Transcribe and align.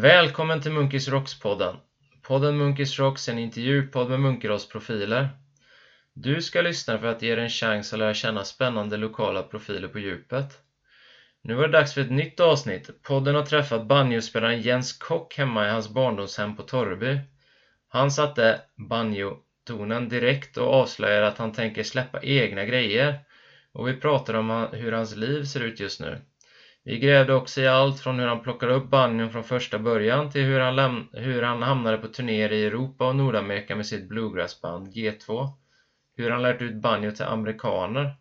Välkommen 0.00 0.60
till 0.60 0.72
Munkis 0.72 1.08
Rocks-podden. 1.08 1.76
Podden 2.22 2.56
Munkis 2.56 2.98
Rocks 2.98 3.28
är 3.28 3.32
en 3.32 3.38
intervjupodd 3.38 4.10
med 4.10 4.20
Munkedalsprofiler. 4.20 5.28
Du 6.14 6.42
ska 6.42 6.60
lyssna 6.60 6.98
för 6.98 7.06
att 7.06 7.22
ge 7.22 7.34
dig 7.34 7.44
en 7.44 7.50
chans 7.50 7.92
att 7.92 7.98
lära 7.98 8.14
känna 8.14 8.44
spännande 8.44 8.96
lokala 8.96 9.42
profiler 9.42 9.88
på 9.88 9.98
djupet. 9.98 10.46
Nu 11.42 11.54
var 11.54 11.66
det 11.66 11.72
dags 11.72 11.94
för 11.94 12.00
ett 12.00 12.10
nytt 12.10 12.40
avsnitt. 12.40 13.02
Podden 13.02 13.34
har 13.34 13.42
träffat 13.42 13.86
banjospelaren 13.86 14.60
Jens 14.60 14.92
Kock 14.92 15.38
hemma 15.38 15.66
i 15.66 15.70
hans 15.70 15.88
barndomshem 15.88 16.56
på 16.56 16.62
Torreby. 16.62 17.18
Han 17.88 18.10
satte 18.10 18.60
banjo-tonen 18.76 20.08
direkt 20.08 20.56
och 20.56 20.74
avslöjade 20.74 21.26
att 21.26 21.38
han 21.38 21.52
tänker 21.52 21.82
släppa 21.82 22.20
egna 22.22 22.64
grejer. 22.64 23.14
Och 23.72 23.88
vi 23.88 23.94
pratar 23.94 24.34
om 24.34 24.68
hur 24.72 24.92
hans 24.92 25.16
liv 25.16 25.44
ser 25.44 25.60
ut 25.60 25.80
just 25.80 26.00
nu. 26.00 26.18
Vi 26.84 26.98
grävde 26.98 27.34
också 27.34 27.60
i 27.60 27.66
allt 27.66 28.00
från 28.00 28.18
hur 28.18 28.26
han 28.26 28.42
plockade 28.42 28.72
upp 28.72 28.90
banjon 28.90 29.30
från 29.30 29.44
första 29.44 29.78
början 29.78 30.30
till 30.30 30.44
hur 30.44 30.60
han, 30.60 31.08
hur 31.12 31.42
han 31.42 31.62
hamnade 31.62 31.98
på 31.98 32.08
turnéer 32.08 32.52
i 32.52 32.64
Europa 32.64 33.08
och 33.08 33.16
Nordamerika 33.16 33.76
med 33.76 33.86
sitt 33.86 34.08
bluegrassband 34.08 34.88
G2. 34.88 35.48
Hur 36.16 36.30
han 36.30 36.42
lärt 36.42 36.62
ut 36.62 36.82
banjo 36.82 37.10
till 37.10 37.24
amerikaner, 37.24 38.16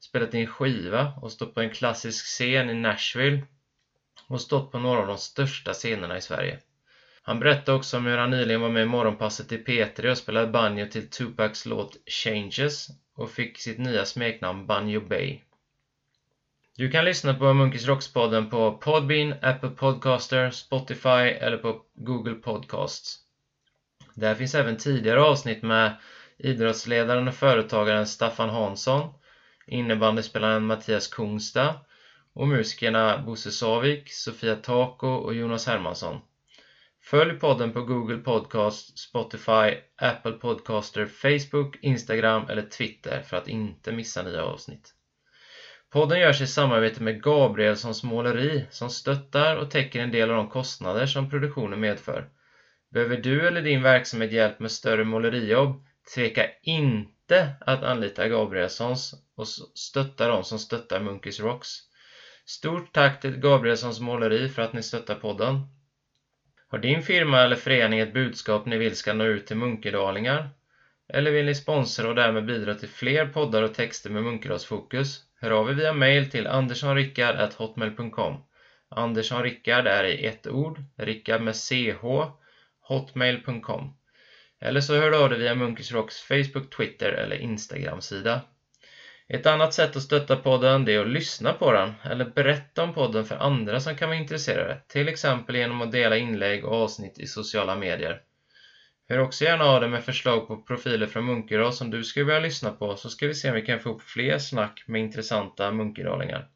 spelat 0.00 0.34
in 0.34 0.46
skiva 0.46 1.12
och 1.22 1.32
stått 1.32 1.54
på 1.54 1.60
en 1.60 1.70
klassisk 1.70 2.24
scen 2.24 2.70
i 2.70 2.74
Nashville 2.74 3.42
och 4.28 4.40
stått 4.40 4.72
på 4.72 4.78
några 4.78 5.00
av 5.00 5.06
de 5.06 5.18
största 5.18 5.72
scenerna 5.72 6.16
i 6.16 6.20
Sverige. 6.20 6.58
Han 7.22 7.38
berättade 7.38 7.76
också 7.76 7.96
om 7.96 8.06
hur 8.06 8.18
han 8.18 8.30
nyligen 8.30 8.60
var 8.60 8.70
med 8.70 8.82
i 8.82 8.86
Morgonpasset 8.86 9.52
i 9.52 9.56
P3 9.56 10.10
och 10.10 10.18
spelade 10.18 10.46
banjo 10.46 10.86
till 10.86 11.10
Tupacs 11.10 11.66
låt 11.66 11.96
Changes 12.06 12.86
och 13.16 13.30
fick 13.30 13.58
sitt 13.58 13.78
nya 13.78 14.04
smeknamn 14.04 14.66
Banjo 14.66 15.00
Bay. 15.00 15.40
Du 16.78 16.90
kan 16.90 17.04
lyssna 17.04 17.34
på 17.34 17.52
Munkis 17.52 17.86
Rocks-podden 17.86 18.50
på 18.50 18.72
Podbean, 18.72 19.34
Apple 19.42 19.70
Podcaster, 19.70 20.50
Spotify 20.50 21.08
eller 21.08 21.56
på 21.56 21.82
Google 21.94 22.34
Podcasts. 22.34 23.18
Där 24.14 24.34
finns 24.34 24.54
även 24.54 24.76
tidigare 24.76 25.22
avsnitt 25.22 25.62
med 25.62 25.96
idrottsledaren 26.38 27.28
och 27.28 27.34
företagaren 27.34 28.06
Staffan 28.06 28.48
Hansson, 28.48 29.12
innebandyspelaren 29.66 30.66
Mattias 30.66 31.08
Kungsta 31.08 31.74
och 32.34 32.48
musikerna 32.48 33.18
Bosse 33.18 33.50
Savik, 33.50 34.12
Sofia 34.12 34.56
Tako 34.56 35.08
och 35.08 35.34
Jonas 35.34 35.66
Hermansson. 35.66 36.20
Följ 37.02 37.38
podden 37.38 37.72
på 37.72 37.82
Google 37.82 38.18
Podcast, 38.18 38.98
Spotify, 38.98 39.74
Apple 39.96 40.32
Podcaster, 40.32 41.06
Facebook, 41.06 41.76
Instagram 41.82 42.48
eller 42.48 42.62
Twitter 42.62 43.22
för 43.22 43.36
att 43.36 43.48
inte 43.48 43.92
missa 43.92 44.22
nya 44.22 44.44
avsnitt. 44.44 44.95
Podden 45.90 46.20
görs 46.20 46.40
i 46.40 46.46
samarbete 46.46 47.02
med 47.02 47.22
Gabrielssons 47.22 48.04
måleri 48.04 48.66
som 48.70 48.90
stöttar 48.90 49.56
och 49.56 49.70
täcker 49.70 50.00
en 50.00 50.10
del 50.10 50.30
av 50.30 50.36
de 50.36 50.48
kostnader 50.48 51.06
som 51.06 51.30
produktionen 51.30 51.80
medför. 51.80 52.28
Behöver 52.90 53.16
du 53.16 53.46
eller 53.46 53.62
din 53.62 53.82
verksamhet 53.82 54.32
hjälp 54.32 54.60
med 54.60 54.72
större 54.72 55.04
målerijobb? 55.04 55.84
Tveka 56.14 56.46
inte 56.62 57.48
att 57.60 57.82
anlita 57.82 58.28
Gabrielssons 58.28 59.14
och 59.36 59.46
stötta 59.74 60.28
dem 60.28 60.44
som 60.44 60.58
stöttar 60.58 61.00
Munkis 61.00 61.40
Rocks. 61.40 61.68
Stort 62.46 62.92
tack 62.92 63.20
till 63.20 63.36
Gabrielssons 63.36 64.00
måleri 64.00 64.48
för 64.48 64.62
att 64.62 64.72
ni 64.72 64.82
stöttar 64.82 65.14
podden. 65.14 65.60
Har 66.68 66.78
din 66.78 67.02
firma 67.02 67.40
eller 67.40 67.56
förening 67.56 67.98
ett 67.98 68.12
budskap 68.12 68.66
ni 68.66 68.76
vill 68.76 68.96
ska 68.96 69.12
nå 69.12 69.24
ut 69.24 69.46
till 69.46 69.56
munkedalingar? 69.56 70.50
Eller 71.08 71.30
vill 71.30 71.46
ni 71.46 71.54
sponsra 71.54 72.08
och 72.08 72.14
därmed 72.14 72.46
bidra 72.46 72.74
till 72.74 72.88
fler 72.88 73.26
poddar 73.26 73.62
och 73.62 73.74
texter 73.74 74.10
med 74.10 74.22
Munkedalsfokus? 74.22 75.25
Hör 75.40 75.50
av 75.50 75.70
er 75.70 75.74
via 75.74 75.92
mail 75.92 76.30
till 76.30 76.46
anderssonrickard.hotmail.com 76.46 78.40
Anderssonrickard 78.88 79.86
är 79.86 80.04
i 80.04 80.26
ett 80.26 80.46
ord, 80.46 80.82
Rickard 80.98 81.40
med 81.40 81.56
ch, 81.56 82.04
hotmail.com 82.80 83.94
Eller 84.60 84.80
så 84.80 84.94
hör 84.94 85.10
du 85.10 85.16
av 85.16 85.30
dig 85.30 85.38
via 85.38 85.54
Munkis 85.54 85.92
Rocks 85.92 86.20
Facebook, 86.20 86.76
Twitter 86.76 87.12
eller 87.12 87.36
Instagram-sida. 87.36 88.40
Ett 89.28 89.46
annat 89.46 89.72
sätt 89.72 89.96
att 89.96 90.02
stötta 90.02 90.36
podden 90.36 90.88
är 90.88 91.00
att 91.00 91.06
lyssna 91.06 91.52
på 91.52 91.72
den 91.72 91.92
eller 92.04 92.24
berätta 92.24 92.82
om 92.82 92.92
podden 92.92 93.24
för 93.24 93.34
andra 93.36 93.80
som 93.80 93.94
kan 93.94 94.08
vara 94.08 94.16
intresserade, 94.18 94.78
till 94.86 95.08
exempel 95.08 95.56
genom 95.56 95.80
att 95.82 95.92
dela 95.92 96.16
inlägg 96.16 96.64
och 96.64 96.74
avsnitt 96.74 97.18
i 97.18 97.26
sociala 97.26 97.76
medier. 97.76 98.18
Hör 99.08 99.18
också 99.18 99.44
gärna 99.44 99.64
av 99.64 99.80
dig 99.80 99.90
med 99.90 100.04
förslag 100.04 100.48
på 100.48 100.56
profiler 100.56 101.06
från 101.06 101.24
Munkedal 101.24 101.72
som 101.72 101.90
du 101.90 102.04
skulle 102.04 102.24
vilja 102.24 102.40
lyssna 102.40 102.70
på 102.70 102.96
så 102.96 103.10
ska 103.10 103.26
vi 103.26 103.34
se 103.34 103.48
om 103.48 103.54
vi 103.54 103.62
kan 103.62 103.80
få 103.80 103.90
upp 103.90 104.02
fler 104.02 104.38
snack 104.38 104.84
med 104.86 105.00
intressanta 105.00 105.72
munkedalingar. 105.72 106.48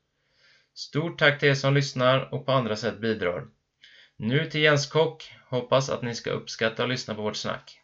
Stort 0.74 1.18
tack 1.18 1.38
till 1.38 1.48
er 1.48 1.54
som 1.54 1.74
lyssnar 1.74 2.34
och 2.34 2.46
på 2.46 2.52
andra 2.52 2.76
sätt 2.76 3.00
bidrar. 3.00 3.46
Nu 4.16 4.46
till 4.46 4.60
Jens 4.60 4.86
Kock. 4.86 5.32
Hoppas 5.48 5.90
att 5.90 6.02
ni 6.02 6.14
ska 6.14 6.30
uppskatta 6.30 6.82
och 6.82 6.88
lyssna 6.88 7.14
på 7.14 7.22
vårt 7.22 7.36
snack. 7.36 7.80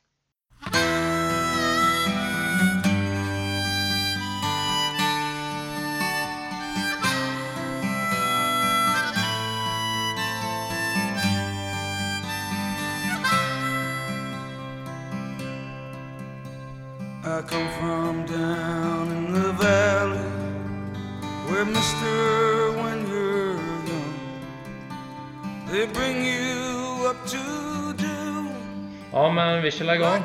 Come 17.49 17.69
from 17.79 18.27
down 18.27 19.07
in 19.17 19.35
the 19.35 19.53
valley 19.53 20.31
where 21.49 21.65
mister 21.65 22.73
when 22.83 23.07
you're 23.11 23.55
young 23.91 24.15
they 25.71 25.87
bring 25.87 26.17
you 26.27 27.11
up 27.11 27.17
to 27.27 27.39
do 28.03 28.47
Ja 29.13 29.31
men 29.31 29.63
vi 29.63 29.71
kör 29.71 29.95
igång. 29.95 30.23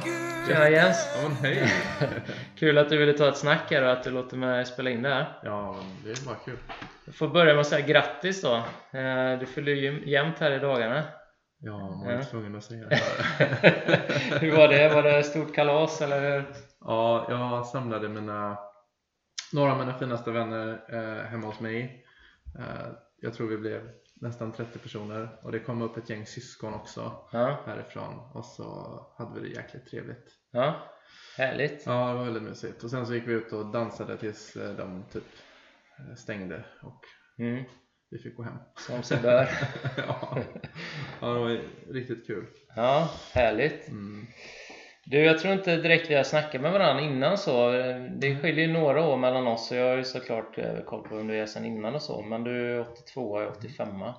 Tjena 0.48 0.70
Jens! 0.70 1.08
Ja 1.16 1.30
men 1.30 1.38
hej! 1.38 1.72
Kul 2.60 2.78
att 2.78 2.90
du 2.90 2.98
ville 2.98 3.14
ta 3.14 3.30
ett 3.30 3.38
snack 3.38 3.72
här 3.72 3.84
och 3.84 3.92
att 3.92 4.04
du 4.04 4.10
låter 4.12 4.38
mig 4.38 4.66
spela 4.66 4.90
in 4.90 5.02
det 5.02 5.10
här. 5.10 5.40
Ja, 5.44 5.76
men 5.78 5.86
det 6.04 6.20
är 6.22 6.26
bara 6.26 6.36
kul. 6.46 6.58
Jag 7.06 7.16
får 7.16 7.28
börja 7.28 7.54
med 7.54 7.62
att 7.62 7.68
säga 7.68 7.88
grattis 7.88 8.42
då. 8.42 8.56
Eh, 9.00 9.40
Du 9.40 9.46
fyller 9.46 9.72
ju 9.72 10.04
jämnt 10.10 10.40
här 10.40 10.52
i 10.52 10.60
dagarna. 10.60 11.04
Ja, 11.60 11.78
man 11.80 12.08
är 12.08 12.14
Ja. 12.18 12.24
tvungen 12.24 12.56
att 12.56 12.64
säga 12.64 12.86
det. 12.90 13.00
Hur 14.40 14.52
var 14.58 14.68
det? 14.68 14.90
Var 14.90 15.04
det 15.04 15.24
stort 15.24 15.56
kalas 15.56 16.02
eller? 16.02 16.22
hur? 16.22 16.44
Ja, 16.82 17.26
jag 17.30 17.66
samlade 17.66 18.10
mina, 18.10 18.58
några 19.54 19.72
av 19.72 19.80
mina 19.80 20.00
finaste 20.00 20.32
vänner 20.32 20.84
eh, 20.90 21.24
hemma 21.26 21.48
hos 21.48 21.60
mig. 21.60 22.06
Eh, 22.60 22.88
jag 23.22 23.34
tror 23.34 23.48
vi 23.48 23.58
blev 23.58 23.90
nästan 24.16 24.52
30 24.52 24.80
personer 24.80 25.40
och 25.44 25.52
det 25.52 25.60
kom 25.60 25.82
upp 25.82 25.98
ett 25.98 26.10
gäng 26.10 26.26
syskon 26.26 26.74
också 26.74 27.28
Ja, 27.32 27.60
härifrån 27.66 28.20
och 28.34 28.46
så 28.46 29.00
hade 29.18 29.40
vi 29.42 29.48
det 29.50 29.56
jäkligt 29.56 29.90
trevligt. 29.90 30.28
ja. 30.52 30.76
Härligt. 31.38 31.84
Ja, 31.86 32.08
det 32.10 32.14
var 32.18 32.24
väldigt 32.24 32.44
mysigt. 32.44 32.84
Och 32.84 32.90
sen 32.90 33.06
så 33.08 33.14
gick 33.14 33.28
vi 33.28 33.34
ut 33.34 33.54
och 33.54 33.66
dansade 33.66 34.18
tills 34.18 34.56
eh, 34.56 34.76
de 34.76 35.04
typ 35.12 35.24
eh, 36.00 36.16
stängde 36.16 36.64
och 36.82 37.02
Mm, 37.38 37.64
vi 38.10 38.18
fick 38.20 38.38
gå 38.38 38.44
hem. 38.44 38.58
som 38.76 39.04
sig 39.04 39.18
bör. 39.22 39.50
ja. 39.98 40.38
ja, 41.22 41.28
det 41.34 41.40
var 41.40 41.60
riktigt 41.94 42.28
kul. 42.28 42.46
Ja, 42.76 43.10
härligt. 43.34 43.88
Mm. 43.88 44.28
Du, 45.06 45.20
jag 45.26 45.40
tror 45.40 45.54
inte 45.54 45.76
direkt 45.78 46.10
vi 46.10 46.16
har 46.16 46.24
snackat 46.24 46.62
med 46.62 46.72
varandra 46.72 47.04
innan 47.04 47.38
så. 47.38 47.72
Det 48.18 48.36
skiljer 48.42 48.68
ju 48.68 48.74
några 48.74 49.04
år 49.06 49.18
mellan 49.18 49.48
oss 49.48 49.72
och 49.72 49.78
jag 49.78 49.90
har 49.90 49.98
ju 49.98 50.04
såklart 50.04 50.58
eh, 50.58 50.80
koll 50.86 51.08
på 51.08 51.16
vem 51.16 51.28
du 51.28 51.36
är 51.40 51.46
sen 51.46 51.66
innan 51.66 51.96
och 51.96 52.02
så. 52.02 52.22
Men 52.22 52.44
du 52.44 52.76
är 52.76 52.80
82 52.92 53.22
och 53.32 53.42
jag 53.42 53.48
är 53.48 53.52
85 53.52 53.88
Mm. 53.90 54.12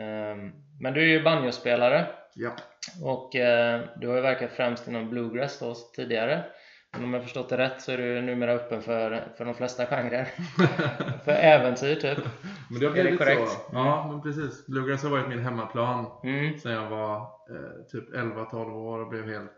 Ehm, 0.00 0.52
Men 0.80 0.94
du 0.94 1.00
är 1.02 1.06
ju 1.06 1.22
banjospelare 1.22 2.06
Ja. 2.34 2.50
och 3.04 3.36
eh, 3.36 3.80
du 3.96 4.08
har 4.08 4.14
ju 4.16 4.20
verkat 4.22 4.50
främst 4.52 4.88
inom 4.88 5.10
bluegrass 5.10 5.58
då 5.58 5.74
tidigare. 5.96 6.44
Men 6.92 7.04
om 7.04 7.14
jag 7.14 7.22
förstått 7.22 7.48
det 7.48 7.56
rätt 7.58 7.80
så 7.82 7.92
är 7.92 7.98
du 7.98 8.22
numera 8.22 8.52
öppen 8.52 8.82
för, 8.82 9.28
för 9.36 9.44
de 9.44 9.54
flesta 9.54 9.86
genrer. 9.86 10.28
för 11.24 11.32
äventyr 11.32 11.94
typ. 11.94 12.18
Men 12.70 12.80
det 12.80 12.86
har 12.86 12.92
Är 12.92 12.96
det 12.96 13.02
blivit 13.02 13.18
korrekt? 13.18 13.48
så. 13.50 13.58
Ja, 13.72 14.06
men 14.10 14.22
precis. 14.22 14.66
Bluegrass 14.66 15.02
har 15.02 15.10
varit 15.10 15.28
min 15.28 15.38
hemmaplan 15.44 16.06
Mm. 16.24 16.58
sedan 16.58 16.72
jag 16.72 16.88
var 16.90 17.16
eh, 17.16 17.84
typ 17.92 18.14
11-12 18.14 18.72
år 18.76 18.98
och 18.98 19.08
blev 19.08 19.28
helt 19.28 19.57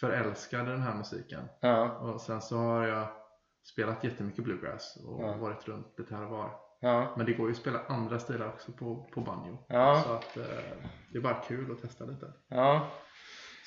förälskad 0.00 0.68
i 0.68 0.70
den 0.70 0.82
här 0.82 0.94
musiken. 0.94 1.44
Ja, 1.60 1.90
Och 1.90 2.20
sen 2.20 2.40
så 2.42 2.56
har 2.56 2.86
jag 2.86 3.06
spelat 3.72 4.04
jättemycket 4.04 4.44
bluegrass 4.44 4.98
och 5.06 5.22
Ja. 5.24 5.32
varit 5.36 5.68
runt 5.68 5.94
lite 5.98 6.14
här 6.14 6.24
och 6.24 6.30
var. 6.30 6.50
ja, 6.80 7.14
Men 7.16 7.26
det 7.26 7.32
går 7.32 7.46
ju 7.46 7.52
att 7.52 7.58
spela 7.58 7.80
andra 7.88 8.18
stilar 8.18 8.48
också 8.48 8.72
på, 8.72 9.08
på 9.14 9.20
banjo. 9.20 9.58
Så 10.04 10.12
att 10.12 10.36
eh, 10.36 10.42
det 11.12 11.18
är 11.18 11.22
bara 11.22 11.34
kul 11.48 11.72
att 11.72 11.82
testa 11.82 12.04
lite. 12.04 12.26
ja. 12.48 12.88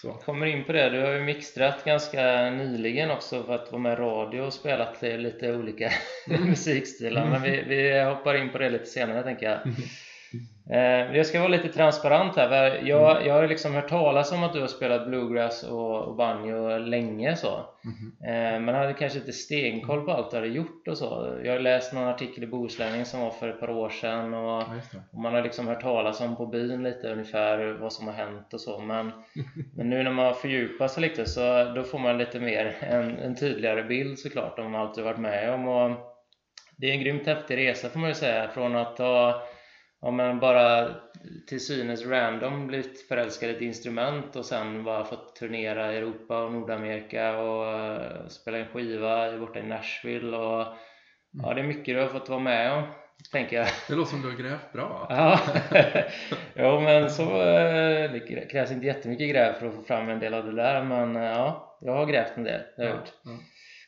Så. 0.01 0.13
kommer 0.13 0.45
in 0.45 0.63
på 0.63 0.71
det. 0.71 0.89
Du 0.89 1.01
har 1.01 1.11
ju 1.11 1.23
mixtrat 1.23 1.85
ganska 1.85 2.49
nyligen 2.49 3.11
också 3.11 3.43
för 3.43 3.55
att 3.55 3.71
vara 3.71 3.81
med 3.81 3.93
i 3.93 3.95
radio 3.95 4.41
och 4.41 4.53
spelat 4.53 5.01
lite 5.01 5.55
olika 5.55 5.91
musikstilar. 6.27 7.29
Men 7.29 7.41
vi, 7.41 7.61
vi 7.67 8.03
hoppar 8.03 8.35
in 8.35 8.49
på 8.51 8.57
det 8.57 8.69
lite 8.69 8.85
senare 8.85 9.23
tänker 9.23 9.49
jag. 9.49 9.59
Eh, 10.69 11.15
jag 11.17 11.25
ska 11.25 11.39
vara 11.39 11.49
lite 11.49 11.69
transparent 11.69 12.35
här. 12.35 12.81
Jag, 12.85 13.25
jag 13.27 13.33
har 13.33 13.47
liksom 13.47 13.73
hört 13.73 13.89
talas 13.89 14.31
om 14.31 14.43
att 14.43 14.53
du 14.53 14.61
har 14.61 14.67
spelat 14.67 15.07
bluegrass 15.07 15.63
och, 15.63 16.01
och 16.01 16.15
banjo 16.15 16.77
länge 16.77 17.35
så. 17.35 17.55
Eh, 18.27 18.59
men 18.59 18.67
hade 18.67 18.93
kanske 18.93 19.19
inte 19.19 19.31
stenkoll 19.31 20.05
på 20.05 20.11
allt 20.11 20.31
du 20.31 20.37
hade 20.37 20.47
gjort 20.47 20.87
och 20.87 20.97
så. 20.97 21.39
Jag 21.43 21.51
har 21.51 21.59
läst 21.59 21.93
någon 21.93 22.07
artikel 22.07 22.43
i 22.43 22.47
Bohuslänningen 22.47 23.05
som 23.05 23.19
var 23.19 23.31
för 23.31 23.49
ett 23.49 23.59
par 23.59 23.69
år 23.69 23.89
sedan 23.89 24.33
och, 24.33 24.63
och 25.11 25.19
man 25.21 25.33
har 25.33 25.41
liksom 25.41 25.67
hört 25.67 25.81
talas 25.81 26.21
om 26.21 26.35
på 26.35 26.45
byn 26.45 26.83
lite 26.83 27.07
ungefär 27.07 27.77
vad 27.81 27.93
som 27.93 28.07
har 28.07 28.13
hänt 28.13 28.53
och 28.53 28.61
så. 28.61 28.79
Men, 28.79 29.11
men 29.75 29.89
nu 29.89 30.03
när 30.03 30.11
man 30.11 30.35
fördjupar 30.35 30.87
sig 30.87 31.01
lite 31.01 31.25
så 31.25 31.73
då 31.75 31.83
får 31.83 31.99
man 31.99 32.17
lite 32.17 32.39
mer 32.39 32.77
en, 32.79 33.17
en 33.19 33.35
tydligare 33.35 33.83
bild 33.83 34.19
såklart 34.19 34.59
om 34.59 34.75
allt 34.75 34.95
du 34.95 35.01
varit 35.01 35.19
med 35.19 35.53
om. 35.53 35.67
Och 35.67 35.91
det 36.77 36.89
är 36.89 36.93
en 36.93 37.01
grymt 37.01 37.27
häftig 37.27 37.57
resa 37.57 37.89
får 37.89 37.99
man 37.99 38.09
ju 38.09 38.15
säga. 38.15 38.47
Från 38.47 38.75
att 38.75 38.97
ha 38.97 39.43
ja, 40.01 40.11
men 40.11 40.39
bara 40.39 40.95
till 41.47 41.65
synes 41.65 42.05
random 42.05 42.67
blivit 42.67 43.07
förälskad 43.07 43.49
i 43.49 43.55
ett 43.55 43.61
instrument 43.61 44.35
och 44.35 44.45
sen 44.45 44.83
bara 44.83 45.05
fått 45.05 45.35
turnera 45.35 45.93
i 45.93 45.97
Europa 45.97 46.43
och 46.43 46.51
Nordamerika 46.51 47.37
och 47.37 47.67
eh, 47.67 48.27
spela 48.27 48.57
en 48.57 48.67
skiva 48.67 49.37
borta 49.37 49.59
i 49.59 49.63
Nashville 49.63 50.37
och 50.37 50.67
ja, 51.43 51.53
det 51.53 51.61
är 51.61 51.67
mycket 51.67 51.95
du 51.95 52.01
har 52.01 52.07
fått 52.07 52.29
vara 52.29 52.39
med 52.39 52.73
om, 52.73 52.83
tänker 53.31 53.55
jag. 53.55 53.67
Det 53.87 53.95
låter 53.95 54.11
som 54.11 54.21
du 54.21 54.29
har 54.29 54.37
grävt 54.37 54.73
bra. 54.73 55.07
Ja, 55.09 55.39
jo 56.55 56.79
men 56.79 57.09
så 57.09 57.41
eh, 57.41 58.11
det 58.11 58.47
krävs 58.51 58.71
inte 58.71 58.85
jättemycket 58.85 59.29
gräv 59.29 59.53
för 59.53 59.67
att 59.67 59.75
få 59.75 59.81
fram 59.81 60.09
en 60.09 60.19
del 60.19 60.33
av 60.33 60.45
det 60.45 60.55
där 60.55 60.83
men 60.83 61.15
eh, 61.15 61.23
ja, 61.23 61.77
jag 61.81 61.93
har 61.93 62.05
grävt 62.05 62.37
en 62.37 62.43
del, 62.43 62.61
det 62.77 62.83
har 62.83 62.89
jag 62.89 62.97
gjort. 62.97 63.13
Ja. 63.23 63.31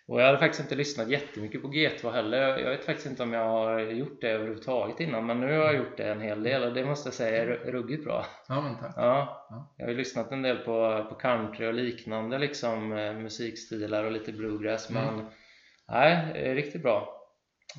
Och 0.07 0.21
jag 0.21 0.25
hade 0.25 0.37
faktiskt 0.37 0.61
inte 0.61 0.75
lyssnat 0.75 1.09
jättemycket 1.09 1.61
på 1.61 1.67
G2 1.67 2.11
heller. 2.11 2.57
Jag 2.57 2.69
vet 2.69 2.85
faktiskt 2.85 3.07
inte 3.07 3.23
om 3.23 3.33
jag 3.33 3.45
har 3.45 3.79
gjort 3.79 4.21
det 4.21 4.29
överhuvudtaget 4.29 4.99
innan 4.99 5.25
men 5.25 5.39
nu 5.39 5.45
har 5.57 5.65
jag 5.65 5.75
gjort 5.75 5.97
det 5.97 6.03
en 6.11 6.21
hel 6.21 6.43
del 6.43 6.63
och 6.63 6.73
det 6.73 6.85
måste 6.85 7.07
jag 7.07 7.13
säga 7.13 7.43
är 7.43 7.47
ru- 7.47 7.71
ruggigt 7.71 8.03
bra. 8.03 8.25
ja, 8.47 8.61
men 8.61 8.75
tack. 8.77 8.93
Ja, 8.97 9.47
Ja. 9.49 9.73
jag 9.77 9.85
har 9.85 9.91
ju 9.91 9.97
lyssnat 9.97 10.31
en 10.31 10.41
del 10.41 10.57
på, 10.57 11.05
på 11.09 11.15
country 11.15 11.67
och 11.67 11.73
liknande 11.73 12.37
liksom 12.39 12.93
eh, 12.93 13.13
musikstilar 13.13 14.03
och 14.03 14.11
lite 14.11 14.31
bluegrass 14.31 14.89
Mm. 14.89 15.03
men 15.15 15.25
nej, 15.91 16.33
riktigt 16.55 16.83
bra. 16.83 17.19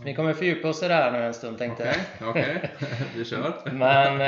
Vi 0.05 0.15
kommer 0.15 0.33
fördjupa 0.33 0.69
oss 0.69 0.83
i 0.83 0.89
det 0.89 0.95
här 0.95 1.11
nu 1.11 1.19
en 1.19 1.35
stund 1.35 1.59
tänkte 1.59 1.85
jag. 2.21 2.29
Okej, 2.31 2.61
okej. 2.61 2.71
Vi 3.17 3.25
kör. 3.25 3.55
Men 3.73 4.21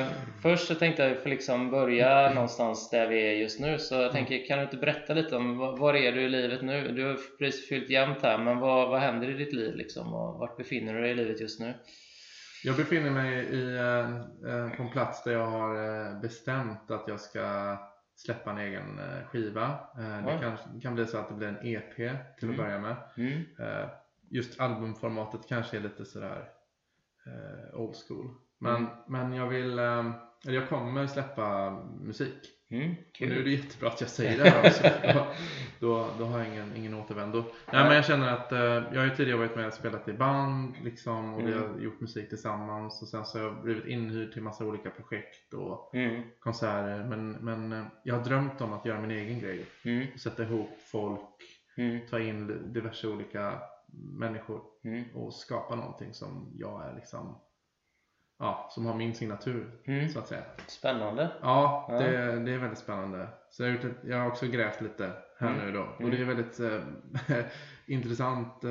eh, 0.00 0.06
först 0.42 0.66
så 0.66 0.74
tänkte 0.74 1.02
jag 1.02 1.22
få 1.22 1.28
liksom 1.28 1.70
börja 1.70 2.30
någonstans 2.34 2.90
där 2.90 3.06
vi 3.06 3.28
är 3.28 3.32
just 3.32 3.60
nu 3.60 3.78
så 3.78 3.94
jag 3.94 4.12
tänker 4.12 4.46
kan 4.46 4.58
du 4.58 4.64
inte 4.64 4.76
berätta 4.76 5.14
lite 5.14 5.36
om 5.36 5.58
var, 5.58 5.94
är 5.94 6.12
du 6.12 6.22
i 6.22 6.28
livet 6.28 6.62
nu? 6.62 6.88
Du 6.92 7.04
har 7.06 7.16
precis 7.38 7.68
fyllt 7.68 7.90
jämnt 7.90 8.22
här 8.22 8.38
men 8.38 8.58
vad, 8.58 8.88
vad 8.88 9.00
händer 9.00 9.30
i 9.30 9.34
ditt 9.34 9.52
liv 9.52 9.74
liksom 9.74 10.14
och 10.14 10.38
vart 10.38 10.56
befinner 10.56 10.94
du 10.94 11.00
dig 11.00 11.10
i 11.10 11.14
livet 11.14 11.40
just 11.40 11.60
nu? 11.60 11.74
Jag 12.64 12.76
befinner 12.76 13.10
mig 13.10 13.38
i, 13.44 13.76
eh, 13.76 14.76
på 14.76 14.82
en 14.82 14.90
plats 14.90 15.22
där 15.24 15.32
jag 15.32 15.46
har 15.46 15.74
eh, 16.10 16.20
bestämt 16.20 16.90
att 16.90 17.04
jag 17.08 17.20
ska 17.20 17.76
släppa 18.16 18.50
en 18.50 18.58
egen 18.58 18.98
eh, 18.98 19.26
skiva. 19.26 19.64
Eh, 19.98 20.26
Det 20.26 20.38
kan, 20.40 20.80
kan 20.82 20.94
bli 20.94 21.06
så 21.06 21.18
att 21.18 21.28
det 21.28 21.34
blir 21.34 21.48
en 21.48 21.58
EP 21.66 21.94
till 21.96 22.48
Mm. 22.48 22.50
att 22.50 22.56
börja 22.66 22.78
med. 22.78 22.96
Mm. 23.16 23.42
Just 24.32 24.60
albumformatet 24.60 25.48
kanske 25.48 25.76
är 25.76 25.80
lite 25.80 26.04
sådär 26.04 26.48
eh, 27.26 27.80
old 27.80 27.96
school. 28.08 28.30
Men, 28.58 28.74
Mm. 28.76 28.88
men 29.08 29.32
jag 29.32 29.46
vill, 29.48 29.78
eh, 29.78 30.10
eller 30.46 30.54
jag 30.60 30.68
kommer 30.68 31.06
släppa 31.06 31.70
musik. 32.00 32.48
Mm, 32.70 32.90
Och 33.20 33.28
nu 33.28 33.40
är 33.40 33.44
det 33.44 33.50
jättebra 33.50 33.88
att 33.88 34.00
jag 34.00 34.10
säger 34.10 34.44
det 34.44 34.50
här 34.50 34.66
också. 34.68 34.82
då, 35.14 35.26
då, 35.80 36.08
då 36.18 36.24
har 36.24 36.38
jag 36.38 36.48
ingen, 36.48 36.76
ingen 36.76 36.94
återvändo. 36.94 37.38
Nej, 37.72 37.84
men 37.84 37.94
jag 37.96 38.04
känner 38.04 38.32
att 38.32 38.52
eh, 38.52 38.58
jag 38.58 38.96
har 38.96 39.04
ju 39.04 39.10
tidigare 39.16 39.38
varit 39.38 39.56
med 39.56 39.66
och 39.66 39.72
spelat 39.72 40.08
i 40.08 40.12
band 40.12 40.74
liksom, 40.84 41.34
och 41.34 41.40
vi 41.48 41.52
Mm. 41.52 41.72
har 41.72 41.78
gjort 41.80 42.00
musik 42.00 42.28
tillsammans 42.28 43.02
och 43.02 43.08
sen 43.08 43.24
så 43.24 43.38
har 43.38 43.44
jag 43.44 43.62
blivit 43.62 43.86
inhyrd 43.86 44.32
till 44.32 44.42
massa 44.42 44.64
olika 44.64 44.90
projekt 44.90 45.54
och 45.54 45.94
Mm. 45.94 46.22
konserter. 46.40 47.04
Men, 47.04 47.32
men 47.32 47.72
eh, 47.72 47.84
jag 48.04 48.14
har 48.16 48.24
drömt 48.24 48.60
om 48.60 48.72
att 48.72 48.86
göra 48.86 49.00
min 49.00 49.10
egen 49.10 49.40
grej. 49.40 49.66
Mm. 49.84 50.06
Sätta 50.18 50.42
ihop 50.42 50.70
folk, 50.92 51.20
Mm. 51.76 52.06
ta 52.10 52.20
in 52.20 52.72
diverse 52.72 53.08
olika 53.08 53.60
människor 53.92 54.60
Mm. 54.84 55.04
och 55.14 55.34
skapa 55.34 55.74
någonting 55.74 56.14
som 56.14 56.50
jag 56.54 56.86
är 56.88 56.94
liksom 56.94 57.38
Ja, 58.38 58.68
som 58.70 58.86
har 58.86 58.94
min 58.94 59.14
signatur 59.14 59.80
Mm. 59.86 60.08
så 60.08 60.18
att 60.18 60.28
säga. 60.28 60.42
Spännande. 60.66 61.30
Ja, 61.42 61.86
Ja. 61.90 61.98
det, 61.98 62.38
det 62.44 62.52
är 62.52 62.58
väldigt 62.58 62.78
spännande. 62.78 63.28
Så 63.50 63.62
jag, 63.62 63.70
har, 63.70 63.78
ett, 63.90 63.96
jag 64.04 64.18
har 64.18 64.26
också 64.28 64.46
grävt 64.46 64.80
lite 64.80 65.12
här 65.38 65.48
Mm. 65.54 65.66
nu 65.66 65.72
då. 65.72 66.04
Och 66.04 66.10
det 66.10 66.20
är 66.20 66.24
väldigt 66.24 66.60
eh, 66.60 66.80
intressant 67.86 68.64
eh, 68.64 68.70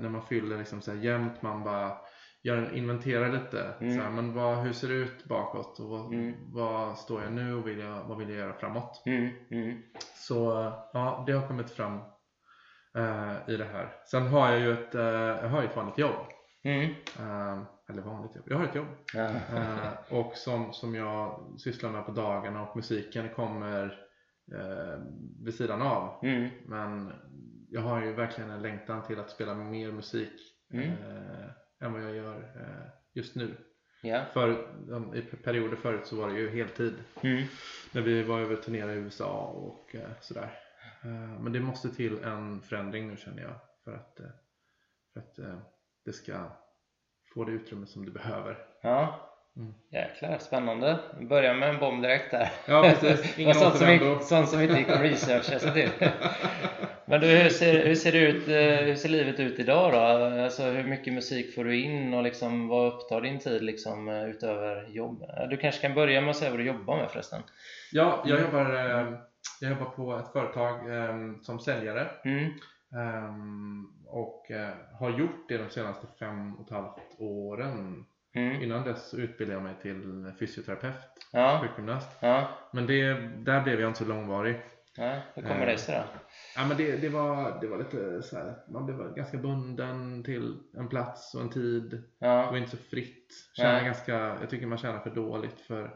när 0.00 0.08
man 0.08 0.22
fyller 0.22 0.58
liksom 0.58 0.80
så 0.80 0.90
här 0.92 0.98
jämnt. 0.98 1.42
Man 1.42 1.64
bara 1.64 1.96
gör, 2.42 2.74
inventerar 2.76 3.32
lite. 3.32 3.74
Mm. 3.80 3.96
Så 3.96 4.02
här, 4.02 4.10
men 4.10 4.34
vad, 4.34 4.56
hur 4.58 4.72
ser 4.72 4.88
det 4.88 4.94
ut 4.94 5.24
bakåt? 5.24 5.80
Och 5.80 5.88
vad, 5.88 6.14
Mm. 6.14 6.34
vad 6.52 6.98
står 6.98 7.22
jag 7.22 7.32
nu 7.32 7.54
och 7.54 7.66
vill 7.68 7.78
jag, 7.78 8.04
vad 8.04 8.18
vill 8.18 8.28
jag 8.28 8.38
göra 8.38 8.54
framåt? 8.54 9.02
Mm. 9.06 9.30
Mm. 9.50 9.82
Så 10.14 10.34
ja, 10.92 11.24
det 11.26 11.32
har 11.32 11.48
kommit 11.48 11.70
fram 11.70 11.98
i 13.48 13.56
det 13.56 13.64
här. 13.72 13.88
Sen 14.06 14.26
har 14.26 14.50
jag 14.50 14.60
ju 14.60 14.72
ett, 14.72 14.94
eh, 14.94 15.02
jag 15.02 15.48
har 15.48 15.62
ett 15.62 15.76
vanligt 15.76 15.98
jobb. 15.98 16.14
Mm. 16.64 16.90
Eh, 17.18 17.62
eller 17.88 18.02
vanligt 18.02 18.36
jobb. 18.36 18.44
Jag 18.48 18.56
har 18.58 18.64
ett 18.64 18.74
jobb. 18.74 18.86
Eh, 19.14 19.92
och 20.18 20.36
som, 20.36 20.72
som 20.72 20.94
jag 20.94 21.40
sysslar 21.58 21.90
med 21.90 22.06
på 22.06 22.12
dagarna 22.12 22.62
och 22.68 22.76
musiken 22.76 23.28
kommer 23.28 23.84
eh, 24.54 25.00
vid 25.44 25.54
sidan 25.54 25.82
av. 25.82 26.24
Mm. 26.24 26.48
Men 26.66 27.12
jag 27.70 27.80
har 27.80 28.02
ju 28.04 28.12
verkligen 28.12 28.50
en 28.50 28.62
längtan 28.62 29.02
till 29.02 29.20
att 29.20 29.30
spela 29.30 29.54
mer 29.54 29.92
musik 29.92 30.32
Mm. 30.74 30.88
eh, 30.90 31.46
än 31.86 31.92
vad 31.92 32.02
jag 32.02 32.14
gör 32.14 32.36
eh, 32.36 32.88
just 33.14 33.36
nu. 33.36 33.56
Ja. 34.02 34.20
För, 34.32 34.48
um, 34.88 35.14
I 35.14 35.22
perioder 35.22 35.76
förut 35.76 36.06
så 36.06 36.16
var 36.16 36.28
det 36.28 36.34
ju 36.38 36.50
heltid 36.50 36.94
Mm. 37.22 37.42
när 37.92 38.02
vi 38.02 38.22
var 38.22 38.40
över 38.40 38.56
och 38.56 38.62
turnerade 38.62 38.92
i 38.92 38.96
USA 38.96 39.38
och 39.46 39.94
eh, 39.94 40.10
sådär. 40.20 40.50
Eh, 41.04 41.40
men 41.40 41.52
det 41.52 41.60
måste 41.60 41.90
till 41.90 42.24
en 42.24 42.62
förändring 42.62 43.08
nu 43.08 43.16
känner 43.16 43.42
jag 43.42 43.54
för 43.84 43.92
att, 43.92 44.20
eh, 44.20 44.26
för 45.12 45.20
att 45.20 45.38
eh, 45.38 45.58
det 46.04 46.12
ska 46.12 46.50
få 47.34 47.44
det 47.44 47.52
utrymme 47.52 47.86
som 47.86 48.04
det 48.04 48.10
behöver. 48.10 48.58
Ja. 48.82 49.28
Mm. 49.56 49.74
Jäklar, 49.90 50.38
spännande. 50.38 50.98
Vi 51.18 51.26
börjar 51.26 51.54
med 51.54 51.68
en 51.68 51.78
bomb 51.78 52.02
direkt 52.02 52.30
där. 52.30 52.52
Ja 52.66 52.82
precis, 52.82 53.38
ingen 53.38 53.54
sånt, 53.54 53.76
som 53.76 54.18
sånt 54.22 54.48
som 54.48 54.60
inte 54.60 54.78
gick 54.78 54.88
att 54.88 55.00
researcha 55.00 55.58
sig 55.58 55.72
till. 55.72 55.90
Men 57.04 57.20
du, 57.20 57.26
hur 57.26 57.48
ser, 57.48 57.86
hur 57.86 57.94
ser 57.94 58.12
det 58.12 58.18
ut, 58.18 58.48
hur 58.88 58.94
ser 58.94 59.08
livet 59.08 59.40
ut 59.40 59.58
idag 59.58 59.92
då? 59.92 59.98
Alltså 60.42 60.62
hur 60.62 60.84
mycket 60.84 61.12
musik 61.12 61.54
får 61.54 61.64
du 61.64 61.80
in 61.80 62.14
och 62.14 62.22
liksom 62.22 62.68
vad 62.68 62.92
upptar 62.92 63.20
din 63.20 63.38
tid 63.38 63.62
liksom 63.62 64.08
utöver 64.08 64.88
jobb? 64.88 65.24
Du 65.50 65.56
kanske 65.56 65.80
kan 65.80 65.94
börja 65.94 66.20
med 66.20 66.30
att 66.30 66.36
säga 66.36 66.50
vad 66.50 66.60
du 66.60 66.66
jobbar 66.66 66.96
med 66.96 67.10
förresten? 67.10 67.42
Ja, 67.92 68.24
jag 68.26 68.40
jobbar, 68.40 69.31
jag 69.60 69.70
jobbar 69.70 69.86
på 69.90 70.16
ett 70.16 70.32
företag 70.32 70.90
eh, 70.98 71.16
som 71.42 71.58
säljare 71.60 72.10
Mm. 72.24 72.44
eh, 72.94 73.34
och 74.06 74.50
eh, 74.50 74.74
har 74.98 75.10
gjort 75.10 75.48
det 75.48 75.56
de 75.58 75.70
senaste 75.70 76.06
fem 76.18 76.54
och 76.56 76.66
ett 76.66 76.70
halvt 76.72 76.98
åren. 77.18 78.04
Mm. 78.34 78.62
Innan 78.62 78.84
dess 78.84 79.14
utbildade 79.14 79.56
jag 79.56 79.62
mig 79.62 79.74
till 79.82 80.32
fysioterapeut, 80.38 80.94
Ja, 81.32 81.58
sjukgymnast. 81.62 82.08
ja, 82.20 82.48
Men 82.72 82.86
det, 82.86 83.12
där 83.44 83.62
blev 83.62 83.80
jag 83.80 83.90
inte 83.90 83.98
så 83.98 84.04
långvarig. 84.04 84.60
ja. 84.96 85.14
Hur 85.34 85.42
kommer 85.42 85.60
Eh. 85.60 85.66
det 85.66 85.78
sig 85.78 85.94
då? 85.98 86.04
Ja, 86.56 86.66
men 86.68 86.76
det, 86.76 86.96
det, 86.96 87.08
var, 87.08 87.58
det 87.60 87.66
var 87.66 87.78
lite 87.78 88.22
så 88.22 88.36
här, 88.36 88.54
man 88.68 88.86
blev 88.86 89.14
ganska 89.14 89.38
bunden 89.38 90.22
till 90.24 90.56
en 90.76 90.88
plats 90.88 91.34
och 91.34 91.40
en 91.40 91.50
tid. 91.50 92.02
Ja, 92.18 92.50
var 92.50 92.56
inte 92.56 92.70
så 92.70 92.76
fritt. 92.76 93.32
Tjänar 93.56 93.72
Nej. 93.72 93.84
ganska, 93.84 94.12
jag 94.40 94.50
tycker 94.50 94.66
man 94.66 94.78
tjänar 94.78 95.00
för 95.00 95.10
dåligt 95.10 95.60
för 95.60 95.94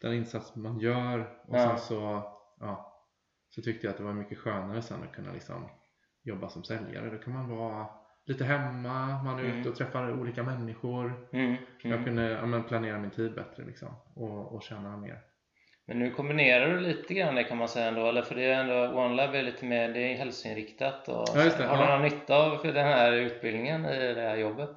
den 0.00 0.12
insats 0.14 0.56
man 0.56 0.78
gör. 0.78 1.18
Och 1.42 1.56
Ja. 1.58 1.68
sen 1.68 1.78
så, 1.78 2.22
ja, 2.60 3.04
så 3.50 3.62
tyckte 3.62 3.86
jag 3.86 3.90
att 3.92 3.98
det 3.98 4.04
var 4.04 4.12
mycket 4.12 4.38
skönare 4.38 4.82
sen 4.82 5.02
att 5.02 5.12
kunna 5.14 5.32
liksom 5.32 5.68
jobba 6.22 6.48
som 6.48 6.64
säljare. 6.64 7.10
Då 7.10 7.18
kan 7.18 7.32
man 7.32 7.48
vara 7.48 7.86
lite 8.26 8.44
hemma, 8.44 9.22
man 9.22 9.38
är 9.38 9.44
Mm. 9.44 9.58
ute 9.60 9.68
och 9.68 9.76
träffar 9.76 10.20
olika 10.20 10.42
människor. 10.42 11.28
mm. 11.32 11.56
Jag 11.82 11.92
Mm. 11.92 12.04
kunde 12.04 12.22
ja, 12.30 12.46
men 12.46 12.64
planera 12.64 12.98
min 12.98 13.10
tid 13.10 13.34
bättre 13.34 13.64
liksom 13.64 13.88
och, 14.14 14.54
och 14.54 14.62
tjäna 14.62 14.96
mer. 14.96 15.18
Men 15.86 15.98
nu 15.98 16.10
kombinerar 16.10 16.68
du 16.74 16.80
lite 16.80 17.14
grann 17.14 17.34
det 17.34 17.44
kan 17.44 17.58
man 17.58 17.68
säga 17.68 17.88
ändå, 17.88 18.06
eller 18.06 18.22
för 18.22 18.34
det 18.34 18.44
är 18.44 18.60
ändå 18.60 18.98
OneLab 19.00 19.34
är 19.34 19.42
lite 19.42 19.64
mer, 19.64 19.88
det 19.88 20.00
är 20.12 20.16
hälsoinriktat 20.16 21.08
och 21.08 21.14
Ja, 21.34 21.44
det, 21.58 21.64
har 21.64 21.76
du 21.76 21.82
ja. 21.82 21.90
någon 21.98 22.02
nytta 22.02 22.36
av 22.36 22.56
för 22.56 22.72
den 22.72 22.86
här 22.86 23.12
utbildningen 23.12 23.84
i 23.86 24.14
det 24.14 24.20
här 24.20 24.36
jobbet? 24.36 24.70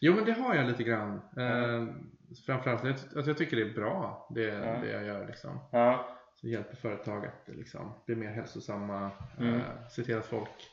Jo 0.00 0.14
men 0.14 0.24
det 0.24 0.32
har 0.32 0.54
jag 0.54 0.66
lite 0.66 0.82
grann. 0.82 1.14
Eh, 1.38 1.86
framförallt 2.46 2.84
att 2.84 3.16
att 3.16 3.26
jag 3.26 3.38
tycker 3.38 3.56
det 3.56 3.62
är 3.62 3.74
bra 3.74 4.28
det, 4.34 4.42
Ja. 4.42 4.80
det 4.82 4.90
jag 4.92 5.04
gör 5.06 5.26
liksom. 5.26 5.58
Ja, 5.72 6.15
Så 6.40 6.48
hjälper 6.48 6.76
företag 6.76 7.26
att 7.26 7.48
liksom, 7.56 7.92
bli 8.06 8.16
mer 8.16 8.30
hälsosamma. 8.30 9.10
Mm. 9.38 9.54
Eh, 9.54 9.60
se 9.90 10.02
till 10.02 10.16
att 10.18 10.26
folk 10.26 10.70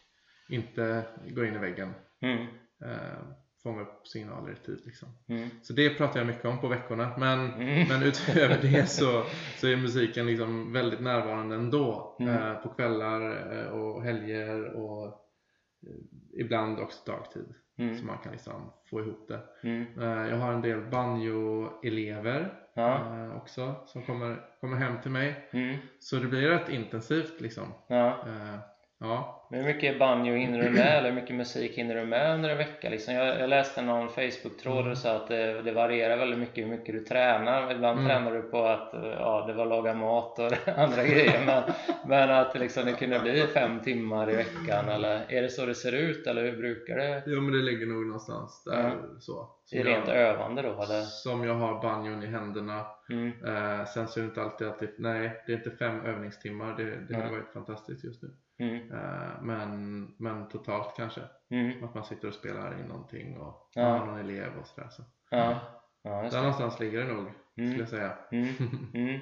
inte 0.49 1.03
går 1.29 1.45
in 1.45 1.55
i 1.55 1.57
väggen. 1.57 1.93
mm. 2.21 2.47
Eh, 2.85 3.19
fånga 3.63 3.81
upp 3.81 4.07
signaler 4.07 4.51
i 4.51 4.55
tid 4.55 4.81
liksom. 4.85 5.09
Mm. 5.27 5.49
Så 5.61 5.73
det 5.73 5.89
pratar 5.89 6.19
jag 6.19 6.27
mycket 6.27 6.45
om 6.45 6.61
på 6.61 6.67
veckorna. 6.67 7.17
Men, 7.17 7.53
Mm. 7.53 7.87
men 7.87 8.03
utöver 8.03 8.61
det 8.61 8.89
så, 8.89 9.23
så 9.57 9.67
är 9.67 9.75
musiken 9.77 10.25
liksom 10.25 10.73
väldigt 10.73 10.99
närvarande 11.01 11.55
ändå. 11.55 12.17
Mm. 12.19 12.35
Eh, 12.35 12.53
på 12.55 12.69
kvällar 12.69 13.51
eh, 13.57 13.67
och 13.67 14.03
helger 14.03 14.63
och 14.75 15.05
eh, 15.07 16.39
ibland 16.39 16.79
också 16.79 17.11
dagtid. 17.11 17.53
Mm. 17.77 17.97
Så 17.97 18.05
man 18.05 18.17
kan 18.17 18.31
liksom 18.31 18.71
få 18.89 18.99
ihop 18.99 19.27
det. 19.27 19.39
Mm. 19.63 19.85
Eh, 20.01 20.29
Jag 20.29 20.37
har 20.37 20.53
en 20.53 20.61
del 20.61 20.81
banjo-elever 20.81 22.53
Ja. 22.73 22.95
eh, 22.95 23.37
också 23.37 23.75
som 23.85 24.03
kommer, 24.03 24.41
kommer 24.61 24.77
hem 24.77 25.01
till 25.01 25.11
mig. 25.11 25.49
Mm. 25.51 25.77
Så 25.99 26.15
det 26.15 26.27
blir 26.27 26.49
rätt 26.49 26.69
intensivt 26.69 27.41
liksom. 27.41 27.73
Ja. 27.87 28.07
Eh, 28.07 28.59
Ja, 29.03 29.47
Men 29.51 29.59
hur 29.59 29.73
mycket 29.73 29.99
banjo 29.99 30.33
hinner 30.35 30.63
du 30.63 30.69
med 30.69 30.97
eller 30.97 31.09
hur 31.09 31.15
mycket 31.21 31.35
musik 31.35 31.77
hinner 31.77 31.95
du 31.95 32.05
med 32.05 32.33
under 32.33 32.49
en 32.49 32.57
vecka? 32.57 32.89
Liksom 32.89 33.13
jag, 33.13 33.39
jag 33.39 33.49
läste 33.49 33.81
någon 33.81 34.09
Facebook-tråd 34.09 34.83
där 34.85 34.89
det 34.89 34.95
sa 34.95 35.15
att 35.15 35.27
det, 35.27 35.61
det 35.61 35.71
varierar 35.71 36.17
väldigt 36.17 36.39
mycket 36.39 36.63
hur 36.65 36.69
mycket 36.69 36.95
du 36.95 36.99
tränar. 36.99 37.71
Ibland 37.71 37.99
Mm. 37.99 38.09
tränar 38.09 38.31
du 38.31 38.41
på 38.41 38.65
att 38.65 38.89
ja, 38.93 39.43
det 39.47 39.53
var 39.53 39.65
laga 39.65 39.93
mat 39.93 40.39
och 40.39 40.51
andra 40.77 41.03
grejer 41.03 41.45
men, 41.45 41.63
men 42.07 42.29
att 42.31 42.59
liksom, 42.59 42.85
det 42.85 42.93
kunde 42.93 43.19
bli 43.19 43.47
fem 43.47 43.79
timmar 43.79 44.29
i 44.31 44.35
veckan 44.35 44.89
eller 44.89 45.25
är 45.29 45.41
det 45.41 45.49
så 45.49 45.65
det 45.65 45.75
ser 45.75 45.91
ut 45.91 46.27
eller 46.27 46.43
hur 46.43 46.57
brukar 46.57 46.95
det? 46.97 47.23
ja 47.25 47.41
men 47.41 47.51
det 47.51 47.61
ligger 47.63 47.85
nog 47.85 48.05
någonstans 48.05 48.63
där 48.65 48.93
så. 49.19 49.49
Som 49.65 49.79
I 49.79 49.83
rent 49.83 50.07
jag, 50.07 50.17
övande 50.17 50.61
då 50.61 50.69
eller? 50.69 51.01
som 51.01 51.43
jag 51.43 51.53
har 51.53 51.81
banjon 51.81 52.23
i 52.23 52.27
händerna. 52.27 52.85
Mm. 53.09 53.27
Eh, 53.45 53.85
sen 53.85 54.07
så 54.07 54.19
är 54.19 54.21
det 54.23 54.27
inte 54.27 54.41
alltid 54.41 54.67
att 54.67 54.79
det, 54.79 54.89
nej, 54.97 55.43
det 55.47 55.53
är 55.53 55.57
inte 55.57 55.71
fem 55.71 56.01
övningstimmar. 56.05 56.75
Det, 56.77 56.83
det 56.83 57.15
hade 57.15 57.27
Nej. 57.27 57.35
varit 57.37 57.53
fantastiskt 57.53 58.03
just 58.03 58.23
nu. 58.23 58.29
Mm. 58.69 58.91
Eh, 58.91 59.41
men, 59.41 60.05
men 60.19 60.47
totalt 60.49 60.93
kanske. 60.97 61.21
Mm. 61.51 61.83
Att 61.83 61.93
man 61.95 62.03
sitter 62.03 62.27
och 62.27 62.33
spelar 62.33 62.79
in 62.79 62.85
någonting 62.85 63.37
och 63.37 63.69
Ja. 63.73 63.83
har 63.83 64.05
någon 64.05 64.19
elev 64.19 64.49
och 64.61 64.67
sådär. 64.67 64.87
Så. 64.91 65.03
Ja. 65.29 65.55
Ja, 66.03 66.23
just 66.23 66.31
Där 66.31 66.37
det. 66.41 66.47
någonstans 66.47 66.79
ligger 66.79 66.99
det 67.05 67.13
nog, 67.13 67.31
skulle 67.51 67.67
Mm. 67.67 67.79
jag 67.79 67.89
säga. 67.89 68.11
Mm. 68.31 68.47
Mm. 68.93 69.19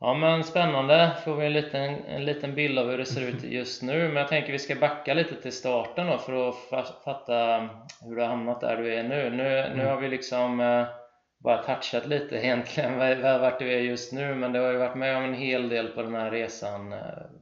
Ja 0.00 0.14
men 0.14 0.44
spännande, 0.44 1.16
får 1.24 1.36
vi 1.36 1.46
en 1.46 1.52
liten, 1.52 1.82
en 1.94 2.24
liten 2.24 2.54
bild 2.54 2.78
av 2.78 2.90
hur 2.90 2.98
det 2.98 3.04
ser 3.04 3.28
ut 3.28 3.42
just 3.44 3.82
nu 3.82 4.06
men 4.08 4.16
jag 4.16 4.28
tänker 4.28 4.52
vi 4.52 4.58
ska 4.58 4.74
backa 4.74 5.14
lite 5.14 5.42
till 5.42 5.52
starten 5.52 6.06
då 6.06 6.18
för 6.18 6.48
att 6.48 6.54
fa- 6.54 7.02
fatta 7.04 7.68
hur 8.04 8.16
du 8.16 8.22
har 8.22 8.28
hamnat 8.28 8.60
där 8.60 8.76
du 8.76 8.94
är 8.94 9.02
nu. 9.02 9.30
Nu, 9.30 9.36
nu 9.36 9.48
Mm. 9.82 9.86
har 9.86 9.96
vi 10.00 10.08
liksom 10.08 10.60
eh, 10.60 10.86
bara 11.46 11.62
touchat 11.62 12.06
lite 12.06 12.36
egentligen 12.44 12.98
vart 13.40 13.58
du 13.58 13.72
är 13.72 13.80
just 13.80 14.12
nu 14.12 14.34
men 14.34 14.52
du 14.52 14.60
har 14.60 14.72
ju 14.72 14.78
varit 14.78 14.96
med 14.96 15.16
om 15.16 15.24
en 15.24 15.34
hel 15.34 15.68
del 15.68 15.88
på 15.88 16.02
den 16.02 16.14
här 16.14 16.30
resan 16.30 16.92
eh, 16.92 16.98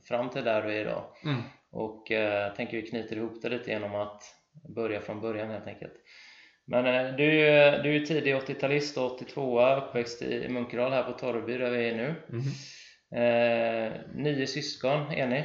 fram 0.08 0.30
till 0.30 0.44
där 0.44 0.62
du 0.62 0.72
är 0.72 0.80
idag. 0.80 1.04
Mm. 1.24 1.42
Och 1.70 2.10
eh, 2.10 2.42
jag 2.42 2.56
tänker 2.56 2.76
vi 2.76 2.86
knyter 2.86 3.16
ihop 3.16 3.42
det 3.42 3.48
lite 3.48 3.70
genom 3.70 3.94
att 3.94 4.22
börja 4.74 5.00
från 5.00 5.20
början 5.20 5.50
helt 5.50 5.66
enkelt. 5.66 5.92
Men 6.66 6.86
eh, 6.86 7.16
du, 7.16 7.30
du 7.82 7.88
är 7.88 7.92
ju 7.92 8.06
tidig 8.06 8.34
80-talist 8.34 8.98
och 8.98 9.12
82 9.12 9.66
uppväxt 9.76 10.22
i 10.22 10.48
Munkedal 10.48 10.92
här 10.92 11.02
på 11.02 11.12
Torreby 11.12 11.58
där 11.58 11.70
vi 11.70 11.88
är 11.88 11.96
nu. 11.96 12.14
Mhm. 12.28 12.52
Eh, 13.22 13.92
nio 14.14 14.46
syskon 14.46 15.12
är 15.12 15.26
ni. 15.26 15.44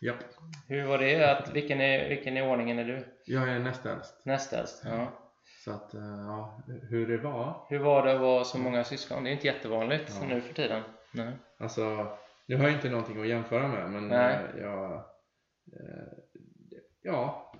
Japp. 0.00 0.24
Hur 0.68 0.84
var 0.84 0.98
det? 0.98 1.30
Att, 1.30 1.52
vilken, 1.54 1.80
är, 1.80 2.08
vilken 2.08 2.36
i 2.36 2.42
ordningen 2.42 2.78
är 2.78 2.84
du? 2.84 3.06
Jag 3.24 3.48
är 3.48 3.58
näst 3.58 3.86
äldst. 3.86 4.22
Näst 4.24 4.52
äldst? 4.52 4.82
Ja. 4.84 5.27
Så 5.64 5.72
att, 5.72 5.94
eh, 5.94 6.00
ja, 6.26 6.60
hur 6.90 7.06
det 7.08 7.18
var. 7.18 7.66
Hur 7.68 7.78
var 7.78 8.06
det 8.06 8.14
att 8.14 8.20
vara 8.20 8.44
så 8.44 8.58
många 8.58 8.84
syskon? 8.84 9.24
Det 9.24 9.30
är 9.30 9.32
inte 9.32 9.46
jättevanligt 9.46 10.18
Ja. 10.20 10.26
nu 10.28 10.40
för 10.40 10.54
tiden. 10.54 10.82
Nej. 11.14 11.32
Alltså, 11.58 12.16
nu 12.46 12.56
har 12.56 12.64
jag 12.64 12.72
inte 12.72 12.90
någonting 12.90 13.20
att 13.20 13.28
jämföra 13.28 13.68
med 13.68 13.90
men 13.90 14.08
Nej. 14.08 14.34
eh, 14.34 14.62
jag, 14.62 14.94
eh, 15.72 16.12
ja, 17.02 17.52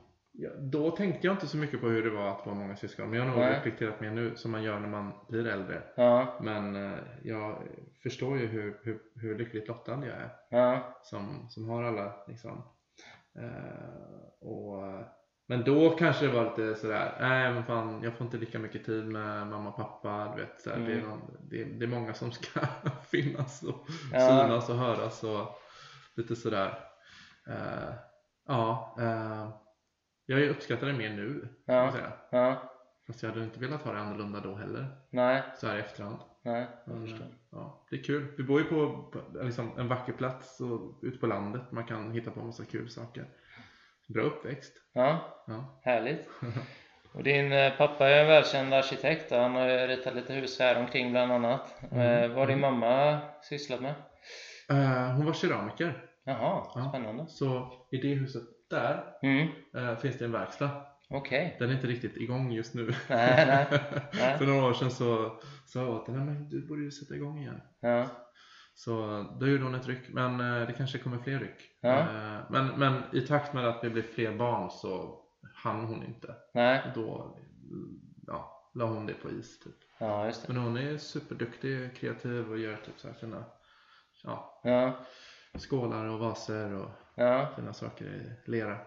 då 0.59 0.90
tänkte 0.90 1.26
jag 1.26 1.35
inte 1.35 1.47
så 1.47 1.57
mycket 1.57 1.81
på 1.81 1.87
hur 1.88 2.02
det 2.05 2.11
var 2.11 2.28
att 2.28 2.47
vara 2.47 2.57
många 2.57 2.76
syskon. 2.76 3.11
Men 3.11 3.19
jag 3.19 3.26
har 3.26 3.31
nog 3.33 3.40
Nej. 3.40 3.55
reflekterat 3.57 4.00
mer 4.00 4.11
nu 4.11 4.37
som 4.37 4.50
man 4.50 4.62
gör 4.62 4.81
när 4.81 4.88
man 4.88 5.12
blir 5.28 5.47
äldre. 5.47 5.83
Ja, 5.97 6.38
Men 6.40 6.95
jag 7.23 7.62
förstår 8.02 8.38
ju 8.38 8.47
hur, 8.47 8.81
hur, 8.83 9.00
hur 9.14 9.38
lyckligt 9.38 9.69
lottad 9.69 9.93
jag 10.07 10.17
är 10.17 10.31
ja, 10.50 10.99
som, 11.02 11.47
som 11.49 11.69
har 11.69 11.83
alla 11.83 12.14
liksom. 12.28 12.62
Och, 14.40 14.83
men 15.50 15.64
då 15.64 15.90
kanske 15.90 16.26
det 16.26 16.33
var 16.33 16.45
lite 16.45 16.75
sådär, 16.75 17.17
nej 17.21 17.52
men 17.52 17.64
fan 17.64 18.02
jag 18.02 18.12
får 18.14 18.25
inte 18.25 18.37
lika 18.37 18.59
mycket 18.59 18.85
tid 18.87 19.05
med 19.07 19.47
mamma 19.47 19.69
och 19.71 19.76
pappa. 19.76 20.33
Du 20.37 20.43
vet, 20.43 20.61
såhär, 20.61 20.78
det, 20.78 20.93
är 20.93 20.97
Mm. 20.99 21.09
någon, 21.11 21.21
det, 21.50 21.64
det 21.64 21.85
är 21.85 21.88
många 21.88 22.14
som 22.14 22.33
ska 22.33 22.61
finnas 23.11 23.62
och 23.62 23.87
Ja. 24.12 24.21
synas 24.21 24.69
och 24.69 24.76
höras 24.76 25.25
och 25.25 25.59
lite 26.14 26.37
sådär. 26.37 26.78
Eh, 27.47 27.93
ja, 28.47 28.97
eh, 29.00 29.49
jag 30.26 30.49
uppskattar 30.49 30.87
det 30.87 30.93
mer 30.93 31.11
nu. 31.11 31.49
Ja. 31.64 31.93
säga. 31.93 32.12
ja. 32.31 32.73
Fast 33.07 33.23
jag 33.23 33.31
hade 33.31 33.45
inte 33.45 33.61
velat 33.61 33.83
ha 33.83 33.93
det 33.93 33.99
annorlunda 33.99 34.40
då 34.40 34.55
heller. 34.55 34.87
Nej, 35.11 35.43
Så 35.57 35.67
här 35.67 35.76
i 35.76 35.81
efterhand. 35.81 36.19
nej, 36.43 36.67
jag 36.87 36.95
Men, 36.97 37.07
förstår. 37.09 37.25
eh, 37.25 37.31
ja, 37.50 37.87
det 37.90 37.97
är 37.97 38.02
kul. 38.02 38.26
Vi 38.37 38.45
bor 38.45 38.61
ju 38.61 38.67
på, 38.67 39.02
på 39.12 39.21
liksom, 39.45 39.71
en 39.78 39.88
vacker 39.88 40.12
plats 40.12 40.61
och 40.61 40.99
ute 41.02 41.19
på 41.19 41.26
landet. 41.26 41.62
Man 41.73 41.85
kan 41.87 42.12
hitta 42.12 42.31
på 42.31 42.40
massa 42.40 42.64
kul 42.64 42.90
saker. 42.90 43.26
Bra 44.09 44.23
uppväxt. 44.23 44.73
Ja, 44.93 45.35
Ja. 45.47 45.81
Härligt! 45.85 46.29
Och 47.12 47.23
din 47.23 47.53
eh, 47.53 47.73
pappa 47.79 48.09
är 48.09 48.21
en 48.21 48.27
välkänd 48.29 48.75
arkitekt 48.75 49.31
han 49.31 49.55
har 49.55 49.88
ritat 49.88 50.15
lite 50.15 50.33
hus 50.33 50.59
här 50.61 50.79
omkring 50.81 51.11
bland 51.11 51.33
annat. 51.33 51.75
Mm. 51.93 52.00
Eh, 52.23 52.29
vad 52.29 52.38
har 52.38 52.47
din 52.47 52.61
mamma 52.61 53.21
sysslat 53.43 53.81
med? 53.81 53.95
Eh, 54.71 55.12
hon 55.17 55.27
var 55.27 55.33
keramiker. 55.33 56.05
Jaha, 56.25 56.67
Ja. 56.75 56.88
spännande. 56.88 57.27
Så 57.29 57.73
i 57.91 57.97
det 57.97 58.15
huset 58.15 58.43
där 58.71 59.05
Mm, 59.23 59.49
finns 59.97 60.19
det 60.19 60.25
en 60.25 60.33
verkstad. 60.33 60.71
okej. 61.11 61.57
Den 61.59 61.71
är 61.71 61.75
inte 61.75 61.87
riktigt 61.87 62.17
igång 62.17 62.53
just 62.53 62.75
nu. 62.75 62.95
Nej, 63.09 63.47
nej, 63.47 63.67
nej. 64.12 64.38
För 64.38 64.47
några 64.47 64.67
år 64.67 64.73
sedan 64.73 64.91
så 64.91 65.33
sa 65.67 65.81
jag 65.81 65.88
åt 65.91 66.07
henne, 66.09 66.19
men 66.25 66.49
du 66.49 66.67
borde 66.67 66.83
ju 66.83 66.91
sätta 66.91 67.15
igång 67.15 67.38
igen. 67.41 67.61
Ja, 67.81 68.07
Så 68.79 69.25
då 69.41 69.47
gjorde 69.49 69.65
hon 69.65 69.75
ett 69.75 69.87
ryck, 69.87 70.09
men 70.09 70.41
eh, 70.41 70.67
det 70.67 70.73
kanske 70.73 70.99
kommer 70.99 71.19
fler 71.19 71.39
ryck. 71.39 71.71
Ja. 71.81 71.99
Eh, 71.99 72.41
Men, 72.51 72.67
men 72.67 73.03
i 73.13 73.21
takt 73.21 73.55
med 73.55 73.69
att 73.69 73.83
det 73.83 73.91
blev 73.91 74.03
fler 74.03 74.33
barn 74.33 74.71
så 74.71 75.21
hann 75.55 75.85
hon 75.85 76.05
inte. 76.05 76.35
nej, 76.55 76.83
Då 76.95 77.37
ja, 78.27 78.71
la 78.75 78.85
hon 78.85 79.07
det 79.07 79.15
på 79.15 79.31
is 79.31 79.59
typ. 79.61 79.75
ja 79.99 80.27
just 80.27 80.47
det. 80.47 80.53
Men 80.53 80.63
hon 80.63 80.77
är 80.77 80.97
superduktig, 80.97 81.97
kreativ 81.97 82.51
och 82.51 82.59
gör 82.59 82.77
typ 82.77 82.99
så 83.01 83.09
här 83.09 83.15
fina 83.15 83.45
ja, 84.25 84.61
Ja, 84.65 85.07
skålar 85.59 86.05
och 86.05 86.19
vaser 86.19 86.73
och 86.75 86.91
ja. 87.15 87.49
fina 87.57 87.73
saker 87.73 88.05
i 88.05 88.51
lera. 88.51 88.79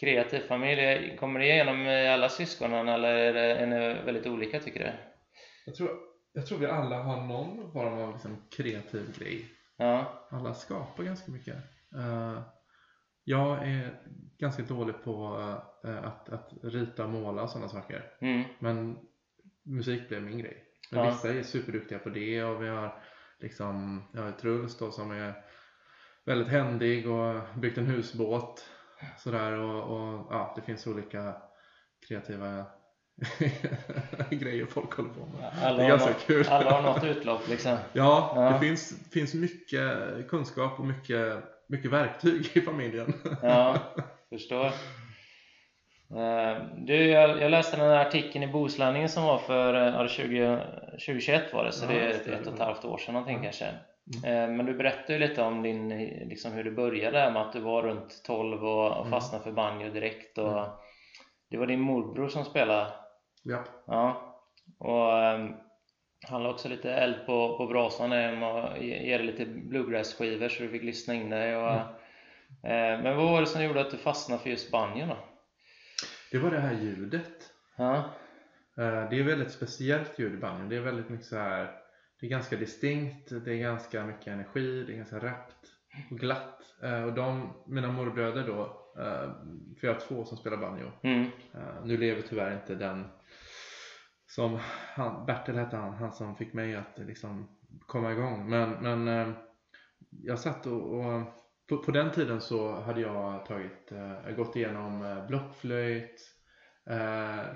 Kreativ 0.00 0.40
familj, 0.40 1.16
kommer 1.16 1.40
det 1.40 1.46
igenom 1.46 1.80
i 1.86 2.08
alla 2.08 2.28
syskonen 2.28 2.88
eller 2.88 3.14
är, 3.14 3.66
det, 3.66 4.02
väldigt 4.04 4.26
olika 4.26 4.60
tycker 4.60 4.80
du? 4.80 4.92
Jag 5.66 5.74
tror, 5.74 5.90
jag 6.36 6.46
tror 6.46 6.58
vi 6.58 6.66
alla 6.66 7.02
har 7.02 7.26
någon 7.26 7.72
form 7.72 7.92
av 7.98 8.12
liksom 8.12 8.36
kreativ 8.50 9.18
grej. 9.18 9.50
Ja, 9.76 10.26
Alla 10.30 10.54
skapar 10.54 11.04
ganska 11.04 11.30
mycket. 11.32 11.56
Eh, 11.96 12.40
jag 13.24 13.68
är 13.68 14.00
ganska 14.38 14.62
dålig 14.62 14.94
på 15.04 15.36
eh, 15.84 16.04
att, 16.04 16.28
att 16.28 16.50
rita 16.62 17.04
och 17.04 17.10
måla 17.10 17.42
och 17.42 17.50
sådana 17.50 17.68
saker. 17.68 18.10
mm, 18.20 18.42
Men 18.58 18.98
musik 19.62 20.08
blev 20.08 20.22
min 20.22 20.38
grej. 20.38 20.64
Men 20.90 21.00
Ja. 21.04 21.10
vissa 21.10 21.32
är 21.34 21.42
superduktiga 21.42 21.98
på 21.98 22.08
det 22.08 22.44
och 22.44 22.62
vi 22.62 22.68
har 22.68 23.02
liksom, 23.38 24.02
jag 24.12 24.22
har 24.22 24.32
Truls 24.32 24.78
då 24.78 24.90
som 24.90 25.10
är 25.10 25.34
väldigt 26.24 26.48
händig 26.48 27.10
och 27.10 27.40
byggt 27.58 27.78
en 27.78 27.86
husbåt 27.86 28.68
sådär 29.18 29.52
och, 29.52 29.82
och 29.82 30.26
ja, 30.30 30.52
det 30.56 30.62
finns 30.62 30.86
olika 30.86 31.36
kreativa 32.08 32.66
grejer 34.30 34.66
folk 34.66 34.94
håller 34.94 35.10
på 35.10 35.20
med. 35.20 35.50
alla, 35.64 35.76
Det 35.78 35.84
är 35.84 35.88
ganska 35.88 36.10
något, 36.10 36.26
kul. 36.26 36.46
alla 36.48 36.70
har 36.70 36.82
något 36.82 37.04
utlopp 37.04 37.48
liksom. 37.48 37.76
Ja, 37.92 38.32
Ja. 38.36 38.42
det 38.50 38.58
finns, 38.66 39.10
finns 39.12 39.34
mycket 39.34 39.88
kunskap 40.28 40.78
och 40.80 40.86
mycket, 40.86 41.44
mycket 41.68 41.90
verktyg 41.90 42.50
i 42.54 42.60
familjen. 42.60 43.12
Ja, 43.42 43.76
förstår. 44.30 44.66
Eh, 46.16 46.56
Du, 46.78 47.06
jag, 47.06 47.40
jag 47.42 47.50
läste 47.50 47.76
den 47.76 47.86
här 47.90 48.06
artikeln 48.06 48.44
i 48.44 48.46
Bohuslänningen 48.52 49.08
som 49.08 49.24
var 49.24 49.38
för 49.38 49.74
eh, 49.74 49.94
ja, 49.94 50.02
det 50.02 50.08
20, 50.08 50.58
2021 50.92 51.52
var 51.52 51.64
det, 51.64 51.72
så 51.72 51.84
Ja, 51.84 51.88
det 51.88 52.00
är 52.00 52.08
ett, 52.10 52.26
ett 52.26 52.46
och 52.46 52.54
ett 52.54 52.60
halvt 52.60 52.84
år 52.84 52.98
sedan 52.98 53.14
någonting 53.14 53.42
kanske. 53.42 53.64
Eh, 54.24 54.48
Men 54.48 54.66
du 54.66 54.74
berättade 54.74 55.12
ju 55.12 55.18
lite 55.18 55.42
om 55.42 55.62
din, 55.62 55.88
liksom 56.28 56.52
hur 56.52 56.64
du 56.64 56.70
började 56.70 57.30
med 57.30 57.42
att 57.42 57.52
du 57.52 57.60
var 57.60 57.82
runt 57.82 58.22
12 58.24 58.64
och, 58.64 58.86
och 58.90 58.96
Mm. 59.06 59.10
fastnade 59.10 59.44
för 59.44 59.52
banjo 59.52 59.90
direkt 59.90 60.38
och 60.38 60.58
Mm. 60.58 60.70
det 61.50 61.56
var 61.56 61.66
din 61.66 61.80
morbror 61.80 62.28
som 62.28 62.44
spelade 62.44 62.86
Ja, 63.44 63.64
Ja, 63.86 64.34
och 64.78 65.18
ehm, 65.18 65.52
han 66.28 66.42
la 66.42 66.50
också 66.50 66.68
lite 66.68 66.92
eld 66.94 67.26
på, 67.26 67.56
på 67.58 67.66
brasan 67.66 68.10
genom 68.10 68.42
att 68.42 68.80
ge 68.80 69.16
dig 69.16 69.26
lite 69.26 69.46
bluegrass-skivor 69.46 70.48
så 70.48 70.62
du 70.62 70.68
fick 70.68 70.82
lyssna 70.82 71.14
in 71.14 71.30
dig. 71.30 71.56
Och, 71.56 71.70
eh, 71.70 73.02
men 73.02 73.16
vad 73.16 73.30
var 73.30 73.40
det 73.40 73.46
som 73.46 73.64
gjorde 73.64 73.80
att 73.80 73.90
du 73.90 73.96
fastnade 73.96 74.42
för 74.42 74.50
just 74.50 74.70
banjon 74.70 75.08
då? 75.08 75.16
det 76.32 76.38
var 76.38 76.50
det 76.50 76.60
här 76.60 76.74
ljudet. 76.74 77.52
Ja, 77.76 78.04
Eh, 78.78 79.08
Det 79.10 79.18
är 79.18 79.22
väldigt 79.22 79.52
speciellt 79.52 80.18
ljud 80.18 80.34
i 80.34 80.36
banjon. 80.36 80.68
Det 80.68 80.76
är 80.76 80.80
väldigt 80.80 81.08
mycket 81.08 81.26
så 81.26 81.36
här. 81.36 81.70
Det 82.20 82.26
är 82.26 82.30
ganska 82.30 82.56
distinkt, 82.56 83.44
det 83.44 83.52
är 83.52 83.56
ganska 83.56 84.04
mycket 84.04 84.26
energi, 84.26 84.84
det 84.86 84.92
är 84.92 84.96
ganska 84.96 85.18
rappt 85.18 85.56
och 86.10 86.18
glatt. 86.18 86.60
Eh, 86.82 87.02
Och 87.04 87.12
de, 87.12 87.52
mina 87.66 87.88
morbröder 87.92 88.46
då, 88.46 88.60
eh, 89.02 89.30
för 89.80 89.86
jag 89.86 89.92
har 89.94 90.00
två 90.00 90.24
som 90.24 90.36
spelar 90.38 90.56
banjo. 90.56 90.90
mm, 91.02 91.22
Eh, 91.54 91.84
Nu 91.84 91.96
lever 91.96 92.22
tyvärr 92.28 92.52
inte 92.54 92.74
den 92.74 93.04
som, 94.34 94.58
han, 94.94 95.26
Bertil 95.26 95.56
hette 95.56 95.76
han, 95.76 95.94
han 95.94 96.12
som 96.12 96.36
fick 96.36 96.52
mig 96.52 96.76
att 96.76 96.98
liksom 96.98 97.48
komma 97.86 98.12
igång. 98.12 98.50
Men, 98.50 98.70
men 98.70 99.08
eh, 99.08 99.34
jag 100.10 100.38
satt 100.38 100.66
och, 100.66 100.98
och 100.98 101.22
på, 101.68 101.78
på 101.78 101.90
den 101.90 102.10
tiden 102.10 102.40
så 102.40 102.80
hade 102.80 103.00
jag 103.00 103.46
tagit, 103.46 103.92
eh, 103.92 104.36
gått 104.36 104.56
igenom 104.56 105.02
eh, 105.02 105.26
blockflöjt, 105.26 106.30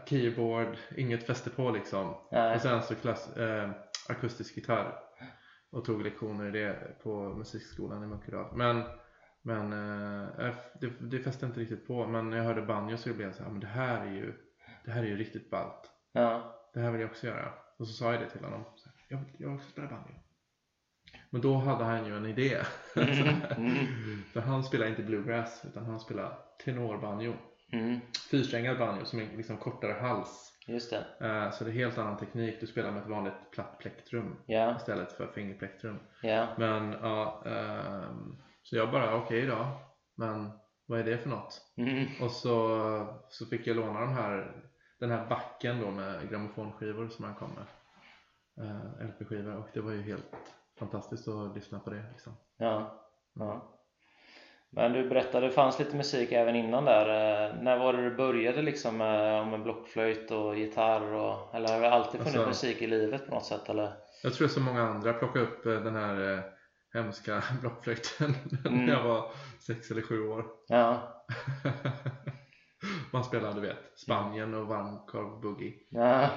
keyboard, 0.06 0.76
inget 0.97 1.26
fäste 1.26 1.50
på 1.50 1.70
liksom. 1.70 2.14
Nej. 2.32 2.54
Och 2.54 2.61
sen 2.61 2.82
så 2.82 2.94
klass, 2.94 3.37
eh, 3.37 3.70
akustisk 4.08 4.56
gitarr. 4.56 4.99
Och 5.70 5.85
tog 5.85 6.02
lektioner 6.02 6.56
i 6.56 6.61
det 6.61 6.99
på 7.02 7.35
musikskolan 7.35 8.04
i 8.04 8.06
Munkedal. 8.06 8.56
Men, 8.56 8.82
men 9.42 9.73
eh, 9.73 10.54
det, 10.80 10.92
det 11.00 11.18
fäste 11.18 11.47
inte 11.47 11.61
riktigt 11.61 11.87
på. 11.87 12.06
Men 12.06 12.30
när 12.30 12.37
jag 12.37 12.44
hörde 12.44 12.62
banjo 12.62 12.97
så 12.97 13.14
blev 13.14 13.26
jag 13.26 13.35
så 13.35 13.42
här, 13.42 13.50
men 13.50 13.61
det 13.61 13.66
här 13.66 14.06
är 14.06 14.11
ju, 14.11 14.32
det 14.85 14.90
här 14.90 15.02
är 15.02 15.06
ju 15.06 15.16
riktigt 15.16 15.50
ballt. 15.50 15.90
Ja. 16.12 16.57
Det 16.78 16.85
här 16.85 16.90
vill 16.90 17.00
jag 17.00 17.11
också 17.11 17.26
göra. 17.26 17.52
Och 17.78 17.87
så 17.88 17.92
sa 17.92 18.12
jag 18.12 18.20
det 18.23 18.30
till 18.30 18.44
honom. 18.44 18.64
Så 18.76 18.88
här, 18.88 18.94
jag, 19.08 19.18
vill- 19.18 19.35
jag 19.38 19.49
vill 19.49 19.56
också 19.56 19.70
spela 19.70 19.87
banjo. 19.88 20.14
Men 21.30 21.40
då 21.40 21.54
hade 21.56 21.85
han 21.85 22.06
ju 22.06 22.16
en 22.16 22.26
idé. 22.26 22.58
Mm. 23.56 24.23
För 24.32 24.40
han 24.40 24.64
spelar 24.64 24.87
inte 24.87 25.02
bluegrass 25.02 25.62
utan 25.68 25.85
han 25.87 26.00
spelar 26.00 26.38
tenorbanjo. 26.64 27.35
Mm. 27.73 28.00
Fyrsträngad 28.30 28.78
banjo 28.78 29.04
som 29.04 29.18
är 29.20 29.37
liksom 29.37 29.56
kortare 29.56 29.92
hals. 29.92 30.52
Just 30.66 30.90
det. 30.90 31.26
Eh, 31.26 31.50
Så 31.50 31.64
det 31.64 31.70
är 31.70 31.75
helt 31.75 31.99
annan 31.99 32.16
teknik. 32.16 32.61
Du 32.61 32.66
spelar 32.66 32.90
med 32.92 33.02
ett 33.02 33.08
vanligt 33.08 33.50
platt 33.52 33.78
plektrum 33.78 34.37
Ja. 34.47 34.76
istället 34.76 35.12
för 35.12 35.26
fingerplektrum. 35.26 35.99
Ja. 36.23 36.47
Men 36.58 36.92
ja, 36.92 37.42
ehm, 37.47 38.37
så 38.62 38.76
jag 38.76 38.90
bara 38.90 39.14
okej 39.16 39.47
då. 39.47 39.66
Men 40.16 40.50
vad 40.87 41.00
är 41.00 41.04
det 41.04 41.18
för 41.18 41.28
något? 41.28 41.61
Mm. 41.76 42.06
Och 42.20 42.30
så, 42.30 43.20
så 43.28 43.47
fick 43.47 43.66
jag 43.66 43.76
låna 43.76 44.00
de 44.00 44.08
här, 44.12 44.62
den 45.00 45.10
här 45.10 45.26
backen 45.28 45.80
då 45.80 45.90
med 45.90 46.30
grammofonskivor 46.30 47.08
som 47.08 47.24
han 47.24 47.34
kom 47.34 47.50
med. 47.50 47.66
Eh, 48.66 49.06
LP-skivor 49.08 49.56
och 49.56 49.68
det 49.74 49.80
var 49.80 49.92
ju 49.92 50.02
helt 50.02 50.26
fantastiskt 50.78 51.28
att 51.28 51.54
lyssna 51.56 51.78
på 51.78 51.90
det 51.90 52.04
liksom. 52.12 52.32
Ja. 52.56 53.02
ja. 53.34 53.74
Men 54.70 54.92
du 54.92 55.08
berättade, 55.08 55.46
det 55.46 55.52
fanns 55.52 55.78
lite 55.78 55.96
musik 55.96 56.32
även 56.32 56.56
innan 56.56 56.84
där. 56.84 57.06
Eh, 57.48 57.54
När 57.62 57.78
var 57.78 57.92
det 57.92 58.10
du 58.10 58.16
började 58.16 58.62
liksom 58.62 58.96
med, 58.96 59.46
med 59.48 59.62
blockflöjt 59.62 60.30
och 60.30 60.56
gitarr? 60.58 61.12
Och, 61.12 61.54
eller 61.54 61.68
har 61.74 61.80
det 61.80 61.90
alltid 61.90 62.20
funnits 62.20 62.36
Alltså- 62.36 62.48
musik 62.66 62.82
i 62.82 62.86
livet 62.86 63.26
på 63.26 63.34
något 63.34 63.44
sätt? 63.44 63.68
Eller? 63.68 63.92
Jag 64.22 64.34
tror 64.34 64.48
som 64.48 64.62
många 64.64 64.82
andra 64.82 65.12
plockade 65.12 65.44
upp 65.44 65.66
eh, 65.66 65.72
den 65.72 65.94
här 65.94 66.34
eh, 66.34 66.40
hemska 66.94 67.42
blockflöjten 67.60 68.34
Mm. 68.66 68.86
när 68.86 68.92
jag 68.92 69.02
var 69.04 69.30
sex 69.66 69.90
eller 69.90 70.02
sju 70.02 70.28
år. 70.28 70.44
Ja. 70.68 71.00
Man 73.12 73.24
spelade 73.24 73.54
du 73.54 73.60
vet 73.60 73.76
Spanien 73.96 74.54
och 74.54 74.66
varmkorv 74.66 75.40
boogie. 75.40 75.74
ja. 75.88 76.28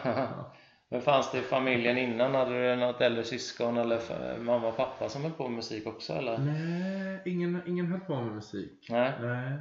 Men 0.89 1.01
fanns 1.01 1.31
det 1.31 1.37
i 1.37 1.41
familjen 1.41 1.97
innan? 1.97 2.35
Hade 2.35 2.69
du 2.71 2.75
något 2.75 3.01
äldre 3.01 3.23
syskon 3.23 3.77
eller 3.77 3.99
mamma 4.39 4.67
och 4.67 4.77
pappa 4.77 5.09
som 5.09 5.21
höll 5.21 5.31
på 5.31 5.43
med 5.43 5.55
musik 5.55 5.87
också 5.87 6.13
eller? 6.13 6.37
Nej, 6.37 7.21
ingen, 7.25 7.61
ingen 7.67 7.85
höll 7.91 7.99
på 7.99 8.15
med 8.21 8.33
musik. 8.33 8.87
Nej. 8.89 9.11
Nej. 9.21 9.59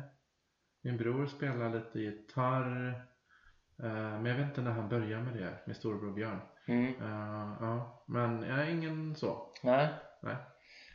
Min 0.83 0.97
bror 0.97 1.26
spelar 1.26 1.71
lite 1.75 1.99
gitarr. 2.00 2.88
eh, 3.83 3.88
Men 3.93 4.26
jag 4.26 4.35
vet 4.35 4.47
inte 4.47 4.61
när 4.61 4.71
han 4.71 4.88
började 4.88 5.23
med 5.23 5.35
det 5.35 5.55
med 5.67 5.76
storebror 5.76 6.12
Björn. 6.12 6.40
Mm. 6.69 6.87
Eh, 6.87 7.52
ja, 7.61 8.05
men 8.07 8.43
jag 8.43 8.59
är 8.61 8.71
ingen 8.71 9.17
så. 9.17 9.47
Nej. 9.62 9.88
Nej, 10.23 10.37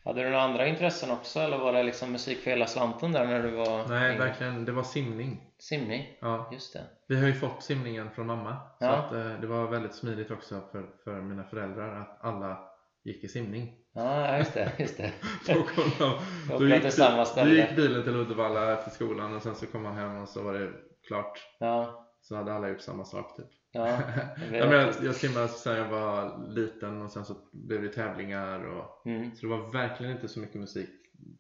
Hade 0.04 0.24
du 0.24 0.30
några 0.30 0.44
andra 0.44 0.68
intressen 0.68 1.12
också 1.12 1.40
eller 1.40 1.58
var 1.58 1.74
det 1.74 1.84
liksom 1.84 2.12
musik 2.12 2.38
för 2.40 2.52
hela 2.52 2.68
slanten 2.68 3.12
där 3.12 3.26
när 3.28 3.44
du 3.44 3.52
var 3.52 3.88
Nej 3.88 4.12
yngre? 4.14 4.26
verkligen. 4.26 4.66
Det 4.66 4.72
var 4.72 4.84
simning. 4.84 5.42
Simning? 5.70 6.18
Ja. 6.22 6.50
Just 6.52 6.74
det. 6.74 6.84
Vi 7.08 7.20
har 7.20 7.28
ju 7.28 7.34
fått 7.34 7.64
simningen 7.64 8.12
från 8.12 8.28
mamma. 8.28 8.58
Så 8.80 8.86
Ja. 8.86 8.90
att, 8.92 9.14
eh, 9.14 9.40
det 9.42 9.48
var 9.48 9.68
väldigt 9.68 9.94
smidigt 9.96 10.32
också 10.32 10.62
för, 10.72 10.86
för 11.04 11.22
mina 11.22 11.44
föräldrar 11.44 12.02
att 12.02 12.18
alla 12.22 12.60
gick 13.04 13.24
i 13.24 13.28
simning. 13.28 13.74
Ja, 13.94 14.38
just 14.38 14.54
det. 14.54 14.72
Just 14.80 14.98
det. 14.98 15.12
Så 15.46 15.54
kom 15.54 15.84
de, 16.00 16.20
då, 16.60 16.68
gick, 16.76 16.92
samma 16.94 17.18
då 17.18 17.26
ställe. 17.26 17.54
gick 17.62 17.76
bilen 17.76 18.04
till 18.04 18.16
Uddevalla 18.16 18.74
efter 18.74 18.92
skolan 18.92 19.36
och 19.36 19.42
sen 19.42 19.56
så 19.56 19.66
kom 19.68 19.84
man 19.84 19.96
hem 19.96 20.22
och 20.22 20.30
så 20.30 20.44
var 20.44 20.54
det 20.54 20.72
klart. 21.08 21.40
Ja, 21.60 22.08
Så 22.22 22.36
hade 22.36 22.54
alla 22.54 22.70
gjort 22.70 22.82
samma 22.82 23.06
sak 23.06 23.36
typ. 23.38 23.46
ja. 23.72 23.88
Ja, 24.52 24.58
jag. 24.58 24.74
jag, 24.74 24.94
jag 25.04 25.16
simmade 25.16 25.48
sedan 25.48 25.78
jag 25.78 25.90
var 25.90 26.38
liten 26.50 27.02
och 27.02 27.12
sen 27.12 27.26
så 27.26 27.36
blev 27.54 27.82
det 27.82 27.90
tävlingar 27.90 28.66
och 28.66 29.06
Mm. 29.06 29.36
så 29.36 29.46
det 29.46 29.52
var 29.58 29.72
verkligen 29.72 30.12
inte 30.14 30.28
så 30.28 30.40
mycket 30.40 30.56
musik 30.62 30.90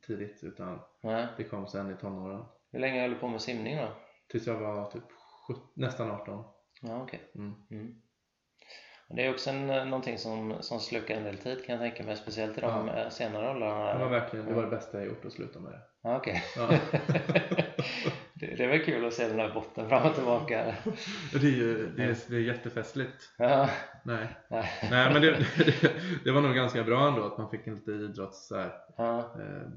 tidigt 0.07 0.39
utan 0.43 0.79
Nej. 1.03 1.27
det 1.37 1.43
kom 1.43 1.67
sen 1.67 1.91
i 1.91 1.95
tonåren. 1.97 2.45
Hur 2.71 2.79
länge 2.79 3.01
höll 3.01 3.09
du 3.09 3.15
på 3.15 3.27
med 3.27 3.41
simning 3.41 3.77
då? 3.77 3.87
Tills 4.31 4.47
jag 4.47 4.59
var 4.59 4.91
typ 4.91 5.03
17, 5.47 5.63
nästan 5.73 6.11
18. 6.11 6.43
Ja, 6.81 7.01
okej. 7.03 7.31
Mm. 7.35 7.53
Mm. 7.71 7.95
Det 9.09 9.25
är 9.25 9.29
också 9.33 9.49
en, 9.49 9.69
eh, 9.69 9.85
någonting 9.85 10.17
som, 10.17 10.55
som 10.61 10.79
slukar 10.79 11.15
en 11.15 11.23
del 11.23 11.37
tid 11.37 11.65
kan 11.65 11.73
jag 11.75 11.81
tänka 11.81 12.03
mig, 12.03 12.15
speciellt 12.17 12.57
i 12.57 12.61
de 12.61 12.87
Ja. 12.87 12.97
eh, 13.03 13.09
senare 13.09 13.49
åldrarna. 13.49 13.93
Det 13.93 13.99
var 13.99 14.09
verkligen 14.09 14.45
det, 14.45 14.53
var 14.53 14.63
det 14.63 14.69
bästa 14.69 14.97
jag 14.97 15.07
gjort 15.07 15.25
att 15.25 15.33
sluta 15.33 15.59
med 15.59 15.71
det. 15.71 15.81
Ja, 16.03 16.17
okej. 16.17 16.43
Ja. 16.57 16.69
det, 18.33 18.55
det 18.55 18.67
väl 18.67 18.85
kul 18.85 19.05
att 19.07 19.13
se 19.13 19.27
den 19.27 19.39
här 19.39 19.53
botten 19.53 19.89
fram 19.89 20.09
och 20.09 20.15
tillbaka. 20.15 20.75
Det 21.31 21.47
är 21.47 21.51
ju 21.51 21.89
det 21.95 22.03
är, 22.03 22.17
det 22.29 22.35
är 22.35 22.39
jättefestligt. 22.39 23.29
Ja, 23.37 23.69
Nej, 24.03 24.27
nej. 24.49 24.69
Nej 24.91 25.13
men 25.13 25.21
det, 25.21 25.31
det, 25.81 25.91
det 26.23 26.31
var 26.31 26.41
nog 26.41 26.55
ganska 26.55 26.83
bra 26.83 27.07
ändå 27.07 27.25
att 27.25 27.37
man 27.37 27.49
fick 27.49 27.67
lite 27.67 27.91
idrotts 27.91 28.47
så 28.47 28.55
här, 28.57 28.71
Ja, 28.97 29.19
eh, 29.19 29.67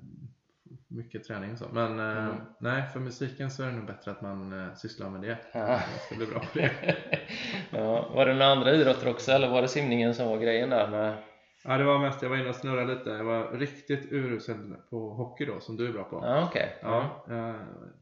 mycket 0.88 1.24
träning 1.24 1.52
och 1.52 1.58
så. 1.58 1.64
Men 1.72 1.98
eh, 2.00 2.24
Mm. 2.26 2.34
nej, 2.60 2.82
för 2.92 3.00
musiken 3.00 3.50
så 3.50 3.62
är 3.62 3.66
det 3.66 3.72
nog 3.72 3.86
bättre 3.86 4.10
att 4.10 4.20
man 4.22 4.66
eh, 4.68 4.74
sysslar 4.74 5.10
med 5.10 5.20
det. 5.20 5.38
ja. 5.52 5.68
Jag 5.68 5.80
ska 6.06 6.14
bli 6.14 6.26
bra 6.26 6.38
på 6.38 6.58
det. 6.58 6.70
ja. 7.70 8.08
Var 8.14 8.26
det 8.26 8.32
några 8.32 8.46
andra 8.52 8.72
idrotter 8.74 9.08
också 9.10 9.32
eller 9.32 9.48
var 9.48 9.62
det 9.62 9.68
simningen 9.68 10.14
som 10.14 10.28
var 10.28 10.38
grejen 10.38 10.70
där 10.70 10.88
med? 10.88 11.16
Ja, 11.64 11.78
det 11.78 11.84
var 11.84 11.98
mest, 11.98 12.22
jag 12.22 12.28
var 12.30 12.36
inne 12.36 12.48
och 12.48 12.54
snurrade 12.54 12.94
lite. 12.94 13.10
Jag 13.10 13.24
var 13.24 13.50
riktigt 13.52 14.12
urusel 14.12 14.74
på 14.90 15.10
hockey 15.10 15.44
då, 15.44 15.60
som 15.60 15.76
du 15.76 15.88
är 15.88 15.92
bra 15.92 16.04
på. 16.04 16.20
Ja, 16.22 16.44
okej. 16.48 16.78
Ja, 16.82 17.24
jag 17.28 17.54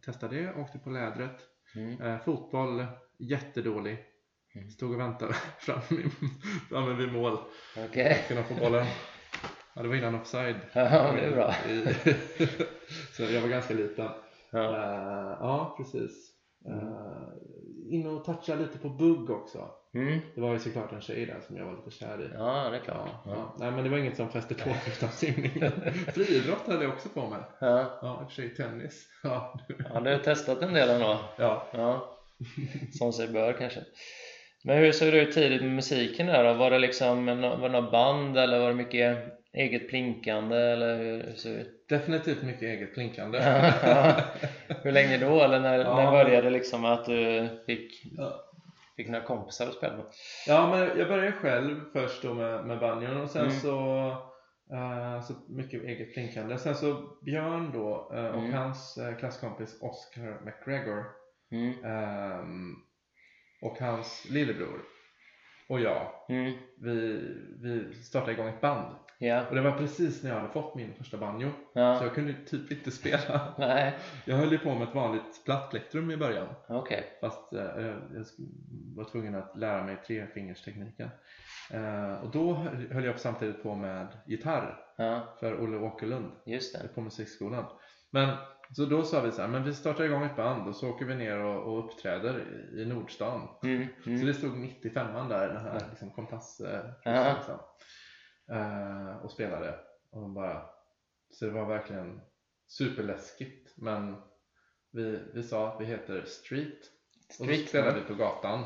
testade 0.05 0.37
det, 0.37 0.53
åkte 0.61 0.79
på 0.79 0.91
lädret. 0.91 1.37
Mm. 1.77 2.01
Eh, 2.03 2.19
fotboll, 2.21 2.87
jättedålig. 3.19 3.99
Mm. 4.55 4.71
Stod 4.71 4.93
och 4.95 5.01
väntade 5.01 5.33
framme 6.69 6.95
vid, 6.99 7.13
mål. 7.13 7.39
Okej. 7.89 8.25
Kunna 8.29 8.43
få 8.43 8.55
bollen. 8.55 8.87
Ja, 9.77 9.83
det 9.83 9.89
var 9.89 9.97
innan 9.97 10.15
offside. 10.15 10.57
Ja, 10.73 11.13
det 11.13 11.21
är 11.27 11.31
bra. 11.31 11.55
Så 13.17 13.23
jag 13.23 13.41
var 13.41 13.49
ganska 13.49 13.75
liten. 13.75 14.09
Ja. 14.51 14.77
Eh, 14.77 15.37
ja, 15.41 15.75
precis. 15.79 16.33
Uh, 16.69 17.29
in 17.95 18.07
och 18.07 18.25
toucha 18.25 18.55
lite 18.55 18.79
på 18.79 18.89
bugg 18.89 19.31
också. 19.31 19.71
Mm. 19.95 20.19
Det 20.35 20.41
var 20.41 20.53
ju 20.53 20.59
såklart 20.59 20.93
en 20.93 21.01
tjej 21.01 21.27
där 21.27 21.41
som 21.47 21.57
jag 21.57 21.65
var 21.65 21.73
lite 21.77 21.91
kär 21.91 22.23
i. 22.23 22.29
ja, 22.35 22.69
det 22.71 22.77
är 22.77 22.81
klart. 22.81 23.09
Ja, 23.25 23.31
Ja. 23.33 23.57
Nej 23.59 23.71
men 23.71 23.85
det 23.85 23.91
var 23.91 23.99
inget 23.99 24.17
som 24.17 24.29
fäste 24.29 24.55
på 24.55 24.71
utan 24.87 25.09
simningen. 25.09 25.73
Friidrott 26.15 26.67
hade 26.67 26.85
jag 26.85 26.93
också 26.93 27.09
på 27.09 27.27
mig. 27.29 27.39
Ja. 27.61 27.99
Ja, 28.03 28.21
i 28.23 28.25
och 28.25 28.33
för 28.33 28.43
sig 28.43 28.55
tennis. 28.55 29.07
Ja, 29.23 29.59
ja, 29.95 30.01
du 30.01 30.11
har 30.11 30.19
testat 30.19 30.63
en 30.63 30.73
del 30.73 30.89
ändå. 30.91 31.19
ja. 31.37 31.67
Ja, 31.73 32.19
som 32.99 33.13
sig 33.13 33.29
bör 33.29 33.53
kanske. 33.53 33.81
Men 34.65 34.79
hur 34.79 34.93
såg 34.93 35.13
det 35.13 35.21
ut 35.21 35.35
tidigt 35.35 35.63
med 35.63 35.71
musiken 35.75 36.27
där 36.27 36.45
då? 36.45 36.55
Var 36.55 36.71
det 36.71 36.79
liksom 36.79 37.27
något 37.27 37.93
band 37.93 38.39
eller 38.39 38.61
var 38.61 38.69
det 38.69 38.75
mycket 38.75 39.19
eget 39.57 39.89
plinkande 39.89 40.57
eller 40.57 40.97
hur 40.99 41.23
hur 41.23 41.35
såg 41.35 41.53
det 41.53 41.59
ut? 41.61 41.89
definitivt 41.89 42.43
mycket 42.43 42.63
eget 42.63 42.95
plinkande. 42.95 43.39
Hur 44.83 44.93
länge 44.93 45.19
då? 45.19 45.41
Eller 45.41 45.61
när, 45.61 45.79
Ja. 45.79 45.97
när 45.97 46.11
började 46.11 46.43
det 46.43 46.51
liksom 46.51 46.85
att 46.85 47.05
du 47.05 47.49
fick, 47.67 48.03
Ja. 48.17 48.41
fick 48.97 49.09
några 49.09 49.25
kompisar 49.25 49.67
att 49.67 49.75
spela 49.75 49.97
med? 49.97 50.05
Ja, 50.47 50.71
men 50.71 50.99
jag 50.99 51.09
började 51.09 51.33
själv 51.33 51.81
först 51.93 52.23
då 52.23 52.35
med, 52.35 52.65
med 52.67 52.79
banjon 52.79 53.21
och 53.21 53.31
sen 53.31 53.43
Mm. 53.43 53.55
så, 53.55 54.09
eh, 54.73 55.21
så 55.23 55.33
mycket 55.49 55.83
eget 55.83 56.15
plinkande. 56.15 56.59
Sen 56.59 56.75
så 56.75 57.19
Björn 57.25 57.71
då 57.73 58.11
eh, 58.15 58.27
och 58.27 58.41
Mm. 58.43 58.53
hans 58.53 58.99
eh, 58.99 59.17
klasskompis 59.17 59.79
Oscar 59.81 60.45
McGregor 60.45 61.05
Mm. 61.53 61.85
ehm, 61.85 62.75
och 63.63 63.79
hans 63.81 64.27
lillebror 64.31 64.81
och 65.69 65.81
jag, 65.81 66.07
Mm. 66.29 66.53
vi, 66.83 67.21
vi 67.63 67.95
startade 67.95 68.33
igång 68.33 68.49
ett 68.49 68.61
band. 68.61 68.95
Ja. 69.19 69.47
Och 69.49 69.55
det 69.55 69.61
var 69.61 69.73
precis 69.73 70.23
när 70.23 70.31
jag 70.31 70.37
hade 70.41 70.53
fått 70.53 70.75
min 70.75 70.95
första 70.95 71.17
banjo. 71.17 71.49
Så 71.51 71.79
ja. 71.79 72.03
jag 72.03 72.15
kunde 72.15 72.35
typ 72.47 72.73
inte 72.73 72.91
spela. 72.91 73.55
Nej. 73.59 73.95
Jag 74.25 74.37
höll 74.37 74.53
ju 74.53 74.59
på 74.59 74.75
med 74.75 74.89
ett 74.89 74.95
vanligt 74.95 75.45
platt 75.45 75.71
plektrum 75.71 76.11
i 76.11 76.17
början. 76.17 76.49
Okej. 76.69 77.05
Fast 77.21 77.53
eh, 77.53 77.61
jag 77.61 77.95
jag 78.15 78.25
var 78.97 79.05
tvungen 79.05 79.35
att 79.35 79.59
lära 79.59 79.85
mig 79.85 79.97
trefingerstekniken. 80.07 81.09
Eh, 81.71 82.15
och 82.15 82.31
då 82.31 82.55
höll 82.91 83.05
jag 83.05 83.21
samtidigt 83.21 83.63
på 83.63 83.75
med 83.75 84.07
gitarr 84.27 84.83
Ja. 84.97 85.37
för 85.41 85.61
Olle 85.61 85.77
Åkerlund 85.79 86.33
på 86.95 87.01
musikskolan. 87.01 87.65
Men 88.11 88.37
så 88.73 88.85
då 88.85 89.03
sa 89.03 89.21
vi 89.21 89.33
så 89.33 89.41
här, 89.43 89.49
men 89.49 89.65
vi 89.65 89.75
startar 89.75 90.05
igång 90.05 90.25
ett 90.25 90.37
band 90.37 90.69
och 90.69 90.77
så 90.77 90.91
åker 90.91 91.05
vi 91.05 91.15
ner 91.15 91.39
och, 91.39 91.63
och 91.73 91.85
uppträder 91.85 92.45
i, 92.77 92.85
Nordstan. 92.85 93.49
Mm. 93.63 93.87
Så 94.05 94.11
Mm. 94.11 94.27
det 94.27 94.35
stod 94.35 94.57
95 94.59 95.29
där, 95.29 95.49
den 95.49 95.63
här 95.65 95.81
liksom, 95.91 96.11
kompass 96.11 96.61
eh, 96.61 96.81
Ja. 97.05 97.33
liksom, 97.37 97.55
eh, 98.51 99.17
och 99.25 99.31
spelade. 99.31 99.75
Och 100.11 100.21
de 100.21 100.35
bara, 100.35 100.63
så 101.31 101.45
det 101.45 101.51
var 101.51 101.65
verkligen 101.67 102.21
superläskigt. 102.67 103.73
Men 103.77 104.17
vi, 104.91 105.21
vi 105.35 105.43
sa 105.43 105.69
att 105.69 105.81
vi 105.81 105.85
heter 105.85 106.23
Street. 106.25 106.79
Och 107.29 107.35
så 107.35 107.45
Street, 107.45 107.69
spelade 107.69 107.91
ja. 107.91 107.97
vi 108.09 108.09
på 108.09 108.15
gatan. 108.15 108.65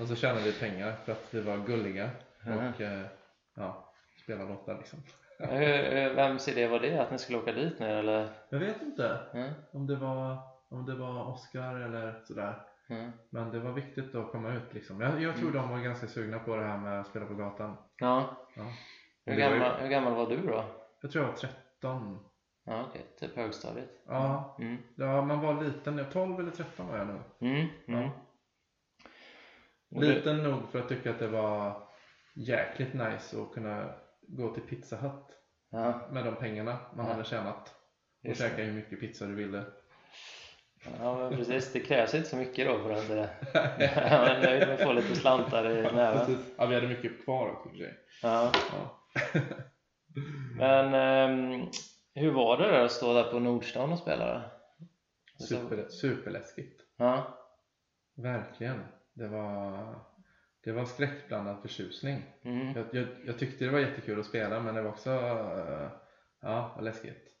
Och 0.00 0.08
så 0.08 0.14
tjänade 0.14 0.44
vi 0.44 0.52
pengar 0.52 0.92
för 1.04 1.12
att 1.12 1.26
vi 1.34 1.40
var 1.40 1.56
gulliga. 1.58 2.10
Och 2.46 2.80
eh, 2.80 3.06
ja, 3.54 3.92
spelade 4.22 4.48
låtar 4.48 4.76
liksom. 4.78 4.98
Hur, 5.38 5.48
hur- 5.92 6.14
vems 6.14 6.48
idé 6.48 6.66
var 6.66 6.80
det? 6.80 6.98
Att 6.98 7.10
ni 7.10 7.18
skulle 7.18 7.38
åka 7.38 7.52
dit 7.52 7.78
nu 7.78 7.86
eller? 7.86 8.28
Jag 8.48 8.58
vet 8.58 8.82
inte 8.82 9.20
Mm. 9.34 9.52
om 9.72 9.86
det 9.86 9.96
var, 9.96 10.38
om 10.68 10.86
det 10.86 10.94
var 10.94 11.24
Oscar 11.32 11.74
eller 11.80 12.20
sådär. 12.24 12.60
Mm. 12.90 13.10
Men 13.30 13.50
det 13.50 13.60
var 13.60 13.72
viktigt 13.72 14.14
att 14.14 14.32
komma 14.32 14.52
ut 14.54 14.74
liksom. 14.74 15.00
Jag, 15.00 15.22
jag 15.22 15.36
tror 15.36 15.52
de 15.52 15.70
var 15.70 15.78
ganska 15.78 16.06
sugna 16.06 16.38
på 16.38 16.56
det 16.56 16.64
här 16.64 16.78
med 16.78 17.00
att 17.00 17.06
spela 17.06 17.26
på 17.26 17.34
gatan. 17.34 17.76
Ja. 17.98 18.46
Ja. 18.56 18.62
Hur 19.26 19.36
Det 19.36 19.42
var 19.48 19.54
ju- 19.54 19.60
gammal, 19.60 19.80
hur 19.80 19.88
gammal 19.88 20.14
var 20.14 20.30
du 20.30 20.36
då? 20.46 20.64
Jag 21.02 21.10
tror 21.10 21.24
jag 21.24 21.30
var 21.32 21.38
13. 21.38 22.18
Ja 22.64 22.86
okej, 22.88 23.06
typ 23.20 23.36
högstadiet. 23.36 23.90
Ja, 24.06 24.56
Mm. 24.60 24.76
ja 24.96 25.22
man 25.24 25.40
var 25.40 25.62
liten. 25.64 25.98
Jag- 25.98 26.12
12 26.12 26.40
eller 26.40 26.50
13 26.50 26.86
var 26.88 26.98
jag 26.98 27.06
nog. 27.06 27.20
Mm. 27.40 27.66
Mm. 27.88 28.02
Ja. 28.02 28.10
Du- 29.88 30.00
Liten 30.14 30.42
nog 30.42 30.68
för 30.68 30.78
att 30.78 30.88
tycka 30.88 31.10
att 31.10 31.18
det 31.18 31.28
var 31.28 31.88
jäkligt 32.36 32.94
nice 32.94 33.42
att 33.42 33.52
kunna 33.52 33.94
gå 34.22 34.54
till 34.54 34.62
Pizza 34.62 34.96
Hut 34.96 35.24
Ja, 35.70 36.08
med 36.12 36.24
de 36.24 36.34
pengarna 36.36 36.78
man 36.96 37.06
Ja. 37.06 37.12
hade 37.12 37.24
tjänat. 37.24 37.74
Och 38.22 38.28
Just 38.28 38.40
käka 38.40 38.62
hur 38.62 38.72
mycket 38.72 39.00
pizza 39.00 39.26
du 39.26 39.34
ville. 39.34 39.64
Ja 41.00 41.18
men 41.18 41.36
precis, 41.38 41.72
det 41.72 41.80
krävs 41.80 42.14
inte 42.14 42.28
så 42.28 42.36
mycket 42.36 42.66
då 42.66 42.78
på 42.78 42.88
den 42.88 43.06
tiden. 43.06 43.28
Ja, 43.78 44.24
men 44.24 44.42
nöjd 44.42 44.68
med 44.68 44.74
att 44.74 44.80
få 44.80 44.92
lite 44.92 45.14
slantar 45.14 45.70
i 45.70 45.82
näven. 45.82 46.36
Ja, 46.56 46.66
vi 46.66 46.74
hade 46.74 46.88
mycket 46.88 47.24
kvar 47.24 47.50
också 47.50 47.68
för 47.68 47.76
sig. 47.76 47.94
Ja. 48.22 48.52
Ja. 48.72 49.00
Men 50.58 50.94
ehm, 50.94 51.66
hur 52.14 52.30
var 52.30 52.58
det 52.58 52.70
där 52.70 52.84
att 52.84 52.92
stå 52.92 53.14
där 53.14 53.24
på 53.24 53.38
Nordstan 53.38 53.92
och 53.92 53.98
spela? 53.98 54.34
då? 54.34 54.42
Super, 55.44 55.88
superläskigt. 55.88 56.80
Ja, 56.96 57.38
Verkligen. 58.14 58.84
Det 59.14 59.28
var, 59.28 59.94
det 60.64 60.72
var 60.72 60.84
skräckblandad 60.84 61.62
förtjusning. 61.62 62.22
mm. 62.42 62.76
Jag, 62.76 62.86
jag, 62.92 63.06
jag 63.26 63.38
tyckte 63.38 63.64
det 63.64 63.70
var 63.70 63.78
jättekul 63.78 64.20
att 64.20 64.26
spela 64.26 64.60
men 64.60 64.74
det 64.74 64.82
var 64.82 64.90
också 64.90 65.10
eh, 65.10 65.88
ja, 66.40 66.78
läskigt. 66.80 67.33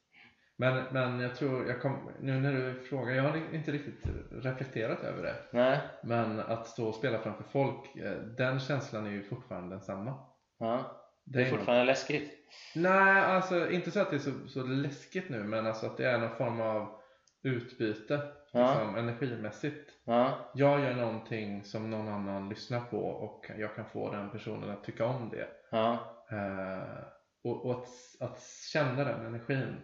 Men, 0.56 0.84
men 0.90 1.20
jag 1.20 1.34
tror, 1.34 1.66
jag 1.68 1.82
kom, 1.82 2.10
nu 2.20 2.40
när 2.40 2.52
du 2.52 2.74
frågar, 2.80 3.14
jag 3.14 3.22
har 3.22 3.54
inte 3.54 3.72
riktigt 3.72 4.04
reflekterat 4.30 5.04
över 5.04 5.22
det. 5.22 5.34
Nej, 5.50 5.78
Men 6.02 6.40
att 6.40 6.66
stå 6.66 6.88
och 6.88 6.94
spela 6.94 7.18
framför 7.18 7.44
folk, 7.44 7.96
eh, 7.96 8.12
den 8.12 8.60
känslan 8.60 9.06
är 9.06 9.10
ju 9.10 9.22
fortfarande 9.22 9.74
densamma. 9.74 10.18
ja. 10.58 11.00
Det 11.26 11.42
är 11.42 11.50
fortfarande 11.50 11.84
läskigt. 11.84 12.32
Nej, 12.74 13.20
alltså 13.20 13.70
inte 13.70 13.90
så 13.90 14.00
att 14.00 14.10
det 14.10 14.16
är 14.16 14.20
så, 14.20 14.30
så 14.48 14.62
läskigt 14.62 15.28
nu 15.30 15.42
men 15.44 15.66
alltså 15.66 15.86
att 15.86 15.96
det 15.96 16.04
är 16.10 16.18
någon 16.18 16.36
form 16.36 16.60
av 16.60 17.00
utbyte 17.42 18.20
Ja. 18.52 18.66
liksom, 18.68 18.96
energimässigt. 18.96 19.90
Ja, 20.04 20.50
Jag 20.54 20.80
gör 20.80 20.94
någonting 20.94 21.64
som 21.64 21.90
någon 21.90 22.08
annan 22.08 22.48
lyssnar 22.48 22.80
på 22.80 22.98
och 22.98 23.50
jag 23.58 23.74
kan 23.76 23.84
få 23.84 24.10
den 24.12 24.30
personen 24.30 24.70
att 24.70 24.84
tycka 24.84 25.06
om 25.06 25.28
det. 25.30 25.48
ja, 25.70 25.98
Eh, 26.30 27.04
och 27.44 27.64
och 27.66 27.70
att, 27.72 27.88
att 28.20 28.42
känna 28.72 29.04
den 29.04 29.26
energin. 29.26 29.76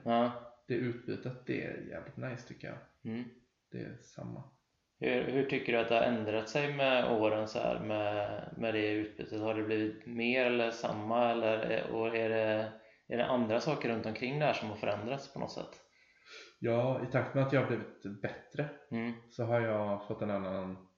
Det 0.71 0.77
utbytet, 0.77 1.47
det 1.47 1.65
är 1.65 1.87
jävligt 1.91 2.17
nice 2.17 2.49
tycker 2.49 2.69
jag. 2.69 3.13
Mm. 3.13 3.25
Det 3.73 3.79
är 3.79 3.97
samma. 4.03 4.43
Hur, 5.01 5.23
hur 5.23 5.45
tycker 5.45 5.73
du 5.73 5.79
att 5.79 5.89
det 5.89 5.95
har 5.95 6.03
ändrat 6.03 6.49
sig 6.49 6.75
med 6.75 7.13
åren 7.13 7.49
så 7.49 7.59
här 7.59 7.81
med, 7.81 8.45
med 8.57 8.75
det 8.75 8.91
utbytet? 8.91 9.41
Har 9.41 9.55
det 9.55 9.63
blivit 9.63 10.07
mer 10.07 10.47
eller 10.47 10.71
samma 10.71 11.31
eller 11.31 11.91
och 11.93 12.17
är, 12.17 12.29
det, 12.29 12.73
är 13.09 13.17
det 13.17 13.27
andra 13.27 13.61
saker 13.61 13.89
runt 13.89 14.07
omkring 14.07 14.39
det 14.39 14.45
här 14.45 14.53
som 14.53 14.69
har 14.69 14.77
förändrats 14.77 15.33
på 15.33 15.39
något 15.39 15.53
sätt? 15.53 15.81
Ja, 16.59 17.03
i 17.09 17.13
takt 17.13 17.35
med 17.35 17.45
att 17.45 17.53
jag 17.53 17.61
har 17.61 17.69
blivit 17.69 18.23
bättre 18.23 18.69
Mm. 18.91 19.13
så 19.31 19.45
har 19.45 19.61
jag 19.61 20.07
fått 20.07 20.23
en 20.23 20.31
annan 20.31 20.89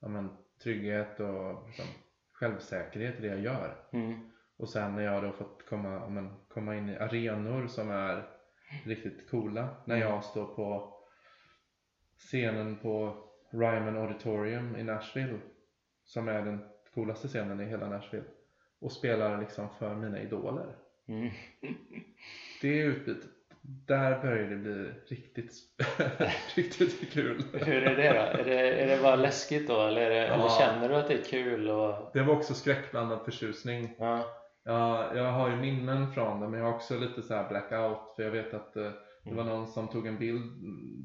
ja, 0.00 0.08
men, 0.08 0.30
trygghet 0.62 1.20
och 1.20 1.66
liksom, 1.66 1.86
självsäkerhet 2.32 3.18
i 3.18 3.22
det 3.22 3.28
jag 3.28 3.40
gör. 3.40 3.76
Mm. 3.92 4.30
Och 4.58 4.68
sen 4.68 4.94
när 4.94 5.02
jag 5.02 5.22
då 5.22 5.32
fått 5.32 5.66
komma, 5.68 5.88
ja, 5.88 6.08
men, 6.08 6.34
komma 6.48 6.76
in 6.76 6.88
i 6.88 6.96
arenor 6.96 7.66
som 7.66 7.90
är 7.90 8.39
riktigt 8.84 9.30
coola. 9.30 9.68
När 9.84 9.96
Mm. 9.96 10.08
jag 10.08 10.24
står 10.24 10.44
på 10.46 10.94
scenen 12.18 12.76
på 12.76 13.16
Ryman 13.50 13.96
Auditorium 13.96 14.76
i 14.76 14.82
Nashville. 14.82 15.38
Som 16.04 16.28
är 16.28 16.42
den 16.42 16.64
coolaste 16.94 17.28
scenen 17.28 17.60
i 17.60 17.64
hela 17.64 17.88
Nashville. 17.88 18.24
Och 18.80 18.92
spelar 18.92 19.40
liksom 19.40 19.68
för 19.78 19.94
mina 19.94 20.20
idoler. 20.22 20.76
Mm. 21.08 21.30
Det 22.62 22.78
utbytet, 22.78 23.28
där 23.62 24.22
börjar 24.22 24.50
det 24.50 24.56
bli 24.56 24.90
riktigt, 25.08 25.52
riktigt 26.56 27.12
kul. 27.12 27.42
Hur 27.52 27.82
är 27.82 27.96
det 27.96 28.08
då? 28.12 28.40
Är 28.40 28.44
det, 28.44 28.70
är 28.82 28.86
det 28.96 29.02
bara 29.02 29.16
läskigt 29.16 29.68
då 29.68 29.80
eller, 29.86 30.00
är 30.00 30.10
det, 30.10 30.26
eller 30.26 30.44
Ja. 30.44 30.56
känner 30.60 30.88
du 30.88 30.94
att 30.94 31.08
det 31.08 31.14
är 31.14 31.24
kul? 31.24 31.68
Och, 31.70 32.10
Det 32.12 32.22
var 32.22 32.34
också 32.36 32.54
skräckblandad 32.54 33.24
förtjusning. 33.24 33.94
ja. 33.98 34.24
Ja, 34.64 35.14
jag 35.16 35.32
har 35.32 35.50
ju 35.50 35.56
minnen 35.56 36.12
från 36.12 36.40
det 36.40 36.48
men 36.48 36.60
jag 36.60 36.66
har 36.66 36.74
också 36.74 36.98
lite 36.98 37.22
så 37.22 37.34
här 37.34 37.48
blackout 37.48 38.12
för 38.16 38.22
jag 38.22 38.30
vet 38.30 38.54
att 38.54 38.76
eh, 38.76 38.82
det 39.24 39.34
var 39.34 39.42
Mm. 39.42 39.46
någon 39.46 39.66
som 39.66 39.88
tog 39.88 40.06
en 40.06 40.18
bild 40.18 40.52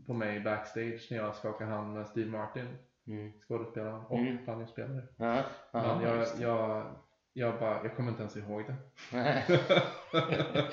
på 0.08 0.14
mig 0.14 0.40
backstage 0.40 1.08
när 1.12 1.18
jag 1.18 1.36
skakade 1.36 1.72
hand 1.72 1.94
med 1.94 2.08
Steve 2.08 2.30
Martin, 2.30 2.78
Mm. 3.08 3.32
skådespelaren 3.48 4.02
och 4.06 4.20
Mm. 4.20 4.46
banjospelare. 4.46 5.04
Ja. 5.18 5.36
Ja, 5.72 5.98
Men 5.98 6.02
jag, 6.02 6.28
jag, 6.40 6.86
jag, 7.34 7.60
bara, 7.60 7.84
jag 7.84 7.96
kommer 7.96 8.10
inte 8.10 8.22
ens 8.22 8.38
ihåg 8.38 8.64
det. 8.68 8.76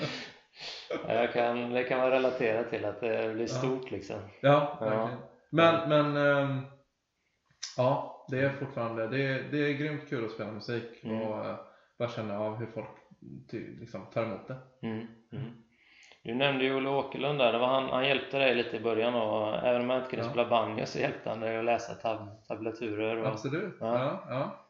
Ja, 1.07 1.13
jag 1.13 1.33
kan, 1.33 1.69
det 1.69 1.83
kan 1.83 1.97
man 1.99 2.11
relatera 2.11 2.63
till 2.63 2.85
att 2.85 2.99
det 3.01 3.33
blir 3.33 3.47
stort 3.47 3.91
liksom. 3.91 4.15
ja, 4.41 4.77
Ja. 4.79 4.85
verkligen. 4.85 5.19
Men, 5.49 5.89
men 5.89 6.15
ehm, 6.17 6.61
ja, 7.77 8.25
det 8.29 8.39
är 8.39 8.49
fortfarande, 8.49 9.07
det 9.07 9.21
är, 9.27 9.43
det 9.51 9.57
är 9.57 9.73
grymt 9.73 10.09
kul 10.09 10.25
att 10.25 10.31
spela 10.31 10.51
musik 10.51 11.03
Mm. 11.03 11.21
och 11.21 11.45
eh, 11.45 11.55
bara 12.05 12.11
känna 12.15 12.39
av 12.39 12.55
hur 12.55 12.65
folk 12.67 12.87
ty, 13.51 13.79
liksom, 13.79 14.05
tar 14.13 14.23
emot 14.23 14.47
det. 14.47 14.57
Mm. 14.87 15.07
Mm. 15.31 15.51
Du 16.23 16.35
nämnde 16.35 16.63
ju 16.63 16.75
Olle 16.75 16.89
Åkerlund 16.89 17.39
där, 17.39 17.51
det 17.53 17.59
var 17.59 17.67
han, 17.67 17.89
han 17.89 18.07
hjälpte 18.07 18.37
dig 18.39 18.55
lite 18.55 18.77
i 18.77 18.79
början 18.79 19.15
och 19.15 19.55
även 19.67 19.81
om 19.81 19.89
jag 19.89 19.99
inte 19.99 20.09
kunde 20.09 20.25
Ja. 20.25 20.29
spela 20.31 20.49
banjo 20.49 20.85
så 20.85 20.99
hjälpte 20.99 21.29
han 21.29 21.39
dig 21.39 21.57
att 21.57 21.65
läsa 21.65 21.93
tab 21.93 22.45
tablaturer 22.47 23.17
och... 23.17 23.27
Absolut, 23.27 23.77
Ja. 23.79 23.97
ja. 23.99 24.23
Ja, 24.29 24.65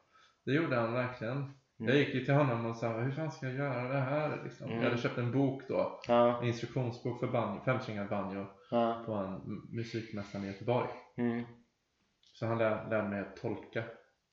Det 0.46 0.52
gjorde 0.52 0.76
han 0.76 0.94
verkligen. 0.94 1.54
Jag 1.78 1.96
gick 1.96 2.14
ju 2.14 2.26
till 2.26 2.34
honom 2.34 2.66
och 2.66 2.76
sa 2.76 2.88
hur 3.00 3.12
fan 3.12 3.32
ska 3.32 3.46
jag 3.46 3.56
göra 3.56 3.84
det 3.94 4.00
här 4.00 4.44
liksom? 4.44 4.68
Mm. 4.68 4.82
Jag 4.84 4.90
hade 4.90 5.02
köpt 5.02 5.18
en 5.18 5.32
bok 5.32 5.62
då, 5.68 6.00
en 6.08 6.48
instruktionsbok 6.48 7.20
för 7.20 7.28
banjo, 7.28 7.62
femsträngad 7.66 8.10
banjo 8.10 8.46
på 9.06 9.14
en 9.14 9.34
m- 9.36 9.68
musikmässan 9.72 10.44
i 10.44 10.48
Göteborg. 10.48 10.88
mm, 11.18 11.44
Så 12.34 12.46
han 12.46 12.58
lär, 12.58 12.90
lärde 12.90 13.10
mig 13.10 13.20
att 13.20 13.36
tolka 13.38 13.84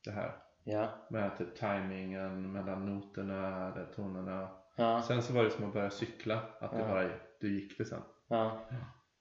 det 0.05 0.11
här 0.11 0.33
ja, 0.65 0.89
med 1.11 1.39
typ 1.39 1.55
timingen 1.55 2.53
mellan 2.53 2.87
noterna, 2.87 3.73
eller 3.73 3.87
tonerna. 3.97 4.49
ja, 4.77 5.03
Sen 5.03 5.23
så 5.23 5.33
var 5.33 5.45
det 5.45 5.51
som 5.51 5.65
att 5.65 5.73
börja 5.73 5.91
cykla, 5.91 6.41
att 6.61 6.71
det 6.73 6.85
bara, 6.89 7.09
du 7.41 7.55
gick 7.61 7.79
det 7.79 7.85
sen. 7.85 8.03
ja. 8.29 8.61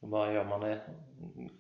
Då 0.01 0.07
bara 0.07 0.33
gör 0.33 0.43
man 0.45 0.61
det 0.61 0.81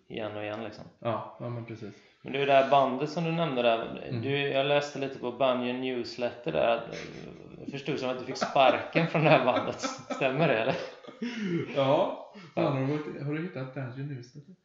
igen 0.07 0.37
och 0.37 0.43
igen 0.43 0.63
liksom. 0.63 0.83
Ja, 0.99 1.37
ja 1.39 1.49
men 1.49 1.65
precis. 1.65 1.95
Men 2.21 2.33
du, 2.33 2.45
det 2.45 2.53
här 2.53 2.69
bandet 2.71 3.09
som 3.09 3.23
du 3.23 3.31
nämnde 3.31 3.61
där, 3.61 4.03
Mm. 4.09 4.21
du, 4.21 4.37
jag 4.39 4.65
läste 4.65 4.99
lite 4.99 5.19
på 5.19 5.31
Banjo 5.31 5.73
Newsletter 5.73 6.51
där, 6.51 6.77
att, 6.77 6.83
jag 7.59 7.71
förstod 7.71 7.99
som 7.99 8.09
att 8.09 8.19
du 8.19 8.25
fick 8.25 8.37
sparken 8.37 9.07
från 9.07 9.23
det 9.23 9.29
här 9.29 9.45
bandet. 9.45 9.79
Stämmer 10.15 10.47
det 10.47 10.57
eller? 10.59 10.75
Ja, 11.75 12.25
fan, 12.55 12.77
har, 12.77 12.97
du, 13.13 13.23
har 13.23 13.33
du 13.33 13.41
hittat 13.41 13.75
Banjo 13.75 14.03
Newsletter? 14.03 14.55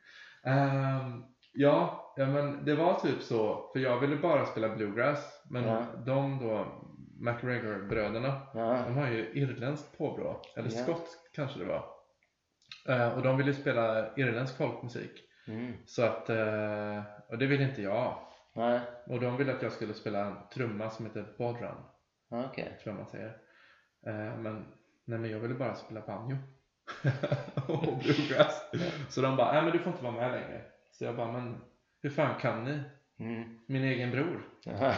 Um, 0.44 1.24
ja, 1.55 2.12
ja, 2.17 2.27
men 2.27 2.64
det 2.64 2.75
var 2.75 2.95
typ 2.95 3.23
så, 3.23 3.71
för 3.73 3.79
jag 3.81 4.01
ville 4.01 4.17
bara 4.17 4.47
spela 4.47 4.69
bluegrass, 4.77 5.43
men 5.51 5.64
Ja. 5.64 5.87
de 6.07 6.38
då, 6.38 6.67
McGregor-bröderna, 7.21 8.40
Ja, 8.55 8.85
de 8.87 8.97
har 8.97 9.09
ju 9.11 9.31
irländskt 9.35 9.99
påbrå, 9.99 10.40
eller 10.57 10.71
Ja. 10.71 10.83
skotskt 10.83 11.33
kanske 11.35 11.59
det 11.59 11.64
var. 11.64 11.85
Eh, 12.88 13.17
och 13.17 13.23
de 13.23 13.37
ville 13.37 13.55
spela 13.55 14.14
irländsk 14.17 14.57
folkmusik. 14.57 15.21
mm. 15.49 15.73
Så 15.87 16.03
att, 16.03 16.31
eh, 16.31 17.03
och 17.29 17.38
det 17.38 17.47
ville 17.47 17.64
inte 17.64 17.83
jag. 17.83 18.19
Nej, 18.57 18.81
Och 19.07 19.21
de 19.21 19.37
ville 19.37 19.55
att 19.55 19.62
jag 19.62 19.73
skulle 19.73 19.95
spela 19.95 20.25
en 20.25 20.37
trumma 20.55 20.90
som 20.90 21.07
heter 21.07 21.35
bodran, 21.38 21.77
Ja, 22.31 22.45
okej. 22.51 22.79
tror 22.83 22.95
jag 22.95 23.03
man 23.03 23.07
säger. 23.11 23.37
Eh, 24.07 24.37
men, 24.38 24.64
nej 25.05 25.19
men 25.19 25.31
jag 25.31 25.38
ville 25.38 25.55
bara 25.55 25.75
spela 25.75 26.01
banjo. 26.01 26.37
och 27.69 27.99
bluegrass. 27.99 28.71
Så 29.09 29.21
de 29.21 29.37
bara, 29.37 29.53
nej 29.53 29.62
men 29.62 29.73
du 29.73 29.79
får 29.79 29.93
inte 29.93 30.05
vara 30.05 30.14
med 30.14 30.33
längre. 30.33 30.62
Så 30.98 31.04
jag 31.04 31.16
bara, 31.16 31.33
men 31.33 31.61
hur 32.02 32.11
fan 32.11 32.40
kan 32.40 32.64
ni? 32.64 32.80
Mm. 33.18 33.59
Min 33.66 33.85
egen 33.85 34.11
bror. 34.11 34.48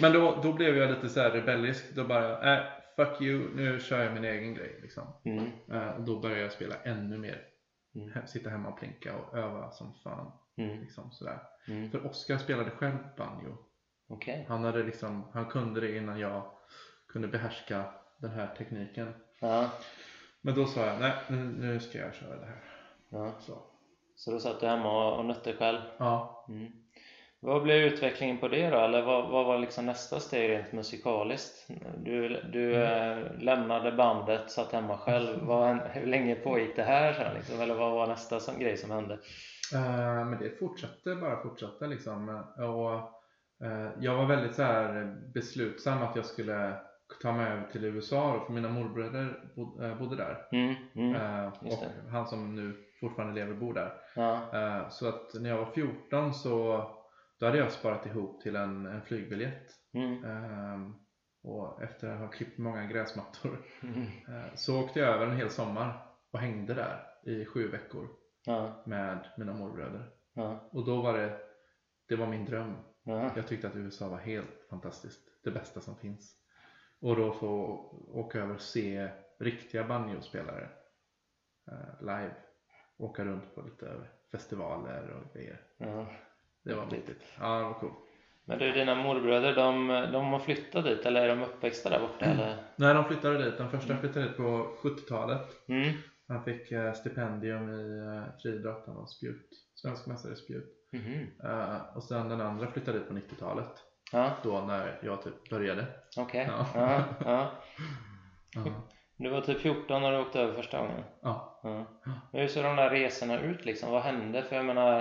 Men 0.00 0.12
då, 0.12 0.40
då 0.42 0.52
blev 0.52 0.76
jag 0.76 0.90
lite 0.90 1.08
så 1.08 1.20
här 1.20 1.30
rebellisk. 1.30 1.94
Då 1.94 2.04
bara, 2.04 2.56
äh, 2.56 2.64
fuck 2.96 3.20
you, 3.20 3.54
nu 3.54 3.80
kör 3.80 4.04
jag 4.04 4.14
min 4.14 4.24
egen 4.24 4.54
grej 4.54 4.78
liksom. 4.82 5.04
Mm. 5.24 5.50
Eh, 5.72 5.88
och 5.88 6.02
då 6.02 6.20
började 6.20 6.40
jag 6.40 6.52
spela 6.52 6.74
ännu 6.84 7.18
mer. 7.18 7.42
Mm. 7.94 8.26
Sitta 8.26 8.50
hemma 8.50 8.68
och 8.68 8.78
plinka 8.78 9.16
och 9.16 9.38
öva 9.38 9.70
som 9.70 9.94
fan. 9.94 10.32
Mm. 10.56 10.80
Liksom 10.80 11.10
sådär. 11.10 11.38
Mm. 11.68 11.90
För 11.90 12.06
Oscar 12.06 12.38
spelade 12.38 12.70
själv 12.70 12.96
banjo. 13.16 13.56
Okej. 14.08 14.46
Han, 14.48 14.64
hade 14.64 14.82
liksom, 14.82 15.30
han 15.32 15.46
kunde 15.46 15.80
det 15.80 15.96
innan 15.96 16.18
jag 16.18 16.50
kunde 17.08 17.28
behärska 17.28 17.84
den 18.18 18.30
här 18.30 18.54
tekniken. 18.54 19.14
Ja. 19.40 19.70
Men 20.40 20.54
då 20.54 20.66
sa 20.66 20.86
jag, 20.86 21.00
nej 21.00 21.12
nu, 21.28 21.36
nu 21.36 21.80
ska 21.80 21.98
jag 21.98 22.14
köra 22.14 22.36
det 22.36 22.46
här. 22.46 22.62
ja. 23.08 23.34
Så. 23.40 23.71
Så 24.24 24.30
då 24.30 24.38
satt 24.38 24.60
du 24.60 24.66
hemma 24.66 25.08
och, 25.08 25.18
och 25.18 25.24
nötte 25.24 25.52
själv? 25.52 25.78
Ja, 25.98 26.44
Mm. 26.48 26.72
Vad 27.40 27.62
blev 27.62 27.76
utvecklingen 27.78 28.38
på 28.38 28.48
det 28.48 28.70
då? 28.70 28.76
Eller 28.78 29.02
vad, 29.02 29.28
vad 29.28 29.46
var 29.46 29.58
liksom 29.58 29.86
nästa 29.86 30.20
steg 30.20 30.50
rent 30.50 30.72
musikaliskt? 30.72 31.68
Du, 31.96 32.28
du 32.52 32.74
Mm. 32.76 33.18
eh, 33.18 33.38
lämnade 33.40 33.92
bandet, 33.92 34.50
satt 34.50 34.72
hemma 34.72 34.98
själv. 34.98 35.38
Vad, 35.42 35.76
hur 35.78 36.06
länge 36.06 36.34
pågick 36.34 36.76
det 36.76 36.82
här 36.82 37.12
sen 37.12 37.34
liksom? 37.34 37.60
Eller 37.60 37.74
vad 37.74 37.92
var 37.92 38.06
nästa 38.06 38.40
som, 38.40 38.58
grej 38.58 38.76
som 38.76 38.90
hände? 38.90 39.14
Eh, 39.74 40.24
men 40.24 40.38
det 40.38 40.58
fortsatte 40.58 41.14
bara 41.14 41.42
fortsatte 41.42 41.86
liksom. 41.86 42.44
Och, 42.56 42.92
eh, 43.66 43.90
jag 44.00 44.16
var 44.16 44.26
väldigt 44.26 44.54
så 44.54 44.62
här 44.62 45.16
beslutsam 45.34 46.02
att 46.02 46.16
jag 46.16 46.26
skulle 46.26 46.74
ta 47.22 47.32
mig 47.32 47.52
över 47.52 47.66
till 47.72 47.84
USA 47.84 48.42
för 48.46 48.52
mina 48.52 48.68
morbröder 48.68 49.34
bod, 49.56 49.98
bodde 49.98 50.16
där. 50.16 50.36
Mm, 50.52 50.74
mm, 50.94 51.46
och 51.46 51.84
han 52.10 52.26
som 52.26 52.54
nu 52.56 52.76
fortfarande 53.02 53.34
lever 53.34 53.54
bor 53.54 53.74
där. 53.74 53.92
ja, 54.16 54.40
Eh, 54.58 54.88
så 54.88 55.08
att 55.08 55.34
när 55.40 55.50
jag 55.50 55.58
var 55.58 55.72
14 55.72 56.34
så 56.34 56.84
då 57.38 57.46
hade 57.46 57.58
jag 57.58 57.72
sparat 57.72 58.06
ihop 58.06 58.40
till 58.42 58.56
en, 58.56 58.86
en 58.86 59.02
flygbiljett. 59.02 59.70
mm, 59.94 60.24
Ehm, 60.24 60.94
och 61.44 61.82
efter 61.82 62.08
att 62.08 62.18
ha 62.20 62.28
klippt 62.28 62.58
många 62.58 62.86
gräsmattor 62.86 63.58
mm, 63.82 64.02
eh, 64.02 64.54
så 64.54 64.80
åkte 64.84 65.00
jag 65.00 65.08
över 65.08 65.26
en 65.26 65.36
hel 65.36 65.50
sommar 65.50 66.06
och 66.32 66.38
hängde 66.38 66.74
där 66.74 67.06
i 67.26 67.44
sju 67.44 67.68
veckor 67.68 68.08
ja, 68.46 68.82
med 68.86 69.26
mina 69.38 69.52
morbröder. 69.52 70.10
ja, 70.34 70.68
Och 70.72 70.84
då 70.86 71.02
var 71.02 71.12
det, 71.18 71.38
det 72.08 72.16
var 72.16 72.26
min 72.26 72.44
dröm. 72.44 72.74
ja, 73.02 73.30
Jag 73.36 73.46
tyckte 73.46 73.68
att 73.68 73.76
USA 73.76 74.08
var 74.08 74.18
helt 74.18 74.66
fantastiskt. 74.70 75.20
Det 75.44 75.50
bästa 75.50 75.80
som 75.80 75.96
finns. 75.96 76.36
Och 77.00 77.16
då 77.16 77.32
få 77.32 77.48
åka 78.12 78.38
över 78.40 78.54
och 78.54 78.60
se 78.60 79.10
riktiga 79.40 79.84
banjospelare 79.84 80.68
eh, 81.70 82.00
live. 82.00 82.34
Åka 82.98 83.24
runt 83.24 83.54
på 83.54 83.62
lite 83.62 83.92
festivaler 84.32 85.10
och 85.10 85.34
grejer. 85.34 85.60
ja. 85.78 86.06
Det 86.64 86.74
var 86.74 86.86
mäktigt. 86.86 87.22
Ja, 87.40 87.56
det 87.58 87.64
var 87.64 87.74
coolt. 87.74 87.94
Men 88.44 88.58
du, 88.58 88.72
dina 88.72 88.94
morbröder, 88.94 89.54
de, 89.54 89.88
de 90.12 90.26
har 90.26 90.38
flyttat 90.38 90.84
dit 90.84 91.06
eller 91.06 91.22
är 91.22 91.28
de 91.28 91.42
uppväxta 91.42 91.90
där 91.90 92.00
borta? 92.00 92.24
Eller? 92.24 92.56
Nej, 92.76 92.94
de 92.94 93.04
flyttade 93.04 93.44
dit. 93.44 93.58
Den 93.58 93.70
första 93.70 93.96
flyttade 93.96 94.26
dit 94.26 94.36
på 94.36 94.42
70-talet. 94.82 95.68
Mm, 95.68 95.92
Han 96.28 96.44
fick 96.44 96.72
eh, 96.72 96.92
stipendium 96.92 97.70
i 97.70 97.98
eh, 97.98 98.38
friidrott. 98.42 98.82
Han 98.86 98.96
var 98.96 99.06
spjut. 99.06 99.48
Svensk 99.74 100.06
mästare 100.06 100.32
i 100.32 100.36
spjut. 100.36 100.88
mhm. 100.90 101.26
Eh, 101.44 101.96
och 101.96 102.02
sen 102.04 102.28
den 102.28 102.40
andra 102.40 102.66
flyttade 102.66 102.98
dit 102.98 103.08
på 103.08 103.14
90-talet. 103.14 103.72
Ja, 104.12 104.30
Då 104.42 104.60
när 104.60 104.98
jag 105.02 105.22
typ 105.22 105.48
började. 105.50 105.86
okej. 106.16 106.48
Ja. 106.50 106.66
Ja, 106.74 107.04
ja. 107.24 107.50
Ja. 109.22 109.28
Du 109.28 109.34
var 109.34 109.40
typ 109.40 109.60
14 109.60 110.02
när 110.02 110.12
du 110.12 110.18
åkte 110.18 110.40
över 110.40 110.54
första 110.54 110.78
gången? 110.78 111.04
ja. 111.22 111.60
Ja. 111.64 111.84
Men 112.32 112.40
hur 112.40 112.48
ser 112.48 112.62
de 112.62 112.76
där 112.76 112.90
resorna 112.90 113.40
ut 113.40 113.64
liksom? 113.64 113.90
Vad 113.92 114.02
hände? 114.02 114.42
För 114.42 114.56
jag 114.56 114.64
menar, 114.64 114.98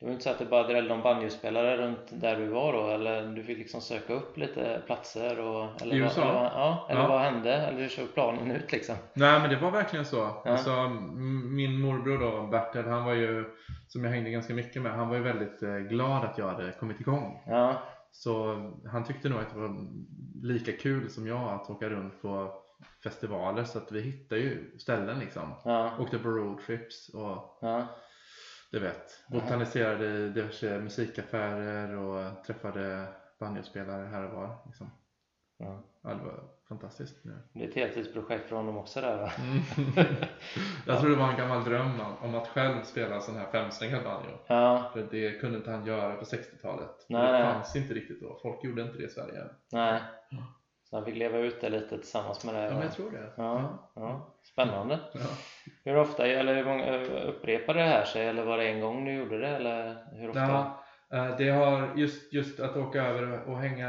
det 0.00 0.06
var 0.06 0.12
inte 0.12 0.24
så 0.24 0.30
att 0.30 0.38
det 0.38 0.44
bara 0.44 0.62
drällde 0.66 0.94
om 0.94 1.02
banjospelare 1.02 1.76
runt 1.76 2.08
där 2.20 2.36
du 2.36 2.46
var 2.46 2.72
då? 2.72 2.88
Eller 2.88 3.26
du 3.26 3.42
fick 3.42 3.58
liksom 3.58 3.80
söka 3.80 4.12
upp 4.12 4.36
lite 4.36 4.82
platser? 4.86 5.40
Och, 5.40 5.82
eller 5.82 5.96
I 5.96 6.00
vad, 6.00 6.06
USA? 6.08 6.22
Eller, 6.22 6.32
vad- 6.34 6.44
ja, 6.54 6.86
eller 6.90 7.00
Ja. 7.00 7.08
vad 7.08 7.20
hände? 7.20 7.52
Eller 7.54 7.80
hur 7.80 7.88
såg 7.88 8.14
planen 8.14 8.50
ut 8.50 8.72
liksom? 8.72 8.96
Nej 9.14 9.40
men 9.40 9.50
det 9.50 9.56
var 9.56 9.70
verkligen 9.70 10.04
så. 10.04 10.24
Alltså, 10.24 10.70
m- 10.70 11.54
min 11.56 11.80
morbror 11.80 12.18
då, 12.18 12.46
Bertel, 12.46 12.84
han 12.88 13.04
var 13.04 13.14
ju, 13.14 13.44
som 13.88 14.04
jag 14.04 14.10
hängde 14.10 14.30
ganska 14.30 14.54
mycket 14.54 14.82
med, 14.82 14.92
han 14.92 15.08
var 15.08 15.16
ju 15.16 15.22
väldigt 15.22 15.62
eh, 15.62 15.76
glad 15.76 16.24
att 16.24 16.38
jag 16.38 16.48
hade 16.48 16.72
kommit 16.72 17.00
igång. 17.00 17.42
Ja, 17.46 17.82
Så 18.12 18.54
han 18.92 19.04
tyckte 19.04 19.28
nog 19.28 19.40
att 19.40 19.54
det 19.54 19.60
var 19.60 19.76
lika 20.42 20.72
kul 20.72 21.10
som 21.10 21.26
jag 21.26 21.40
att 21.52 21.70
åka 21.70 21.88
runt 21.88 22.22
på 22.22 22.52
festivaler 23.02 23.64
så 23.64 23.78
att 23.78 23.92
vi 23.92 24.00
hittade 24.00 24.40
ju 24.40 24.78
ställen 24.78 25.18
liksom. 25.18 25.54
ja, 25.64 25.92
Åkte 25.98 26.18
på 26.18 26.28
roadtrips 26.28 27.08
och 27.08 27.58
ja, 27.60 27.86
du 28.70 28.78
vet, 28.80 29.24
botaniserade 29.28 30.06
i 30.06 30.28
diverse 30.28 30.78
musikaffärer 30.80 31.96
och 31.96 32.44
träffade 32.44 33.06
banjospelare 33.40 34.06
här 34.06 34.24
och 34.24 34.30
var. 34.40 34.56
Liksom. 34.66 34.90
ja. 35.58 35.82
Ja, 36.06 36.10
det 36.14 36.24
var 36.24 36.44
fantastiskt. 36.68 37.20
Ja. 37.24 37.30
Det 37.52 37.64
är 37.64 37.68
ett 37.68 37.74
heltidsprojekt 37.74 38.48
för 38.48 38.56
honom 38.56 38.76
också 38.76 39.00
där 39.00 39.16
va? 39.16 39.30
jag 40.86 41.00
tror 41.00 41.10
det 41.10 41.16
var 41.16 41.28
en 41.30 41.36
gammal 41.36 41.64
dröm 41.64 42.00
om- 42.22 42.34
att 42.34 42.48
själv 42.48 42.82
spela 42.82 43.20
sån 43.20 43.36
här 43.36 43.46
femsträngad 43.52 44.04
banjo. 44.04 44.38
Ja, 44.46 44.90
För 44.92 45.08
det 45.10 45.40
kunde 45.40 45.58
inte 45.58 45.70
han 45.70 45.86
göra 45.86 46.16
på 46.16 46.24
60-talet. 46.24 47.06
Nej, 47.08 47.22
det 47.26 47.32
nej. 47.32 47.52
fanns 47.54 47.76
inte 47.76 47.94
riktigt 47.94 48.20
då. 48.20 48.38
Folk 48.42 48.64
gjorde 48.64 48.82
inte 48.82 48.98
det 48.98 49.04
i 49.04 49.08
Sverige. 49.08 49.44
nej. 49.72 50.00
Så 50.94 50.98
han 50.98 51.04
fick 51.04 51.16
leva 51.16 51.38
ut 51.38 51.60
det 51.60 51.68
lite 51.68 51.98
tillsammans 51.98 52.44
med 52.44 52.54
dig? 52.54 52.64
Ja, 52.64 52.70
men 52.70 52.82
jag 52.82 52.92
tror 52.92 53.10
det. 53.10 53.32
Ja, 53.36 53.78
ja. 53.94 54.34
Spännande. 54.42 54.98
Ja. 55.14 55.20
Hur 55.84 55.96
ofta, 55.96 56.26
eller 56.26 56.54
hur 56.54 56.64
många, 56.64 56.98
upprepade 57.24 57.78
det 57.78 57.84
här 57.84 58.04
sig 58.04 58.26
eller 58.26 58.44
var 58.44 58.58
det 58.58 58.64
en 58.68 58.80
gång 58.80 59.04
du 59.04 59.12
gjorde 59.12 59.38
det 59.38 59.48
eller 59.48 59.96
hur 60.12 60.28
ofta? 60.28 60.40
Ja, 60.40 60.84
eh, 61.12 61.36
det 61.36 61.48
har 61.50 61.88
just, 61.96 62.32
just 62.32 62.60
att 62.60 62.76
åka 62.76 63.02
över 63.02 63.48
och 63.48 63.58
hänga 63.58 63.88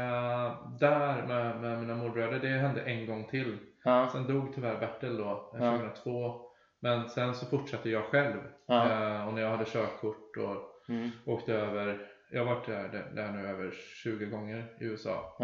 där 0.80 1.22
med, 1.26 1.60
med 1.60 1.78
mina 1.78 1.94
morbröder, 1.94 2.38
det 2.38 2.48
hände 2.48 2.80
en 2.82 3.06
gång 3.06 3.24
till. 3.24 3.58
Ja, 3.84 4.08
Sen 4.12 4.26
dog 4.26 4.54
tyvärr 4.54 4.78
Bertil 4.78 5.16
då, 5.16 5.50
eh, 5.58 5.64
Ja. 5.64 5.70
2002. 5.78 6.40
Men 6.80 7.08
sen 7.08 7.34
så 7.34 7.46
fortsatte 7.46 7.90
jag 7.90 8.04
själv. 8.04 8.38
Ja. 8.66 8.90
Eh, 8.90 9.28
Och 9.28 9.34
när 9.34 9.42
jag 9.42 9.50
hade 9.50 9.64
körkort 9.64 10.36
och 10.36 10.88
mm, 10.92 11.10
åkte 11.26 11.54
över, 11.54 12.06
jag 12.30 12.44
har 12.44 12.54
varit 12.54 12.66
där, 12.66 13.10
där 13.14 13.28
nu 13.30 13.48
över 13.48 13.70
20 14.02 14.26
gånger 14.26 14.64
i 14.80 14.84
USA 14.84 15.36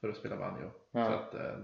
för 0.00 0.08
att 0.08 0.16
spela 0.16 0.36
banjo. 0.36 0.70
Ja. 0.94 1.04
Så 1.06 1.12
att 1.14 1.34
eh, 1.34 1.56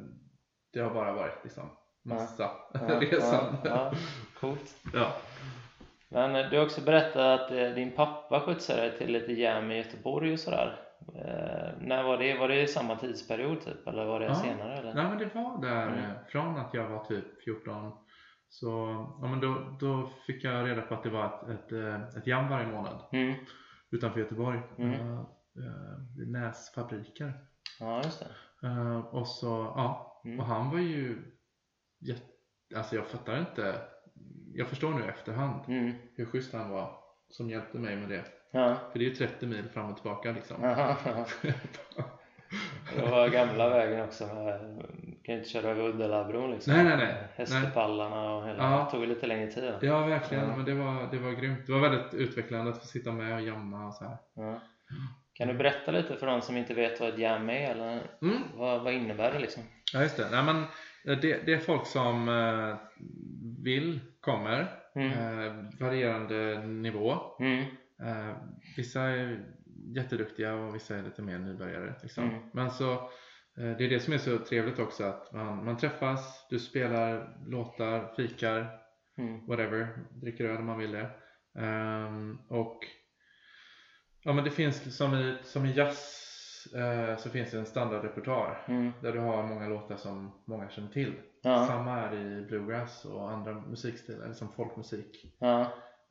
det 0.72 0.80
har 0.80 0.94
bara 0.94 1.12
varit 1.12 1.44
liksom 1.44 1.70
massa 2.04 2.50
ja, 2.74 2.80
resan. 3.00 3.56
Ja, 3.64 3.70
ja, 3.70 3.92
coolt. 4.40 4.74
Ja. 4.94 5.12
Men 6.08 6.36
eh, 6.36 6.50
du 6.50 6.56
har 6.58 6.64
också 6.64 6.80
berättat 6.80 7.40
att 7.40 7.50
eh, 7.50 7.70
din 7.70 7.90
pappa 7.96 8.40
skjutsade 8.40 8.80
dig 8.80 8.98
till 8.98 9.12
lite 9.12 9.32
jam 9.32 9.70
i 9.70 9.76
Göteborg 9.76 10.32
och 10.32 10.38
sådär. 10.40 10.80
Eh, 11.14 11.68
när 11.86 12.02
var 12.02 12.18
det? 12.18 12.38
Var 12.38 12.48
det 12.48 12.62
i 12.62 12.66
samma 12.66 12.96
tidsperiod 12.96 13.60
typ? 13.60 13.86
Eller 13.86 14.04
var 14.04 14.20
det 14.20 14.26
Ja. 14.26 14.34
senare? 14.34 14.76
Eller? 14.78 14.94
Nej 14.94 15.04
men 15.08 15.18
det 15.18 15.34
var 15.34 15.62
där 15.62 15.86
Mm. 15.86 16.10
från 16.28 16.56
att 16.58 16.74
jag 16.74 16.88
var 16.88 17.04
typ 17.04 17.44
14 17.44 17.92
så 18.48 18.68
ja, 19.20 19.26
men 19.28 19.40
då, 19.40 19.76
då 19.80 20.10
fick 20.26 20.44
jag 20.44 20.66
reda 20.68 20.82
på 20.82 20.94
att 20.94 21.02
det 21.02 21.10
var 21.10 21.26
ett, 21.26 21.72
ett, 21.72 22.16
ett 22.16 22.26
jam 22.26 22.48
varje 22.48 22.66
månad 22.66 23.02
Mm. 23.12 23.34
utanför 23.90 24.20
Göteborg. 24.20 24.60
Mm. 24.78 24.94
Eh, 25.16 25.24
vid 26.18 26.30
Näsfabriker. 26.30 27.32
Ja, 27.80 28.02
just 28.04 28.20
det. 28.20 28.26
Eh, 28.62 28.98
och 28.98 29.26
så, 29.28 29.46
ja, 29.76 30.06
Mm. 30.24 30.40
och 30.40 30.46
han 30.46 30.70
var 30.70 30.78
ju 30.78 31.22
jätte, 32.00 32.22
alltså 32.76 32.96
jag 32.96 33.06
fattar 33.06 33.38
inte. 33.38 33.74
Jag 34.54 34.68
förstår 34.68 34.90
nu 34.94 35.04
i 35.04 35.08
efterhand 35.08 35.60
Mm. 35.68 35.92
hur 36.16 36.26
schysst 36.26 36.52
han 36.54 36.70
var 36.70 36.90
som 37.28 37.50
hjälpte 37.50 37.78
mig 37.78 37.96
med 37.96 38.08
det. 38.08 38.24
Ja. 38.50 38.76
För 38.92 38.98
det 38.98 39.04
är 39.04 39.08
ju 39.08 39.14
30 39.14 39.46
mil 39.46 39.68
fram 39.68 39.90
och 39.90 39.96
tillbaka 39.96 40.32
liksom. 40.32 40.56
Det 42.96 43.10
var 43.10 43.28
gamla 43.28 43.68
vägen 43.68 44.04
också. 44.04 44.26
Med, 44.26 44.60
kan 45.24 45.34
ju 45.34 45.38
inte 45.38 45.50
köra 45.50 45.70
över 45.70 45.88
Uddelabron 45.88 46.50
liksom. 46.50 46.72
Nej, 46.72 46.84
nej, 46.84 46.96
nej. 46.96 47.28
Hästepallarna 47.34 48.34
och 48.34 48.48
hela. 48.48 48.62
Ja. 48.70 48.84
Det 48.84 48.90
tog 48.90 49.08
lite 49.08 49.26
längre 49.26 49.50
tid. 49.50 49.74
Ja, 49.80 50.06
verkligen. 50.06 50.48
Ja. 50.48 50.56
Men 50.56 50.64
det 50.64 50.74
var, 50.74 51.08
det 51.10 51.18
var 51.18 51.30
grymt. 51.30 51.66
Det 51.66 51.72
var 51.72 51.80
väldigt 51.80 52.14
utvecklande 52.14 52.70
att 52.70 52.78
få 52.78 52.86
sitta 52.86 53.12
med 53.12 53.34
och 53.34 53.40
jamma 53.40 53.86
och 53.86 53.94
så 53.94 54.04
här. 54.04 54.16
Ja. 54.34 54.60
Kan 55.40 55.48
du 55.48 55.54
berätta 55.54 55.90
lite 55.92 56.16
för 56.16 56.26
de 56.26 56.40
som 56.42 56.56
inte 56.56 56.74
vet 56.74 57.00
vad 57.00 57.08
ett 57.08 57.18
jam 57.18 57.50
är? 57.50 57.70
Eller 57.70 58.02
Mm. 58.22 58.42
vad, 58.54 58.82
vad 58.82 58.92
innebär 58.92 59.32
det 59.32 59.38
liksom? 59.38 59.62
Ja, 59.92 60.02
just 60.02 60.16
det. 60.16 60.28
Nej, 60.30 60.44
men 60.44 60.56
eh, 61.04 61.20
det, 61.22 61.46
det 61.46 61.52
är 61.54 61.58
folk 61.58 61.86
som 61.86 62.28
eh, 62.28 62.76
vill, 63.64 64.00
kommer, 64.20 64.66
Mm. 64.94 65.10
eh, 65.12 65.64
varierande 65.80 66.66
nivå. 66.66 67.14
Mm. 67.40 67.64
Vissa 68.76 69.00
är 69.02 69.44
jätteduktiga 69.96 70.54
och 70.54 70.74
vissa 70.74 70.96
är 70.96 71.02
lite 71.02 71.22
mer 71.22 71.38
nybörjare. 71.38 71.94
Liksom. 72.02 72.24
Mm. 72.24 72.40
Men 72.52 72.70
så, 72.70 73.10
det 73.54 73.84
är 73.84 73.88
det 73.90 74.00
som 74.00 74.12
är 74.14 74.18
så 74.18 74.38
trevligt 74.38 74.78
också 74.78 75.04
att 75.04 75.32
man, 75.32 75.64
man 75.64 75.76
träffas, 75.76 76.46
du 76.50 76.58
spelar 76.58 77.36
låtar, 77.46 78.14
fikar, 78.16 78.66
Mm. 79.18 79.46
whatever, 79.46 79.88
dricker 80.10 80.44
öl 80.44 80.56
om 80.56 80.66
man 80.66 80.78
vill 80.78 80.92
det. 80.92 81.10
Ehm, 81.58 82.38
och 82.48 82.78
ja 84.22 84.32
men 84.32 84.44
det 84.44 84.50
finns 84.50 84.96
som 84.96 85.14
i, 85.14 85.36
som 85.42 85.66
i 85.66 85.72
jazz 85.72 86.16
eh, 86.74 87.16
så 87.16 87.30
finns 87.30 87.50
det 87.50 87.58
en 87.58 87.66
standardrepertoar 87.66 88.64
Mm. 88.68 88.92
där 89.02 89.12
du 89.12 89.18
har 89.18 89.42
många 89.42 89.68
låtar 89.68 89.96
som 89.96 90.32
många 90.44 90.68
känner 90.70 90.88
till. 90.88 91.14
Ja. 91.42 91.66
Samma 91.66 91.98
är 92.00 92.14
i 92.14 92.42
bluegrass 92.46 93.04
och 93.04 93.30
andra 93.30 93.52
musikstilar, 93.54 94.32
som 94.32 94.52
folkmusik. 94.52 95.34
Ja. 95.38 95.60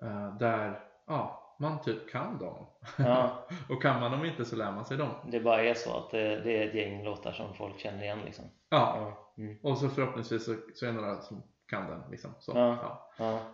eh, 0.01 0.37
där 0.37 0.79
ja, 1.07 1.55
man 1.59 1.81
typ 1.81 2.09
kan 2.11 2.37
dem. 2.37 2.65
Ja. 2.97 3.47
och 3.69 3.81
kan 3.81 3.99
man 3.99 4.11
dem 4.11 4.25
inte 4.25 4.45
så 4.45 4.55
lär 4.55 4.71
man 4.71 4.85
sig 4.85 4.97
dem. 4.97 5.09
Det 5.31 5.39
bara 5.39 5.63
är 5.63 5.73
så 5.73 5.97
att 5.97 6.11
det, 6.11 6.41
det 6.41 6.63
är 6.63 6.67
ett 6.67 6.75
gäng 6.75 7.03
låtar 7.03 7.31
som 7.31 7.53
folk 7.53 7.79
känner 7.79 8.03
igen 8.03 8.19
liksom. 8.25 8.45
Ja. 8.69 9.17
Mm. 9.37 9.57
och 9.63 9.77
så 9.77 9.89
förhoppningsvis 9.89 10.45
så, 10.45 10.55
så 10.75 10.85
är 10.85 10.89
det 10.89 10.95
några 11.01 11.21
som 11.21 11.43
kan 11.67 11.87
den. 11.89 12.01
Liksom. 12.11 12.31
Så. 12.39 12.53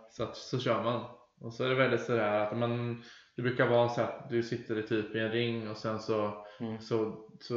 Så, 0.10 0.28
så 0.34 0.60
kör 0.60 0.84
man. 0.84 1.04
Och 1.42 1.54
så 1.54 1.64
är 1.64 1.70
det 1.70 1.76
väldigt 1.76 2.02
sådär 2.06 2.40
att 2.40 2.58
man, 2.58 3.04
det 3.36 3.42
brukar 3.42 3.68
vara 3.68 3.90
så 3.90 4.02
att 4.02 4.30
du 4.30 4.44
sitter 4.44 4.78
i 4.80 4.84
typ 4.84 5.16
i 5.16 5.20
en 5.20 5.32
ring 5.32 5.70
och 5.70 5.78
sen 5.78 6.00
så, 6.00 6.46
Mm. 6.60 6.80
så, 6.80 7.18
så 7.40 7.56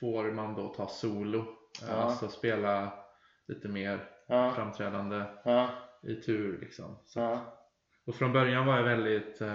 får 0.00 0.32
man 0.32 0.54
då 0.54 0.68
ta 0.68 0.86
solo. 0.86 1.44
Ja. 1.88 1.94
Alltså 1.94 2.28
spela 2.28 2.92
lite 3.48 3.68
mer 3.68 4.08
Ja. 4.26 4.50
framträdande 4.50 5.24
Ja. 5.44 5.68
i 6.02 6.14
tur 6.14 6.58
liksom. 6.60 6.96
Så, 7.04 7.20
Ja. 7.20 7.40
Och 8.06 8.14
från 8.14 8.32
början 8.32 8.66
var 8.66 8.76
jag 8.76 8.84
väldigt, 8.84 9.40
eh, 9.40 9.48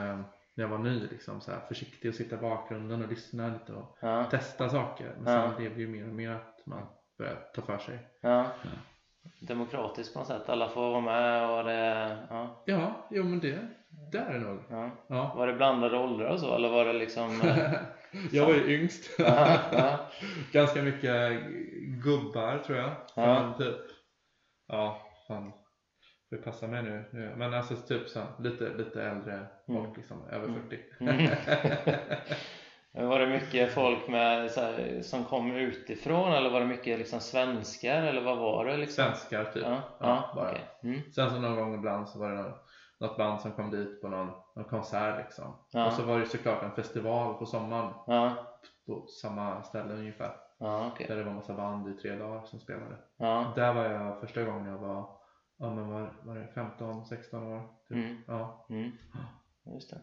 när 0.54 0.64
jag 0.64 0.68
var 0.68 0.78
ny 0.78 1.00
liksom 1.12 1.42
så 1.42 1.52
här 1.52 1.60
försiktig 1.68 2.10
och 2.10 2.16
sitta 2.16 2.36
i 2.36 2.40
bakgrunden 2.40 3.04
och 3.04 3.10
lyssna 3.10 3.48
lite 3.48 3.74
och 3.74 3.98
Ja. 4.02 4.24
testa 4.24 4.70
saker. 4.70 5.16
Men 5.22 5.34
Ja. 5.34 5.48
sen 5.50 5.58
blev 5.58 5.76
det 5.76 5.82
ju 5.82 5.88
mer 5.88 6.08
och 6.08 6.16
mer 6.16 6.32
att 6.32 6.66
man 6.66 6.86
började 7.18 7.40
ta 7.56 7.62
för 7.62 7.78
sig. 7.78 8.00
Ja. 8.22 8.46
Demokratiskt 9.40 10.14
på 10.14 10.20
något 10.20 10.28
sätt. 10.28 10.50
Alla 10.50 10.70
får 10.70 10.82
vara 10.82 11.02
med 11.02 11.50
och 11.60 11.64
det... 11.64 12.18
Ja. 12.30 12.64
Ja, 12.66 13.08
jo 13.12 13.24
men 13.24 13.40
det, 13.40 13.68
det 14.12 14.18
är 14.18 14.34
det 14.34 14.40
nog. 14.40 14.60
ja. 14.70 14.90
Ja. 15.08 15.34
Var 15.38 15.48
det 15.48 15.54
blandade 15.54 15.98
åldrar 15.98 16.30
och 16.30 16.40
så 16.40 16.56
eller 16.56 16.70
var 16.70 16.86
det 16.86 16.94
liksom... 16.94 17.42
eh, 17.42 17.72
jag 18.32 18.46
var 18.46 18.54
ju 18.54 18.80
yngst. 18.82 19.20
Ganska 20.52 20.82
mycket 20.82 21.42
gubbar 22.04 22.58
tror 22.66 22.78
jag. 22.78 22.92
Ja. 23.16 23.54
Typ. 23.58 23.76
Ja, 24.68 25.02
fan. 25.28 25.52
Ju 26.32 26.38
passa 26.38 26.68
mig 26.68 26.84
nu. 26.84 27.06
nu. 27.12 27.34
Men 27.38 27.54
alltså 27.54 27.76
typ 27.76 28.08
så, 28.10 28.20
lite, 28.40 28.70
lite 28.78 29.04
äldre 29.04 29.46
folk 29.68 29.80
Mm. 29.86 29.94
liksom, 29.96 30.28
över 30.32 30.48
Mm. 30.48 30.62
40. 30.70 30.80
Mm. 31.00 31.30
Men 32.94 33.08
Var 33.08 33.20
det 33.20 33.28
mycket 33.28 33.72
folk 33.74 34.08
med, 34.08 34.50
här, 34.52 35.02
som 35.02 35.24
kom 35.24 35.52
utifrån 35.56 36.34
eller 36.34 36.50
var 36.50 36.60
det 36.60 36.66
mycket 36.66 37.00
liksom 37.00 37.20
svenskar 37.20 38.04
eller 38.04 38.22
vad 38.22 38.38
var 38.38 38.66
det? 38.66 38.78
Liksom? 38.78 39.04
Svenskar 39.06 39.46
typ. 39.46 39.64
Ja, 39.64 39.82
Ja, 40.00 40.32
bara. 40.36 40.52
okej. 40.52 40.62
Mm. 40.84 41.02
Sen 41.16 41.30
så 41.30 41.40
någon 41.40 41.56
gång 41.56 41.76
ibland 41.76 42.10
så 42.10 42.20
var 42.20 42.30
det 42.30 42.36
någon, 42.42 42.54
något 43.00 43.18
band 43.18 43.42
som 43.42 43.52
kom 43.52 43.72
dit 43.72 44.02
på 44.02 44.08
någon, 44.08 44.32
någon 44.56 44.66
konsert 44.66 45.18
liksom. 45.18 45.56
Ja. 45.72 45.88
Och 45.88 45.94
så 45.94 46.04
var 46.04 46.20
det 46.20 46.26
såklart 46.26 46.64
en 46.64 46.72
festival 46.72 47.34
på 47.34 47.46
sommaren 47.46 47.94
Ja, 48.08 48.36
på 48.86 49.08
samma 49.08 49.64
ställe 49.64 49.94
ungefär. 49.94 50.36
ja 50.58 50.88
okej. 50.94 51.08
Där 51.08 51.16
det 51.16 51.24
var 51.24 51.34
massa 51.34 51.54
band 51.54 51.88
i 51.88 51.94
tre 51.94 52.16
dagar 52.16 52.46
som 52.46 52.60
spelade. 52.60 52.98
Där 53.56 53.74
var 53.74 53.86
jag 53.86 54.20
första 54.20 54.44
gången 54.44 54.66
jag 54.66 54.78
var, 54.78 55.10
ja 55.58 55.70
men 55.70 55.90
var, 55.90 56.14
var 56.24 56.36
det 56.36 56.48
15-16 56.56 57.56
år? 57.56 57.62
Typ. 57.88 57.98
Mm. 57.98 58.18
Ja. 58.28 58.66
mm. 58.70 58.92
just 59.66 59.90
det. 59.90 60.02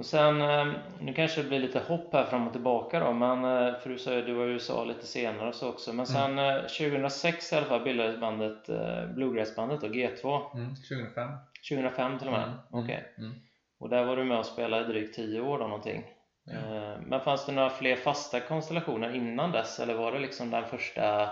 Och 0.00 0.06
sen, 0.06 0.40
eh, 0.42 0.66
nu 1.00 1.12
kanske 1.14 1.42
det 1.42 1.48
blir 1.48 1.58
lite 1.60 1.78
hopp 1.80 2.12
här 2.12 2.24
fram 2.24 2.46
och 2.46 2.52
tillbaka 2.52 3.00
då, 3.00 3.12
men 3.12 3.44
eh, 3.44 3.74
för 3.78 3.90
du 3.90 3.98
sa 3.98 4.12
ju 4.14 4.22
du 4.22 4.32
var 4.32 4.46
i 4.46 4.50
USA 4.50 4.84
lite 4.84 5.06
senare 5.06 5.48
och 5.48 5.54
så 5.54 5.68
också. 5.68 5.92
Men 5.92 6.06
sen 6.06 6.38
eh, 6.38 6.54
2006 6.62 7.52
i 7.52 7.56
alla 7.56 7.66
fall 7.66 7.84
bildades 7.84 8.20
bandet, 8.20 8.68
eh, 8.68 9.06
Bluegrassbandet 9.14 9.80
då, 9.80 9.86
G2. 9.86 10.54
Mm, 10.54 10.74
2005. 10.74 11.30
2005 11.70 12.18
till 12.18 12.26
och 12.28 12.32
med? 12.32 12.42
Mm, 12.42 12.58
Okej. 12.70 13.14
mm. 13.18 13.32
Och 13.80 13.88
där 13.88 14.04
var 14.04 14.16
du 14.16 14.24
med 14.24 14.38
och 14.38 14.46
spelade 14.46 14.84
i 14.84 14.88
drygt 14.88 15.14
10 15.16 15.40
år 15.40 15.58
då 15.58 15.64
någonting. 15.64 16.04
Eh, 16.52 17.00
Men 17.06 17.20
fanns 17.20 17.46
det 17.46 17.52
några 17.52 17.70
fler 17.70 17.96
fasta 17.96 18.40
konstellationer 18.40 19.14
innan 19.14 19.52
dess 19.52 19.80
eller 19.80 19.94
var 19.94 20.12
det 20.12 20.18
liksom 20.18 20.50
den 20.50 20.64
första 20.64 21.22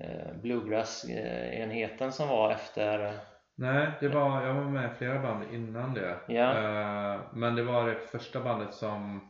eh, 0.00 0.32
bluegrass-enheten 0.42 2.12
som 2.12 2.28
var 2.28 2.50
efter? 2.50 3.18
Nej, 3.54 3.90
det 4.00 4.08
var, 4.08 4.42
jag 4.42 4.54
var 4.54 4.64
med 4.64 4.90
i 4.92 4.94
flera 4.94 5.22
band 5.22 5.44
innan 5.52 5.94
det. 5.94 6.16
Ja. 6.28 6.52
Eh, 6.58 7.20
men 7.32 7.54
det 7.56 7.62
var 7.62 7.86
det 7.86 7.94
första 7.94 8.40
bandet 8.44 8.74
som, 8.74 9.20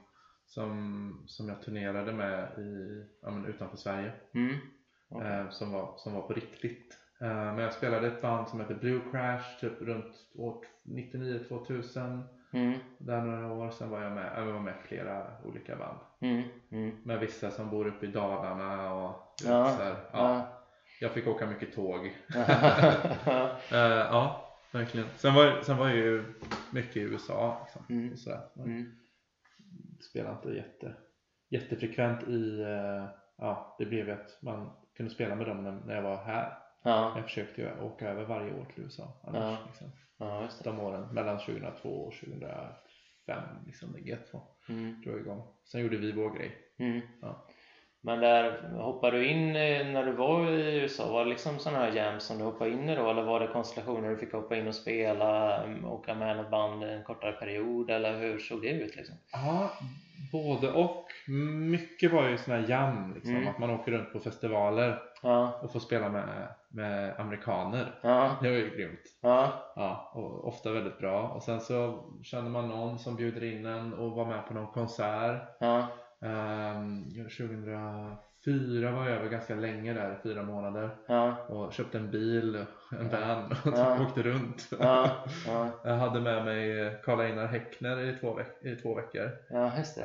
som, 0.46 1.24
som 1.26 1.48
jag 1.48 1.62
turnerade 1.62 2.12
med 2.12 2.58
i, 2.58 3.04
ja, 3.22 3.30
men 3.30 3.44
utanför 3.46 3.76
Sverige. 3.76 4.12
Mm. 4.34 4.56
Okej. 5.10 5.30
eh, 5.30 5.48
som, 5.50 5.72
var, 5.72 5.94
som 5.96 6.14
var 6.14 6.22
på 6.22 6.32
riktigt. 6.32 6.98
Eh, 7.20 7.28
men 7.28 7.58
jag 7.58 7.72
spelade 7.72 8.06
ett 8.06 8.22
band 8.22 8.48
som 8.48 8.60
heter 8.60 8.74
Blue 8.74 9.00
Crash 9.10 9.60
typ 9.60 9.80
runt 9.80 10.14
år 10.38 10.56
99-2000. 10.84 12.22
Mm. 12.52 12.78
Där 12.98 13.20
några 13.20 13.52
år 13.52 13.70
sedan 13.70 13.90
var 13.90 14.02
jag 14.02 14.12
med, 14.12 14.32
jag 14.36 14.52
var 14.52 14.60
med 14.60 14.74
flera 14.88 15.26
olika 15.44 15.76
band. 15.76 15.98
Mm. 16.20 16.42
Mm. 16.70 16.96
Med 17.04 17.20
vissa 17.20 17.50
som 17.50 17.70
bor 17.70 17.86
uppe 17.86 18.06
i 18.06 18.10
Dalarna 18.10 18.94
och 18.94 19.10
Ja, 19.46 19.68
så 19.68 19.82
här, 19.82 19.94
ja. 20.12 20.18
Ja. 20.18 20.61
Jag 21.02 21.10
fick 21.10 21.26
åka 21.26 21.46
mycket 21.46 21.74
tåg. 21.74 22.16
Ja. 22.34 22.44
Eh, 23.72 23.78
ja, 23.78 24.48
verkligen. 24.72 25.06
Sen 25.16 25.34
var, 25.34 25.60
sen 25.62 25.76
var 25.76 25.88
jag 25.88 25.96
ju 25.96 26.24
mycket 26.72 26.96
i 26.96 27.00
USA. 27.00 27.60
Liksom, 27.64 27.96
Mm. 27.96 28.12
och 28.12 28.18
sådär. 28.18 28.40
Mm. 28.56 28.92
spelade 30.10 30.36
inte 30.36 30.48
jätte, 30.48 30.94
jättefrekvent 31.50 32.22
i, 32.28 32.60
eh, 32.60 33.06
ja 33.38 33.76
det 33.78 33.86
blev 33.86 34.06
ju 34.06 34.12
att 34.12 34.42
man 34.42 34.70
kunde 34.96 35.12
spela 35.12 35.34
med 35.34 35.46
dem 35.46 35.80
när, 35.86 35.94
jag 35.94 36.02
var 36.02 36.16
här. 36.24 36.58
Ja. 36.82 37.12
Jag 37.16 37.24
försökte 37.24 37.60
ju 37.60 37.80
åka 37.80 38.08
över 38.08 38.24
varje 38.24 38.52
år 38.54 38.64
till 38.74 38.84
USA 38.84 39.20
annars. 39.24 39.58
Ja. 39.60 39.66
Liksom, 39.66 39.90
ja, 40.18 40.48
de 40.64 40.80
åren 40.80 41.14
mellan 41.14 41.38
2002 41.38 41.88
och 41.88 42.12
2005 42.14 43.42
liksom 43.66 43.90
när 43.92 43.98
G2 44.00 44.40
Mm. 44.68 45.00
drog 45.00 45.20
igång. 45.20 45.42
Sen 45.64 45.80
gjorde 45.80 45.96
vi 45.96 46.12
vår 46.12 46.30
grej. 46.30 46.58
Mm. 46.78 47.00
Ja. 47.22 47.48
Men 48.04 48.20
där 48.20 48.68
hoppade 48.78 49.16
du 49.18 49.26
in 49.26 49.48
eh, 49.56 49.86
när 49.86 50.04
du 50.06 50.12
var 50.12 50.50
i 50.50 50.80
USA? 50.80 51.12
Var 51.12 51.24
det 51.24 51.30
liksom 51.30 51.58
sådana 51.58 51.84
här 51.84 51.92
jams 51.92 52.24
som 52.24 52.38
du 52.38 52.44
hoppade 52.44 52.70
in 52.70 52.88
i 52.88 52.96
då? 52.96 53.10
Eller 53.10 53.22
var 53.22 53.40
det 53.40 53.46
konstellationer 53.46 54.08
du 54.10 54.16
fick 54.16 54.32
hoppa 54.32 54.56
in 54.56 54.68
och 54.68 54.74
spela, 54.74 55.62
mm, 55.64 55.84
åka 55.84 56.14
med 56.14 56.36
något 56.36 56.50
band 56.50 56.84
en 56.84 57.04
kortare 57.04 57.32
period? 57.32 57.90
Eller 57.90 58.18
hur 58.20 58.38
såg 58.38 58.62
det 58.62 58.68
ut 58.68 58.96
liksom? 58.96 59.14
Ja, 59.32 59.70
både 60.32 60.72
och. 60.72 61.06
Mycket 61.70 62.12
var 62.12 62.28
ju 62.28 62.38
sådana 62.38 62.62
här 62.62 62.68
jam 62.68 63.14
liksom, 63.14 63.36
Mm. 63.36 63.48
att 63.48 63.58
man 63.58 63.70
åker 63.70 63.92
runt 63.92 64.12
på 64.12 64.18
festivaler 64.20 64.98
Ja, 65.22 65.58
och 65.62 65.72
får 65.72 65.80
spela 65.80 66.08
med, 66.08 66.48
med 66.68 67.14
amerikaner. 67.20 67.94
ja, 68.02 68.36
Det 68.42 68.48
var 68.50 68.56
ju 68.56 68.70
grymt. 68.76 69.00
ja, 69.20 69.72
Ja, 69.76 70.10
och 70.14 70.48
ofta 70.48 70.72
väldigt 70.72 70.98
bra. 70.98 71.28
Och 71.28 71.42
sen 71.42 71.60
så 71.60 72.04
känner 72.22 72.50
man 72.50 72.68
någon 72.68 72.98
som 72.98 73.16
bjuder 73.16 73.44
in 73.44 73.66
en 73.66 73.94
och 73.94 74.10
var 74.10 74.26
med 74.26 74.46
på 74.46 74.54
någon 74.54 74.66
konsert. 74.72 75.42
Ja, 76.22 76.28
Ehm, 76.28 77.04
2004 78.44 78.90
var 78.92 79.08
jag 79.08 79.16
över 79.18 79.28
ganska 79.28 79.54
länge 79.54 79.92
där, 79.94 80.20
fyra 80.22 80.42
månader. 80.42 80.90
ja, 81.06 81.36
Och 81.48 81.72
köpte 81.72 81.98
en 81.98 82.10
bil, 82.10 82.64
en 83.00 83.08
van 83.08 83.44
och 83.64 83.78
Ja. 83.78 84.02
åkte 84.06 84.22
runt. 84.22 84.68
ja, 84.80 85.10
ja, 85.46 85.68
Jag 85.84 85.94
hade 85.96 86.20
med 86.20 86.44
mig 86.44 86.92
Karl 87.04 87.20
Einar 87.20 87.46
Häckner 87.46 88.00
i 88.00 88.16
två, 88.18 88.34
veck- 88.38 88.62
i 88.66 88.76
två 88.76 88.94
veckor. 88.94 89.30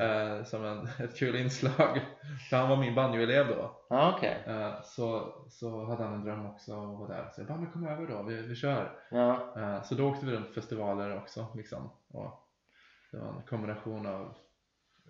Eh, 0.02 0.44
som 0.44 0.66
en, 0.66 0.88
ett 1.06 1.18
kul 1.20 1.36
inslag. 1.36 2.02
För 2.50 2.58
han 2.58 2.70
var 2.70 2.78
min 2.78 2.96
banjoelev 2.96 3.48
då. 3.48 3.72
Ja, 3.90 4.14
okej. 4.18 4.44
Eh, 4.48 4.82
så, 4.84 5.34
så 5.50 5.86
hade 5.86 6.04
han 6.04 6.14
en 6.14 6.24
dröm 6.24 6.46
också 6.46 6.72
att 6.72 7.00
vara 7.00 7.08
där. 7.08 7.30
Så 7.36 7.42
jag 7.42 7.48
bara, 7.48 7.58
men 7.58 7.72
kom 7.72 7.88
över 7.88 8.08
då, 8.08 8.24
vi, 8.24 8.42
vi 8.42 8.56
kör. 8.56 8.92
Eh, 9.58 9.84
så 9.84 9.96
då 9.96 10.10
åkte 10.10 10.26
vi 10.26 10.32
runt 10.32 10.54
festivaler 10.54 11.18
också. 11.18 11.48
Liksom. 11.56 11.90
Och 12.14 12.44
det 13.12 13.18
var 13.18 13.28
en 13.28 13.42
kombination 13.50 14.08
av 14.08 14.34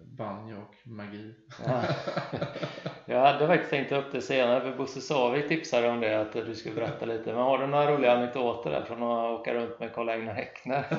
banjo 0.06 0.56
och 0.62 0.88
magi. 0.88 1.36
ja. 1.66 1.82
Jag 3.10 3.22
hade 3.22 3.48
faktiskt 3.48 3.70
tänkt 3.70 3.92
upp 3.92 4.12
det 4.12 4.22
senare 4.22 4.62
för 4.62 4.78
Bosse 4.78 5.02
Savik 5.02 5.48
tipsade 5.48 5.90
om 5.90 6.00
det 6.00 6.22
att 6.22 6.34
du 6.34 6.56
skulle 6.56 6.76
berätta 6.76 7.06
lite. 7.06 7.34
Men 7.34 7.44
har 7.44 7.58
du 7.58 7.68
några 7.68 7.92
roliga 7.92 8.18
anekdoter 8.18 8.70
där 8.72 8.84
från 8.84 9.04
att 9.04 9.40
åka 9.40 9.54
runt 9.54 9.80
med 9.80 9.94
Karl-Einar 9.94 10.34
Häckner? 10.34 10.86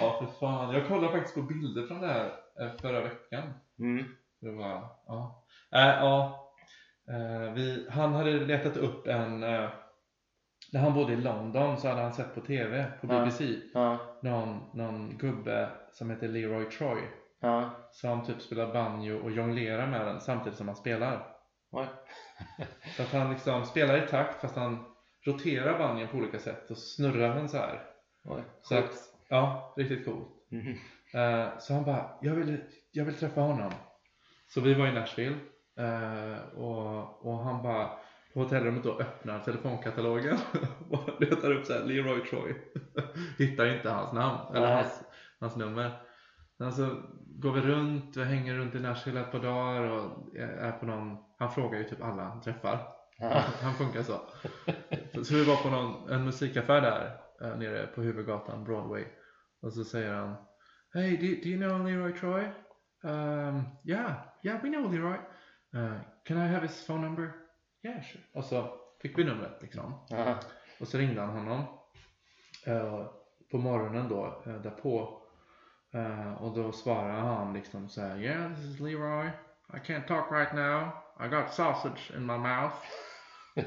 ja, 0.00 0.20
för 0.20 0.26
fan. 0.40 0.74
Jag 0.74 0.88
kollade 0.88 1.12
faktiskt 1.12 1.34
på 1.34 1.42
bilder 1.42 1.86
från 1.86 2.00
det 2.00 2.06
här 2.06 2.26
eh, 2.60 2.76
förra 2.80 3.00
veckan. 3.00 3.52
Mm. 3.78 4.04
Det 4.40 4.50
var, 4.50 4.88
ja. 5.06 5.44
Äh, 5.72 5.80
ja. 5.80 6.50
Eh, 7.10 7.52
vi, 7.52 7.86
han 7.90 8.12
hade 8.12 8.30
letat 8.30 8.76
upp 8.76 9.06
en, 9.06 9.40
när 9.40 10.80
han 10.80 10.94
bodde 10.94 11.12
i 11.12 11.16
London 11.16 11.76
så 11.76 11.88
hade 11.88 12.00
han 12.00 12.12
sett 12.12 12.34
på 12.34 12.40
TV, 12.40 12.84
på 13.00 13.06
Ja. 13.12 13.18
BBC, 13.20 13.44
Ja, 13.74 13.98
någon, 14.22 14.60
någon 14.74 15.18
gubbe 15.18 15.68
som 15.92 16.10
heter 16.10 16.28
Leroy 16.28 16.64
Troy. 16.64 17.00
Ja, 17.44 17.70
Som 17.92 18.24
typ 18.24 18.42
spelar 18.42 18.72
banjo 18.72 19.18
och 19.24 19.30
jonglerar 19.30 19.86
med 19.86 20.06
den 20.06 20.20
samtidigt 20.20 20.58
som 20.58 20.68
han 20.68 20.76
spelar. 20.76 21.26
oj. 21.70 21.86
Så 22.96 23.02
att 23.02 23.12
han 23.12 23.30
liksom 23.30 23.64
spelar 23.64 24.04
i 24.04 24.08
takt 24.08 24.40
fast 24.40 24.56
han 24.56 24.84
roterar 25.26 25.78
banjon 25.78 26.08
på 26.08 26.16
olika 26.16 26.38
sätt 26.38 26.70
och 26.70 26.78
snurrar 26.78 27.34
den 27.34 27.48
så 27.48 27.56
här. 27.56 27.82
oj. 28.24 28.42
Så 28.62 28.78
att, 28.78 28.92
ja, 29.28 29.74
riktigt 29.76 30.04
coolt. 30.04 30.28
Mhm. 30.50 30.78
Eh, 31.14 31.58
så 31.58 31.74
han 31.74 31.84
bara, 31.84 32.10
jag 32.20 32.34
vill, 32.34 32.60
jag 32.92 33.04
vill 33.04 33.14
träffa 33.14 33.40
honom. 33.40 33.72
Så 34.48 34.60
vi 34.60 34.74
var 34.74 34.86
i 34.86 34.92
Nashville 34.92 35.36
eh, 35.78 36.38
och, 36.58 37.26
och 37.26 37.38
han 37.38 37.62
bara 37.62 37.90
på 38.34 38.40
hotellrummet 38.40 38.82
då 38.84 38.98
öppnar 38.98 39.40
telefonkatalogen 39.40 40.38
och 40.90 41.20
letar 41.20 41.52
upp 41.52 41.66
så 41.66 41.72
här, 41.72 41.84
Leroy 41.84 42.20
Troy. 42.20 42.54
Hittar 43.38 43.76
inte 43.76 43.90
hans 43.90 44.12
namn 44.12 44.56
eller 44.56 44.66
Nej. 44.66 44.76
hans, 44.76 45.02
hans 45.40 45.56
nummer. 45.56 46.00
Sen 46.58 46.72
så 46.72 47.02
går 47.34 47.52
vi 47.52 47.60
runt, 47.60 48.16
vi 48.16 48.24
hänger 48.24 48.54
runt 48.54 48.74
i 48.74 48.80
Nashville 48.80 49.20
ett 49.20 49.32
par 49.32 49.38
dagar 49.38 49.82
och 49.82 50.36
är 50.36 50.72
på 50.72 50.86
någon, 50.86 51.16
han 51.38 51.50
frågar 51.50 51.78
ju 51.78 51.84
typ 51.84 52.02
alla 52.02 52.22
han 52.22 52.40
träffar. 52.40 52.88
Ja. 53.18 53.44
Han 53.62 53.74
funkar 53.74 54.02
så. 54.02 54.20
Så 55.24 55.34
vi 55.34 55.44
var 55.44 55.56
på 55.56 55.70
någon, 55.70 56.10
en 56.10 56.24
musikaffär 56.24 56.80
där 56.80 57.16
eh, 57.40 57.58
nere 57.58 57.86
på 57.86 58.02
huvudgatan 58.02 58.64
Broadway. 58.64 59.04
Och 59.62 59.72
så 59.72 59.84
säger 59.84 60.14
han 60.14 60.36
Hey, 60.94 61.16
do, 61.16 61.42
do 61.42 61.48
you 61.48 61.58
know 61.58 61.86
Leroy 61.86 62.12
Troy? 62.12 62.44
Um, 63.02 63.62
yeah, 63.84 64.12
yeah, 64.42 64.62
we 64.62 64.70
know 64.70 64.92
Leroy. 64.92 65.18
Uh, 65.74 66.00
can 66.24 66.38
I 66.38 66.48
have 66.48 66.62
his 66.62 66.86
phone 66.86 67.00
number? 67.00 67.32
Yeah, 67.82 68.02
sure. 68.02 68.24
Och 68.32 68.44
så 68.44 68.80
fick 69.02 69.18
vi 69.18 69.24
numret 69.24 69.62
liksom. 69.62 69.94
Ja. 70.08 70.38
Och 70.80 70.88
så 70.88 70.98
ringde 70.98 71.20
han 71.20 71.30
honom 71.30 71.64
eh, 72.66 73.06
på 73.50 73.58
morgonen 73.58 74.08
då 74.08 74.42
eh, 74.46 74.62
därpå. 74.62 75.22
Eh, 75.94 76.32
och 76.42 76.54
då 76.54 76.72
svarade 76.72 77.20
han 77.20 77.52
liksom 77.52 77.88
så 77.88 78.00
här 78.00 78.16
Yeah, 78.16 78.54
this 78.54 78.64
is 78.64 78.80
Leroy. 78.80 79.26
I 79.74 79.76
can't 79.86 80.06
talk 80.06 80.32
right 80.32 80.52
now. 80.54 80.88
I 81.26 81.28
got 81.28 81.52
sausage 81.54 82.12
in 82.16 82.26
my 82.26 82.38
mouth. 82.38 82.74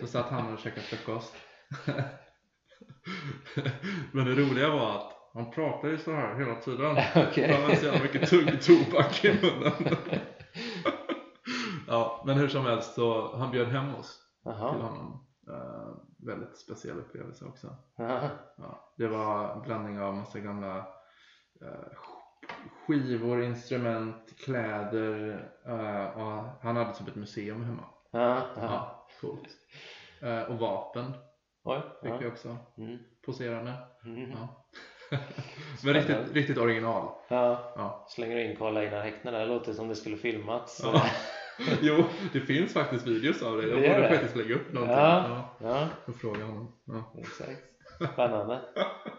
Då 0.01 0.07
satt 0.07 0.29
han 0.29 0.53
och 0.53 0.59
käkade 0.59 0.81
frukost. 0.81 1.35
Men 4.11 4.25
det 4.25 4.35
roliga 4.35 4.69
var 4.69 4.95
att 4.97 5.13
Han 5.33 5.51
pratar 5.51 5.87
ju 5.87 5.97
så 5.97 6.11
här 6.13 6.35
hela 6.35 6.55
tiden. 6.55 6.91
Okej. 7.27 7.53
Han 7.53 7.63
har 7.69 7.75
så 7.75 7.85
jävla 7.85 8.03
mycket 8.03 8.29
tuggtobak 8.29 9.25
i 9.25 9.39
munnen. 9.41 9.73
ja, 11.87 12.23
men 12.25 12.37
hur 12.37 12.47
som 12.47 12.65
helst 12.65 12.93
så 12.93 13.37
han 13.37 13.51
bjöd 13.51 13.67
hem 13.67 13.95
oss 13.95 14.19
till 14.43 14.51
Jaha. 14.51 14.71
honom. 14.71 15.25
Eh, 15.49 15.87
väldigt 16.27 16.57
speciell 16.57 16.97
upplevelse 16.99 17.45
också. 17.45 17.75
Ja, 17.97 18.29
det 18.97 19.07
var 19.07 19.53
en 19.55 19.61
blandning 19.61 19.99
av 19.99 20.13
massa 20.15 20.39
gamla 20.39 20.87
sk- 21.59 22.16
skivor, 22.87 23.43
instrument, 23.43 24.33
kläder. 24.45 25.39
eh, 25.65 26.05
och 26.17 26.43
han 26.61 26.75
hade 26.75 26.93
typ 26.93 27.07
ett 27.07 27.15
museum 27.15 27.63
hemma. 27.63 27.83
Ja, 28.11 28.41
ja. 28.55 28.61
Ja, 28.61 29.07
coolt. 29.21 29.47
Eh, 30.21 30.41
och 30.41 30.59
vapen 30.59 31.13
Oj. 31.63 31.81
fick 32.03 32.11
Ja. 32.11 32.17
vi 32.17 32.27
också 32.27 32.57
Mm. 32.77 32.97
posera 33.25 33.63
med. 33.63 33.73
Mm. 34.05 34.31
Ja. 34.31 34.65
Men 35.83 35.93
riktigt, 35.93 36.33
riktigt 36.33 36.57
original. 36.57 37.09
Ja. 37.29 37.73
Ja. 37.75 38.05
Slänger 38.09 38.37
in 38.37 38.55
Karl 38.57 38.77
Einar 38.77 39.01
Häckner 39.03 39.31
där, 39.31 39.45
låter 39.45 39.73
som 39.73 39.87
det 39.87 39.95
skulle 39.95 40.17
filmats. 40.17 40.81
Ja. 40.83 41.03
Jo, 41.81 42.03
det 42.33 42.39
finns 42.39 42.73
faktiskt 42.73 43.07
videos 43.07 43.43
av 43.43 43.57
det. 43.57 43.67
Jag 43.67 43.95
borde 43.97 44.09
faktiskt 44.09 44.35
lägga 44.35 44.55
upp 44.55 44.73
någonting. 44.73 44.97
Ja. 44.97 45.55
Ja, 45.61 45.87
Och 46.05 46.15
fråga 46.15 46.45
honom. 46.45 46.73
Ja. 46.85 47.13
exakt. 47.19 47.61
Spännande. 48.13 48.61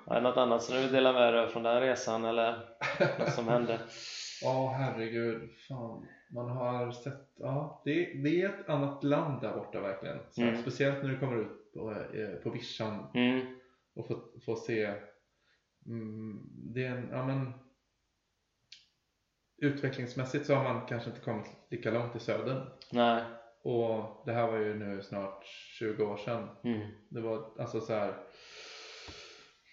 Är 0.06 0.14
det 0.14 0.20
något 0.20 0.36
annat 0.36 0.62
som 0.62 0.74
du 0.76 0.82
vill 0.82 0.92
dela 0.92 1.12
med 1.12 1.32
dig 1.34 1.42
av 1.42 1.46
från 1.46 1.62
den 1.62 1.80
resan 1.80 2.24
eller 2.24 2.68
något 3.18 3.32
som 3.32 3.48
hände? 3.48 3.78
Ja, 4.42 4.74
herregud. 4.78 5.50
Fan. 5.68 6.06
Man 6.30 6.48
har 6.50 6.90
sett, 6.92 7.32
ja, 7.38 7.82
det, 7.84 7.92
det 8.24 8.42
är 8.42 8.48
ett 8.48 8.68
annat 8.68 9.04
land 9.04 9.40
där 9.42 9.52
borta 9.54 9.80
verkligen. 9.80 10.18
Så 10.30 10.42
Mm. 10.42 10.56
Speciellt 10.62 11.02
när 11.02 11.10
du 11.10 11.18
kommer 11.18 11.36
ut 11.36 11.72
på, 11.74 11.90
eh, 11.92 12.42
på 12.42 12.50
vischan 12.50 13.06
Mm. 13.14 13.46
och 13.96 14.06
får, 14.06 14.40
får 14.44 14.56
se 14.56 14.94
mm, 15.86 16.40
det 16.74 16.84
är 16.84 16.90
en, 16.90 17.08
ja 17.12 17.26
men 17.26 17.52
utvecklingsmässigt 19.56 20.46
så 20.46 20.54
har 20.54 20.64
man 20.64 20.86
kanske 20.86 21.10
inte 21.10 21.20
kommit 21.22 21.46
lika 21.70 21.90
långt 21.90 22.16
i 22.16 22.18
södern. 22.18 22.66
Nej. 22.92 23.22
Och 23.62 24.22
det 24.26 24.32
här 24.32 24.46
var 24.50 24.58
ju 24.58 24.74
nu 24.74 25.02
snart 25.02 25.44
20 25.78 26.04
år 26.04 26.16
sedan. 26.16 26.48
Mm. 26.64 26.88
Det 27.08 27.20
var 27.20 27.50
alltså 27.58 27.80
så 27.80 27.92
här. 27.92 28.14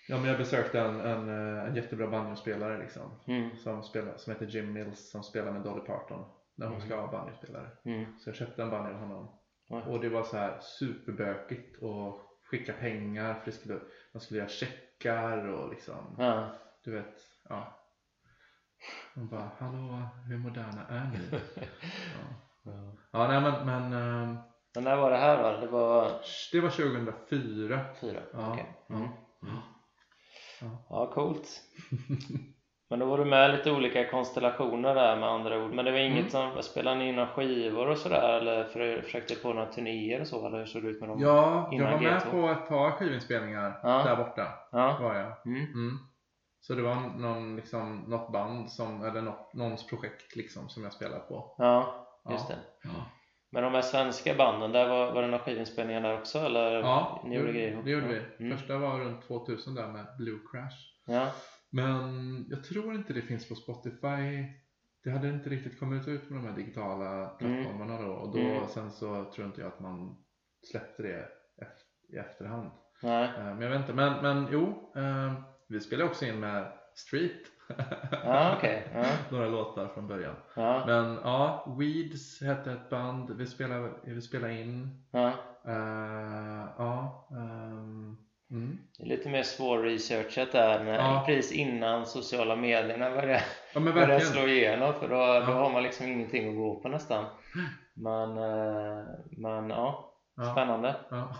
Ja 0.07 0.17
men 0.17 0.25
jag 0.25 0.37
besökte 0.37 0.79
en, 0.79 0.99
en, 1.01 1.29
eh, 1.29 1.65
en 1.65 1.75
jättebra 1.75 2.07
banjospelare 2.07 2.77
liksom. 2.77 3.11
Mm. 3.27 3.55
Som, 3.57 3.83
spelar, 3.83 4.17
som 4.17 4.33
heter 4.33 4.45
Jim 4.45 4.73
Mills 4.73 5.11
som 5.11 5.23
spelar 5.23 5.51
med 5.51 5.61
Dolly 5.61 5.81
Parton. 5.81 6.25
När 6.55 6.65
hon 6.67 6.75
Mm. 6.75 6.87
ska 6.87 6.97
vara 6.97 7.11
banjospelare. 7.11 7.69
Mm. 7.85 8.19
Så 8.19 8.29
jag 8.29 8.35
köpte 8.35 8.63
en 8.63 8.69
banjo 8.69 8.93
av 8.93 8.99
honom. 8.99 9.39
Oj. 9.69 9.81
Och 9.87 9.99
det 9.99 10.09
var 10.09 10.23
så 10.23 10.37
här 10.37 10.57
superbökigt 10.61 11.81
och 11.81 12.21
skicka 12.51 12.73
pengar 12.73 13.33
för 13.33 13.45
det 13.45 13.51
skulle, 13.51 13.79
man 14.13 14.21
skulle 14.21 14.39
göra 14.39 14.49
checkar 14.49 15.47
och 15.47 15.69
liksom 15.69 16.15
Ja. 16.17 16.49
du 16.83 16.91
vet, 16.91 17.15
ja. 17.49 17.79
Man 19.13 19.27
bara, 19.27 19.51
hallå, 19.57 19.99
hur 20.27 20.37
moderna 20.37 20.87
är 20.89 21.09
ni? 21.13 21.39
ja. 21.55 22.35
Ja. 22.63 22.91
ja, 23.11 23.27
nej 23.27 23.41
men, 23.41 23.65
men 23.65 23.93
ehm, 23.93 24.37
Men 24.75 24.83
när 24.83 24.95
var 24.95 25.11
det 25.11 25.17
här 25.17 25.43
då? 25.53 25.59
Det 25.61 25.67
var 25.67 26.11
det 26.51 26.61
var 26.61 26.69
2004. 26.69 27.85
fyra? 28.01 28.19
Ja, 28.33 28.51
Okej. 28.51 28.75
ja. 28.87 28.95
Mm. 28.95 29.07
Ja. 30.61 30.67
Ja, 30.89 31.11
coolt. 31.13 31.47
Men 32.89 32.99
då 32.99 33.05
var 33.05 33.17
du 33.17 33.25
med 33.25 33.51
lite 33.51 33.71
olika 33.71 34.09
konstellationer 34.09 34.95
där 34.95 35.15
med 35.19 35.29
andra 35.29 35.63
ord. 35.63 35.71
Men 35.73 35.85
det 35.85 35.91
var 35.91 35.99
inget 35.99 36.33
Mm. 36.33 36.53
som, 36.53 36.63
spelade 36.63 36.97
ni 36.97 37.11
några 37.11 37.27
skivor 37.27 37.87
och 37.89 37.97
sådär? 37.97 38.37
Eller 38.37 38.63
för, 38.63 39.01
försökte 39.01 39.35
på 39.35 39.53
några 39.53 39.71
turnéer 39.71 40.21
och 40.21 40.27
så? 40.27 40.47
Eller 40.47 40.57
hur 40.57 40.65
såg 40.65 40.83
det 40.83 40.89
ut 40.89 40.99
med 40.99 41.09
dem? 41.09 41.19
Ja, 41.19 41.69
jag 41.71 41.83
var 41.91 41.99
med 41.99 42.21
G2. 42.21 42.31
på 42.31 42.47
ett 42.49 42.67
par 42.69 42.91
skivinspelningar 42.91 43.79
Ja. 43.83 44.03
där 44.03 44.15
borta. 44.15 44.47
Ja. 44.71 44.97
Var 45.01 45.15
jag. 45.15 45.45
Mm. 45.45 45.63
Mm. 45.73 45.97
Så 46.61 46.73
det 46.73 46.81
var 46.81 46.95
någon, 46.95 47.55
liksom, 47.55 48.03
något 48.07 48.31
band, 48.31 48.71
som, 48.71 49.03
eller 49.03 49.21
något, 49.21 49.53
någons 49.53 49.87
projekt 49.87 50.35
liksom, 50.35 50.69
som 50.69 50.83
jag 50.83 50.93
spelade 50.93 51.19
på. 51.21 51.55
ja, 51.57 52.05
Ja. 52.23 52.31
just 52.31 52.47
det. 52.47 52.55
Men 53.55 53.63
de 53.63 53.73
här 53.73 53.81
svenska 53.81 54.35
banden, 54.35 54.71
där 54.71 54.89
var, 54.89 55.11
var 55.13 55.21
det 55.21 55.27
några 55.27 55.43
skivinspelningar 55.43 56.01
där 56.01 56.17
också? 56.19 56.39
Eller 56.39 56.71
ja 56.71 57.21
ni 57.25 57.35
gjorde 57.35 57.47
det, 57.47 57.53
grejer 57.53 57.81
det 57.83 57.91
gjorde 57.91 58.07
vi. 58.07 58.45
Mm. 58.45 58.57
Första 58.57 58.77
var 58.77 58.99
runt 58.99 59.21
2000 59.27 59.75
där 59.75 59.87
med 59.87 60.05
Blue 60.17 60.39
Crash. 60.51 60.75
Ja. 61.05 61.27
Men 61.69 62.45
jag 62.49 62.63
tror 62.63 62.95
inte 62.95 63.13
det 63.13 63.21
finns 63.21 63.49
på 63.49 63.55
Spotify. 63.55 64.45
Det 65.03 65.09
hade 65.11 65.29
inte 65.29 65.49
riktigt 65.49 65.79
kommit 65.79 66.07
ut 66.07 66.29
med 66.29 66.39
de 66.43 66.47
här 66.47 66.55
digitala 66.55 67.27
plattformarna 67.27 68.01
då. 68.01 68.11
Och 68.13 68.33
då 68.33 68.39
Mm. 68.39 68.67
sen 68.67 68.91
så 68.91 69.31
tror 69.35 69.47
inte 69.47 69.61
jag 69.61 69.67
att 69.67 69.79
man 69.79 70.15
släppte 70.71 71.03
det 71.03 71.27
i 72.13 72.17
efterhand. 72.17 72.71
Nej. 73.03 73.23
Eh, 73.37 73.43
Men 73.45 73.61
jag 73.61 73.69
vet 73.69 73.79
inte. 73.79 73.93
Men, 73.93 74.21
men 74.21 74.47
jo, 74.51 74.91
eh, 74.95 75.33
vi 75.67 75.79
spelade 75.79 76.09
också 76.09 76.25
in 76.25 76.39
med 76.39 76.71
Street. 76.95 77.41
Ja, 78.23 78.55
okej. 78.57 78.87
Ja. 78.93 79.05
Några 79.29 79.47
låtar 79.47 79.87
från 79.87 80.07
början. 80.07 80.35
Ja. 80.55 80.83
Men 80.85 81.19
ja, 81.23 81.75
Weeds 81.79 82.41
hette 82.41 82.71
ett 82.71 82.89
band. 82.89 83.31
Vi 83.37 83.45
spelade, 83.47 83.89
vi 84.03 84.21
spelade 84.21 84.61
in. 84.61 85.03
Ja. 85.11 85.31
Ja. 86.77 87.27
ehm, 87.31 88.17
mm. 88.51 88.77
Det 88.97 89.03
är 89.03 89.07
lite 89.07 89.29
mer 89.29 89.43
svårresearchat 89.43 90.51
där, 90.51 90.83
när, 90.83 91.25
precis 91.25 91.51
innan 91.51 92.05
sociala 92.05 92.55
medierna 92.55 93.09
börjar 93.09 93.41
Ja 93.73 93.79
men 93.79 93.93
börjar 93.93 94.19
slå 94.19 94.47
igenom 94.47 94.93
för 94.93 95.09
då, 95.09 95.15
då 95.47 95.53
har 95.53 95.69
man 95.69 95.83
liksom 95.83 96.05
ingenting 96.05 96.49
att 96.49 96.55
gå 96.55 96.79
på 96.79 96.89
nästan. 96.89 97.25
Men, 97.93 98.37
eh, 98.37 99.05
men 99.29 99.69
Ja, 99.69 100.13
spännande. 100.51 100.95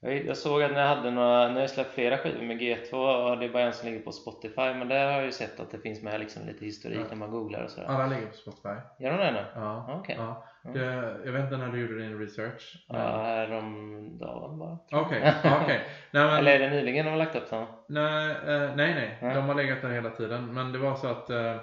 ja. 0.00 0.08
Jag, 0.10 0.24
jag 0.26 0.36
såg 0.36 0.62
att 0.62 0.72
ni 0.72 0.80
hade 0.80 1.10
några, 1.10 1.48
ni 1.48 1.60
har 1.60 1.66
släppt 1.66 1.94
flera 1.94 2.18
skivor 2.18 2.42
med 2.42 2.60
G2 2.60 2.92
och 3.30 3.38
det 3.38 3.44
är 3.44 3.48
bara 3.52 3.62
en 3.62 3.72
som 3.72 3.88
ligger 3.88 4.00
på 4.04 4.12
Spotify 4.12 4.74
men 4.74 4.88
där 4.88 5.06
har 5.06 5.12
jag 5.12 5.24
ju 5.24 5.32
sett 5.32 5.60
att 5.60 5.70
det 5.70 5.78
finns 5.78 6.02
med 6.02 6.20
liksom 6.20 6.46
lite 6.46 6.64
historik 6.64 6.98
Ja. 7.00 7.06
när 7.08 7.16
man 7.16 7.30
googlar 7.30 7.64
och 7.64 7.70
sådär. 7.70 7.86
Alla 7.88 8.06
ligger 8.06 8.26
på 8.26 8.34
Spotify. 8.36 8.68
Gör 8.98 9.10
de 9.10 9.16
det 9.18 9.32
nu? 9.32 9.44
Ja. 9.54 9.84
Ja, 9.88 9.98
okej. 10.00 10.14
ja. 10.18 10.44
Ja. 10.64 10.70
Det, 10.70 10.84
jag 11.24 11.32
vet 11.32 11.44
inte 11.44 11.56
när 11.56 11.68
du 11.68 11.80
gjorde 11.80 11.98
din 12.02 12.18
research. 12.18 12.86
men- 12.88 13.00
Ja, 13.00 13.22
häromdagen 13.22 14.58
bara. 14.58 14.78
Okej, 14.92 15.34
okej. 15.62 15.80
Nej, 16.10 16.24
men, 16.26 16.34
Eller 16.38 16.52
är 16.52 16.58
det 16.58 16.70
nyligen 16.70 17.04
de 17.04 17.10
har 17.10 17.18
lagt 17.18 17.36
upp 17.36 17.50
den? 17.50 17.66
nej, 17.88 18.30
eh, 18.30 18.76
nej, 18.76 18.94
nej. 18.94 19.18
Nej. 19.22 19.34
De 19.34 19.44
har 19.48 19.54
legat 19.54 19.82
där 19.82 19.90
hela 19.90 20.10
tiden. 20.10 20.54
Men 20.54 20.72
det 20.72 20.78
var 20.78 20.94
så 20.96 21.06
att 21.06 21.30
eh, 21.30 21.56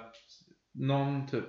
någon 0.74 1.26
typ 1.26 1.44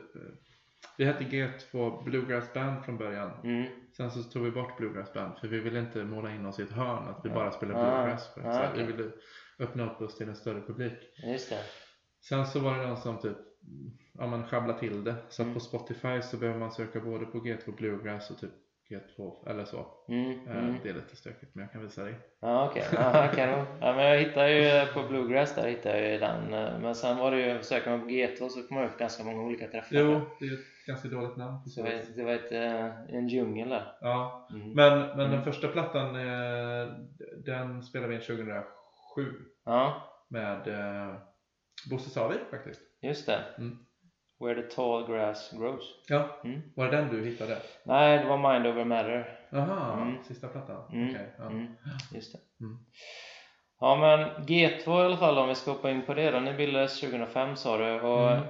Vi 0.97 1.05
hette 1.05 1.23
G2 1.23 2.03
Bluegrass 2.03 2.53
Band 2.53 2.85
från 2.85 2.97
början. 2.97 3.31
Mm. 3.43 3.67
Sen 3.97 4.11
så 4.11 4.23
tog 4.23 4.43
vi 4.43 4.51
bort 4.51 4.77
Bluegrass 4.77 5.13
Band 5.13 5.37
för 5.37 5.47
vi 5.47 5.59
ville 5.59 5.79
inte 5.79 6.03
måla 6.03 6.31
in 6.35 6.45
oss 6.45 6.59
i 6.59 6.63
ett 6.63 6.71
hörn 6.71 7.07
att 7.07 7.25
vi 7.25 7.29
bara 7.29 7.51
spelar 7.51 7.73
Ah, 7.75 8.03
Bluegrass. 8.03 8.37
Ah, 8.37 8.41
här, 8.41 8.69
okej. 8.73 8.85
Vi 8.85 8.91
ville 8.93 9.11
öppna 9.59 9.91
upp 9.91 10.01
oss 10.01 10.17
till 10.17 10.29
en 10.29 10.35
större 10.35 10.61
publik. 10.61 10.93
Just 11.23 11.49
det. 11.49 11.59
Sen 12.29 12.45
så 12.47 12.59
var 12.59 12.77
det 12.77 12.87
någon 12.87 12.97
som 12.97 13.17
typ 13.21 13.37
ja, 14.13 14.27
man 14.27 14.43
sjabblade 14.47 14.79
till 14.79 15.03
det. 15.03 15.15
Så 15.29 15.41
Mm. 15.41 15.53
på 15.53 15.59
Spotify 15.59 16.21
så 16.21 16.37
behöver 16.37 16.59
man 16.59 16.71
söka 16.71 16.99
både 16.99 17.25
på 17.25 17.37
G2 17.39 17.75
Bluegrass 17.77 18.31
och 18.31 18.37
typ 18.37 18.51
G2 18.89 19.49
eller 19.49 19.65
så. 19.65 19.87
Mm. 20.07 20.47
Eh, 20.47 20.57
Mm. 20.57 20.75
Det 20.83 20.89
är 20.89 20.93
lite 20.93 21.15
stökigt 21.15 21.55
men 21.55 21.61
jag 21.63 21.71
kan 21.71 21.81
visa 21.81 22.03
dig. 22.03 22.15
Ja 22.41 22.69
okej, 22.69 22.83
ja, 22.93 23.27
kanon. 23.35 23.65
Ja, 23.81 23.93
men 23.95 24.05
jag 24.05 24.17
hittade 24.19 24.51
ju 24.51 24.85
på 24.93 25.03
Bluegrass 25.09 25.55
där 25.55 25.67
hittade 25.67 25.99
jag 26.01 26.11
ju 26.11 26.17
den. 26.17 26.53
eh, 26.53 26.79
Men 26.79 26.95
sen 26.95 27.17
var 27.17 27.31
det 27.31 27.41
ju, 27.41 27.63
söker 27.63 27.91
man 27.91 28.01
på 28.01 28.07
G2 28.07 28.49
så 28.49 28.67
kommer 28.67 28.81
man 28.81 28.89
upp 28.91 28.97
ganska 28.99 29.23
många 29.23 29.41
olika 29.43 29.67
träffar. 29.67 29.95
Jo, 29.95 30.21
det 30.39 30.45
är 30.45 30.53
ett 30.53 30.85
ganska 30.87 31.07
dåligt 31.07 31.37
namn. 31.37 31.57
det 31.75 31.81
var, 31.83 31.91
det 32.15 32.23
var 32.23 32.31
ett, 32.31 32.51
eh, 32.51 33.15
en 33.15 33.27
djungel 33.27 33.69
där. 33.69 33.91
Ja, 34.01 34.47
Mm. 34.53 34.71
men, 34.73 34.99
men 34.99 35.19
Mm. 35.19 35.31
den 35.31 35.43
första 35.43 35.67
plattan 35.67 36.15
eh, 36.15 36.87
den 37.45 37.83
spelade 37.83 38.09
vi 38.09 38.15
in 38.15 38.21
2007 38.21 38.63
Ja, 39.65 40.03
med 40.29 40.67
eh, 40.67 41.15
Bosse 41.89 42.09
Savik 42.09 42.39
faktiskt. 42.51 42.81
just 43.01 43.25
det. 43.25 43.39
Mm. 43.57 43.77
Where 44.39 44.61
the 44.61 44.75
tall 44.75 45.07
grass 45.07 45.51
grows. 45.51 45.83
Ja, 46.07 46.39
Mm. 46.43 46.61
var 46.75 46.85
det 46.85 46.97
den 46.97 47.09
du 47.09 47.25
hittade? 47.25 47.57
Nej, 47.83 48.17
det 48.17 48.25
var 48.25 48.53
Mind 48.53 48.67
Over 48.67 48.85
Matter. 48.85 49.39
Aha, 49.53 50.01
Mm. 50.01 50.23
sista 50.23 50.47
plattan. 50.47 50.91
Mm. 50.93 51.09
Okej, 51.09 51.33
ja. 51.37 51.45
Mm. 51.45 51.67
Just 52.13 52.33
det. 52.33 52.39
Mm. 52.65 52.77
Ja 53.79 53.95
men 53.95 54.45
G2 54.45 55.01
i 55.01 55.05
alla 55.05 55.17
fall 55.17 55.37
om 55.37 55.49
vi 55.49 55.55
ska 55.55 55.71
hoppa 55.71 55.91
in 55.91 56.05
på 56.05 56.13
det 56.13 56.31
då. 56.31 56.39
Ni 56.39 56.53
bildades 56.53 56.99
2005 56.99 57.55
sa 57.55 57.77
du 57.77 57.99
och 58.01 58.31
Mm. 58.31 58.43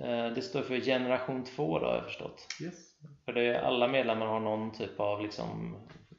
eh, 0.00 0.34
det 0.34 0.42
står 0.42 0.62
för 0.62 0.76
generation 0.80 1.44
2 1.44 1.78
då 1.78 1.86
har 1.86 1.94
jag 1.94 2.04
förstått. 2.04 2.46
Yes. 2.62 2.74
För 3.24 3.32
det 3.32 3.42
är, 3.46 3.62
alla 3.62 3.88
medlemmar 3.88 4.26
har 4.26 4.40
någon 4.40 4.72
typ 4.72 5.00
av 5.00 5.22
liksom 5.22 5.76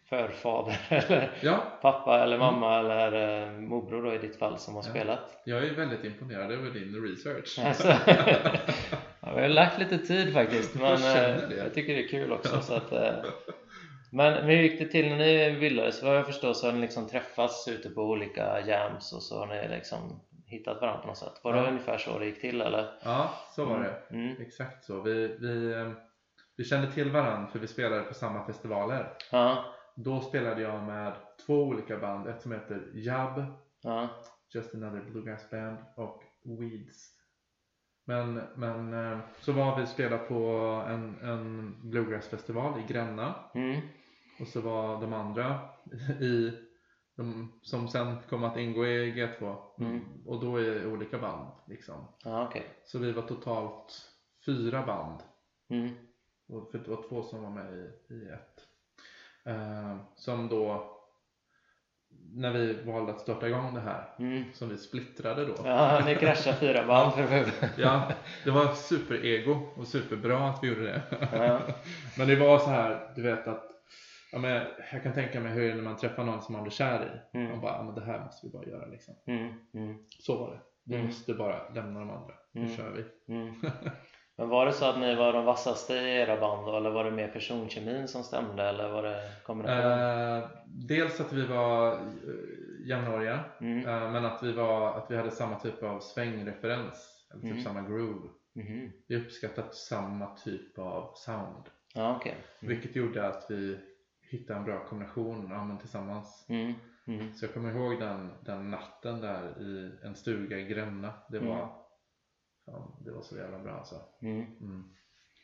förfader 0.09 0.77
eller 0.89 1.31
Ja, 1.41 1.63
pappa 1.81 2.23
eller 2.23 2.37
mamma 2.37 2.79
eller 2.79 3.43
eh, 3.45 3.51
morbror 3.51 4.03
då 4.03 4.13
i 4.13 4.17
ditt 4.17 4.39
fall 4.39 4.57
som 4.57 4.75
har 4.75 4.83
Ja. 4.83 4.89
spelat. 4.89 5.41
jag 5.45 5.63
är 5.65 5.73
väldigt 5.73 6.03
imponerad 6.03 6.51
över 6.51 6.69
din 6.71 7.03
research. 7.09 7.59
Alltså, 7.65 7.87
ja, 9.21 9.33
vi 9.35 9.41
har 9.41 9.47
lagt 9.49 9.79
lite 9.79 9.97
tid 9.97 10.33
faktiskt 10.33 10.75
men 10.75 11.01
Jag 11.01 11.29
eh, 11.29 11.57
jag 11.57 11.73
tycker 11.73 11.93
det 11.93 12.03
är 12.03 12.07
kul 12.07 12.31
också. 12.31 12.61
Så 12.61 12.73
att, 12.73 12.91
eh, 12.91 13.13
men 14.11 14.33
hur 14.43 14.53
gick 14.55 14.79
det 14.79 14.85
till 14.87 15.09
när 15.09 15.17
ni 15.17 15.57
bildades? 15.59 16.03
Vad 16.03 16.17
jag 16.17 16.25
förstår 16.25 16.53
så 16.53 16.67
har 16.67 16.73
ni 16.73 16.81
liksom 16.81 17.07
träffats 17.09 17.67
ute 17.67 17.89
på 17.89 18.01
olika 18.01 18.59
jams 18.67 19.13
och 19.13 19.23
så 19.23 19.39
har 19.39 19.47
ni 19.47 19.67
liksom 19.69 20.21
hittat 20.47 20.81
varandra 20.81 21.01
på 21.01 21.07
något 21.07 21.17
sätt. 21.17 21.33
Var 21.43 21.53
det 21.53 21.59
Ja. 21.59 21.67
ungefär 21.67 21.97
så 21.97 22.19
det 22.19 22.25
gick 22.25 22.41
till 22.41 22.61
eller? 22.61 22.85
Ja, 23.03 23.29
så 23.55 23.65
var 23.65 23.79
det. 23.79 24.15
Mm. 24.15 24.41
Exakt 24.41 24.85
så. 24.85 25.01
Vi, 25.01 25.27
vi, 25.39 25.73
vi 26.57 26.63
kände 26.63 26.91
till 26.91 27.11
varandra 27.11 27.47
för 27.51 27.59
vi 27.59 27.67
spelade 27.67 28.01
på 28.01 28.13
samma 28.13 28.45
festivaler. 28.45 29.13
Ja, 29.31 29.65
Då 29.95 30.21
spelade 30.21 30.61
jag 30.61 30.83
med 30.83 31.15
två 31.45 31.63
olika 31.63 31.97
band. 31.99 32.27
Ett 32.27 32.41
som 32.41 32.51
heter 32.51 32.91
Jab 32.93 33.43
ja, 33.81 34.09
Just 34.53 34.75
Another 34.75 35.01
Bluegrass 35.01 35.49
Band 35.49 35.77
och 35.95 36.23
Weeds. 36.59 37.11
Men, 38.07 38.33
men 38.55 38.93
eh, 38.93 39.19
så 39.39 39.51
var 39.51 39.79
vi 39.79 39.85
spelade 39.85 40.23
på 40.23 40.35
en, 40.87 41.19
en 41.21 41.75
bluegrassfestival 41.89 42.79
i 42.79 42.93
Gränna 42.93 43.35
Mm. 43.55 43.81
och 44.39 44.47
så 44.47 44.61
var 44.61 45.01
de 45.01 45.13
andra 45.13 45.59
i 46.21 46.51
de, 47.17 47.51
som 47.61 47.87
sen 47.87 48.15
kom 48.29 48.43
att 48.43 48.57
ingå 48.57 48.85
i 48.85 49.11
G2 49.13 49.57
Mm. 49.79 50.01
och 50.25 50.41
då 50.41 50.61
i 50.61 50.85
olika 50.85 51.19
band 51.19 51.47
liksom. 51.67 52.07
Ja, 52.23 52.47
okej. 52.47 52.65
Så 52.85 52.99
vi 52.99 53.11
var 53.11 53.21
totalt 53.23 54.11
fyra 54.45 54.85
band 54.85 55.19
Mm. 55.69 55.95
och 56.49 56.71
för 56.71 56.77
det 56.79 56.89
var 56.89 57.09
två 57.09 57.23
som 57.23 57.43
var 57.43 57.49
med 57.49 57.73
i, 57.73 58.13
i 58.13 58.29
ett. 58.29 58.67
Eh, 59.45 59.97
som 60.15 60.49
då, 60.49 60.91
när 62.33 62.51
vi 62.51 62.73
valde 62.83 63.11
att 63.11 63.19
starta 63.21 63.47
igång 63.47 63.73
det 63.73 63.79
här, 63.79 64.15
Mm. 64.19 64.43
som 64.53 64.69
vi 64.69 64.77
splittrade 64.77 65.45
då. 65.45 65.53
Ja, 65.65 66.01
ni 66.05 66.15
kraschade 66.15 66.57
fyra 66.57 66.87
band 66.87 67.13
Ja, 67.77 68.11
det 68.43 68.51
var 68.51 68.73
superego 68.73 69.59
och 69.75 69.87
superbra 69.87 70.49
att 70.49 70.63
vi 70.63 70.67
gjorde 70.67 70.83
det. 70.83 71.01
Ja. 71.31 71.59
Men 72.17 72.27
det 72.27 72.35
var 72.35 72.59
så 72.59 72.69
här, 72.69 73.11
du 73.15 73.21
vet 73.21 73.47
att 73.47 73.71
ja, 74.31 74.37
men 74.39 74.67
jag 74.91 75.03
kan 75.03 75.13
tänka 75.13 75.39
mig 75.39 75.51
hur 75.51 75.61
det 75.61 75.71
är 75.71 75.75
när 75.75 75.83
man 75.83 75.97
träffar 75.97 76.23
någon 76.23 76.41
som 76.41 76.53
man 76.53 76.63
blir 76.63 76.71
kär 76.71 77.21
i. 77.33 77.37
Mm. 77.37 77.51
Man 77.51 77.61
bara, 77.61 77.71
ja, 77.77 77.83
men 77.83 77.95
det 77.95 78.05
här 78.05 78.19
måste 78.25 78.47
vi 78.47 78.53
bara 78.53 78.65
göra 78.65 78.85
liksom. 78.85 79.15
Mm. 79.27 79.53
Mm. 79.73 79.97
Så 80.19 80.37
var 80.37 80.51
det. 80.51 80.59
Vi 80.83 80.95
Mm. 80.95 81.07
måste 81.07 81.33
bara 81.33 81.69
lämna 81.69 81.99
de 81.99 82.09
andra. 82.09 82.33
Nu 82.51 82.61
Mm. 82.61 82.75
kör 82.77 82.89
vi. 82.91 83.03
Mm. 84.37 84.49
Men 84.49 84.49
var 84.49 84.65
det 84.65 84.73
så 84.73 84.85
att 84.85 84.99
ni 84.99 85.15
var 85.15 85.33
de 85.33 85.45
vassaste 85.45 85.93
i 85.93 86.15
era 86.21 86.39
band 86.39 86.65
då? 86.65 86.77
Eller 86.77 86.89
var 86.89 87.03
det 87.03 87.11
mer 87.11 87.27
personkemin 87.27 88.07
som 88.07 88.23
stämde? 88.23 88.63
Eller 88.63 88.89
var 88.89 89.03
det 89.03 89.19
kombination? 89.43 89.91
Eh, 89.91 90.49
dels 90.65 91.21
att 91.21 91.33
vi 91.33 91.45
var 91.45 91.93
eh, 91.93 92.87
jämnåriga, 92.87 93.39
Mm. 93.61 93.77
eh, 93.87 94.11
men 94.11 94.25
att 94.25 94.43
vi, 94.43 94.51
var, 94.51 94.97
att 94.97 95.11
vi 95.11 95.17
hade 95.17 95.31
samma 95.31 95.59
typ 95.59 95.83
av 95.83 95.99
svängreferens. 95.99 97.11
Eller 97.31 97.41
typ 97.41 97.51
Mm. 97.51 97.63
samma 97.63 97.81
groove. 97.81 98.29
Mhm. 98.53 98.91
Vi 99.07 99.15
uppskattade 99.17 99.73
samma 99.73 100.35
typ 100.35 100.79
av 100.79 101.11
sound. 101.15 101.65
Ja, 101.95 102.15
okej. 102.15 102.35
Mm. 102.61 102.75
Vilket 102.75 102.95
gjorde 102.95 103.27
att 103.27 103.45
vi 103.49 103.77
hittade 104.31 104.59
en 104.59 104.65
bra 104.65 104.85
kombination 104.85 105.47
ja, 105.51 105.77
tillsammans. 105.79 106.45
Mm. 106.49 106.73
Mm. 107.07 107.33
Så 107.33 107.45
jag 107.45 107.53
kommer 107.53 107.71
ihåg 107.71 107.99
den, 107.99 108.31
den 108.41 108.71
natten 108.71 109.21
där 109.21 109.61
i 109.61 109.91
en 110.05 110.15
stuga 110.15 110.57
i 110.57 110.65
Gränna. 110.65 111.13
Det 111.29 111.39
var, 111.39 111.55
Mm. 111.55 111.67
Fan, 112.65 112.95
det 113.05 113.11
var 113.11 113.21
så 113.21 113.37
jävla 113.37 113.59
bra 113.59 113.73
alltså. 113.73 113.95
Mm. 114.21 114.41
Mm. 114.61 114.83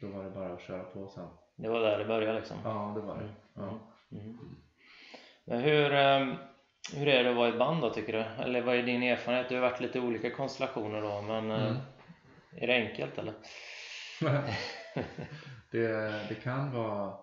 Då 0.01 0.07
var 0.07 0.23
det 0.23 0.29
bara 0.29 0.53
att 0.53 0.61
köra 0.61 0.83
på 0.83 1.07
sen. 1.07 1.27
Det 1.55 1.69
var 1.69 1.79
där 1.79 1.99
det 1.99 2.05
började 2.05 2.39
liksom? 2.39 2.57
Ja, 2.63 2.91
det 2.95 3.01
var 3.01 3.15
det. 3.17 3.21
Mm. 3.23 3.35
Ja. 3.55 3.79
Mm. 4.11 4.37
Men 5.45 5.59
hur, 5.61 5.93
ehm, 5.93 6.33
hur 6.95 7.07
är 7.07 7.23
det 7.23 7.29
att 7.29 7.35
vara 7.35 7.47
i 7.47 7.51
ett 7.51 7.59
band 7.59 7.81
då 7.81 7.89
tycker 7.89 8.13
du? 8.13 8.43
Eller 8.43 8.61
vad 8.61 8.75
är 8.75 8.83
din 8.83 9.03
erfarenhet? 9.03 9.49
Det 9.49 9.55
har 9.55 9.61
varit 9.61 9.79
lite 9.81 9.99
olika 9.99 10.31
konstellationer 10.31 11.01
då 11.01 11.21
men 11.21 11.51
eh, 11.51 11.67
Mm. 11.67 11.77
är 12.57 12.67
det 12.67 12.73
enkelt 12.89 13.17
eller? 13.17 13.33
det, 15.71 15.87
det 16.29 16.35
kan 16.43 16.71
vara... 16.73 17.17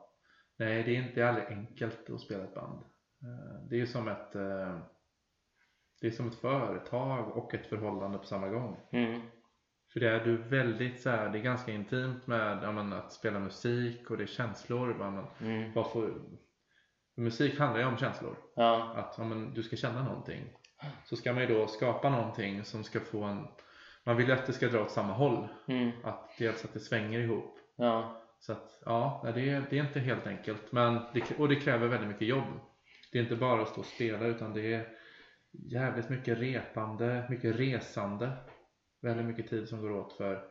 Nej, 0.57 0.83
det 0.83 0.97
är 0.97 1.03
inte 1.03 1.29
aldrig 1.29 1.47
enkelt 1.49 2.11
att 2.11 2.21
spela 2.21 2.45
ett 2.45 2.55
band. 2.55 2.83
Eh, 3.23 3.69
Det 3.69 3.75
är 3.77 3.79
ju 3.81 3.87
som 3.87 4.09
ett, 4.09 4.35
eh, 4.35 4.79
det 6.01 6.07
är 6.07 6.11
som 6.11 6.29
ett 6.29 6.35
företag 6.41 7.37
och 7.37 7.55
ett 7.55 7.67
förhållande 7.67 8.19
på 8.19 8.25
samma 8.25 8.49
gång. 8.49 8.77
Mm. 8.93 9.21
För 9.93 10.01
det 10.01 10.09
är 10.09 10.25
du 10.25 10.37
väldigt 10.37 11.01
så 11.01 11.11
här, 11.11 11.29
det 11.29 11.39
är 11.39 11.43
ganska 11.43 11.73
intimt 11.73 12.27
med 12.27 12.59
ja, 12.63 12.73
men, 12.73 12.93
att 12.93 13.13
spela 13.13 13.39
musik 13.39 14.11
och 14.11 14.17
det 14.17 14.25
är 14.25 14.27
känslor. 14.27 14.95
Men, 14.99 15.25
Mm. 15.41 15.73
vad 15.73 15.93
får, 15.93 16.15
musik 17.17 17.59
handlar 17.59 17.81
ju 17.81 17.87
om 17.87 17.97
känslor. 17.97 18.37
Ja. 18.57 18.93
Att 18.97 19.15
ja, 19.19 19.25
men, 19.25 19.55
du 19.55 19.63
ska 19.63 19.77
känna 19.77 20.03
någonting. 20.03 20.45
Så 21.05 21.17
ska 21.17 21.33
man 21.33 21.43
ju 21.43 21.49
då 21.49 21.67
skapa 21.67 22.11
någonting 22.11 22.65
som 22.65 22.85
ska 22.85 23.01
få 23.01 23.23
en... 23.23 23.47
Man 24.05 24.17
vill 24.17 24.27
ju 24.27 24.33
att 24.33 24.47
det 24.47 24.53
ska 24.53 24.69
dra 24.69 24.83
åt 24.83 24.91
samma 24.91 25.13
håll. 25.13 25.49
Mm. 25.69 25.91
Att 26.05 26.31
dels 26.39 26.65
att 26.65 26.73
det 26.73 26.81
svänger 26.81 27.21
ihop. 27.21 27.59
Ja. 27.77 28.23
Så 28.41 28.53
att 28.53 28.83
ja, 28.85 29.33
det 29.35 29.51
är, 29.51 29.67
det 29.71 29.79
är 29.79 29.83
inte 29.85 30.01
helt 30.01 30.27
enkelt. 30.27 30.73
Men 30.73 31.01
det, 31.15 31.39
och 31.39 31.49
det 31.49 31.57
kräver 31.57 31.87
väldigt 31.87 32.09
mycket 32.09 32.29
jobb. 32.29 32.45
Det 33.13 33.19
är 33.19 33.23
inte 33.23 33.37
bara 33.37 33.63
att 33.63 33.69
stå 33.69 33.81
och 33.81 33.87
spela 33.87 34.27
utan 34.27 34.53
det 34.53 34.75
är 34.75 34.89
jävligt 35.53 36.09
mycket 36.09 36.39
repande, 36.39 37.27
mycket 37.31 37.57
resande. 37.57 38.33
Väldigt 39.01 39.27
mycket 39.27 39.51
tid 39.51 39.69
som 39.69 39.81
går 39.81 39.91
åt 39.91 40.13
för 40.13 40.45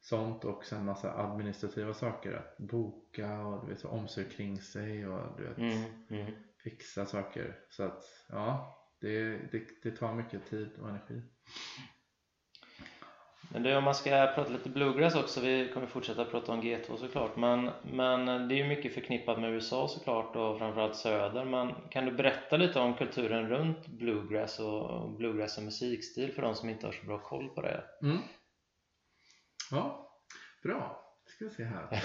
sånt 0.00 0.44
och 0.44 0.64
sen 0.64 0.84
massa 0.84 1.12
administrativa 1.18 1.94
saker. 1.94 2.32
Att 2.32 2.58
boka 2.58 3.40
och 3.40 3.66
du 3.66 3.72
vet, 3.72 3.84
omsorg 3.84 4.28
kring 4.30 4.60
sig 4.60 5.06
och 5.06 5.36
du 5.38 5.44
vet, 5.44 5.58
Mm. 5.58 5.90
Mm. 6.10 6.32
fixa 6.64 7.06
saker. 7.06 7.58
Så 7.70 7.82
att 7.82 8.02
ja, 8.28 8.76
det, 9.00 9.36
det, 9.52 9.62
det 9.82 9.90
tar 9.90 10.14
mycket 10.14 10.46
tid 10.46 10.70
och 10.80 10.88
energi. 10.88 11.22
Men 13.52 13.62
du, 13.62 13.76
om 13.76 13.84
man 13.84 13.94
ska 13.94 14.10
prata 14.34 14.52
lite 14.52 14.70
bluegrass 14.70 15.14
också, 15.14 15.40
vi 15.40 15.70
kommer 15.74 15.86
fortsätta 15.86 16.24
prata 16.24 16.52
om 16.52 16.62
G2 16.62 16.96
såklart, 16.96 17.36
men, 17.36 17.70
men 17.82 18.48
det 18.48 18.54
är 18.54 18.56
ju 18.56 18.68
mycket 18.68 18.94
förknippat 18.94 19.40
med 19.40 19.50
USA 19.50 19.88
såklart 19.88 20.36
och 20.36 20.58
framförallt 20.58 20.96
söder, 20.96 21.44
men 21.44 21.74
kan 21.90 22.04
du 22.04 22.12
berätta 22.12 22.56
lite 22.56 22.80
om 22.80 22.94
kulturen 22.94 23.48
runt 23.48 23.86
bluegrass 23.86 24.58
och 24.58 25.10
bluegrass 25.10 25.54
som 25.54 25.64
musikstil 25.64 26.32
för 26.32 26.42
de 26.42 26.54
som 26.54 26.68
inte 26.68 26.86
har 26.86 26.92
så 26.92 27.06
bra 27.06 27.18
koll 27.18 27.48
på 27.48 27.62
det? 27.62 27.84
Mm. 28.02 28.18
Ja, 29.70 30.10
bra. 30.62 31.06
Ska 31.26 31.44
vi 31.44 31.50
se 31.50 31.64
här. 31.64 32.02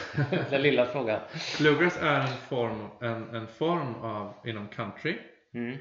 Den 0.49 0.61
lilla 0.61 0.85
frågan. 0.85 1.21
Bluegrass 1.59 1.97
är 2.01 2.19
en 2.19 2.37
form, 2.49 2.87
en, 3.01 3.35
en 3.35 3.47
form 3.47 3.95
av 3.95 4.33
inom 4.45 4.67
country. 4.67 5.17
Mm. 5.53 5.77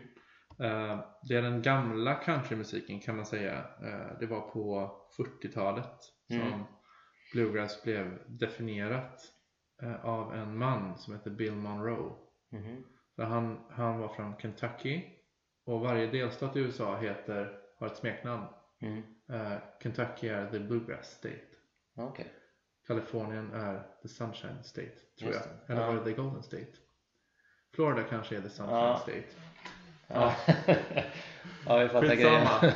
Eh, 0.60 1.00
det 1.28 1.34
är 1.34 1.42
den 1.42 1.62
gamla 1.62 2.14
countrymusiken 2.14 3.00
kan 3.00 3.16
man 3.16 3.26
säga. 3.26 3.58
Eh, 3.82 4.18
det 4.20 4.26
var 4.26 4.40
på 4.40 4.92
40-talet 5.16 6.00
som 6.28 6.40
Mm. 6.40 6.60
bluegrass 7.32 7.82
blev 7.82 8.18
definierat 8.26 9.20
eh, 9.82 10.04
av 10.04 10.34
en 10.34 10.58
man 10.58 10.98
som 10.98 11.14
heter 11.14 11.30
Bill 11.30 11.54
Monroe. 11.54 12.12
Mhm. 12.52 12.84
För 13.16 13.22
han, 13.22 13.64
han 13.70 13.98
var 13.98 14.08
från 14.08 14.36
Kentucky 14.38 15.02
och 15.66 15.80
varje 15.80 16.06
delstat 16.06 16.56
i 16.56 16.60
USA 16.60 16.96
heter, 16.96 17.58
har 17.78 17.86
ett 17.86 17.96
smeknamn. 17.96 18.46
Mm. 18.80 19.02
Kentucky 19.82 20.28
är 20.28 20.50
the 20.50 20.58
bluegrass 20.58 21.06
state. 21.10 21.44
Okej. 21.96 22.32
Kalifornien 22.86 23.52
är 23.52 23.86
the 24.02 24.08
sunshine 24.08 24.64
state 24.64 24.92
tror 25.18 25.32
Just 25.32 25.48
jag. 25.66 25.76
Eller 25.76 25.86
var 25.86 25.94
det 25.94 26.04
the 26.04 26.12
golden 26.12 26.42
state? 26.42 26.72
Florida 27.74 28.02
kanske 28.02 28.36
är 28.36 28.40
the 28.40 28.48
sunshine 28.48 28.76
Ja. 28.78 28.98
state. 29.02 29.24
Ja. 30.08 30.32
ja, 31.66 31.78
vi 31.78 31.88
fattar 31.88 32.14
grejen. 32.14 32.46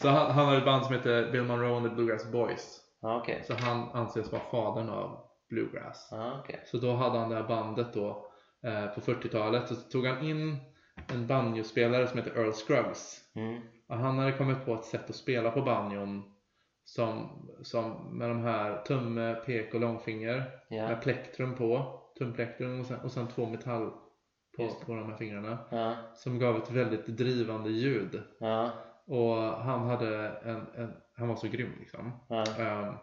så 0.00 0.08
han, 0.08 0.30
han 0.30 0.46
har 0.46 0.56
ett 0.56 0.64
band 0.64 0.86
som 0.86 0.94
heter 0.94 1.32
Bill 1.32 1.42
Monroe 1.42 1.76
and 1.76 1.88
the 1.88 1.94
Bluegrass 1.94 2.32
Boys. 2.32 2.80
Ja, 3.02 3.16
okej. 3.16 3.42
Så 3.46 3.54
han 3.54 3.88
anses 3.92 4.32
vara 4.32 4.42
fadern 4.50 4.88
av 4.88 5.18
bluegrass. 5.48 6.08
Ja, 6.10 6.40
okej. 6.40 6.62
Så 6.66 6.76
då 6.76 6.92
hade 6.92 7.18
han 7.18 7.28
det 7.28 7.36
här 7.36 7.48
bandet 7.48 7.92
då 7.94 8.26
eh, 8.64 8.86
på 8.86 9.00
40-talet. 9.00 9.68
Så 9.68 9.74
tog 9.74 10.06
han 10.06 10.24
in 10.24 10.56
en 11.12 11.26
banjospelare 11.26 12.06
som 12.06 12.18
heter 12.18 12.40
Earl 12.40 12.52
Scruggs. 12.52 13.20
Mm. 13.34 13.62
Och 13.88 13.96
han 13.96 14.18
hade 14.18 14.32
kommit 14.32 14.64
på 14.64 14.74
ett 14.74 14.84
sätt 14.84 15.10
att 15.10 15.16
spela 15.16 15.50
på 15.50 15.62
banjon 15.62 16.22
som, 16.84 17.28
som 17.62 18.18
med 18.18 18.28
de 18.28 18.42
här 18.42 18.82
tumme, 18.82 19.34
pek 19.34 19.74
och 19.74 19.80
långfinger 19.80 20.50
Ja. 20.68 20.88
med 20.88 21.02
plektrum 21.02 21.54
på, 21.54 22.00
tumplektrum 22.18 22.80
och 22.80 22.86
sen, 22.86 23.00
och 23.00 23.12
sen 23.12 23.28
två 23.28 23.46
metall 23.46 23.92
på, 24.56 24.68
på 24.86 24.94
de 24.94 25.10
här 25.10 25.16
fingrarna 25.16 25.58
Ja. 25.70 25.96
som 26.14 26.38
gav 26.38 26.56
ett 26.56 26.70
väldigt 26.70 27.06
drivande 27.06 27.70
ljud. 27.70 28.22
Ja. 28.40 28.70
Och 29.06 29.36
han 29.42 29.86
hade 29.86 30.28
en, 30.28 30.66
en 30.74 30.92
han 31.14 31.28
var 31.28 31.36
så 31.36 31.48
grym 31.48 31.72
liksom. 31.80 32.12
Ja. 32.28 32.44
Ehm, 32.58 32.94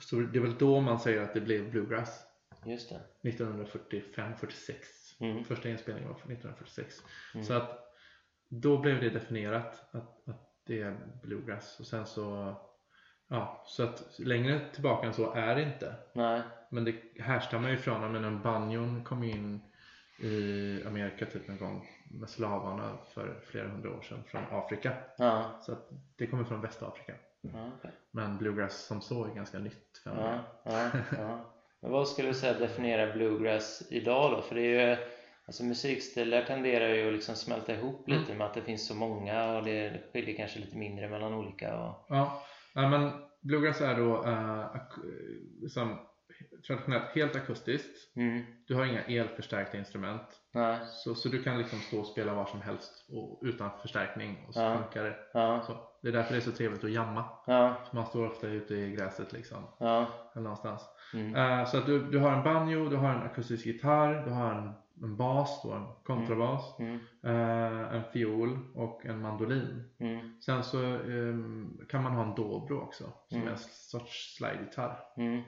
så 0.00 0.16
det 0.16 0.38
är 0.38 0.42
väl 0.42 0.58
då 0.58 0.80
man 0.80 0.98
säger 1.00 1.22
att 1.22 1.34
det 1.34 1.40
blev 1.40 1.70
bluegrass. 1.70 2.26
Just 2.64 2.90
det. 3.22 3.30
1945-46. 3.30 4.74
Mm. 5.20 5.44
Första 5.44 5.68
inspelningen 5.68 6.08
var 6.08 6.18
från 6.18 6.32
1946. 6.32 7.02
Mm. 7.34 7.46
Så 7.46 7.54
att 7.54 7.78
då 8.48 8.78
blev 8.78 9.00
det 9.00 9.10
definierat 9.10 9.88
att, 9.90 10.28
att 10.28 10.62
det 10.66 10.80
är 10.80 10.96
bluegrass. 11.22 11.80
Och 11.80 11.86
sen 11.86 12.06
så, 12.06 12.54
ja, 13.28 13.62
så 13.66 13.82
att 13.82 14.18
längre 14.18 14.60
tillbaka 14.72 15.06
än 15.06 15.14
så 15.14 15.32
är 15.32 15.54
det 15.54 15.62
inte. 15.62 15.94
Nej. 16.14 16.42
Men 16.70 16.84
det 16.84 16.94
härstammar 17.20 17.70
ju 17.70 17.76
från, 17.76 18.02
jag 18.02 18.12
menar 18.12 18.30
banjon 18.30 19.04
kom 19.04 19.22
in 19.22 19.60
i 20.22 20.84
Amerika 20.86 21.26
typ 21.26 21.48
en 21.48 21.58
gång 21.58 21.88
med 22.10 22.28
slavarna 22.30 22.98
för 23.14 23.40
flera 23.46 23.68
hundra 23.68 23.90
år 23.90 24.02
sedan 24.02 24.18
från 24.26 24.42
Afrika. 24.50 24.92
Ja. 25.18 25.58
Så 25.60 25.76
det 26.18 26.26
kommer 26.26 26.44
från 26.44 26.60
Västafrika. 26.60 27.14
Ja, 27.40 27.70
okej. 27.78 27.90
Men 28.10 28.38
bluegrass 28.38 28.86
som 28.86 29.00
så 29.00 29.24
är 29.24 29.34
ganska 29.34 29.58
nytt 29.58 30.02
Ja, 30.04 30.10
fenomen. 30.10 30.38
ja, 30.64 30.90
ja. 31.18 31.54
Men 31.80 31.90
vad 31.90 32.08
skulle 32.08 32.28
du 32.28 32.34
säga 32.34 32.58
definierar 32.58 33.12
bluegrass 33.12 33.82
idag 33.90 34.30
då? 34.32 34.42
För 34.42 34.54
det 34.54 34.60
är 34.62 34.90
ju, 34.90 34.96
alltså 35.46 35.64
musikstilar 35.64 36.42
tenderar 36.42 36.88
ju 36.88 37.06
att 37.06 37.12
liksom 37.12 37.34
smälta 37.34 37.74
ihop 37.74 38.08
Mm. 38.08 38.20
lite 38.20 38.34
med 38.34 38.46
att 38.46 38.54
det 38.54 38.62
finns 38.62 38.86
så 38.88 38.94
många 38.94 39.56
och 39.56 39.64
det 39.64 40.02
skiljer 40.12 40.36
kanske 40.36 40.58
lite 40.58 40.76
mindre 40.76 41.08
mellan 41.08 41.34
olika. 41.34 41.80
Och, 41.80 42.06
Ja, 42.08 42.42
men 42.74 43.10
bluegrass 43.40 43.80
är 43.80 43.96
då 43.96 44.24
uh, 44.26 44.76
som 45.68 45.98
traditionellt 46.66 47.04
helt 47.14 47.36
akustiskt. 47.36 48.16
Mm. 48.16 48.42
Du 48.66 48.74
har 48.74 48.84
inga 48.84 49.02
elförstärkta 49.02 49.78
instrument. 49.78 50.22
Nej. 50.52 50.78
Så, 50.86 51.14
så 51.14 51.28
du 51.28 51.42
kan 51.42 51.58
liksom 51.58 51.78
stå 51.78 51.98
och 52.00 52.06
spela 52.06 52.34
var 52.34 52.46
som 52.46 52.60
helst 52.60 53.06
och, 53.10 53.38
utan 53.42 53.70
förstärkning 53.82 54.44
och 54.48 54.54
så 54.54 54.60
Ja. 54.60 54.76
funkar 54.78 55.04
det. 55.04 55.16
Ja. 55.32 55.62
Så, 55.66 55.76
det 56.02 56.08
är 56.08 56.12
därför 56.12 56.32
det 56.32 56.38
är 56.38 56.40
så 56.40 56.52
trevligt 56.52 56.84
att 56.84 56.90
jamma. 56.92 57.24
Ja. 57.46 57.76
För 57.88 57.96
man 57.96 58.06
står 58.06 58.26
ofta 58.26 58.46
ute 58.46 58.74
i 58.74 58.90
gräset 58.92 59.32
liksom. 59.32 59.58
Ja. 59.78 60.06
Eller 60.32 60.42
någonstans. 60.42 60.82
Mm. 61.14 61.34
Eh, 61.36 61.64
så 61.66 61.78
att 61.78 61.86
du, 61.86 62.10
du 62.10 62.18
har 62.18 62.32
en 62.32 62.42
banjo, 62.44 62.88
du 62.88 62.96
har 62.96 63.10
en 63.14 63.22
akustisk 63.22 63.66
gitarr, 63.66 64.24
du 64.24 64.30
har 64.30 64.52
en, 64.54 64.72
en 65.02 65.16
bas, 65.16 65.62
då, 65.62 65.72
en 65.72 65.86
kontrabas, 66.04 66.78
Mm. 66.78 66.98
eh, 67.22 67.94
en 67.94 68.04
fiol 68.12 68.58
och 68.74 69.06
en 69.06 69.20
mandolin. 69.20 69.84
Mm. 70.00 70.40
Sen 70.40 70.64
så 70.64 70.84
ehm, 70.84 71.78
kan 71.88 72.02
man 72.02 72.12
ha 72.12 72.22
en 72.22 72.34
dobro 72.34 72.80
också, 72.80 73.04
som 73.28 73.36
Mm. 73.38 73.48
är 73.48 73.52
en 73.52 73.58
sorts 73.58 74.36
slidegitarr. 74.36 74.98
Mm. 75.16 75.42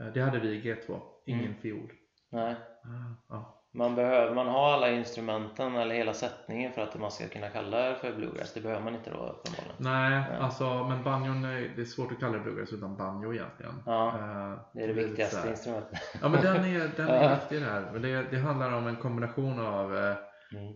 Eh, 0.00 0.06
det 0.14 0.20
hade 0.20 0.38
vi 0.40 0.48
i 0.48 0.60
G2, 0.62 1.00
ingen 1.26 1.44
Mm. 1.44 1.60
fiol. 1.60 1.92
Nej. 2.32 2.54
Ah, 2.84 3.14
ja. 3.28 3.56
Man 3.74 3.94
behöver 3.94 4.34
man 4.34 4.46
ha 4.46 4.74
alla 4.74 4.90
instrumenten 4.90 5.76
eller 5.76 5.94
hela 5.94 6.12
sättningen 6.14 6.72
för 6.72 6.82
att 6.82 7.00
man 7.00 7.10
ska 7.10 7.28
kunna 7.28 7.48
kalla 7.48 7.76
det 7.88 7.94
för 7.96 8.12
bluegrass? 8.16 8.54
Det 8.54 8.60
behöver 8.60 8.82
man 8.84 8.94
inte 8.94 9.10
då 9.10 9.16
uppenbarligen. 9.16 9.76
Nej, 9.78 10.10
Nej. 10.30 10.38
alltså 10.40 10.84
men 10.88 11.04
banjon, 11.04 11.44
är, 11.44 11.72
det 11.76 11.80
är 11.82 11.84
svårt 11.84 12.12
att 12.12 12.18
kalla 12.20 12.32
det 12.32 12.44
bluegrass 12.44 12.72
utan 12.72 12.96
banjo 12.96 13.32
egentligen. 13.34 13.72
Ja, 13.86 14.08
Eh, 14.08 14.60
Det 14.74 14.82
är 14.82 14.88
det 14.88 14.94
lite 14.94 15.08
viktigaste 15.08 15.38
här- 15.40 15.50
instrumentet. 15.50 15.98
Ja 16.22 16.28
men 16.28 16.42
den 16.42 16.56
är, 16.64 16.78
den 16.96 17.08
Ja. 17.08 17.14
är 17.14 17.36
viktig 17.40 17.62
där. 17.62 17.90
Men 17.92 18.02
det, 18.02 18.22
det 18.30 18.38
handlar 18.38 18.72
om 18.72 18.86
en 18.86 18.96
kombination 18.96 19.60
av 19.60 19.96
eh, 19.96 20.16
Mm. 20.54 20.74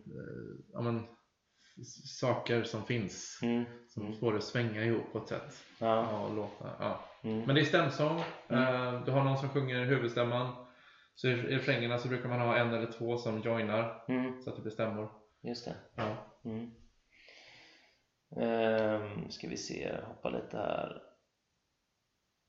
ja, 0.72 0.80
men, 0.80 1.02
saker 2.20 2.62
som 2.62 2.82
finns. 2.84 3.38
Mm. 3.42 3.64
Som 3.88 4.02
Mm. 4.06 4.18
får 4.20 4.32
det 4.32 4.40
svänga 4.40 4.84
ihop 4.84 5.12
på 5.12 5.18
ett 5.18 5.28
sätt. 5.28 5.54
Ja. 5.78 5.86
Ja, 6.10 6.20
och 6.20 6.34
låta, 6.36 6.70
ja. 6.80 7.00
Mm. 7.24 7.42
Men 7.46 7.54
det 7.54 7.60
är 7.60 7.64
stämsång. 7.64 8.20
Mm. 8.48 8.62
Eh, 8.94 9.04
Du 9.04 9.10
har 9.12 9.24
någon 9.24 9.38
som 9.38 9.48
sjunger 9.48 9.84
huvudstämman. 9.84 10.66
Så 11.14 11.28
i 11.28 11.34
refrängerna 11.34 11.98
så 11.98 12.08
brukar 12.08 12.28
man 12.28 12.40
ha 12.40 12.56
en 12.56 12.74
eller 12.74 12.92
två 12.92 13.16
som 13.16 13.40
joinar 13.40 14.04
Mm. 14.08 14.42
så 14.42 14.50
att 14.50 14.56
det 14.56 14.62
blir 14.62 14.72
stämmor. 14.72 15.10
Just 15.42 15.64
det. 15.64 15.74
Ja. 15.96 16.16
Mm. 16.44 16.70
Ehm, 18.40 19.30
ska 19.30 19.48
vi 19.48 19.56
se, 19.56 19.92
hoppa 20.06 20.28
lite 20.30 20.56
här. 20.56 21.02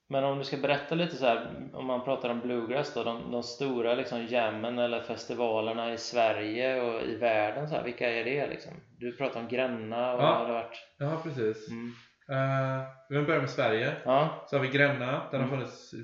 Men 0.10 0.24
om 0.24 0.38
du 0.38 0.44
ska 0.44 0.58
berätta 0.58 0.96
lite 0.96 1.16
så 1.16 1.26
här, 1.26 1.70
om 1.74 1.86
man 1.86 2.04
pratar 2.04 2.30
om 2.30 2.40
bluegrass 2.40 2.94
då, 2.94 3.04
de, 3.04 3.32
de 3.32 3.44
stora 3.44 3.94
liksom 3.96 4.26
jammen 4.26 4.80
eller 4.80 5.02
festivalerna 5.02 5.94
i 5.94 5.98
Sverige 5.98 6.82
och 6.82 7.02
i 7.02 7.16
världen 7.16 7.68
så 7.70 7.76
här, 7.76 7.84
vilka 7.84 8.10
är 8.10 8.24
det 8.24 8.48
liksom? 8.48 8.72
Du 9.00 9.18
pratar 9.18 9.40
om 9.40 9.48
Gränna 9.48 10.14
och 10.14 10.22
Ja. 10.24 10.26
har 10.36 10.48
det 10.48 10.54
varit? 10.54 10.78
ja, 10.98 11.20
precis. 11.24 11.70
Mm. 11.72 11.92
Uh, 12.32 12.84
vi 13.10 13.22
börjar 13.26 13.42
med 13.42 13.50
Sverige. 13.50 13.94
Ja. 14.06 14.46
Så 14.50 14.56
har 14.58 14.62
vi 14.64 14.70
Gränna. 14.70 15.28
Den 15.32 15.42
har 15.42 15.48
Mm. 15.48 15.50
funnits 15.50 15.94
i 15.94 16.04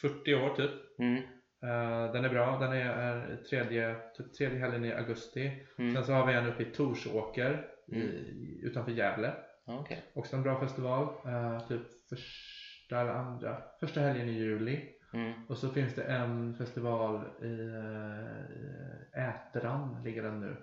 40 0.00 0.34
år 0.34 0.54
typ. 0.56 0.70
Mm. 0.98 1.16
Eh, 1.62 2.12
den 2.12 2.24
är 2.24 2.28
bra. 2.28 2.58
Den 2.58 2.72
är, 2.72 2.90
är 2.90 3.36
tredje, 3.36 3.96
typ 4.16 4.32
tredje 4.34 4.58
helgen 4.58 4.84
i 4.84 4.92
augusti. 4.92 5.66
Mm. 5.78 5.94
Sen 5.94 6.04
så 6.04 6.12
har 6.12 6.26
vi 6.26 6.32
en 6.32 6.46
uppe 6.46 6.62
i 6.62 6.66
Torsåker 6.66 7.66
i, 7.88 7.94
Mm. 8.00 8.60
utanför 8.62 8.92
Gävle. 8.92 9.32
Okej. 9.66 10.02
Också 10.14 10.36
en 10.36 10.42
bra 10.42 10.60
festival. 10.60 11.08
Eh, 11.26 11.66
typ 11.68 11.80
första 12.08 13.00
eller 13.00 13.12
andra. 13.12 13.62
Första 13.80 14.00
helgen 14.00 14.28
i 14.28 14.32
juli. 14.32 14.88
Mm. 15.14 15.32
Och 15.48 15.58
så 15.58 15.68
finns 15.68 15.94
det 15.94 16.02
en 16.02 16.54
festival 16.54 17.24
i 17.42 17.46
uh, 17.46 19.28
Ätran 19.28 20.02
ligger 20.04 20.22
den 20.22 20.40
nu. 20.40 20.56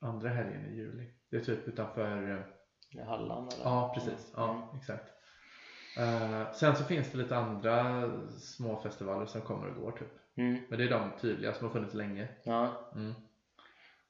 Andra 0.00 0.28
helgen 0.28 0.66
i 0.66 0.76
juli. 0.76 1.10
Det 1.30 1.36
är 1.36 1.40
typ 1.40 1.68
utanför 1.68 2.46
I 2.94 3.00
Halland 3.00 3.52
eller? 3.52 3.64
Ja 3.64 3.92
precis, 3.94 4.32
ja 4.36 4.72
exakt. 4.80 5.04
Eh, 5.98 6.52
sen 6.52 6.76
så 6.76 6.84
finns 6.84 7.12
det 7.12 7.18
lite 7.18 7.36
andra 7.36 8.04
små 8.40 8.80
festivaler 8.82 9.26
som 9.26 9.40
kommer 9.40 9.68
och 9.68 9.74
går 9.82 9.90
typ. 9.92 10.08
Mm. 10.36 10.58
Men 10.68 10.78
det 10.78 10.84
är 10.84 10.90
de 10.90 11.10
tydliga 11.20 11.52
som 11.54 11.66
har 11.66 11.72
funnits 11.74 11.94
länge. 11.94 12.28
Ja. 12.44 12.68
Mm. 12.94 13.14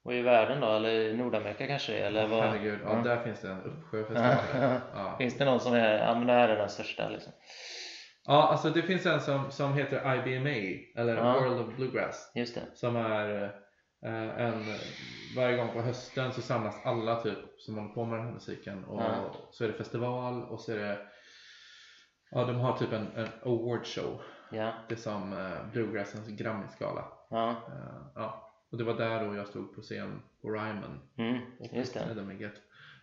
Och 0.02 0.14
i 0.14 0.22
världen 0.22 0.60
då, 0.60 0.66
eller 0.72 0.90
i 0.90 1.16
Nordamerika 1.16 1.66
kanske 1.66 1.94
eller 1.94 2.26
vad? 2.26 2.42
Herregud, 2.42 2.78
ja, 2.84 2.96
Ja. 2.96 3.02
där 3.02 3.22
finns 3.24 3.40
det 3.40 3.48
en 3.48 3.62
uppsjö 3.62 4.04
festivaler. 4.04 4.80
Ja. 4.94 5.14
Finns 5.18 5.38
det 5.38 5.44
någon 5.44 5.60
som 5.60 5.74
är, 5.74 5.98
ja 5.98 6.14
men 6.14 6.26
det 6.26 6.32
här 6.32 6.48
är 6.48 6.56
den 6.56 6.68
största 6.68 7.08
liksom? 7.08 7.32
ja, 8.26 8.48
alltså 8.48 8.70
det 8.70 8.82
finns 8.82 9.06
en 9.06 9.20
som, 9.20 9.50
som 9.50 9.74
heter 9.74 10.14
IBMA, 10.26 10.50
eller 11.00 11.16
Ja. 11.16 11.40
World 11.40 11.60
of 11.60 11.76
Bluegrass. 11.76 12.32
Som 12.74 12.96
är 12.96 13.52
en, 14.08 14.64
varje 15.36 15.56
gång 15.56 15.68
på 15.72 15.80
hösten 15.80 16.32
så 16.32 16.40
samlas 16.42 16.76
alla 16.84 17.22
typ 17.22 17.38
som 17.58 17.78
håller 17.78 17.94
på 17.94 18.04
med 18.04 18.18
den 18.18 18.26
här 18.26 18.32
musiken 18.34 18.84
och 18.84 19.00
Ja. 19.02 19.34
så 19.50 19.64
är 19.64 19.68
det 19.68 19.74
festival 19.74 20.42
och 20.42 20.60
så 20.60 20.72
är 20.72 20.76
det 20.78 20.98
Ja, 22.30 22.44
de 22.44 22.56
har 22.56 22.76
typ 22.76 22.92
en, 22.92 23.06
en 23.16 23.28
award 23.42 23.86
show. 23.86 24.20
Ja. 24.50 24.72
Det 24.88 24.94
är 24.94 24.98
som 24.98 25.32
eh, 25.32 25.70
Bluegrassens 25.72 26.28
Grammy-skala. 26.28 27.04
Ja. 27.30 27.50
Eh, 27.50 28.02
ja. 28.14 28.52
Och 28.70 28.78
det 28.78 28.84
var 28.84 28.94
där 28.94 29.24
då 29.26 29.34
jag 29.34 29.46
stod 29.46 29.74
på 29.74 29.80
scen 29.80 30.22
på 30.42 30.50
Ryman 30.50 31.00
Mm. 31.18 31.40
och 31.60 31.66
Just 31.72 31.94
det. 31.94 32.00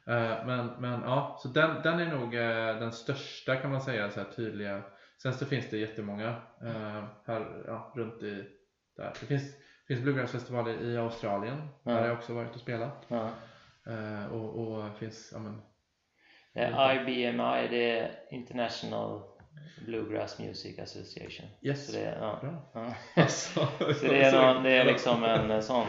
Eh, 0.08 0.46
men, 0.46 0.68
men 0.80 1.02
ja, 1.02 1.38
så 1.40 1.48
den, 1.48 1.82
den 1.84 2.00
är 2.00 2.12
nog 2.18 2.36
eh, 2.36 2.80
den 2.80 2.92
största 2.92 3.56
kan 3.56 3.72
man 3.72 3.82
säga, 3.82 4.12
så 4.12 4.20
här 4.20 4.28
tydliga. 4.32 4.82
Sen 5.22 5.34
så 5.34 5.46
finns 5.46 5.70
det 5.70 5.78
jättemånga 5.78 6.28
eh, 6.62 7.04
här 7.26 7.64
ja, 7.68 7.92
runt 7.96 8.24
i 8.24 8.44
där. 8.98 9.14
Det 9.20 9.26
finns, 9.26 9.56
finns 9.88 10.02
bluegrassfestivaler 10.02 10.82
i 10.82 10.98
Australien, 10.98 11.68
Ja. 11.84 11.92
där 11.92 12.00
har 12.02 12.08
jag 12.08 12.18
också 12.18 12.34
varit 12.34 12.56
och 12.56 12.62
spelat. 12.62 13.06
Ja. 13.08 13.30
Eh, 13.88 14.26
och, 14.34 14.60
och 14.68 14.98
finns, 14.98 15.30
ja 15.34 15.40
men, 15.40 15.62
Eh, 16.54 16.96
IBMI, 16.96 17.68
det 17.70 17.92
är 18.00 18.12
International 18.32 19.22
Bluegrass 19.86 20.40
Music 20.40 20.80
Association. 20.80 21.46
yes. 21.62 21.86
Så 21.88 21.92
det 21.92 22.04
är, 22.06 22.20
ja. 22.22 22.38
Bra. 22.42 22.72
Ja. 22.74 22.94
Alltså, 23.22 23.68
Så 23.94 24.06
det 24.08 24.24
är, 24.24 24.54
någon, 24.54 24.64
det 24.64 24.70
är 24.72 24.86
liksom 24.92 25.24
en 25.24 25.64
sån, 25.64 25.86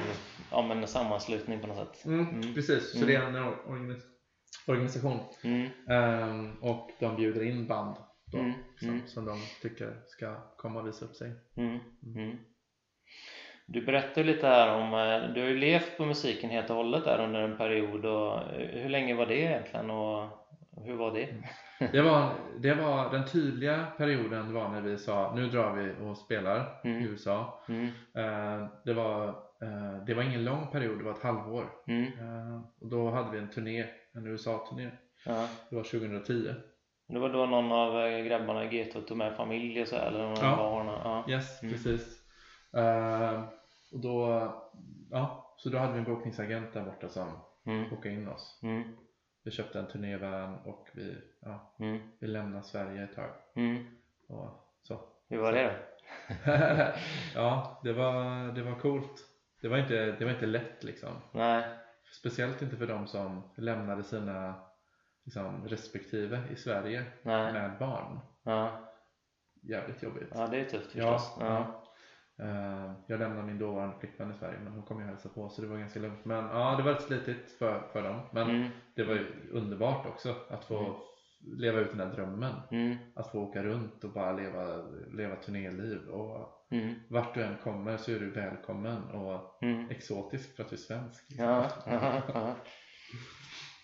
ja 0.51 0.63
men 0.67 0.79
en 0.79 0.87
sammanslutning 0.89 1.61
på 1.61 1.67
något 1.67 1.77
sätt. 1.97 2.05
Mm, 2.07 2.29
Mm. 2.29 2.55
Precis, 2.55 2.91
så 2.93 2.97
Mm. 2.97 3.09
det 3.09 3.15
är 3.15 3.23
en 3.23 3.37
organis- 3.37 4.03
organisation. 4.67 5.21
Ehm, 5.91 6.57
och 6.63 6.91
de 7.01 7.17
bjuder 7.17 7.43
in 7.43 7.67
band 7.67 7.97
då, 8.33 8.39
Mm, 8.39 8.53
som, 8.79 8.89
mm. 8.89 9.07
som 9.07 9.25
de 9.25 9.39
tycker 9.63 10.03
ska 10.07 10.55
komma 10.57 10.81
och 10.81 10.87
visa 10.87 11.05
upp 11.05 11.17
sig. 11.17 11.33
Mm. 13.69 13.75
Mm. 13.75 13.81
Du 13.81 13.87
berättade 13.87 14.27
lite 14.27 14.47
här 14.47 14.75
om, 14.75 14.95
eh, 14.95 15.35
du 15.35 15.41
har 15.41 15.49
ju 15.49 15.59
levt 15.59 15.97
på 15.97 16.05
musiken 16.05 16.51
helt 16.51 16.71
och 16.71 16.77
hållet 16.77 17.05
där 17.05 17.25
under 17.25 17.41
en 17.41 17.57
period 17.57 18.05
och 18.05 18.35
eh, 18.39 18.69
hur 18.83 18.89
länge 18.89 19.15
var 19.15 19.27
det 19.27 19.37
egentligen 19.41 19.91
och 19.91 20.29
hur 20.85 20.97
var 20.97 21.13
det? 21.13 21.29
Det 21.93 22.03
var, 22.03 22.29
det 22.59 22.75
var 22.75 23.11
den 23.11 23.27
tydliga 23.27 23.87
perioden 23.97 24.53
var 24.55 24.69
när 24.69 24.81
vi 24.81 24.99
sa 24.99 25.33
nu 25.37 25.49
drar 25.49 25.73
vi 25.73 25.93
och 26.05 26.17
spelar 26.17 26.81
Mm. 26.85 27.03
i 27.03 27.05
USA. 27.09 27.63
Mm. 27.69 27.87
Ehm, 28.15 28.69
det, 28.85 28.93
var, 28.95 29.29
eh, 29.63 30.05
det 30.07 30.15
var 30.15 30.23
ingen 30.23 30.45
lång 30.45 30.67
period, 30.73 30.99
det 30.99 31.05
var 31.05 31.13
ett 31.13 31.23
halvår. 31.23 31.65
Mm. 31.89 32.63
Och 32.81 32.89
då 32.91 33.11
hade 33.11 33.31
vi 33.31 33.39
en 33.39 33.51
turné, 33.51 33.85
en 34.15 34.27
USA-turné. 34.27 34.91
Ja. 35.27 35.49
Det 35.71 35.77
var 35.77 35.83
2010. 35.83 36.55
Det 37.09 37.19
var 37.19 37.29
då 37.29 37.47
någon 37.47 37.73
av 37.73 38.01
eh, 38.07 38.25
grabbarna 38.25 38.65
i 38.65 38.69
G2 38.69 39.01
tog 39.05 39.17
med 39.17 39.37
familj 39.37 39.83
och 39.83 39.89
så 39.89 39.97
eller 39.97 40.19
någon 40.19 40.37
Ja. 40.43 40.57
barn? 40.57 40.87
Ja. 40.87 41.25
Yes, 41.29 41.63
Mm. 41.63 41.75
precis. 41.75 42.19
Och 43.93 44.01
då, 44.01 44.43
ja, 45.11 45.55
så 45.57 45.69
då 45.69 45.79
hade 45.79 45.93
vi 45.93 45.99
en 45.99 46.05
bokningsagent 46.05 46.73
där 46.73 46.85
borta 46.85 47.09
som 47.09 47.29
Mm. 47.67 47.91
bokade 47.91 48.15
in 48.15 48.29
oss. 48.29 48.61
Mm. 48.63 48.97
Vi 49.45 49.51
köpte 49.51 49.79
en 49.79 49.87
turnévan 49.89 50.55
och 50.65 50.89
vi, 50.95 51.17
ja, 51.41 51.75
Mm. 51.79 51.99
vi 52.19 52.27
lämnade 52.27 52.63
Sverige 52.63 53.03
ett 53.05 53.15
tag. 53.15 53.31
Mm. 53.55 53.85
Och 54.29 54.51
så. 54.83 55.01
Hur 55.29 55.39
var 55.39 55.53
det 55.53 55.63
då? 55.65 55.73
ja, 57.35 57.81
det 57.85 57.93
var, 57.93 58.53
det 58.53 58.63
var 58.63 58.75
coolt. 58.79 59.25
Det 59.63 59.69
var, 59.69 59.79
inte, 59.79 60.13
det 60.13 60.25
var 60.25 60.33
inte 60.33 60.47
lätt 60.47 60.85
liksom. 60.85 61.11
Nej. 61.33 61.65
Speciellt 62.21 62.63
inte 62.63 62.77
för 62.77 62.87
de 62.87 63.07
som 63.07 63.43
lämnade 63.57 64.03
sina 64.03 64.55
liksom, 65.25 65.69
respektive 65.69 66.43
i 66.51 66.57
Sverige 66.57 67.05
Nej. 67.23 67.53
med 67.53 67.79
barn. 67.79 68.21
Ja. 68.43 68.71
Jävligt 69.63 70.03
jobbigt. 70.03 70.29
ja, 70.35 70.47
det 70.47 70.61
är 70.61 70.65
tufft 70.65 70.93
förstås. 70.93 71.37
Ja. 71.41 71.47
ja. 71.47 71.85
Eh, 72.39 72.93
jag 73.07 73.21
lämnade 73.21 73.47
min 73.47 73.59
dåvarande 73.59 73.97
flickvän 74.01 74.31
i 74.31 74.35
Sverige 74.35 74.59
men 74.65 74.73
hon 74.73 74.83
kom 74.83 75.01
ju 75.01 75.07
hälsa 75.07 75.29
på 75.29 75.49
så 75.49 75.63
det 75.63 75.69
var 75.69 75.79
ganska 75.79 76.01
lugnt. 76.01 76.25
Men 76.25 76.45
ja, 76.45 76.75
det 76.77 76.83
var 76.83 76.91
lite 76.93 77.03
slitigt 77.05 77.51
för, 77.59 77.81
för 77.93 78.03
dem. 78.03 78.21
Men 78.31 78.51
Mm. 78.51 78.69
det 78.97 79.05
var 79.05 79.15
ju 79.15 79.27
underbart 79.53 80.07
också 80.07 80.35
att 80.51 80.65
få 80.65 80.79
Mm. 80.79 80.93
leva 81.59 81.81
ut 81.81 81.89
den 81.89 81.99
där 81.99 82.15
drömmen. 82.17 82.55
Mm. 82.71 82.97
Att 83.15 83.31
få 83.33 83.41
åka 83.41 83.63
runt 83.63 84.05
och 84.05 84.13
bara 84.13 84.33
leva, 84.33 84.77
leva 85.13 85.37
turnéliv. 85.37 86.09
Och 86.09 86.55
Mm. 86.71 86.95
vart 87.11 87.35
du 87.35 87.43
än 87.43 87.57
kommer 87.57 87.97
så 87.97 88.11
är 88.13 88.19
du 88.19 88.31
välkommen 88.31 89.03
och 89.11 89.63
Mm. 89.63 89.91
exotisk 89.91 90.57
för 90.57 90.63
att 90.63 90.69
du 90.71 90.77
är 90.77 90.81
svensk. 90.81 91.25
liksom. 91.31 91.47
Ja, 91.47 91.71
ja, 91.87 92.23
ja. 92.35 92.55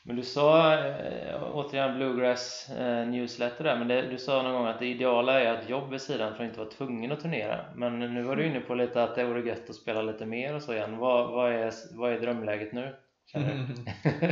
Men 0.06 0.16
du 0.16 0.22
sa, 0.22 0.78
eh, 0.78 1.42
återigen 1.52 1.96
Bluegrass 1.96 2.70
eh, 2.70 3.06
newsletter 3.06 3.64
där, 3.64 3.78
men 3.78 3.88
det, 3.88 4.02
du 4.02 4.18
sa 4.18 4.42
någon 4.42 4.52
gång 4.52 4.66
att 4.66 4.78
det 4.78 4.86
ideala 4.86 5.40
är 5.40 5.54
att 5.54 5.68
jobb 5.68 5.90
vid 5.90 6.00
sidan 6.00 6.34
för 6.34 6.44
att 6.44 6.48
inte 6.48 6.60
vara 6.60 6.70
tvungen 6.70 7.12
att 7.12 7.20
turnera. 7.20 7.64
Men 7.74 7.98
nu 7.98 8.22
var 8.22 8.36
du 8.36 8.46
inne 8.46 8.60
på 8.60 8.74
lite 8.74 9.02
att 9.02 9.14
det 9.14 9.24
vore 9.24 9.48
gött 9.48 9.70
att 9.70 9.76
spela 9.76 10.02
lite 10.02 10.26
mer 10.26 10.54
och 10.54 10.62
så 10.62 10.72
igen. 10.72 10.96
Vad, 10.98 11.30
vad, 11.30 11.52
är, 11.52 11.72
vad 11.96 12.12
är 12.12 12.20
drömläget 12.20 12.72
nu? 12.72 12.94
Du? 13.34 13.40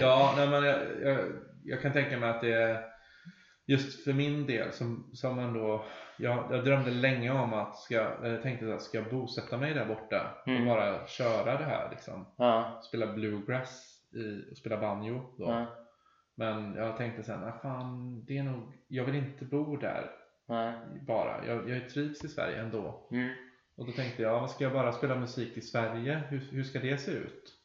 ja, 0.00 0.34
nej, 0.36 0.48
men 0.48 0.64
jag, 0.64 0.78
jag, 1.02 1.18
jag 1.64 1.82
kan 1.82 1.92
tänka 1.92 2.16
mig 2.18 2.30
att 2.30 2.40
det 2.40 2.52
är 2.52 2.84
just 3.66 4.04
för 4.04 4.12
min 4.12 4.46
del 4.46 4.72
som, 4.72 5.10
som 5.12 5.38
ändå, 5.38 5.84
jag, 6.16 6.48
jag 6.50 6.64
drömde 6.64 6.90
länge 6.90 7.30
om 7.30 7.52
att 7.54 7.76
ska, 7.76 7.94
jag 8.22 8.42
tänkte 8.42 8.74
att 8.74 8.82
ska 8.82 8.98
jag 8.98 9.10
bosätta 9.10 9.56
mig 9.56 9.74
där 9.74 9.86
borta 9.86 10.42
Mm. 10.46 10.60
och 10.60 10.76
bara 10.76 11.06
köra 11.06 11.58
det 11.58 11.64
här 11.64 11.90
liksom. 11.90 12.26
Ja, 12.38 12.80
Spela 12.88 13.06
bluegrass 13.06 13.91
i, 14.14 14.48
och 14.52 14.56
spela 14.56 14.76
banjo 14.80 15.34
då. 15.38 15.44
ja, 15.44 15.66
Men 16.34 16.74
jag 16.74 16.96
tänkte 16.96 17.22
sen, 17.22 17.44
ah, 17.44 17.52
fan, 17.52 18.24
det 18.24 18.38
är 18.38 18.42
nog, 18.42 18.72
jag 18.88 19.04
vill 19.04 19.14
inte 19.14 19.44
bo 19.44 19.76
där 19.76 20.10
nej, 20.48 20.74
bara. 21.06 21.46
Jag, 21.46 21.68
jag 21.70 21.90
trivs 21.90 22.24
i 22.24 22.28
Sverige 22.28 22.60
ändå. 22.62 23.08
mm, 23.12 23.34
Och 23.76 23.86
då 23.86 23.92
tänkte 23.92 24.22
jag, 24.22 24.50
ska 24.50 24.64
jag 24.64 24.72
bara 24.72 24.92
spela 24.92 25.16
musik 25.16 25.56
i 25.56 25.60
Sverige? 25.60 26.22
Hur, 26.28 26.38
hur 26.38 26.62
ska 26.62 26.78
det 26.78 26.98
se 26.98 27.12
ut? 27.12 27.58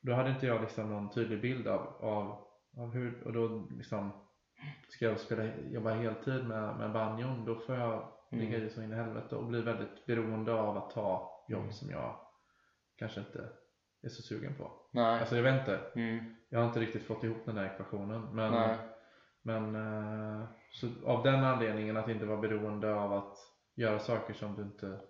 Då 0.00 0.12
hade 0.12 0.30
inte 0.30 0.46
jag 0.46 0.60
liksom 0.60 0.90
någon 0.90 1.10
tydlig 1.10 1.40
bild 1.40 1.68
av, 1.68 1.80
av, 2.00 2.38
av 2.76 2.90
hur, 2.92 3.22
och 3.26 3.32
då 3.32 3.68
liksom 3.70 4.10
Ska 4.88 5.04
jag 5.04 5.20
spela, 5.20 5.56
jobba 5.70 5.90
heltid 5.90 6.44
med, 6.46 6.76
med 6.76 6.92
banjon 6.92 7.44
då 7.44 7.54
får 7.54 7.76
jag 7.76 8.10
Mm. 8.32 8.44
ligga 8.44 8.58
i 8.58 8.70
så 8.70 8.82
in 8.82 8.92
i 8.92 8.96
helvete 8.96 9.36
och 9.36 9.46
bli 9.46 9.60
väldigt 9.62 10.06
beroende 10.06 10.52
av 10.52 10.76
att 10.76 10.90
ta 10.90 11.44
jobb 11.48 11.60
Mm. 11.60 11.72
som 11.72 11.90
jag 11.90 12.16
kanske 12.96 13.20
inte 13.20 13.48
är 14.04 14.08
så 14.08 14.22
sugen 14.22 14.54
på. 14.54 14.70
nej, 14.90 15.20
Alltså 15.20 15.36
jag 15.36 15.42
vet 15.42 15.60
inte, 15.60 15.80
mm, 15.94 16.34
jag 16.48 16.58
har 16.58 16.66
inte 16.66 16.80
riktigt 16.80 17.02
fått 17.06 17.24
ihop 17.24 17.38
den 17.44 17.54
där 17.54 17.64
ekvationen 17.64 18.28
men, 18.32 18.52
nej, 18.52 18.76
men 19.42 19.74
eh, 19.74 20.44
så 20.72 20.86
av 21.04 21.22
den 21.22 21.44
anledningen 21.44 21.96
att 21.96 22.08
inte 22.08 22.24
vara 22.26 22.40
beroende 22.40 22.94
av 22.94 23.12
att 23.12 23.36
göra 23.74 23.98
saker 23.98 24.34
som 24.34 24.56
du 24.56 24.62
inte 24.62 25.00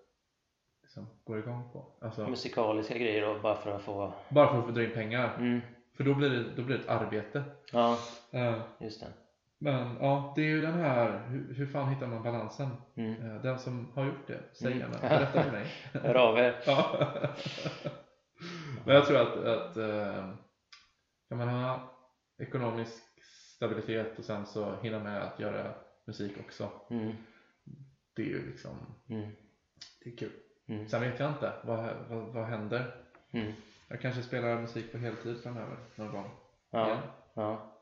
liksom, 0.83 1.07
går 1.25 1.39
igång 1.39 1.71
på. 1.73 1.93
Alltså, 2.01 2.27
musikaliska 2.29 2.99
grejer 2.99 3.27
då 3.27 3.41
bara 3.41 3.57
för 3.57 3.71
att 3.77 3.83
få 3.83 4.13
bara 4.29 4.49
för 4.49 4.59
att 4.59 4.65
få 4.65 4.71
dra 4.71 4.85
in 4.85 4.91
pengar. 4.91 5.37
mm, 5.39 5.61
För 5.97 6.05
då 6.05 6.15
blir 6.15 6.31
det, 6.31 6.45
då 6.57 6.63
blir 6.63 6.77
det 6.79 6.83
ett 6.83 6.89
arbete. 6.89 7.43
ja, 7.73 7.99
Eh, 8.31 8.61
just 8.81 9.01
det 9.01 9.07
Men 9.59 9.97
ja, 10.01 10.33
det 10.37 10.43
är 10.43 10.47
ju 10.47 10.61
den 10.61 10.75
här, 10.75 11.27
hur, 11.29 11.55
hur 11.55 11.67
fan 11.67 11.89
hittar 11.89 12.07
man 12.07 12.23
balansen? 12.23 12.69
mm. 12.95 13.31
Eh, 13.31 13.43
Den 13.43 13.59
som 13.59 13.93
har 13.95 14.05
gjort 14.05 14.27
det, 14.27 14.41
säg 14.53 14.73
Mm. 14.73 14.79
gärna, 14.79 15.09
berätta 15.09 15.43
för 15.43 15.51
mig. 15.53 15.67
Hör 15.93 16.15
av 16.15 16.39
er 16.39 16.57
Ja. 16.67 17.09
Men 18.87 18.95
jag 18.95 19.07
tror 19.07 19.19
att, 19.19 19.37
att 19.37 19.77
kan 21.29 21.39
man 21.39 21.49
ha 21.49 21.91
ekonomisk 22.39 23.03
stabilitet 23.25 24.19
och 24.19 24.25
sen 24.25 24.47
så 24.47 24.75
hinna 24.77 24.99
med 24.99 25.23
att 25.23 25.41
göra 25.41 25.75
musik 26.05 26.33
också. 26.41 26.71
mm, 26.91 27.13
Det 28.15 28.23
är 28.23 28.27
ju 28.27 28.47
liksom, 28.51 28.77
mm, 29.09 29.31
det 30.05 30.11
är 30.11 30.17
kul. 30.17 30.33
mm, 30.67 30.89
Sen 30.89 31.01
vet 31.01 31.21
jag 31.21 31.31
inte, 31.31 31.53
vad, 31.65 31.97
vad, 32.09 32.35
vad 32.35 32.45
händer? 32.45 33.05
mm. 33.31 33.53
Jag 33.89 34.01
kanske 34.01 34.23
spelar 34.23 34.61
musik 34.61 34.93
på 34.93 34.99
heltid 34.99 35.43
framöver 35.43 35.77
någon 35.97 36.13
gång. 36.13 36.31
Ja, 36.71 36.87
igen. 36.87 37.03
ja, 37.35 37.81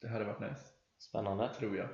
Det 0.00 0.08
hade 0.08 0.24
varit 0.24 0.40
nice, 0.40 0.62
spännande 0.98 1.48
tror 1.58 1.76
jag. 1.76 1.88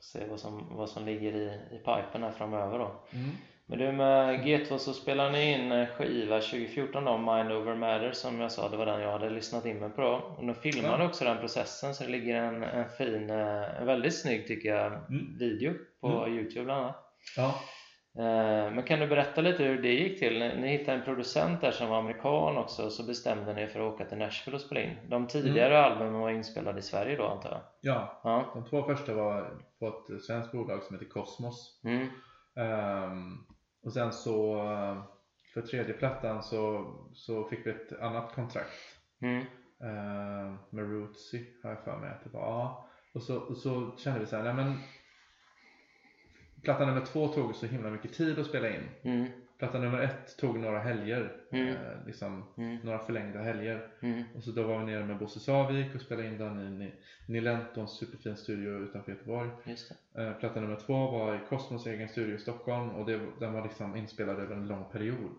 se 0.00 0.26
vad 0.26 0.40
som, 0.40 0.76
vad 0.76 0.90
som 0.90 1.04
ligger 1.04 1.32
i, 1.32 1.76
i 1.76 1.78
pipen 1.78 2.22
här 2.22 2.32
framöver 2.32 2.78
då 2.78 3.04
Mm. 3.12 3.30
Men 3.72 3.78
du 3.80 3.92
med 3.92 4.40
G2 4.44 4.78
så 4.78 4.92
spelar 4.92 5.30
ni 5.30 5.52
in 5.52 5.72
en 5.72 5.86
skiva 5.86 6.40
2014 6.40 7.04
då, 7.04 7.18
Mind 7.18 7.52
Over 7.52 7.74
Matter 7.74 8.12
som 8.12 8.40
jag 8.40 8.52
sa, 8.52 8.68
det 8.68 8.76
var 8.76 8.86
den 8.86 9.00
jag 9.00 9.12
hade 9.12 9.30
lyssnat 9.30 9.66
in 9.66 9.78
mig 9.78 9.90
på 9.90 10.00
då. 10.02 10.08
Och 10.38 10.46
de 10.46 10.54
filmade 10.54 11.02
Ja. 11.02 11.08
också 11.08 11.24
den 11.24 11.38
processen 11.38 11.94
så 11.94 12.04
det 12.04 12.10
ligger 12.10 12.34
en, 12.42 12.62
en 12.62 12.88
fin, 12.88 13.30
eh, 13.30 13.80
en 13.80 13.86
väldigt 13.86 14.20
snygg 14.20 14.46
tycker 14.46 14.68
jag, 14.68 14.86
Mm. 14.92 15.38
video 15.38 15.74
på 16.00 16.06
Mm. 16.08 16.34
Youtube 16.38 16.64
bland 16.64 16.80
annat. 16.82 16.96
Ja. 17.36 17.54
Eh, 18.18 18.72
Men 18.72 18.82
kan 18.82 18.98
du 19.00 19.06
berätta 19.06 19.40
lite 19.40 19.62
hur 19.64 19.82
det 19.82 19.92
gick 19.92 20.18
till? 20.18 20.38
Ni 20.38 20.68
hittade 20.68 20.98
en 20.98 21.04
producent 21.04 21.60
där 21.60 21.70
som 21.70 21.88
var 21.88 21.98
amerikan 21.98 22.56
också 22.56 22.90
så 22.90 23.02
bestämde 23.06 23.54
ni 23.54 23.66
för 23.66 23.80
att 23.88 23.94
åka 23.94 24.04
till 24.04 24.18
Nashville 24.18 24.54
och 24.56 24.60
spela 24.62 24.80
in. 24.80 24.96
De 25.08 25.26
tidigare 25.26 25.78
albumen 25.84 26.20
var 26.20 26.30
inspelade 26.30 26.78
i 26.78 26.82
Sverige 26.82 27.16
då 27.16 27.26
antar 27.26 27.50
jag? 27.50 27.60
ja, 27.80 28.20
Ja. 28.24 28.44
de 28.54 28.64
två 28.64 28.82
första 28.82 29.14
var 29.14 29.50
på 29.78 29.86
ett 29.88 30.22
svenskt 30.24 30.52
bolag 30.52 30.82
som 30.82 30.96
heter 30.96 31.08
Cosmos. 31.10 31.80
Mm. 31.84 32.06
Ehm, 32.56 33.38
och 33.82 33.92
sen 33.92 34.12
så 34.12 34.56
eh, 34.56 35.04
för 35.54 35.62
tredje 35.62 35.94
plattan 35.94 36.42
så, 36.42 36.92
så 37.14 37.44
fick 37.44 37.66
vi 37.66 37.70
ett 37.70 38.00
annat 38.00 38.34
kontrakt 38.34 38.98
Mm. 39.22 39.44
ehm, 39.80 40.56
med 40.70 40.90
Rootsy 40.90 41.46
har 41.62 41.70
jag 41.70 41.84
för 41.84 41.96
mig 41.98 42.10
att 42.10 42.24
det 42.24 42.30
var. 42.30 42.40
Ja. 42.40 42.88
Och 43.14 43.22
så, 43.22 43.38
och 43.38 43.56
så 43.56 43.96
kände 43.98 44.20
vi 44.20 44.26
så 44.26 44.36
här, 44.36 44.42
nej 44.42 44.54
men 44.54 44.78
Platta 46.62 46.86
nummer 46.86 47.06
två 47.06 47.28
tog 47.28 47.54
så 47.54 47.66
himla 47.66 47.90
mycket 47.90 48.12
tid 48.14 48.38
att 48.38 48.46
spela 48.46 48.68
in. 48.68 48.88
Mm. 49.02 49.28
Platta 49.62 49.78
nummer 49.78 49.98
ett 50.00 50.36
tog 50.38 50.58
några 50.58 50.78
helger, 50.78 51.32
Mm. 51.52 51.68
eh, 51.68 51.76
liksom 52.06 52.44
Mm. 52.56 52.76
några 52.84 52.98
förlängda 52.98 53.38
helger. 53.42 53.88
Mm. 54.02 54.22
Och 54.36 54.42
så 54.44 54.50
då 54.50 54.62
var 54.62 54.78
vi 54.78 54.84
nere 54.84 55.04
med 55.04 55.18
Bosse 55.18 55.40
Savik 55.40 55.94
och 55.94 56.00
spelade 56.00 56.28
in 56.28 56.38
den 56.38 56.60
i 56.60 56.70
Ni- 56.70 56.92
Nilentons 57.28 57.98
superfin 57.98 58.36
studio 58.36 58.70
utanför 58.78 59.12
Göteborg. 59.12 59.50
Eh, 60.18 60.32
Platta 60.32 60.60
nummer 60.60 60.76
två 60.76 61.10
var 61.10 61.34
i 61.34 61.38
Cosmos 61.48 61.86
egen 61.86 62.08
studio 62.08 62.34
i 62.34 62.38
Stockholm 62.38 62.90
och 62.90 63.06
det, 63.06 63.20
den 63.40 63.52
var 63.52 63.62
liksom 63.62 63.96
inspelad 63.96 64.40
över 64.40 64.54
en 64.56 64.68
lång 64.68 64.84
period. 64.92 65.30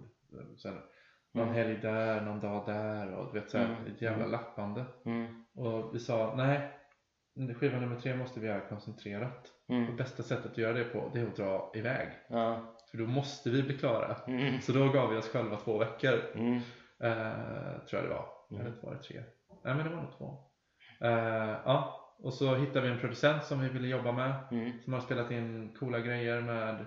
Så 0.57 0.67
här, 0.69 0.81
någon 1.31 1.47
Mm. 1.49 1.55
helg 1.55 1.77
där, 1.81 2.21
någon 2.21 2.39
dag 2.39 2.63
där 2.65 3.13
och 3.13 3.33
du 3.33 3.39
vet 3.39 3.49
såhär, 3.49 3.65
Mm. 3.65 3.93
ett 3.95 4.01
jävla 4.01 4.25
lappande. 4.25 4.85
Mm. 5.05 5.43
Och 5.55 5.95
vi 5.95 5.99
sa 5.99 6.33
nej, 6.37 6.69
skiva 7.55 7.79
nummer 7.79 7.95
tre 7.95 8.15
måste 8.15 8.39
vi 8.39 8.47
göra 8.47 8.59
koncentrerat. 8.61 9.51
Och 9.67 9.75
Mm. 9.75 9.95
bästa 9.95 10.23
sättet 10.23 10.51
att 10.51 10.57
göra 10.57 10.73
det 10.73 10.83
på 10.83 11.11
det 11.13 11.19
är 11.19 11.27
att 11.27 11.35
dra 11.35 11.71
iväg. 11.75 12.07
Ja. 12.27 12.75
För 12.93 12.97
då 12.97 13.07
måste 13.07 13.49
vi 13.49 13.63
bli 13.63 13.77
klara. 13.77 14.15
Mm. 14.27 14.61
Så 14.61 14.71
då 14.71 14.89
gav 14.89 15.09
vi 15.09 15.17
oss 15.17 15.29
själva 15.29 15.57
två 15.57 15.77
veckor. 15.77 16.21
Mm. 16.35 16.55
Eh, 16.99 17.85
tror 17.89 18.01
jag 18.01 18.03
det 18.03 18.09
var. 18.09 18.27
Mm. 18.51 18.61
Eller 18.61 18.81
var 18.81 18.93
det 18.93 19.03
tre? 19.03 19.23
Nej 19.63 19.75
men 19.75 19.77
det 19.77 19.95
var 19.95 20.01
nog 20.01 20.17
två. 20.17 20.37
Eh, 21.01 21.57
ja, 21.65 21.99
och 22.19 22.33
så 22.33 22.55
hittade 22.55 22.81
vi 22.81 22.93
en 22.93 22.99
producent 22.99 23.43
som 23.43 23.59
vi 23.59 23.69
ville 23.69 23.87
jobba 23.87 24.11
med. 24.11 24.33
Mm. 24.51 24.81
Som 24.83 24.93
har 24.93 24.99
spelat 24.99 25.31
in 25.31 25.75
coola 25.79 25.99
grejer 25.99 26.41
med 26.41 26.85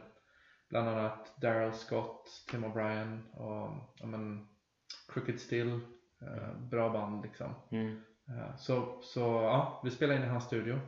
bland 0.70 0.88
annat 0.88 1.40
Daryl 1.40 1.72
Scott, 1.72 2.44
Tim 2.50 2.64
O'Brien 2.64 3.32
och 3.32 3.94
ja, 4.00 4.06
men, 4.06 4.48
Crooked 5.08 5.40
Still. 5.40 5.80
Eh, 6.22 6.58
bra 6.70 6.90
band 6.90 7.22
liksom. 7.22 7.54
Mm. 7.70 8.02
Eh, 8.28 8.56
så, 8.56 9.00
så 9.02 9.20
ja, 9.20 9.80
vi 9.84 9.90
spelade 9.90 10.18
in 10.18 10.24
i 10.24 10.28
hans 10.28 10.44
studio. 10.44 10.78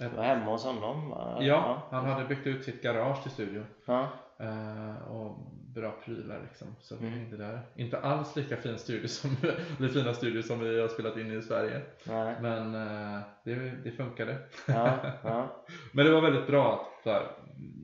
Mm. 0.00 0.10
Du 0.12 0.16
var 0.16 0.24
hemma 0.24 0.50
hos 0.50 0.64
honom? 0.64 1.10
va? 1.10 1.38
Ja, 1.40 1.82
han 1.90 2.04
hade 2.04 2.24
byggt 2.24 2.46
ut 2.46 2.64
sitt 2.64 2.82
garage 2.82 3.22
till 3.22 3.30
studio. 3.30 3.64
Ja. 3.86 4.08
Eh, 4.40 5.08
och 5.10 5.38
bra 5.74 5.90
prylar 6.04 6.40
liksom. 6.48 6.76
Så 6.80 6.96
vi 6.96 7.06
Mm. 7.06 7.18
hängde 7.18 7.36
där. 7.36 7.60
Inte 7.76 8.00
alls 8.00 8.36
lika 8.36 8.56
fin 8.56 8.78
studio 8.78 9.08
som, 9.08 9.30
eller 9.78 9.88
fina 9.88 10.14
studio 10.14 10.42
som 10.42 10.60
vi 10.60 10.80
har 10.80 10.88
spelat 10.88 11.16
in 11.16 11.38
i 11.38 11.42
Sverige. 11.42 11.80
Nej. 12.04 12.34
Men 12.40 12.74
eh, 12.74 13.20
det, 13.44 13.54
det 13.84 13.90
funkade. 13.90 14.36
Ja. 14.68 14.96
Ja. 15.24 15.46
Men 15.92 16.06
det 16.06 16.12
var 16.12 16.20
väldigt 16.20 16.46
bra 16.46 16.74
att 17.02 17.04
här, 17.12 17.26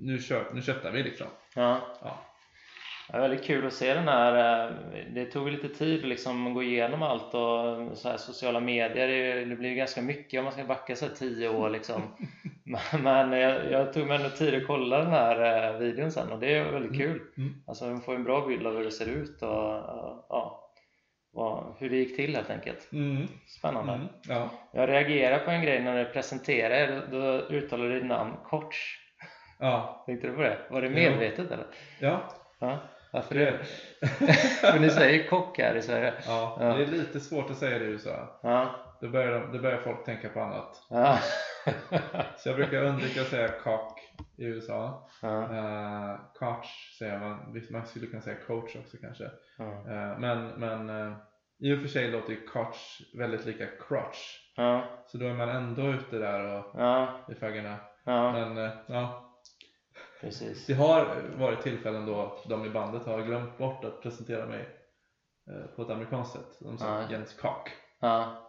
nu, 0.01 0.19
kör, 0.19 0.45
nu 0.55 0.63
köttar 0.63 0.91
vi 0.91 1.03
liksom. 1.03 1.27
Ja. 1.55 1.79
Ja. 3.13 3.19
Det 3.19 3.25
är 3.25 3.29
väldigt 3.29 3.45
kul 3.47 3.67
att 3.67 3.73
se 3.73 3.95
den 3.95 4.09
här. 4.09 4.65
eh, 4.67 4.73
Det 5.15 5.25
tog 5.25 5.49
lite 5.51 5.69
tid 5.69 6.01
att 6.01 6.09
liksom 6.09 6.55
gå 6.55 6.63
igenom 6.63 7.03
allt 7.03 7.35
och 7.35 7.99
så 7.99 8.09
här 8.09 8.17
sociala 8.17 8.61
medier. 8.61 9.09
Det, 9.09 9.45
det 9.45 9.57
blir 9.57 9.69
ju 9.69 9.75
ganska 9.75 10.03
mycket 10.03 10.39
om 10.39 10.45
man 10.45 10.53
ska 10.53 10.65
backa 10.65 10.95
här 11.01 11.09
tio 11.09 11.49
år 11.49 11.71
liksom. 11.71 12.03
Men- 13.03 13.33
jag, 13.33 13.71
jag 13.71 13.93
tog 13.93 14.07
mig 14.07 14.17
ändå 14.17 14.29
tid 14.29 14.55
att 14.55 14.67
kolla 14.67 14.99
den 14.99 15.11
här 15.11 15.67
eh, 15.73 15.79
videon 15.79 16.13
sen 16.13 16.33
och 16.33 16.39
det 16.41 16.55
är 16.55 16.73
väldigt 16.73 16.99
kul. 17.01 17.21
Mm. 17.37 17.55
Alltså 17.67 17.85
man 17.85 18.01
får 18.01 18.15
en 18.15 18.25
bra 18.25 18.47
bild 18.47 18.67
av 18.67 18.77
hur 18.77 18.85
det 18.85 18.91
ser 18.91 19.09
ut 19.09 19.43
och 19.43 19.75
och, 19.77 20.27
ja, 20.29 20.57
vad, 21.33 21.75
hur 21.79 21.91
det 21.91 21.97
gick 21.97 22.17
till 22.17 22.37
helt 22.37 22.51
enkelt. 22.51 22.93
Mm. 22.93 23.27
Spännande. 23.47 23.93
Mm. 23.93 24.07
Ja. 24.29 24.51
Jag 24.73 24.89
reagerar 24.89 25.39
på 25.39 25.51
en 25.51 25.63
grej 25.63 25.81
när 25.83 25.99
du 25.99 26.05
presenterar 26.05 26.75
er. 26.75 27.03
Då 27.11 27.55
uttalar 27.57 27.85
du 27.89 27.95
ditt 27.95 28.09
namn 28.09 28.33
Korts. 28.45 28.99
Ja. 29.59 30.03
Tänkte 30.07 30.27
du 30.27 30.33
på 30.35 30.43
det? 30.43 30.59
Var 30.71 30.81
det 30.83 30.87
Ja. 30.89 30.93
medvetet 31.11 31.51
eller? 31.51 31.67
Ja. 32.01 32.21
Ja. 32.59 32.79
Varför 33.13 33.35
Det 33.35 33.59
För 34.73 34.79
ni 34.79 34.91
säger 34.91 35.29
kock 35.29 35.59
här 35.59 35.75
i 35.75 35.83
Sverige. 35.83 36.15
ja, 36.27 36.57
Ja. 36.61 36.67
det 36.67 36.83
är 36.83 36.87
lite 36.87 37.21
svårt 37.21 37.51
att 37.51 37.57
säga 37.57 37.79
det 37.79 37.85
i 37.85 37.89
USA. 37.89 38.41
Ja. 38.43 38.71
Då 39.01 39.09
börjar, 39.09 39.41
de- 39.41 39.53
då 39.53 39.59
börjar 39.63 39.79
folk 39.79 40.05
tänka 40.05 40.29
på 40.29 40.41
annat. 40.41 40.87
Ja. 40.91 41.19
Så 42.37 42.49
jag 42.49 42.57
brukar 42.57 42.83
undvika 42.85 43.21
att 43.21 43.27
säga 43.27 43.49
cock 43.49 44.01
i 44.39 44.45
USA. 44.45 45.09
Ja. 45.23 45.29
Uh, 45.29 46.21
coach 46.35 46.99
säger 46.99 47.19
man. 47.19 47.61
Man 47.71 47.87
skulle 47.87 48.07
kunna 48.07 48.23
säga 48.23 48.37
coach 48.47 48.77
också 48.77 48.97
kanske. 49.01 49.31
Ja. 49.59 49.65
Eh, 49.65 50.19
men 50.19 50.47
men 50.49 50.91
eh, 50.91 51.17
i 51.63 51.75
och 51.75 51.81
för 51.81 51.89
sig 51.89 52.09
låter 52.11 52.31
ju 52.33 52.47
coach 52.47 53.01
väldigt 53.19 53.47
lika 53.47 53.67
crotch. 53.89 54.19
Så 55.07 55.19
då 55.19 55.27
är 55.27 55.35
man 55.35 55.49
ändå 55.49 55.83
ute 55.93 56.19
där 56.19 56.41
och 56.59 56.75
i 57.33 57.35
faggorna. 57.35 57.77
Men 58.33 58.71
ja, 58.87 59.30
Precis. 60.21 60.67
det 60.67 60.75
har 60.75 61.07
varit 61.39 61.63
tillfällen 61.63 62.07
då 62.07 62.39
de 62.49 62.65
i 62.65 62.71
bandet 62.71 63.07
har 63.07 63.23
glömt 63.23 63.59
bort 63.59 63.85
att 63.85 64.03
presentera 64.03 64.47
mig 64.47 64.69
eh, 65.51 65.67
på 65.77 65.83
ett 65.83 65.91
amerikanskt 65.91 66.33
sätt. 66.33 66.59
De 66.61 66.79
sa 66.79 66.87
Ja. 67.01 67.11
Jens 67.11 67.35
Cock. 67.35 67.71
Ja. 68.01 68.47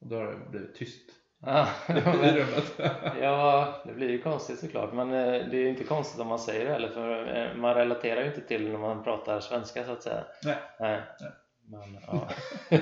Och 0.00 0.08
då 0.08 0.16
har 0.16 0.24
det 0.24 0.50
blivit 0.50 0.74
tyst 0.74 1.10
Ja. 1.38 1.68
i 1.88 1.92
rummet. 2.32 2.72
Ja, 3.20 3.74
det 3.84 3.92
blir 3.92 4.10
ju 4.10 4.22
konstigt 4.22 4.58
såklart. 4.58 4.92
Men 4.92 5.12
eh, 5.12 5.48
det 5.50 5.56
är 5.56 5.60
ju 5.60 5.68
inte 5.68 5.84
konstigt 5.84 6.20
om 6.20 6.26
man 6.26 6.38
säger 6.38 6.64
det 6.64 6.72
heller. 6.72 6.88
För 6.88 7.36
eh, 7.36 7.54
man 7.56 7.74
relaterar 7.74 8.20
ju 8.20 8.26
inte 8.26 8.40
till 8.40 8.70
när 8.70 8.78
man 8.78 9.04
pratar 9.04 9.40
svenska 9.40 9.84
så 9.84 9.92
att 9.92 10.02
säga. 10.02 10.24
Nej. 10.44 10.56
Nej. 10.80 11.02
Nej. 11.20 11.30
Men, 11.68 12.00
ja. 12.06 12.28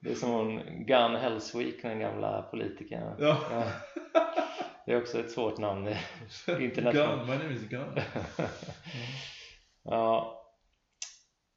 Det 0.00 0.10
är 0.10 0.14
som 0.14 0.30
hon 0.30 0.60
Gun 0.86 1.14
Hellsweek, 1.14 1.82
den 1.82 2.00
gamla 2.00 2.42
politikern. 2.42 3.14
Ja. 3.18 3.36
Ja. 3.50 3.64
Det 4.86 4.92
är 4.92 4.96
också 5.02 5.20
ett 5.20 5.30
svårt 5.30 5.58
namn. 5.58 5.88
Internationellt. 6.60 7.28
My 7.28 7.36
name 7.36 7.52
is 7.52 7.68
Gun. 7.68 7.98
Ja. 9.84 10.38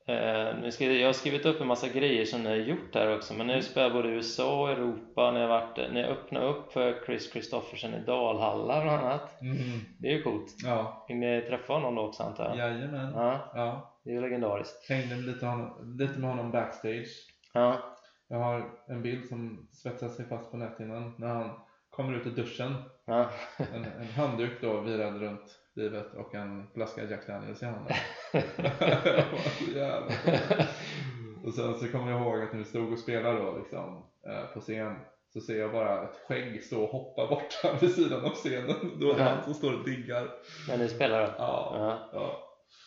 Eh, 0.07 0.55
nu 0.61 0.71
ska, 0.71 0.85
jag 0.85 1.07
har 1.07 1.13
skrivit 1.13 1.45
upp 1.45 1.61
en 1.61 1.67
massa 1.67 1.87
grejer 1.87 2.25
som 2.25 2.43
ni 2.43 2.49
har 2.49 2.55
gjort 2.55 2.95
här 2.95 3.15
också 3.15 3.33
men 3.33 3.47
ni 3.47 3.61
spelar 3.61 3.89
både 3.89 4.09
USA 4.09 4.61
och 4.61 4.69
Europa, 4.69 5.31
ni 5.31 5.39
har, 5.39 5.47
varit, 5.47 5.93
ni 5.93 6.03
har 6.03 6.09
öppnat 6.09 6.43
upp 6.43 6.71
för 6.73 7.05
Chris 7.05 7.31
Christoffersen 7.31 7.93
i 7.93 7.99
Dalhalla 8.05 8.81
bland 8.83 9.03
annat 9.05 9.41
Mm. 9.41 9.57
Det 9.99 10.07
är 10.07 10.11
ju 10.11 10.23
coolt 10.23 10.55
Ja, 10.65 11.05
Fick 11.07 11.17
ni 11.17 11.41
träffa 11.41 11.73
honom 11.73 11.95
då 11.95 12.01
också 12.01 12.23
antar 12.23 12.45
jag? 12.45 12.57
jajamän. 12.57 13.13
Ja, 13.15 13.51
Ja. 13.55 13.99
det 14.03 14.09
är 14.09 14.13
ju 14.13 14.21
legendariskt 14.21 14.89
Hängde 14.89 15.15
lite, 15.15 15.45
honom, 15.45 15.97
lite 15.99 16.19
med 16.19 16.29
honom 16.29 16.51
backstage. 16.51 17.27
Ja, 17.53 17.79
Jag 18.27 18.37
har 18.39 18.69
en 18.87 19.01
bild 19.01 19.27
som 19.29 19.67
svetsar 19.71 20.09
sig 20.09 20.25
fast 20.25 20.51
på 20.51 20.57
näthinnan 20.57 21.13
när 21.17 21.27
han 21.27 21.49
kommer 21.95 22.13
ut 22.13 22.27
ur 22.27 22.31
duschen. 22.31 22.75
ja, 23.05 23.29
En, 23.73 23.85
en 23.85 24.07
handduk 24.15 24.51
då 24.61 24.81
virad 24.81 25.21
runt 25.21 25.59
livet 25.73 26.13
och 26.13 26.35
en 26.35 26.67
flaska 26.73 27.03
Jack 27.03 27.27
Daniels 27.27 27.63
i 27.63 27.65
handen. 27.65 27.93
Och 31.45 31.53
sen 31.53 31.75
så 31.75 31.87
kommer 31.87 32.11
jag 32.11 32.21
ihåg 32.21 32.41
att 32.41 32.51
när 32.51 32.59
vi 32.59 32.65
stod 32.65 32.93
och 32.93 32.99
spelade 32.99 33.39
då 33.39 33.57
liksom 33.57 34.03
eh, 34.27 34.45
på 34.53 34.59
scen 34.59 34.95
så 35.33 35.41
ser 35.41 35.59
jag 35.59 35.71
bara 35.71 36.03
ett 36.03 36.15
skägg 36.27 36.63
stå 36.63 36.83
och 36.83 36.89
hoppa 36.89 37.27
borta 37.27 37.77
vid 37.81 37.91
sidan 37.95 38.25
av 38.25 38.29
scenen. 38.31 38.75
Då 38.99 39.11
är 39.11 39.17
det 39.17 39.23
han 39.23 39.43
som 39.43 39.53
står 39.53 39.73
och 39.79 39.85
diggar. 39.85 40.29
när 40.67 40.77
ni 40.77 40.89
spelar 40.89 41.21
då? 41.21 41.27
Ja, 41.37 41.73
Ja, 41.77 42.09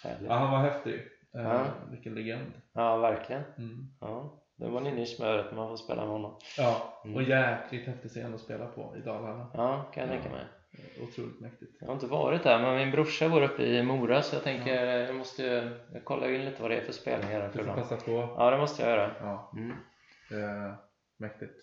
ja. 0.05 0.11
ja 0.29 0.35
han 0.35 0.51
var 0.51 0.59
häftig. 0.59 0.95
Eh, 1.35 1.43
Ja. 1.43 1.65
Vilken 1.91 2.15
legend. 2.15 2.53
Ja, 2.73 2.97
verkligen 2.97 3.43
Mm. 3.59 3.87
Ja, 4.01 4.38
då 4.59 4.69
var 4.69 4.81
ni 4.81 4.91
inne 4.91 5.03
i 5.03 5.07
smöret 5.07 5.47
när 5.51 5.57
man 5.57 5.69
får 5.69 5.77
spela 5.77 6.03
med 6.03 6.11
honom 6.13 6.37
Ja, 6.59 7.01
Mm. 7.05 7.17
och 7.17 7.23
jäkligt 7.23 7.87
häftig 7.87 8.11
scen 8.11 8.35
att 8.35 8.41
spela 8.41 8.67
på 8.67 8.95
i 8.97 9.01
Dalarna. 9.01 9.47
Ja, 9.55 9.91
kan 9.95 10.03
jag 10.03 10.17
Ja. 10.17 10.21
tänka 10.23 10.37
mig 10.37 10.45
Otroligt 11.03 11.41
mäktigt. 11.41 11.77
Jag 11.81 11.87
har 11.87 11.95
inte 11.95 12.07
varit 12.07 12.43
där 12.43 12.59
men 12.63 12.77
min 12.77 12.91
brorsa 12.91 13.29
bor 13.29 13.43
uppe 13.43 13.63
i 13.63 13.83
Mora 13.83 14.23
så 14.23 14.37
jag 14.37 14.43
tänker 14.43 14.85
jag 14.87 15.15
måste 15.17 15.43
ju 15.43 15.77
jag 15.93 16.05
kollar 16.05 16.29
in 16.33 16.45
lite 16.45 16.63
vad 16.63 16.71
det 16.71 16.77
är 16.77 16.81
för 16.85 16.93
spelningar 16.93 17.41
där 17.41 17.51
Du 17.55 17.65
får 17.65 17.73
passa 17.75 17.97
på. 17.97 18.35
Ja, 18.37 18.51
det 18.51 18.59
måste 18.59 18.83
jag 18.83 18.91
göra. 18.91 19.11
Ja, 19.21 19.53
Mm. 19.57 19.71
eh, 20.31 20.75
mäktigt. 21.19 21.55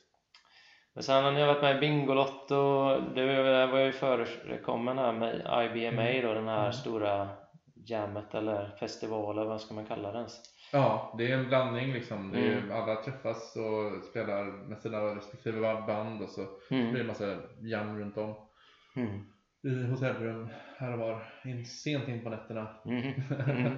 Men 0.93 1.03
sen 1.03 1.23
har 1.23 1.31
ni 1.31 1.45
varit 1.45 1.61
med 1.61 1.75
i 1.75 1.79
Bingolotto, 1.79 2.85
det 3.15 3.67
var 3.71 3.79
ju 3.79 3.91
förekommen 3.91 4.97
här 4.97 5.11
med 5.13 5.35
IBMA 5.65 6.27
då, 6.27 6.33
den 6.33 6.47
här 6.47 6.59
Mm. 6.59 6.73
stora 6.73 7.29
jammet 7.87 8.33
eller 8.35 8.75
festivalen, 8.79 9.47
vad 9.47 9.61
ska 9.61 9.73
man 9.73 9.85
kalla 9.85 10.11
det 10.11 10.17
ens? 10.17 10.41
Ja, 10.76 11.15
det 11.17 11.32
är 11.32 11.38
en 11.38 11.47
blandning 11.47 11.93
liksom. 11.93 12.32
Det 12.32 12.39
är, 12.39 12.57
Mm. 12.57 12.71
Alla 12.71 12.95
träffas 12.95 13.55
och 13.55 14.03
spelar 14.03 14.43
med 14.69 14.80
sina 14.80 14.97
respektive 15.15 15.59
band 15.88 16.21
och 16.21 16.30
så 16.30 16.41
blir 16.69 16.80
det 16.84 16.89
Mm. 16.89 17.07
massa 17.07 17.38
jam 17.61 17.99
runt 17.99 18.17
om. 18.17 18.36
Mm. 18.95 19.21
I 19.63 19.84
hotellrum 19.89 20.49
här 20.78 20.91
och 20.93 20.99
var, 20.99 21.23
in, 21.45 21.65
sent 21.65 22.07
in 22.07 22.23
på 22.23 22.30
nätterna. 22.30 22.67
Mm. 22.86 23.13
Mm. 23.47 23.78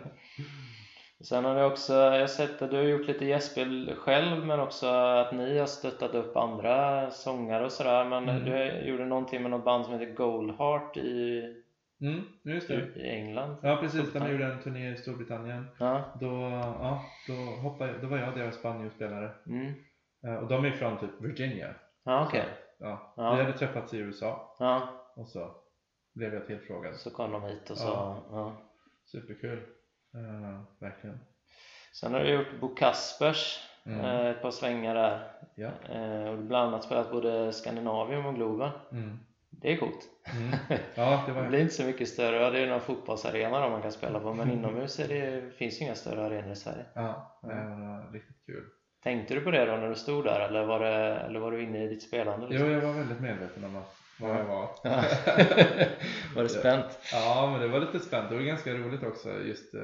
Sen 1.30 1.46
har 1.46 1.56
ni 1.56 1.64
också, 1.64 1.94
jag 1.94 2.20
har 2.20 2.28
sett 2.28 2.62
att 2.62 2.72
du 2.72 2.78
har 2.78 2.84
gjort 2.84 3.08
lite 3.08 3.26
gästspel 3.26 3.96
själv 3.98 4.46
men 4.46 4.60
också 4.60 4.88
att 4.88 5.34
ni 5.34 5.58
har 5.60 5.66
stöttat 5.66 6.16
upp 6.16 6.38
andra 6.38 7.12
sångare 7.12 7.66
och 7.66 7.72
sådär 7.72 8.06
men 8.06 8.30
Mm. 8.30 8.46
du 8.46 8.86
gjorde 8.90 9.06
någonting 9.06 9.42
med 9.42 9.52
något 9.52 9.66
band 9.66 9.86
som 9.86 9.94
heter 10.00 10.14
Goldheart 10.14 10.98
i, 10.98 11.44
Mm, 12.02 12.22
just 12.44 12.68
det. 12.68 12.96
i 12.96 13.10
England 13.10 13.56
Ja 13.64 13.78
precis, 13.82 14.14
de 14.14 14.32
gjorde 14.32 14.46
en 14.46 14.60
turné 14.60 14.92
i 14.92 14.98
Storbritannien. 14.98 15.68
Ja, 15.80 16.04
Då, 16.20 16.28
ja, 16.82 17.06
då, 17.28 17.34
hoppade, 17.70 17.92
jag- 17.92 18.02
då 18.02 18.08
var 18.08 18.18
jag 18.18 18.36
deras 18.36 18.62
banjospelare. 18.64 19.32
mm. 19.48 19.74
Eh, 20.26 20.36
Och 20.36 20.48
de 20.48 20.66
är 20.66 20.72
från 20.72 20.98
typ 21.00 21.10
Virginia. 21.22 21.76
ja 22.04 22.26
okej 22.28 22.46
Ja. 22.80 23.14
Ja. 23.18 23.36
Vi 23.36 23.42
hade 23.44 23.58
träffats 23.58 23.94
i 23.94 23.98
USA 23.98 24.56
Ja, 24.60 24.88
och 25.16 25.28
så 25.28 25.52
blev 26.14 26.34
jag 26.34 26.48
tillfrågad. 26.48 26.96
så 26.96 27.10
kom 27.12 27.32
de 27.32 27.44
hit 27.44 27.70
och 27.70 27.78
så, 27.78 27.88
Ja. 27.88 28.26
ja. 28.32 28.58
Superkul. 29.06 29.58
Eh, 30.14 30.62
verkligen. 30.80 31.20
Sen 31.94 32.14
har 32.14 32.20
du 32.20 32.30
gjort 32.30 32.60
Bo 32.62 32.76
Kaspers 32.76 33.60
Mm. 33.86 34.00
eh, 34.00 34.26
ett 34.28 34.42
par 34.42 34.52
svängar 34.52 34.96
där 34.96 35.32
Ja. 35.56 35.70
eh, 35.90 36.30
och 36.30 36.38
bland 36.38 36.68
annat 36.68 36.84
spelat 36.84 37.12
både 37.12 37.54
Skandinavium 37.54 38.26
och 38.26 38.36
Globen 38.36 38.70
Mm. 38.92 39.20
Det 39.62 39.74
är 39.74 39.78
coolt 39.78 40.10
Mm. 40.38 40.50
Ja, 40.96 41.24
det 41.28 41.34
det 41.34 41.42
var 41.42 41.48
blir 41.48 41.60
inte 41.60 41.74
så 41.74 41.84
mycket 41.84 42.08
större, 42.10 42.36
ja, 42.36 42.50
det 42.50 42.60
är 42.60 42.68
någon 42.68 42.82
fotbollsarena 42.82 43.60
då 43.62 43.70
man 43.70 43.82
kan 43.82 43.92
spela 43.92 44.20
på 44.20 44.34
men 44.34 44.52
inomhus 44.52 45.00
är 45.00 45.08
det, 45.08 45.52
finns 45.58 45.82
ju 45.82 45.86
inga 45.86 45.96
större 45.96 46.26
arenor 46.26 46.52
i 46.52 46.56
Sverige 46.56 46.86
ja, 46.94 47.40
det 47.42 47.48
var 47.48 48.14
riktigt 48.14 48.46
kul. 48.46 48.64
Tänkte 49.04 49.34
du 49.34 49.42
på 49.42 49.52
det 49.52 49.66
då 49.66 49.72
när 49.76 49.90
du 49.90 49.96
stod 49.96 50.24
där 50.26 50.40
eller 50.40 50.66
var, 50.66 50.80
det, 50.80 51.20
eller 51.20 51.40
var 51.40 51.52
du 51.52 51.64
inne 51.64 51.84
i 51.84 51.88
ditt 51.88 52.04
spelande? 52.04 52.46
Jo, 52.46 52.50
Liksom? 52.52 52.72
jag 52.72 52.82
var 52.82 52.94
väldigt 52.94 53.20
medveten 53.20 53.64
om 53.64 53.76
att 53.76 53.96
var 54.20 54.30
jag 54.38 54.44
var. 54.46 54.70
Ja. 54.84 55.04
var 56.36 56.44
du 56.44 56.50
spänt? 56.50 57.00
Ja, 57.14 57.50
men 57.52 57.62
det 57.62 57.68
var 57.68 57.80
lite 57.80 58.00
spänt. 58.00 58.30
Det 58.30 58.36
var 58.36 58.42
ganska 58.44 58.74
roligt 58.74 59.04
också 59.04 59.30
just 59.42 59.74
eh, 59.76 59.82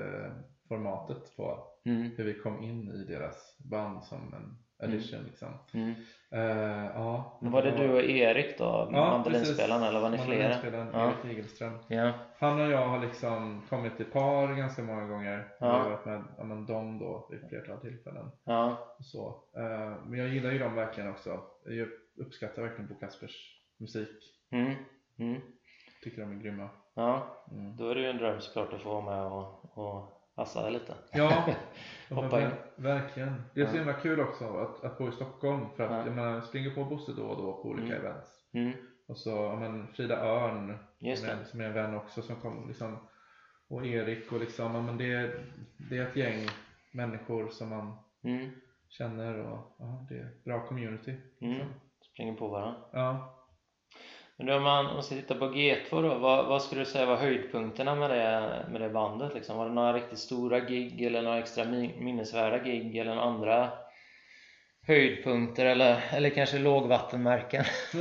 formatet 0.67 1.35
på 1.37 1.67
Mm. 1.85 2.11
hur 2.17 2.23
vi 2.23 2.33
kom 2.33 2.63
in 2.63 2.91
i 2.91 3.11
deras 3.13 3.57
band 3.57 4.03
som 4.03 4.33
en 4.33 4.62
addition 4.83 5.23
liksom. 5.25 5.47
Mm. 5.73 5.93
Eh, 6.31 6.85
ja, 6.95 7.39
Men 7.41 7.51
var 7.51 7.61
det 7.63 7.71
du 7.71 7.93
och 7.93 8.01
Erik 8.03 8.57
då, 8.57 8.89
mandolinspelaren 8.91 9.81
precis. 9.81 9.89
eller 9.89 9.99
var 9.99 10.09
ni 10.09 10.17
flera? 10.17 10.49
Mandolinspelaren 10.49 10.89
Ja. 10.93 11.13
Erik 11.23 11.31
Igelström. 11.31 11.77
Ja. 11.87 12.13
Han 12.37 12.61
och 12.61 12.71
jag 12.71 12.87
har 12.87 12.99
liksom 12.99 13.61
kommit 13.69 13.99
i 13.99 14.03
par 14.03 14.55
ganska 14.55 14.81
många 14.83 15.07
gånger. 15.07 15.47
Ja. 15.59 15.65
Vi 15.67 15.83
har 15.83 15.89
varit 15.89 16.05
med 16.05 16.23
ja, 16.37 16.43
men 16.43 16.65
dem 16.65 16.99
då 16.99 17.27
vid 17.31 17.49
flertal 17.49 17.79
tillfällen. 17.81 18.31
Ja. 18.43 18.95
Så. 18.99 19.27
Eh, 19.57 19.95
men 20.05 20.19
jag 20.19 20.27
gillar 20.29 20.51
ju 20.51 20.59
dem 20.59 20.75
verkligen 20.75 21.09
också. 21.09 21.39
Jag 21.65 21.87
uppskattar 22.25 22.61
verkligen 22.61 22.87
Bo 22.87 22.95
Kaspers 22.99 23.59
musik. 23.79 24.09
Mm. 24.51 24.73
Mm. 25.19 25.41
Tycker 26.03 26.21
de 26.21 26.31
är 26.31 26.35
grymma. 26.43 26.69
ja, 26.95 27.45
Mm. 27.51 27.75
då 27.77 27.89
är 27.89 27.95
det 27.95 28.01
ju 28.01 28.07
en 28.09 28.17
dröm 28.17 28.41
såklart 28.41 28.73
att 28.73 28.81
få 28.81 29.01
vara 29.01 29.15
med 29.15 29.25
och, 29.31 29.77
och 29.77 30.22
passa 30.35 30.69
lite. 30.69 30.93
Ja, 31.11 31.45
Hoppa 32.09 32.41
in. 32.41 32.47
ver- 32.47 32.57
verkligen. 32.75 33.43
Det 33.53 33.61
är 33.61 33.65
så 33.67 33.77
himla 33.77 33.93
kul 33.93 34.19
också 34.19 34.57
att, 34.57 34.83
att 34.83 34.97
bo 34.97 35.09
i 35.09 35.11
Stockholm 35.11 35.65
för 35.75 35.83
att 35.83 35.91
Ja. 35.91 36.05
jag, 36.05 36.15
menar, 36.15 36.41
springer 36.41 36.69
på 36.75 36.83
Bosse 36.85 37.11
då 37.13 37.23
och 37.23 37.37
då 37.41 37.53
på 37.53 37.69
olika 37.69 37.95
Mm. 37.95 38.05
events. 38.05 38.29
Mm. 38.53 38.73
Och 39.07 39.17
så 39.17 39.55
men 39.59 39.87
Frida 39.87 40.17
Örn 40.25 40.77
Just 40.99 41.21
som, 41.21 41.31
är, 41.31 41.35
det. 41.35 41.45
som 41.45 41.61
är 41.61 41.65
en 41.65 41.73
vän 41.73 41.95
också 41.95 42.21
som 42.21 42.35
kom 42.35 42.67
liksom 42.67 42.97
och 43.69 43.85
Erik 43.85 44.31
och 44.31 44.39
liksom, 44.39 44.85
men 44.85 44.97
det, 44.97 45.33
det 45.89 45.97
är 45.97 46.01
ett 46.07 46.15
gäng 46.15 46.47
människor 46.93 47.49
som 47.49 47.69
man 47.69 47.97
Mm. 48.23 48.49
känner 48.89 49.37
och 49.39 49.75
ja, 49.79 50.05
det 50.09 50.15
är 50.17 50.31
bra 50.45 50.67
community. 50.67 51.11
Mm. 51.41 51.53
liksom. 51.53 51.73
Springer 52.13 52.35
på 52.35 52.47
varandra. 52.47 52.79
Ja. 52.91 53.39
Men 54.45 54.55
om 54.55 54.63
man, 54.63 54.85
om 54.87 54.93
man 54.93 55.03
ska 55.03 55.15
titta 55.15 55.35
på 55.35 55.45
G2 55.45 55.89
då, 56.01 56.15
vad, 56.17 56.45
vad 56.45 56.61
skulle 56.63 56.81
du 56.81 56.85
säga 56.85 57.05
var 57.05 57.15
höjdpunkterna 57.17 57.95
med 57.95 58.09
det, 58.09 58.65
med 58.71 58.81
det 58.81 58.89
bandet? 58.89 59.33
Liksom? 59.33 59.57
Var 59.57 59.65
det 59.67 59.73
några 59.73 59.93
riktigt 59.93 60.19
stora 60.19 60.59
gig 60.59 61.01
eller 61.01 61.21
några 61.21 61.39
extra 61.39 61.63
mi- 61.63 61.99
minnesvärda 62.01 62.57
gig 62.63 62.97
eller 62.97 63.15
några 63.15 63.27
andra 63.27 63.69
höjdpunkter 64.87 65.65
eller, 65.65 65.99
eller 66.11 66.29
kanske 66.29 66.59
lågvattenmärken? 66.59 67.63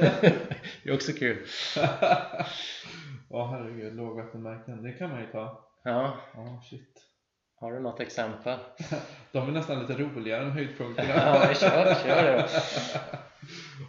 det 0.82 0.90
är 0.90 0.94
också 0.94 1.12
kul. 1.12 1.46
Ja 3.34 3.46
herregud, 3.46 3.96
lågvattenmärken, 3.96 4.82
det 4.82 4.92
kan 4.92 5.10
man 5.10 5.20
ju 5.20 5.26
ta. 5.26 5.64
Ja, 5.84 6.14
Ja, 6.34 6.62
shit. 6.70 7.02
har 7.60 7.72
du 7.72 7.80
något 7.80 8.00
exempel? 8.00 8.58
De 9.32 9.48
är 9.48 9.52
nästan 9.52 9.80
lite 9.80 10.02
roligare 10.02 10.42
än 10.44 10.50
höjdpunkterna. 10.52 11.08
Ja, 11.16 11.54
kör, 11.54 11.94
kör 11.94 12.22
det 12.22 12.36
då. 12.36 12.44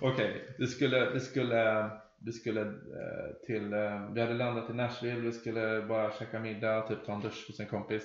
Okej, 0.08 0.56
det 0.60 0.68
skulle, 0.68 1.00
det 1.10 1.20
skulle, 1.20 1.90
det 2.26 2.32
skulle 2.32 2.62
eh, 2.62 3.36
till, 3.46 3.74
eh, 3.74 4.10
vi 4.14 4.22
hade 4.22 4.34
landat 4.34 4.70
i 4.70 4.74
Nashville, 4.74 5.22
vi 5.22 5.32
skulle 5.32 5.82
bara 5.82 6.12
käka 6.12 6.40
middag, 6.40 6.82
typ 6.82 7.06
ta 7.06 7.14
en 7.14 7.22
dusch 7.22 7.46
hos 7.48 7.60
en 7.60 7.68
kompis. 7.68 8.04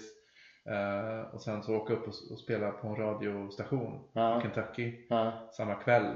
Eh, 0.71 1.21
och 1.35 1.43
sen 1.43 1.63
så 1.63 1.77
åka 1.77 1.93
upp 1.93 2.03
och, 2.09 2.15
och 2.33 2.39
spela 2.39 2.71
på 2.71 2.89
en 2.89 2.97
radiostation 2.97 3.95
i 3.95 4.11
Ja, 4.15 4.41
Kentucky 4.43 5.07
ja, 5.09 5.49
samma 5.53 5.75
kväll. 5.75 6.15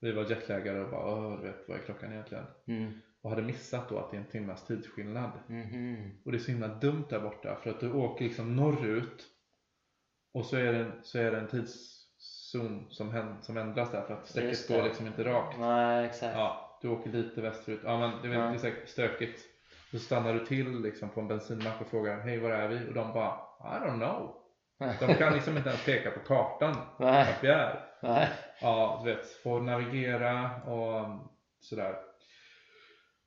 Vi 0.00 0.12
var 0.12 0.24
jetlaggade 0.30 0.80
och 0.84 0.90
bara, 0.90 1.14
Åh, 1.14 1.40
du 1.40 1.46
vet, 1.46 1.68
vad 1.68 1.76
är 1.76 1.82
klockan 1.82 2.12
egentligen? 2.12 2.44
mm, 2.66 2.92
Och 3.22 3.30
hade 3.30 3.42
missat 3.42 3.88
då 3.88 3.98
att 3.98 4.10
det 4.10 4.16
är 4.16 4.20
en 4.20 4.26
timmas 4.30 4.66
tidsskillnad. 4.66 5.30
mhm, 5.48 6.10
Och 6.24 6.32
det 6.32 6.38
är 6.38 6.40
så 6.40 6.50
himla 6.50 6.68
dumt 6.68 7.04
där 7.10 7.20
borta 7.20 7.56
för 7.62 7.70
att 7.70 7.80
du 7.80 7.92
åker 7.92 8.24
liksom 8.24 8.56
norrut 8.56 9.26
och 10.34 10.44
så 10.46 10.56
är 10.56 10.72
det, 10.72 10.92
så 11.02 11.18
är 11.18 11.30
det 11.30 11.38
en 11.38 11.46
tidszon 11.48 12.86
som, 12.90 13.36
som 13.42 13.56
ändras 13.56 13.90
där 13.90 14.02
för 14.02 14.14
att 14.14 14.26
strecket 14.28 14.68
går 14.68 14.82
liksom 14.82 15.06
inte 15.06 15.24
rakt. 15.24 15.58
nej 15.58 16.06
exakt. 16.06 16.34
Ja, 16.36 16.65
du 16.82 16.88
åker 16.88 17.10
lite 17.10 17.40
västerut. 17.40 17.80
Ja 17.84 17.98
men 17.98 18.22
det, 18.22 18.28
är- 18.28 18.40
Ja. 18.40 18.48
det 18.48 18.54
är 18.54 18.58
säkert 18.58 18.88
stökigt. 18.88 19.40
Så 19.90 19.98
stannar 19.98 20.34
du 20.34 20.46
till 20.46 20.80
liksom 20.82 21.08
på 21.08 21.20
en 21.20 21.28
bensinmack 21.28 21.80
och 21.80 21.86
frågar 21.86 22.20
Hej 22.20 22.38
var 22.38 22.50
är 22.50 22.68
vi? 22.68 22.88
Och 22.90 22.94
de 22.94 23.12
bara 23.12 23.34
I 23.60 23.78
don't 23.84 23.98
know. 23.98 24.42
De 25.00 25.14
kan 25.14 25.32
liksom 25.32 25.56
inte 25.56 25.68
ens 25.68 25.84
peka 25.84 26.10
på 26.10 26.20
kartan 26.20 26.76
Nej, 26.98 27.32
vart 27.32 27.44
vi 27.44 27.48
är. 27.48 27.84
nej, 28.02 28.28
Ja, 28.60 29.02
du 29.04 29.14
vet, 29.14 29.26
får 29.42 29.60
navigera 29.60 30.62
och 30.62 31.06
sådär. 31.60 31.94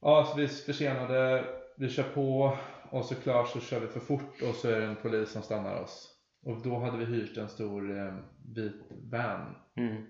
Ja, 0.02 0.26
så 0.26 0.38
vi 0.38 0.44
är 0.44 0.48
försenade, 0.48 1.46
vi 1.78 1.90
kör 1.90 2.04
på 2.04 2.58
och 2.92 3.06
såklart 3.06 3.48
så 3.50 3.60
kör 3.60 3.80
vi 3.80 3.88
för 3.88 4.00
fort 4.00 4.42
och 4.50 4.56
så 4.56 4.70
är 4.70 4.80
det 4.80 4.86
en 4.86 4.96
polis 4.96 5.30
som 5.32 5.42
stannar 5.42 5.82
oss. 5.82 6.16
och 6.46 6.62
då 6.64 6.80
hade 6.80 6.98
vi 6.98 7.06
hyrt 7.06 7.38
en 7.38 7.50
stor 7.50 7.98
eh, 7.98 8.14
vit 8.56 8.82
van 9.12 9.56
Mm. 9.78 10.06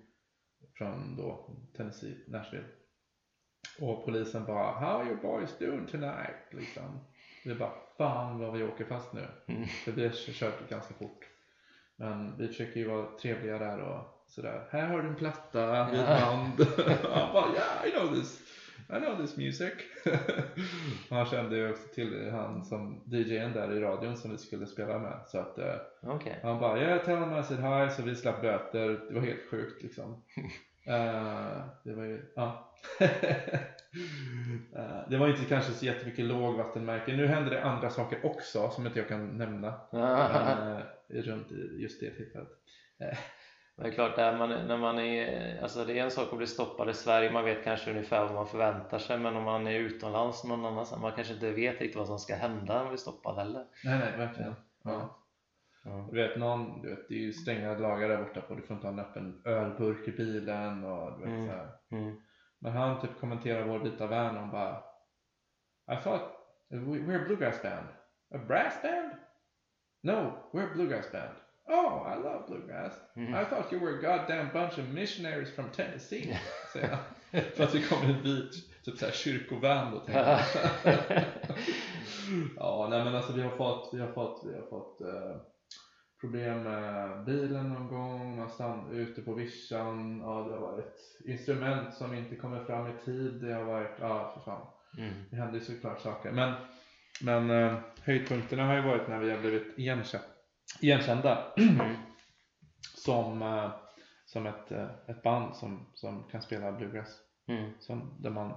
från 0.77 1.15
då 1.17 1.49
Tennessee, 1.77 2.17
Nashville. 2.27 2.65
Och 3.79 4.05
polisen 4.05 4.45
bara 4.45 4.71
How 4.71 4.87
are 4.87 5.05
your 5.05 5.21
boys 5.21 5.57
doing 5.59 5.85
tonight? 5.87 6.35
Liksom. 6.51 6.99
Vi 7.45 7.55
bara 7.55 7.71
Fan 7.97 8.39
vad 8.39 8.53
vi 8.53 8.63
åker 8.63 8.85
fast 8.85 9.13
nu. 9.13 9.27
Mm. 9.47 9.65
För 9.67 9.91
vi 9.91 10.09
kört 10.13 10.69
ganska 10.69 10.93
fort. 10.93 11.25
Men 11.95 12.37
vi 12.37 12.47
försöker 12.47 12.79
ju 12.79 12.87
vara 12.87 13.05
trevliga 13.21 13.57
där 13.59 13.79
och 13.79 14.23
sådär. 14.27 14.67
Här 14.71 14.87
har 14.87 15.01
du 15.01 15.07
en 15.07 15.15
platta, 15.15 15.87
mitt 15.91 15.99
Ja. 15.99 16.19
band. 16.19 16.67
Han 17.13 17.33
bara 17.33 17.47
yeah 17.53 17.87
I 17.87 17.91
know 17.91 18.15
this. 18.15 18.41
I 18.89 18.99
know 18.99 19.17
this 19.17 19.37
music. 19.37 19.73
Han 21.09 21.25
kände 21.25 21.57
ju 21.57 21.71
också 21.71 21.87
till 21.93 22.29
han 22.31 22.65
som 22.65 23.01
DJn 23.05 23.53
där 23.53 23.71
i 23.73 23.79
radion 23.79 24.17
som 24.17 24.31
vi 24.31 24.37
skulle 24.37 24.65
spela 24.65 24.99
med. 24.99 25.19
Så 25.27 25.37
att 25.39 25.57
eh, 25.57 25.75
Okej. 26.03 26.39
han 26.43 26.59
bara 26.59 26.79
yeah 26.81 27.05
tell 27.05 27.17
him 27.17 27.37
I 27.37 27.43
said 27.43 27.59
hi. 27.59 27.95
Så 27.95 28.01
vi 28.01 28.15
slapp 28.15 28.41
böter. 28.41 28.89
Det 29.09 29.13
var 29.13 29.21
helt 29.21 29.49
sjukt 29.51 29.83
liksom. 29.83 30.23
Eh, 30.89 31.61
det 31.83 31.93
var 31.93 32.03
ju, 32.03 32.31
ja. 32.35 32.71
Eh, 34.75 35.09
det 35.09 35.17
var 35.17 35.27
inte 35.27 35.45
kanske 35.45 35.71
så 35.71 35.85
jättemycket 35.85 36.25
lågvattenmärken. 36.25 37.17
Nu 37.17 37.27
händer 37.27 37.51
det 37.51 37.63
andra 37.63 37.89
saker 37.89 38.25
också 38.25 38.69
som 38.69 38.85
inte 38.85 38.99
jag 38.99 39.07
kan 39.07 39.27
nämna. 39.37 39.73
Men, 39.91 40.77
eh, 40.77 40.83
runt 41.07 41.47
just 41.79 41.99
det 41.99 42.11
tillfället. 42.11 42.49
Det 43.75 43.87
är 43.87 43.91
klart, 43.91 44.15
där 44.15 44.37
man, 44.37 44.49
när 44.49 44.77
man 44.77 44.99
är, 44.99 45.61
alltså 45.61 45.85
det 45.85 45.99
är 45.99 46.03
en 46.03 46.11
sak 46.11 46.27
att 46.31 46.37
bli 46.37 46.47
stoppad 46.47 46.89
i 46.89 46.93
Sverige, 46.93 47.31
man 47.31 47.45
vet 47.45 47.63
kanske 47.63 47.91
ungefär 47.91 48.25
vad 48.25 48.33
man 48.33 48.47
förväntar 48.47 48.99
sig 48.99 49.17
men 49.17 49.35
om 49.35 49.43
man 49.43 49.67
är 49.67 49.79
utomlands 49.79 50.43
någon 50.43 50.65
annanstans, 50.65 51.01
man 51.01 51.11
kanske 51.11 51.33
inte 51.33 51.51
vet 51.51 51.81
riktigt 51.81 51.97
vad 51.97 52.07
som 52.07 52.19
ska 52.19 52.35
hända 52.35 52.73
när 52.73 52.79
man 52.79 52.87
blir 52.89 52.97
stoppad 52.97 53.35
heller. 53.35 53.65
Nej, 53.83 53.99
nej, 53.99 54.17
verkligen. 54.17 54.55
Ja. 54.83 55.18
Ja. 55.83 56.09
Du 56.11 56.17
vet, 56.27 56.37
någon, 56.37 56.81
du 56.81 56.89
vet, 56.89 57.07
det 57.09 57.13
är 57.15 57.19
ju 57.19 57.33
stränga 57.33 57.77
lagar 57.77 58.09
där 58.09 58.23
borta 58.23 58.41
på 58.41 58.55
du 58.55 58.61
får 58.61 58.75
inte 58.75 58.87
ha 58.87 58.93
en 58.93 58.99
öppen 58.99 59.41
ölburk 59.45 60.07
i 60.07 60.11
bilen 60.11 60.83
och 60.83 61.19
du 61.19 61.25
vet, 61.25 61.33
Mm. 61.33 61.47
så 61.47 61.53
här. 61.53 61.69
Mm. 61.91 62.15
Men 62.61 62.71
han 62.71 63.01
typ 63.01 63.19
kommenterar 63.19 63.67
vår 63.67 63.79
vita 63.79 64.07
vän 64.07 64.37
och 64.37 64.47
bara 64.47 64.83
I 65.91 65.95
thought 66.03 66.21
we- 66.69 67.05
we're 67.07 67.21
a 67.21 67.25
bluegrass 67.27 67.61
band. 67.61 67.87
A 68.35 68.37
brass 68.47 68.81
band? 68.81 69.11
No, 70.03 70.33
we're 70.53 70.63
a 70.71 70.73
bluegrass 70.73 71.11
band. 71.11 71.35
Oh, 71.67 72.13
I 72.13 72.23
love 72.23 72.43
bluegrass. 72.47 72.93
Mm. 73.15 73.41
I 73.41 73.45
thought 73.45 73.73
you 73.73 73.81
were 73.85 73.97
a 73.97 74.01
goddamn 74.17 74.49
bunch 74.53 74.79
of 74.79 74.89
missionaries 74.93 75.55
from 75.55 75.69
Tennessee. 75.71 76.37
Säger 76.73 76.87
han. 76.87 76.99
För 77.55 77.63
att 77.63 77.75
vi 77.75 77.83
kom 77.83 78.09
i 78.09 78.13
en 78.13 78.21
vit 78.23 78.51
typ 78.85 78.97
såhär 78.97 79.11
kyrkovän 79.11 79.91
då 79.91 79.99
tänkte 79.99 80.39
jag. 80.83 81.23
Ja, 82.57 82.87
nej 82.89 83.03
men 83.03 83.15
alltså 83.15 83.33
vi 83.33 83.41
har 83.41 83.49
fått, 83.57 83.89
vi 83.93 83.99
har 84.01 84.11
fått, 84.11 84.41
vi 84.45 84.55
har 84.59 84.67
fått 84.67 85.01
eh, 85.01 85.35
problem 86.19 86.63
med 86.63 87.25
bilen 87.25 87.69
någon 87.69 87.87
gång, 87.87 88.37
man 88.37 88.49
stann 88.49 88.91
ute 88.91 89.21
på 89.21 89.33
vischan, 89.33 90.19
ja 90.19 90.47
det 90.47 90.53
har 90.53 90.59
varit 90.61 91.19
instrument 91.25 91.93
som 91.93 92.13
inte 92.13 92.35
kommer 92.35 92.63
fram 92.65 92.87
i 92.87 92.93
tid, 93.05 93.33
det 93.33 93.53
har 93.53 93.63
varit, 93.63 93.91
ja 93.99 94.31
för 94.33 94.41
fan. 94.51 94.67
Mm. 94.97 95.13
Det 95.29 95.35
händer 95.35 95.59
ju 95.59 95.65
såklart 95.65 96.01
saker. 96.01 96.31
Men, 96.31 96.53
men 97.21 97.49
eh, 97.49 97.79
höjdpunkterna 98.03 98.65
har 98.65 98.75
ju 98.75 98.81
varit 98.81 99.07
när 99.07 99.19
vi 99.19 99.31
har 99.31 99.37
blivit 99.37 99.79
igenkända, 99.79 100.27
igenkända 100.81 101.53
Mm. 101.57 101.95
som, 102.95 103.41
eh, 103.41 103.69
som 104.25 104.45
ett, 104.45 104.71
eh, 104.71 104.87
ett 105.07 105.23
band 105.23 105.55
som, 105.55 105.85
som 105.93 106.23
kan 106.23 106.41
spela 106.41 106.71
bluegrass. 106.71 107.19
Mm. 107.47 107.71
Som, 107.79 108.17
där 108.19 108.29
man, 108.29 108.53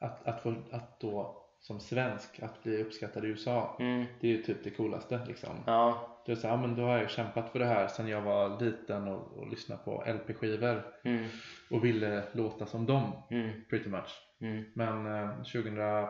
att, 0.00 0.26
att, 0.26 0.42
få, 0.42 0.54
att 0.70 1.00
då 1.00 1.44
som 1.60 1.80
svensk, 1.80 2.42
att 2.42 2.62
bli 2.62 2.82
uppskattad 2.82 3.24
i 3.24 3.28
USA, 3.28 3.76
Mm. 3.80 4.04
det 4.20 4.26
är 4.28 4.32
ju 4.36 4.42
typ 4.42 4.64
det 4.64 4.70
coolaste 4.70 5.20
liksom. 5.26 5.50
Ja. 5.66 6.17
Det 6.28 6.32
är 6.32 6.36
så 6.36 6.46
ja, 6.46 6.56
men 6.56 6.74
då 6.76 6.82
har 6.82 6.98
jag 6.98 7.10
kämpat 7.10 7.50
för 7.52 7.58
det 7.58 7.64
här 7.66 7.88
sedan 7.88 8.08
jag 8.08 8.22
var 8.22 8.60
liten 8.60 9.08
och, 9.08 9.38
och 9.38 9.46
lyssnade 9.50 9.82
på 9.84 10.04
LP-skivor 10.06 10.82
Mm. 11.04 11.24
och 11.70 11.84
ville 11.84 12.22
låta 12.32 12.66
som 12.66 12.86
dem, 12.86 13.12
Mm. 13.30 13.64
pretty 13.70 13.88
much. 13.88 14.20
Mm. 14.40 14.64
Men 14.74 15.06
eh, 15.06 15.36
2007 15.42 16.08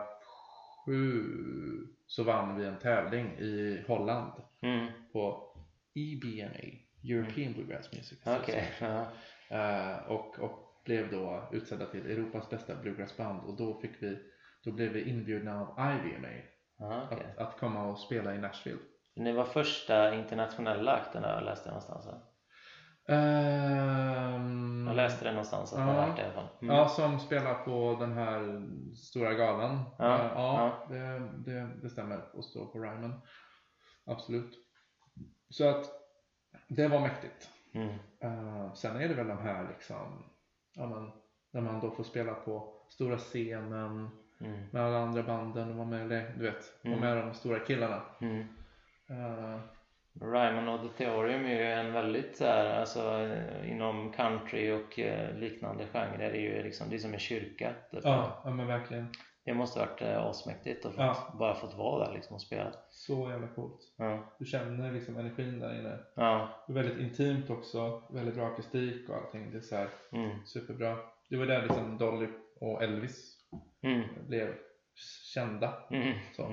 så 2.07 2.23
vann 2.23 2.57
vi 2.57 2.65
en 2.65 2.79
tävling 2.79 3.27
i 3.37 3.83
Holland 3.87 4.31
Mm. 4.61 4.87
på 5.13 5.43
EBMA, 5.95 6.79
European 7.03 7.53
Bluegrass 7.53 7.93
Music. 7.93 8.27
Association. 8.27 8.89
Ja. 8.89 9.05
Eh, 9.57 9.97
och, 10.11 10.39
och 10.39 10.81
blev 10.85 11.11
då 11.11 11.49
utsedda 11.51 11.85
till 11.85 12.05
Europas 12.11 12.49
bästa 12.49 12.75
bluegrassband 12.75 13.41
och 13.43 13.57
då 13.57 13.79
fick 13.81 13.91
vi 14.03 14.19
då 14.63 14.71
blev 14.71 14.91
vi 14.91 15.09
inbjudna 15.09 15.61
av 15.61 15.67
IBMA 15.79 16.27
Ja, 16.79 17.07
okej. 17.11 17.25
att, 17.37 17.47
att 17.47 17.59
komma 17.59 17.85
och 17.85 17.99
spela 17.99 18.35
i 18.35 18.37
Nashville. 18.37 18.79
Ni 19.19 19.31
var 19.31 19.45
första 19.45 20.15
internationella 20.15 20.91
akten 20.93 21.21
där, 21.21 21.41
läste 21.41 21.69
jag 21.69 21.73
någonstans. 21.73 22.05
va? 22.05 22.21
Ehm, 23.15 24.85
Jag 24.87 24.95
läste 24.95 25.25
det 25.25 25.31
någonstans 25.31 25.73
att 25.73 25.79
Ja. 25.79 25.85
varit 25.93 26.15
det 26.15 26.21
i 26.21 26.25
alla 26.25 26.33
fall. 26.33 26.47
Mm. 26.61 26.75
Ja, 26.75 26.87
som 26.87 27.19
spelar 27.19 27.53
på 27.53 27.97
den 27.99 28.13
här 28.13 28.61
stora 28.95 29.33
galan. 29.33 29.83
Ja, 29.97 30.15
Eh, 30.19 30.25
ja 30.35 30.85
Det, 30.89 31.19
det, 31.45 31.69
det 31.81 31.89
stämmer 31.89 32.21
och 32.35 32.45
står 32.45 32.65
på 32.65 32.79
Ryman. 32.79 33.21
Absolut. 34.05 34.53
Så 35.49 35.69
att 35.69 35.85
det 36.67 36.87
var 36.87 36.99
mäktigt. 36.99 37.49
Mm. 37.73 37.89
Eh, 38.21 38.73
sen 38.73 38.95
är 39.01 39.07
det 39.07 39.13
väl 39.13 39.27
de 39.27 39.37
här 39.37 39.67
liksom, 39.69 40.23
ja, 40.73 40.85
men, 40.87 41.11
när 41.53 41.61
man 41.61 41.79
då 41.79 41.91
får 41.91 42.03
spela 42.03 42.33
på 42.33 42.73
stora 42.89 43.17
scenen 43.17 44.09
Mm. 44.41 44.59
med 44.71 44.83
alla 44.83 44.97
andra 44.97 45.23
banden 45.23 45.69
och 45.69 45.75
vara 45.75 45.87
med, 45.87 46.09
du 46.37 46.43
vet, 46.43 46.73
vara 46.83 46.95
Mm. 46.95 46.99
med 47.15 47.25
de 47.25 47.33
stora 47.33 47.59
killarna. 47.59 48.01
Mm. 48.21 48.45
Eh, 49.09 49.59
Ryman 50.21 50.67
Auditorium 50.69 51.45
är 51.45 51.55
ju 51.55 51.65
en 51.71 51.93
väldigt 51.93 52.37
så 52.37 52.45
här, 52.45 52.79
alltså 52.79 53.29
inom 53.65 54.11
country 54.13 54.71
och 54.71 54.99
eh, 54.99 55.35
liknande 55.35 55.85
genrer 55.93 56.19
är 56.19 56.31
det 56.31 56.37
ju 56.37 56.63
liksom, 56.63 56.89
det 56.89 56.95
är 56.95 56.99
som 56.99 57.13
en 57.13 57.19
kyrka. 57.19 57.73
Ja, 57.91 58.41
ja, 58.43 58.49
men 58.49 58.67
verkligen. 58.67 59.07
Det 59.45 59.53
måste 59.53 59.79
varit 59.79 60.01
eh, 60.01 60.25
asmäktigt 60.25 60.85
att 60.85 60.93
Ja. 60.97 61.35
bara 61.39 61.55
fått 61.55 61.73
vara 61.77 62.05
där 62.07 62.13
liksom 62.13 62.33
och 62.35 62.41
spela. 62.41 62.71
Så 62.89 63.29
jävla 63.29 63.47
coolt. 63.47 63.79
Ja. 63.97 64.35
Du 64.39 64.45
känner 64.45 64.91
liksom 64.91 65.17
energin 65.17 65.59
där 65.59 65.79
inne. 65.79 65.97
Ja. 66.15 66.49
Det 66.67 66.73
är 66.73 66.83
väldigt 66.83 66.99
intimt 66.99 67.49
också, 67.49 68.03
väldigt 68.09 68.35
bra 68.35 68.47
akustik 68.47 69.09
och 69.09 69.15
allting. 69.15 69.51
Det 69.51 69.57
är 69.57 69.61
så 69.61 69.75
här 69.75 69.89
Mm. 70.11 70.45
superbra. 70.45 70.97
Det 71.29 71.37
var 71.37 71.45
där 71.45 71.61
liksom 71.63 71.97
Dolly 71.97 72.27
och 72.59 72.83
Elvis 72.83 73.35
Mm. 73.81 74.03
blev 74.27 74.55
kända. 75.33 75.73
Mm. 75.91 76.13
Så. 76.35 76.43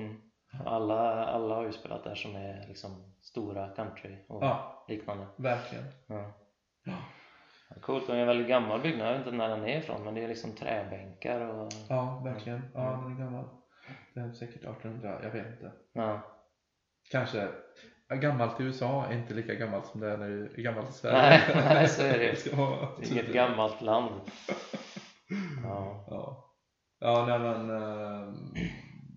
Alla, 0.67 1.25
alla 1.27 1.55
har 1.55 1.65
ju 1.65 1.73
spelat 1.73 2.05
där 2.05 2.15
som 2.15 2.37
är 2.37 2.65
liksom 2.69 3.13
stora 3.21 3.69
country 3.69 4.17
och 4.29 4.45
Ja, 4.45 4.85
liknande. 4.89 5.27
verkligen. 5.37 5.85
Ja. 6.07 6.33
Ja. 6.85 6.95
Coolt, 7.81 8.09
och 8.09 8.17
en 8.17 8.27
väldigt 8.27 8.49
gammal 8.49 8.81
byggnad, 8.81 9.07
jag 9.09 9.13
vet 9.19 9.27
inte 9.27 9.37
när 9.37 9.49
den 9.49 9.65
är 9.65 9.79
ifrån 9.79 10.05
men 10.05 10.15
det 10.15 10.25
är 10.25 10.29
liksom 10.29 10.53
träbänkar 10.55 11.41
och 11.41 11.73
Ja, 11.89 12.21
verkligen. 12.25 12.63
Ja, 12.75 12.89
Mm. 12.95 13.05
den 13.05 13.13
är 13.13 13.25
gammal. 13.25 13.45
Den 14.15 14.29
är 14.31 14.33
säkert 14.33 14.65
1800, 14.65 15.19
jag 15.23 15.31
vet 15.31 15.47
inte. 15.47 15.73
ja. 15.93 16.21
Kanske 17.11 17.49
gammalt 18.09 18.61
i 18.61 18.63
USA 18.65 19.07
är 19.07 19.13
inte 19.15 19.35
lika 19.35 19.55
gammalt 19.55 19.87
som 19.87 20.01
det 20.01 20.11
är 20.11 20.17
när 20.17 20.29
det 20.29 20.59
är 20.59 20.63
gammalt 20.63 20.91
i 20.91 20.93
Sverige. 20.93 21.41
Nej, 21.55 21.65
nej, 21.75 21.89
så 21.89 22.03
är 22.03 22.19
det. 22.19 22.45
Det 22.51 22.57
vara 22.57 22.89
Inget 23.11 23.33
gammalt 23.33 23.81
land. 23.81 24.11
Ja. 25.65 26.05
Ja, 26.11 26.45
ja 27.01 27.27
nej, 27.27 27.39
men 27.39 27.71
ehm, 27.71 28.35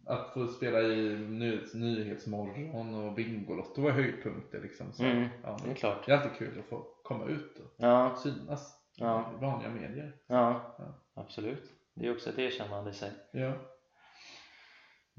att 0.09 0.33
få 0.33 0.47
spela 0.47 0.81
i 0.81 1.17
nyhets, 1.17 1.73
Nyhetsmorgon 1.73 2.95
och 2.95 3.13
Bingolotto 3.13 3.81
var 3.81 3.91
höjdpunkter 3.91 4.61
liksom. 4.61 4.93
Så, 4.93 5.03
Mm, 5.03 5.27
ja, 5.43 5.57
det 5.65 5.71
är 5.71 5.75
klart. 5.75 6.05
det 6.05 6.11
är 6.11 6.17
alltid 6.17 6.31
kul 6.37 6.59
att 6.59 6.65
få 6.65 6.85
komma 7.03 7.25
ut 7.25 7.59
och 7.59 7.71
Ja, 7.77 8.15
synas 8.23 8.75
Ja. 8.97 9.31
i 9.37 9.41
vanliga 9.41 9.69
medier. 9.69 10.13
ja, 10.27 10.75
Ja. 10.77 10.93
absolut. 11.15 11.63
Det 11.95 12.07
är 12.07 12.11
också 12.11 12.29
ett 12.29 12.39
erkännande 12.39 12.89
i 12.91 12.93
sig. 12.93 13.11
Ja. 13.31 13.53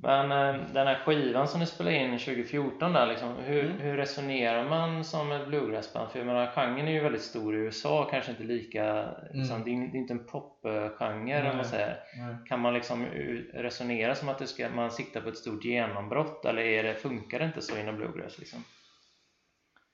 Men 0.03 0.33
eh, 0.33 0.63
den 0.73 0.87
här 0.87 0.95
skivan 1.05 1.49
som 1.49 1.61
ni 1.61 1.67
spelade 1.67 1.97
in 1.97 2.19
2014 2.19 2.93
där 2.93 3.07
liksom, 3.07 3.37
hur, 3.37 3.65
Mm. 3.65 3.79
hur 3.81 3.97
resonerar 3.97 4.69
man 4.69 5.05
som 5.05 5.33
ett 5.33 5.49
bluegrassband? 5.49 6.11
För 6.11 6.19
jag 6.19 6.27
menar, 6.27 6.47
genren 6.47 6.89
är 6.89 6.93
ju 6.93 7.01
väldigt 7.01 7.23
stor 7.23 7.55
i 7.55 7.59
USA, 7.59 8.09
kanske 8.11 8.31
inte 8.31 8.43
lika, 8.43 9.15
liksom, 9.33 9.65
det, 9.65 9.71
är, 9.71 9.93
det 9.93 9.99
är 9.99 10.01
inte 10.01 10.13
en 10.13 10.27
popgenre 10.27 11.51
om 11.51 11.57
man 11.57 11.65
säger. 11.65 11.97
Nej. 12.17 12.37
Kan 12.49 12.61
man 12.61 12.75
liksom 12.75 13.07
resonera 13.55 14.15
som 14.15 14.29
att 14.29 14.39
det 14.39 14.47
ska, 14.47 14.69
man 14.69 14.91
siktar 14.91 15.21
på 15.21 15.29
ett 15.29 15.39
stort 15.39 15.65
genombrott 15.65 16.45
eller 16.45 16.63
är 16.63 16.83
det, 16.83 16.95
funkar 16.95 17.39
det 17.39 17.45
inte 17.45 17.63
så 17.63 17.79
inom 17.79 17.97
bluegrass? 17.97 18.39
Liksom? 18.39 18.65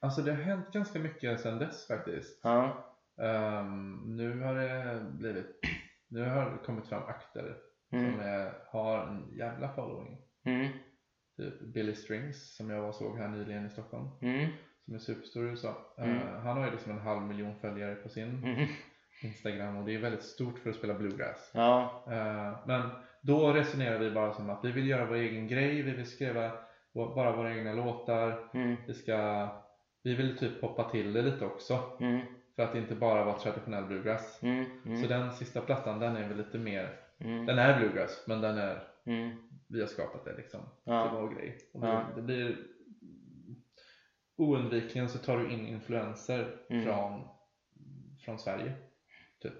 Alltså 0.01 0.23
det 0.23 0.33
har 0.35 0.43
hänt 0.43 0.73
ganska 0.73 0.99
mycket 0.99 1.41
sedan 1.41 1.59
dess 1.59 1.87
faktiskt. 1.87 2.41
Ja, 2.43 2.83
Ehm, 3.23 3.93
nu 4.17 4.41
har 4.41 4.55
det 4.55 5.01
blivit, 5.11 5.47
nu 6.09 6.29
har 6.29 6.51
det 6.51 6.59
kommit 6.67 6.89
fram 6.89 7.03
akter 7.03 7.57
som 8.01 8.15
mm, 8.15 8.21
är, 8.21 8.53
har 8.67 8.99
en 9.07 9.37
jävla 9.39 9.69
following. 9.69 10.19
mm, 10.45 10.69
Typ 11.37 11.61
Billy 11.61 11.95
Strings 11.95 12.57
som 12.57 12.71
jag 12.71 12.95
såg 12.95 13.19
här 13.19 13.29
nyligen 13.29 13.67
i 13.67 13.71
Stockholm. 13.71 14.09
mm, 14.23 14.49
Som 14.85 14.95
är 14.95 14.99
superstor 14.99 15.47
i 15.47 15.51
USA. 15.51 15.95
Eh, 15.99 16.05
han 16.43 16.57
har 16.57 16.65
ju 16.65 16.71
liksom 16.73 16.93
en 16.93 16.99
halv 16.99 17.23
miljon 17.23 17.57
följare 17.61 17.95
på 17.95 18.09
sin 18.09 18.45
mm. 18.45 18.67
Instagram 19.23 19.77
och 19.77 19.85
det 19.85 19.95
är 19.95 19.99
väldigt 19.99 20.23
stort 20.23 20.59
för 20.59 20.71
att 20.71 20.77
spela 20.77 20.95
bluegrass. 20.95 21.51
ja, 21.55 22.05
Eh, 22.07 22.67
men 22.67 22.91
då 23.23 23.53
resonerar 23.53 23.99
vi 23.99 24.11
bara 24.11 24.33
som 24.33 24.51
att 24.51 24.65
vi 24.65 24.73
vill 24.73 24.89
göra 24.89 25.07
vår 25.07 25.15
egen 25.15 25.49
grej, 25.49 25.83
vi 25.83 25.93
vill 25.93 26.07
skriva 26.11 26.53
bara 26.95 27.37
våra 27.37 27.55
egna 27.57 27.73
låtar. 27.73 28.51
mm, 28.55 28.77
Vi 28.87 28.95
ska, 28.95 29.49
vi 30.03 30.15
ville 30.15 30.35
typ 30.39 30.63
hoppa 30.63 30.91
till 30.91 31.13
det 31.13 31.23
lite 31.23 31.45
också. 31.45 31.79
För 32.57 32.63
att 32.63 32.73
det 32.73 32.79
inte 32.79 32.95
bara 32.95 33.25
var 33.25 33.39
traditionell 33.39 33.85
bluegrass. 33.85 34.43
mm, 34.43 34.65
mm, 34.85 35.03
Så 35.03 35.09
den 35.09 35.33
sista 35.33 35.61
plattan 35.61 36.01
den 36.01 36.17
är 36.17 36.29
väl 36.29 36.37
lite 36.37 36.59
mer, 36.59 37.01
mm, 37.21 37.47
den 37.47 37.59
är 37.59 37.79
bluegrass 37.79 38.25
men 38.27 38.41
den 38.41 38.59
är, 38.59 38.83
mm, 39.07 39.37
vi 39.69 39.81
har 39.81 39.87
skapat 39.87 40.25
det 40.25 40.37
liksom. 40.37 40.61
Ja. 40.85 40.93
Det 41.05 41.21
var 41.21 41.35
grej. 41.35 41.59
Och 41.75 41.87
Ja. 41.87 42.03
det, 42.17 42.23
blir 42.23 42.57
oundvikligen 44.37 45.09
så 45.09 45.19
tar 45.19 45.37
du 45.39 45.51
in 45.53 45.67
influenser 45.67 46.57
Mm. 46.71 46.85
från, 46.85 47.29
från 48.25 48.39
Sverige. 48.39 48.73
Typ. 49.43 49.53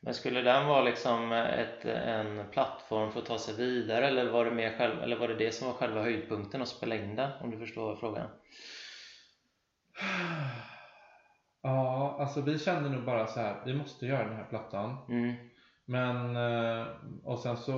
Men 0.00 0.14
skulle 0.14 0.42
den 0.42 0.66
vara 0.66 0.82
liksom 0.82 1.32
ett, 1.32 1.84
en 1.84 2.50
plattform 2.50 3.10
för 3.12 3.20
att 3.20 3.26
ta 3.26 3.38
sig 3.38 3.54
vidare 3.56 4.06
eller 4.06 4.30
var 4.30 4.44
det, 4.44 4.50
mer 4.50 4.78
själv, 4.78 5.02
eller 5.02 5.16
var 5.16 5.28
det 5.28 5.34
det 5.34 5.52
som 5.52 5.66
var 5.66 5.74
själva 5.74 6.02
höjdpunkten 6.02 6.62
att 6.62 6.68
spela 6.68 6.94
in 6.96 7.16
det? 7.16 7.32
Om 7.40 7.50
du 7.50 7.58
förstår 7.58 7.96
frågan? 7.96 8.28
Ja, 11.66 12.16
alltså 12.20 12.40
vi 12.40 12.58
kände 12.58 12.88
nog 12.88 13.04
bara 13.04 13.26
så 13.26 13.40
här, 13.40 13.54
vi 13.64 13.74
måste 13.74 14.06
göra 14.06 14.24
den 14.24 14.36
här 14.36 14.44
plattan. 14.44 14.96
Mm, 15.08 15.34
Men, 15.86 16.36
eh, 16.36 16.86
och 17.24 17.38
sen 17.38 17.56
så 17.56 17.74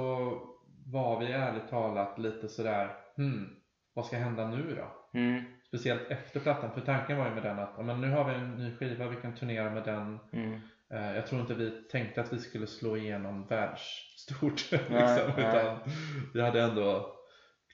var 0.87 1.21
vi 1.21 1.33
ärligt 1.33 1.69
talat 1.69 2.19
lite 2.19 2.49
sådär, 2.49 2.91
hmm, 3.17 3.49
vad 3.95 4.07
ska 4.07 4.17
hända 4.17 4.47
nu 4.47 4.75
då? 4.75 5.19
mm, 5.19 5.45
Speciellt 5.69 6.11
efter 6.11 6.41
plattan, 6.41 6.71
för 6.73 6.81
tanken 6.81 7.19
var 7.19 7.25
ju 7.27 7.35
med 7.35 7.43
den 7.43 7.59
att 7.59 7.85
men 7.85 8.01
nu 8.01 8.11
har 8.11 8.25
vi 8.25 8.35
en 8.35 8.55
ny 8.57 8.77
skiva, 8.77 9.09
vi 9.09 9.17
kan 9.17 9.35
turnera 9.35 9.71
med 9.71 9.85
den. 9.85 10.19
mm, 10.33 10.61
Eh, 10.91 11.15
Jag 11.15 11.27
tror 11.27 11.41
inte 11.41 11.55
vi 11.55 11.71
tänkte 11.71 12.21
att 12.21 12.33
vi 12.33 12.39
skulle 12.39 12.67
slå 12.67 12.97
igenom 12.97 13.47
världsstort. 13.47 14.69
Nej, 14.73 14.81
liksom, 14.91 15.33
nej. 15.37 15.49
utan 15.49 15.79
vi 16.35 16.43
hade 16.43 16.63
ändå 16.63 17.13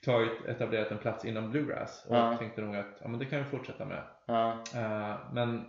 tagit, 0.05 0.45
etablerat 0.47 0.91
en 0.91 0.97
plats 0.97 1.25
inom 1.25 1.51
bluegrass 1.51 2.05
och 2.09 2.15
Ja. 2.15 2.37
tänkte 2.37 2.61
nog 2.61 2.75
att 2.75 2.97
ja, 3.01 3.07
men 3.07 3.19
det 3.19 3.25
kan 3.25 3.39
vi 3.43 3.45
fortsätta 3.49 3.85
med. 3.85 4.03
ja, 4.27 4.51
Eh, 4.75 5.15
Men 5.33 5.65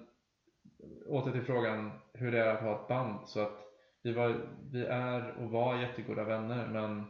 åter 1.06 1.32
till 1.32 1.42
frågan 1.42 2.00
hur 2.14 2.32
det 2.32 2.38
är 2.38 2.54
att 2.54 2.60
ha 2.60 2.82
ett 2.82 2.88
band. 2.88 3.28
Så 3.28 3.40
att 3.40 3.58
vi, 4.02 4.12
var, 4.12 4.48
vi 4.72 4.84
är 4.86 5.30
och 5.30 5.50
var 5.50 5.76
jättegoda 5.76 6.24
vänner 6.24 6.66
men 6.66 7.04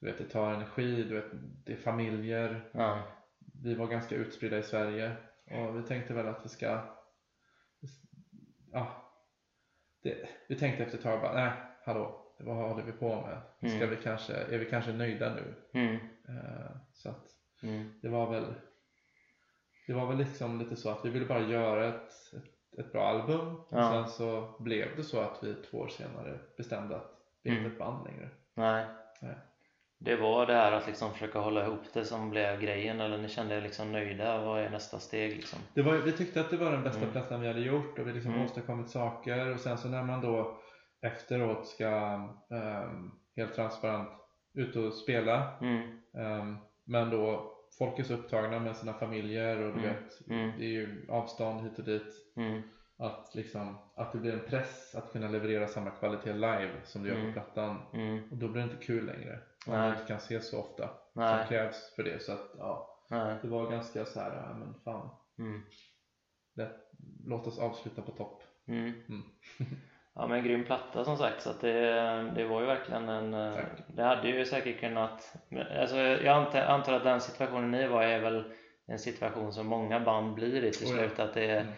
du 0.00 0.06
vet, 0.06 0.18
det 0.18 0.24
tar 0.24 0.52
energi, 0.52 1.04
du 1.04 1.14
vet, 1.14 1.30
det 1.66 1.72
är 1.72 1.76
familjer. 1.76 2.70
ja, 2.74 3.02
Vi 3.62 3.74
var 3.74 3.86
ganska 3.86 4.14
utspridda 4.14 4.58
i 4.58 4.62
Sverige 4.62 5.16
och 5.50 5.78
vi 5.78 5.82
tänkte 5.82 6.14
väl 6.14 6.28
att 6.28 6.44
vi 6.44 6.48
ska 6.48 6.80
ja, 8.72 9.02
det, 10.02 10.28
vi 10.48 10.56
tänkte 10.56 10.82
efter 10.82 10.98
ett 10.98 11.04
tag 11.04 11.20
bara, 11.20 11.34
nej, 11.34 11.52
hallå, 11.84 12.34
vad 12.38 12.56
håller 12.56 12.82
vi 12.82 12.92
på 12.92 13.20
med? 13.20 13.40
Ska 13.70 13.76
Mm. 13.84 13.90
vi 13.90 13.96
kanske, 13.96 14.34
är 14.34 14.58
vi 14.58 14.70
kanske 14.70 14.92
nöjda 14.92 15.34
nu? 15.34 15.54
mm, 15.74 15.96
Eh, 16.28 16.76
så 16.92 17.08
att 17.10 17.26
mm, 17.62 17.92
det 18.02 18.08
var 18.08 18.30
väl 18.30 18.54
det 19.86 19.92
var 19.92 20.06
väl 20.06 20.18
liksom 20.18 20.58
lite 20.58 20.76
så 20.76 20.90
att 20.90 21.04
vi 21.04 21.10
ville 21.10 21.26
bara 21.26 21.40
göra 21.40 21.88
ett, 21.88 22.10
ett, 22.36 22.44
ett 22.78 22.92
bra 22.92 23.06
album 23.08 23.56
och 23.56 23.66
Ja. 23.78 23.90
sen 23.92 24.08
så 24.08 24.56
blev 24.58 24.96
det 24.96 25.02
så 25.04 25.20
att 25.20 25.38
vi 25.42 25.54
två 25.54 25.78
år 25.78 25.88
senare 25.88 26.38
bestämde 26.56 26.96
att 26.96 27.10
vi 27.42 27.50
inte 27.50 27.60
Mm. 27.60 27.72
ett 27.72 27.78
band 27.78 28.04
längre. 28.06 28.28
nej. 28.56 28.86
Nej. 29.22 29.34
Det 29.98 30.16
var 30.16 30.46
det 30.46 30.54
här 30.54 30.72
att 30.72 30.86
liksom 30.86 31.12
försöka 31.12 31.38
hålla 31.38 31.64
ihop 31.66 31.80
det 31.92 32.04
som 32.04 32.30
blev 32.30 32.60
grejen 32.60 33.00
eller 33.00 33.18
ni 33.18 33.28
kände 33.28 33.54
er 33.56 33.60
liksom 33.60 33.92
nöjda? 33.92 34.44
Vad 34.44 34.60
är 34.60 34.70
nästa 34.70 34.98
steg 34.98 35.36
liksom? 35.36 35.58
Det 35.74 35.82
var, 35.82 35.92
vi 35.94 36.12
tyckte 36.12 36.40
att 36.40 36.50
det 36.50 36.56
var 36.56 36.72
den 36.72 36.82
bästa 36.82 37.00
Mm. 37.00 37.12
plattan 37.12 37.40
vi 37.40 37.46
hade 37.48 37.60
gjort 37.60 37.98
och 37.98 38.06
vi 38.08 38.12
liksom 38.12 38.32
Mm. 38.32 38.44
åstadkommit 38.44 38.90
saker 38.90 39.54
och 39.54 39.60
sen 39.60 39.78
så 39.78 39.88
när 39.88 40.02
man 40.02 40.20
då 40.20 40.58
efteråt 41.02 41.66
ska 41.66 41.88
ehm, 42.50 43.10
helt 43.36 43.54
transparent 43.54 44.08
ut 44.54 44.76
och 44.76 44.92
spela 44.94 45.58
ehm, 46.18 46.56
men 46.86 47.10
då 47.10 47.52
folk 47.78 47.98
är 47.98 48.02
så 48.04 48.14
upptagna 48.14 48.58
med 48.60 48.76
sina 48.76 48.92
familjer 48.94 49.56
och 49.62 49.72
du 49.74 49.80
Mm. 49.80 49.94
vet 49.94 50.28
mm, 50.30 50.58
det 50.58 50.64
är 50.64 50.68
ju 50.70 51.06
avstånd 51.08 51.60
hit 51.60 51.78
och 51.78 51.84
dit. 51.84 52.14
Mm, 52.36 52.62
att, 52.98 53.34
liksom, 53.34 53.76
att 53.96 54.12
det 54.12 54.18
blir 54.18 54.32
en 54.32 54.48
press 54.48 54.94
att 54.94 55.12
kunna 55.12 55.28
leverera 55.28 55.68
samma 55.68 55.90
kvalitet 55.90 56.32
live 56.32 56.72
som 56.84 57.02
du 57.02 57.08
gör 57.08 57.16
Mm. 57.16 57.26
på 57.34 57.40
plattan. 57.40 57.78
Mm, 57.92 58.30
och 58.30 58.36
då 58.36 58.48
blir 58.48 58.62
det 58.62 58.72
inte 58.72 58.84
kul 58.84 59.06
längre. 59.06 59.40
Om 59.66 59.72
Nej. 59.72 59.80
man 59.82 59.92
inte 59.92 60.06
kan 60.06 60.16
ses 60.16 60.50
så 60.50 60.60
ofta. 60.60 60.90
Nej. 61.14 61.38
som 61.38 61.48
krävs 61.48 61.94
för 61.96 62.02
det. 62.02 62.22
Så 62.22 62.32
att 62.32 62.50
ja, 62.58 63.04
nej, 63.10 63.36
det 63.42 63.48
var 63.48 63.70
ganska 63.70 64.04
så 64.04 64.20
här, 64.20 64.36
ja, 64.36 64.54
men 64.54 64.74
fan. 64.84 65.10
Mm, 65.38 65.62
lätt, 66.54 66.76
låt 67.24 67.46
oss 67.46 67.58
avsluta 67.58 68.02
på 68.02 68.10
topp. 68.12 68.42
Mm. 68.68 68.92
Mm. 69.08 69.22
Ja 70.18 70.26
men 70.26 70.44
grym 70.44 70.64
platta 70.64 71.04
som 71.04 71.16
sagt 71.16 71.42
så 71.42 71.50
att 71.50 71.60
det, 71.60 71.80
det 72.34 72.44
var 72.44 72.60
ju 72.60 72.66
verkligen 72.66 73.08
en 73.08 73.34
eh, 73.34 73.54
Tack. 73.54 73.82
Det 73.96 74.02
hade 74.02 74.28
ju 74.28 74.44
säkert 74.44 74.80
kunnat 74.80 75.36
alltså 75.80 75.96
jag 75.96 76.26
antar, 76.36 76.60
antar 76.62 76.92
att 76.92 77.04
den 77.04 77.20
situationen 77.20 77.70
ni 77.70 77.86
var 77.86 78.02
är 78.02 78.20
väl 78.20 78.44
en 78.86 78.98
situation 78.98 79.52
som 79.52 79.66
många 79.66 80.00
band 80.00 80.34
blir 80.34 80.64
i 80.64 80.72
till 80.72 80.86
Oh 80.86 80.92
ja. 80.92 80.98
slut 81.08 81.18
att 81.18 81.34
det 81.34 81.50
är 81.50 81.60
Mm. 81.60 81.72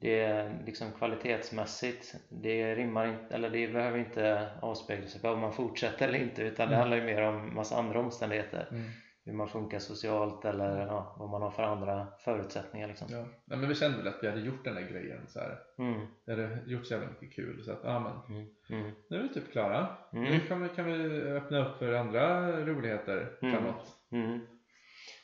det 0.00 0.20
är 0.20 0.62
liksom 0.66 0.92
kvalitetsmässigt 0.92 2.14
det 2.42 2.74
rimmar 2.74 3.06
inte 3.06 3.34
eller 3.34 3.50
det 3.50 3.68
behöver 3.68 3.98
inte 3.98 4.48
avspegla 4.62 5.06
sig 5.06 5.20
på 5.20 5.28
om 5.28 5.40
man 5.40 5.52
fortsätter 5.52 6.08
eller 6.08 6.18
inte 6.18 6.42
utan 6.42 6.68
det 6.68 6.74
Mm. 6.74 6.78
handlar 6.80 6.96
ju 6.96 7.02
mer 7.02 7.22
om 7.22 7.54
massa 7.54 7.76
andra 7.76 8.00
omständigheter 8.00 8.66
Mm. 8.70 8.90
Hur 9.26 9.32
man 9.32 9.48
funkar 9.48 9.78
socialt 9.78 10.44
eller 10.44 10.86
ja, 10.86 11.16
vad 11.18 11.30
man 11.30 11.42
har 11.42 11.50
för 11.50 11.62
andra 11.62 12.06
förutsättningar 12.24 12.88
liksom 12.88 13.08
Ja. 13.10 13.24
Nej, 13.44 13.58
men 13.58 13.68
vi 13.68 13.74
kände 13.74 13.98
väl 13.98 14.08
att 14.08 14.22
vi 14.22 14.28
hade 14.28 14.40
gjort 14.40 14.64
den 14.64 14.74
där 14.74 14.82
grejen 14.82 15.26
så 15.28 15.40
här. 15.40 15.58
mm, 15.78 16.06
Vi 16.26 16.32
hade 16.32 16.58
gjort 16.66 16.86
så 16.86 16.94
jävla 16.94 17.08
mycket 17.08 17.36
kul 17.36 17.64
så 17.64 17.72
att 17.72 17.80
ja 17.82 17.98
men 18.00 18.36
mm, 18.36 18.48
mm, 18.70 18.92
nu 19.10 19.18
är 19.18 19.22
vi 19.22 19.28
typ 19.28 19.52
klara 19.52 19.86
Mm. 20.12 20.24
nu 20.24 20.40
kan 20.40 20.62
vi, 20.62 20.68
kan 20.68 20.84
vi 20.84 21.20
öppna 21.22 21.66
upp 21.68 21.78
för 21.78 21.92
andra 21.92 22.50
roligheter 22.64 23.38
Mm. 23.42 23.54
framåt 23.54 23.96
mm. 24.12 24.46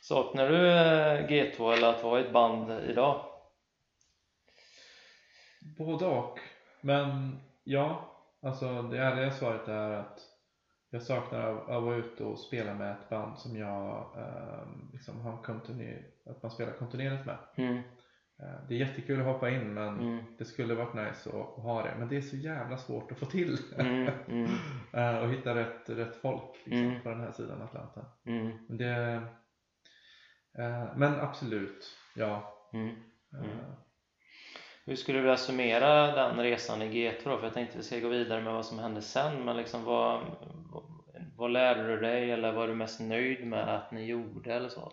Saknar 0.01 0.49
du 0.49 0.69
eh, 0.71 1.27
G2 1.29 1.73
eller 1.73 1.89
att 1.89 2.03
vara 2.03 2.21
i 2.21 2.25
ett 2.25 2.33
band 2.33 2.71
idag? 2.73 3.25
Både 5.79 6.07
och. 6.07 6.39
Men 6.81 7.39
ja, 7.65 8.11
alltså 8.43 8.83
det 8.83 8.99
ärliga 8.99 9.31
svaret 9.31 9.69
är 9.69 9.91
att 9.91 10.21
jag 10.93 11.03
saknar 11.03 11.41
av 11.41 11.59
av 11.59 11.77
att 11.77 11.83
vara 11.83 11.97
ute 11.97 12.25
och 12.25 12.39
spela 12.39 12.75
med 12.75 12.93
ett 12.93 13.09
band 13.09 13.39
som 13.39 13.57
jag 13.57 14.15
ehm, 14.17 14.91
liksom 14.93 15.21
har 15.21 15.43
att 16.27 16.43
man 16.43 16.51
spelar 16.53 16.73
kontinuerligt 16.73 17.27
med. 17.27 17.39
Mm, 17.57 17.83
Eh, 18.43 18.67
det 18.69 18.75
är 18.75 18.79
jättekul 18.79 19.21
att 19.21 19.27
hoppa 19.27 19.51
in 19.51 19.75
men 19.75 20.01
mm, 20.01 20.25
det 20.39 20.45
skulle 20.45 20.75
varit 20.75 20.95
nice 20.95 21.29
att, 21.31 21.35
att 21.35 21.63
ha 21.65 21.83
det. 21.83 21.95
Men 21.99 22.09
det 22.09 22.17
är 22.17 22.21
så 22.21 22.37
jävla 22.37 22.77
svårt 22.77 23.13
att 23.13 23.19
få 23.19 23.27
till. 23.27 23.59
mm, 23.79 24.09
mm, 24.29 24.51
Eh, 24.93 25.19
och 25.19 25.31
hitta 25.31 25.55
rätt, 25.55 25.91
rätt 25.91 26.17
folk 26.17 26.57
liksom, 26.65 26.89
Mm. 26.89 27.03
på 27.03 27.09
den 27.09 27.21
här 27.21 27.33
sidan 27.33 27.63
Atlanten. 27.63 28.05
mm, 28.27 28.53
det, 28.69 29.23
eh, 30.59 30.97
men 30.97 31.21
absolut, 31.21 31.97
ja. 32.17 32.53
Mm. 34.87 34.91
Mm. 34.91 34.91
Hur 34.91 34.97
skulle 34.97 35.19
du 35.19 35.23
vilja 35.23 35.37
summera 35.37 36.07
den 36.15 36.39
resan 36.41 36.83
i 36.83 36.89
G2 36.91 37.25
då? 37.25 37.37
För 37.37 37.45
jag 37.45 37.55
tänkte 37.55 37.77
vi 37.79 37.85
ska 37.85 37.99
gå 37.99 38.09
vidare 38.09 38.41
med 38.43 38.53
vad 38.53 38.67
som 38.67 38.79
hände 38.79 39.03
sen 39.03 39.45
men 39.45 39.57
liksom 39.57 39.85
vad, 39.85 40.21
vad, 41.37 41.51
lärde 41.51 41.87
du 41.87 42.01
dig 42.01 42.31
eller 42.31 42.53
var 42.53 42.69
du 42.69 42.75
mest 42.75 43.01
nöjd 43.01 43.47
med 43.47 43.75
att 43.75 43.91
ni 43.93 44.05
gjorde 44.07 44.55
eller 44.55 44.69
så? 44.69 44.93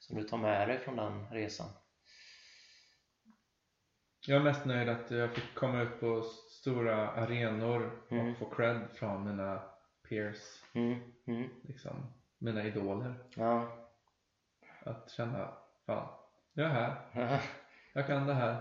Som 0.00 0.16
du 0.16 0.24
tar 0.24 0.38
med 0.38 0.68
dig 0.68 0.78
från 0.78 0.96
den 0.96 1.28
resan? 1.30 1.68
Jag 4.26 4.36
är 4.40 4.44
mest 4.44 4.64
nöjd 4.64 4.88
att 4.88 5.10
jag 5.10 5.34
fick 5.34 5.54
komma 5.54 5.82
ut 5.82 6.00
på 6.00 6.22
stora 6.50 7.10
arenor 7.10 7.90
Mm. 8.10 8.30
och 8.32 8.38
få 8.38 8.44
cred 8.50 8.80
från 8.94 9.24
mina 9.24 9.62
peers, 10.08 10.62
Mm, 10.74 11.00
mm, 11.26 11.50
liksom, 11.62 12.06
mina 12.38 12.64
idoler. 12.64 13.14
ja. 13.36 13.68
Att 14.84 15.10
känna, 15.10 15.48
fan, 15.86 16.08
jag 16.52 16.66
är 16.66 16.70
här, 17.12 17.40
jag 17.92 18.06
kan 18.06 18.26
det 18.26 18.34
här. 18.34 18.56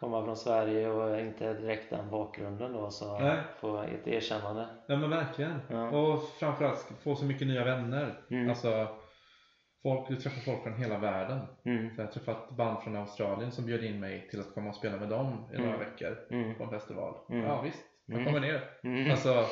Komma 0.00 0.24
från 0.24 0.36
Sverige 0.36 0.88
och 0.88 1.20
inte 1.20 1.54
direkt 1.54 1.90
den 1.90 2.10
bakgrunden 2.10 2.72
då 2.72 2.90
så 2.90 3.18
Nej. 3.18 3.38
få 3.60 3.82
ett 3.82 4.06
erkännande. 4.08 4.68
Ja 4.88 4.96
men 4.96 5.10
verkligen. 5.10 5.60
Ja. 5.70 5.90
Och 5.90 6.22
framförallt 6.28 6.92
få 7.02 7.14
så 7.16 7.24
mycket 7.24 7.46
nya 7.46 7.64
vänner. 7.64 8.20
Mm. 8.30 8.48
Alltså, 8.50 8.88
folk, 9.82 10.08
du 10.08 10.16
träffar 10.16 10.40
folk 10.40 10.62
från 10.62 10.74
hela 10.74 10.98
världen. 10.98 11.40
Mm, 11.64 11.90
jag 11.96 12.04
har 12.04 12.12
träffat 12.12 12.50
band 12.56 12.82
från 12.82 12.96
Australien 12.96 13.52
som 13.52 13.66
bjöd 13.66 13.84
in 13.84 14.00
mig 14.00 14.28
till 14.30 14.40
att 14.40 14.54
komma 14.54 14.68
och 14.68 14.74
spela 14.76 14.96
med 14.96 15.08
dem 15.08 15.48
i 15.54 15.58
några 15.58 15.74
Mm. 15.74 15.90
veckor 15.90 16.16
mm, 16.30 16.54
på 16.54 16.64
en 16.64 16.70
festival. 16.70 17.14
Mm. 17.30 17.44
Ja 17.44 17.60
visst, 17.62 17.84
jag 18.06 18.14
Mm. 18.20 18.26
kommer 18.26 18.40
ner. 18.40 18.70
mm. 18.82 19.10
Alltså, 19.10 19.44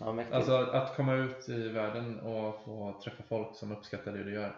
Ja, 0.00 0.12
mäktigt. 0.12 0.34
alltså 0.36 0.52
att 0.56 0.96
komma 0.96 1.14
ut 1.14 1.48
i 1.48 1.68
världen 1.68 2.20
och 2.20 2.64
få 2.64 3.00
träffa 3.04 3.22
folk 3.22 3.56
som 3.56 3.72
uppskattar 3.72 4.12
det 4.12 4.24
du 4.24 4.32
gör. 4.34 4.56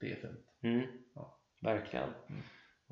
Det 0.00 0.12
är 0.12 0.16
fint. 0.16 0.90
Ja. 1.14 1.38
Verkligen. 1.62 2.08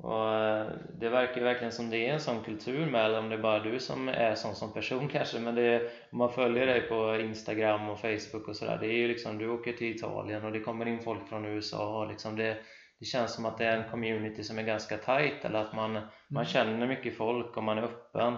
Mm. 0.03 0.11
Och 0.11 0.33
eh, 0.33 0.67
det 0.99 1.09
verkar 1.09 1.41
verkligen 1.41 1.71
som 1.71 1.89
det 1.89 2.07
är 2.07 2.13
en 2.13 2.19
sån 2.19 2.43
kultur 2.43 2.85
med, 2.85 3.05
eller 3.05 3.19
om 3.19 3.29
det 3.29 3.35
är 3.35 3.41
bara 3.41 3.59
du 3.59 3.79
som 3.79 4.07
är 4.09 4.35
sån 4.35 4.55
som 4.55 4.73
person 4.73 5.07
kanske, 5.11 5.39
men 5.39 5.55
det 5.55 5.81
om 6.11 6.17
man 6.17 6.31
följer 6.31 6.65
dig 6.65 6.81
på 6.81 7.15
Instagram 7.15 7.89
och 7.89 7.99
Facebook 7.99 8.47
och 8.47 8.55
sådär, 8.55 8.77
det 8.81 8.87
är 8.87 8.97
ju 8.97 9.07
liksom, 9.07 9.37
du 9.37 9.49
åker 9.49 9.73
till 9.73 9.95
Italien 9.95 10.45
och 10.45 10.51
det 10.51 10.59
kommer 10.59 10.87
in 10.87 10.99
folk 10.99 11.27
från 11.29 11.45
USA 11.45 12.01
och 12.01 12.07
liksom 12.07 12.35
det, 12.35 12.57
det 12.99 13.05
känns 13.05 13.33
som 13.33 13.45
att 13.45 13.57
det 13.57 13.65
är 13.65 13.77
en 13.77 13.89
community 13.89 14.43
som 14.43 14.59
är 14.59 14.63
ganska 14.63 14.97
tight 14.97 15.45
eller 15.45 15.59
att 15.59 15.75
man, 15.75 15.99
man 16.29 16.45
känner 16.45 16.87
mycket 16.87 17.17
folk 17.17 17.57
och 17.57 17.63
man 17.63 17.77
är 17.77 17.83
öppen. 17.83 18.37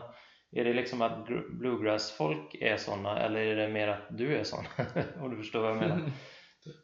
Är 0.51 0.63
det 0.63 0.73
liksom 0.73 1.01
att 1.01 1.27
gr- 1.27 1.57
bluegrass-folk 1.59 2.55
är 2.55 2.77
såna 2.77 3.19
eller 3.19 3.39
är 3.39 3.55
det 3.55 3.67
mer 3.67 3.87
att 3.87 4.17
du 4.17 4.37
är 4.37 4.43
sån? 4.43 4.63
om 5.21 5.29
du 5.29 5.37
förstår 5.37 5.61
vad 5.61 5.69
jag 5.69 5.77
menar? 5.77 6.01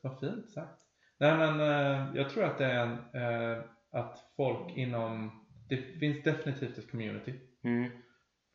Vad 0.03 0.19
fint 0.19 0.51
sagt. 0.51 0.81
Nej 1.19 1.37
men 1.37 1.59
eh, 1.59 2.07
jag 2.15 2.29
tror 2.29 2.43
att 2.43 2.57
det 2.57 2.65
är 2.65 2.79
en, 2.79 2.91
eh, 2.91 3.63
att 3.95 4.19
folk 4.37 4.77
inom, 4.77 5.31
det 5.69 5.77
finns 5.77 6.23
definitivt 6.23 6.77
ett 6.77 6.91
community. 6.91 7.33
Mm. 7.63 7.91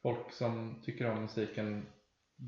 Folk 0.03 0.33
som 0.33 0.83
tycker 0.85 1.11
om 1.11 1.23
musiken 1.23 1.87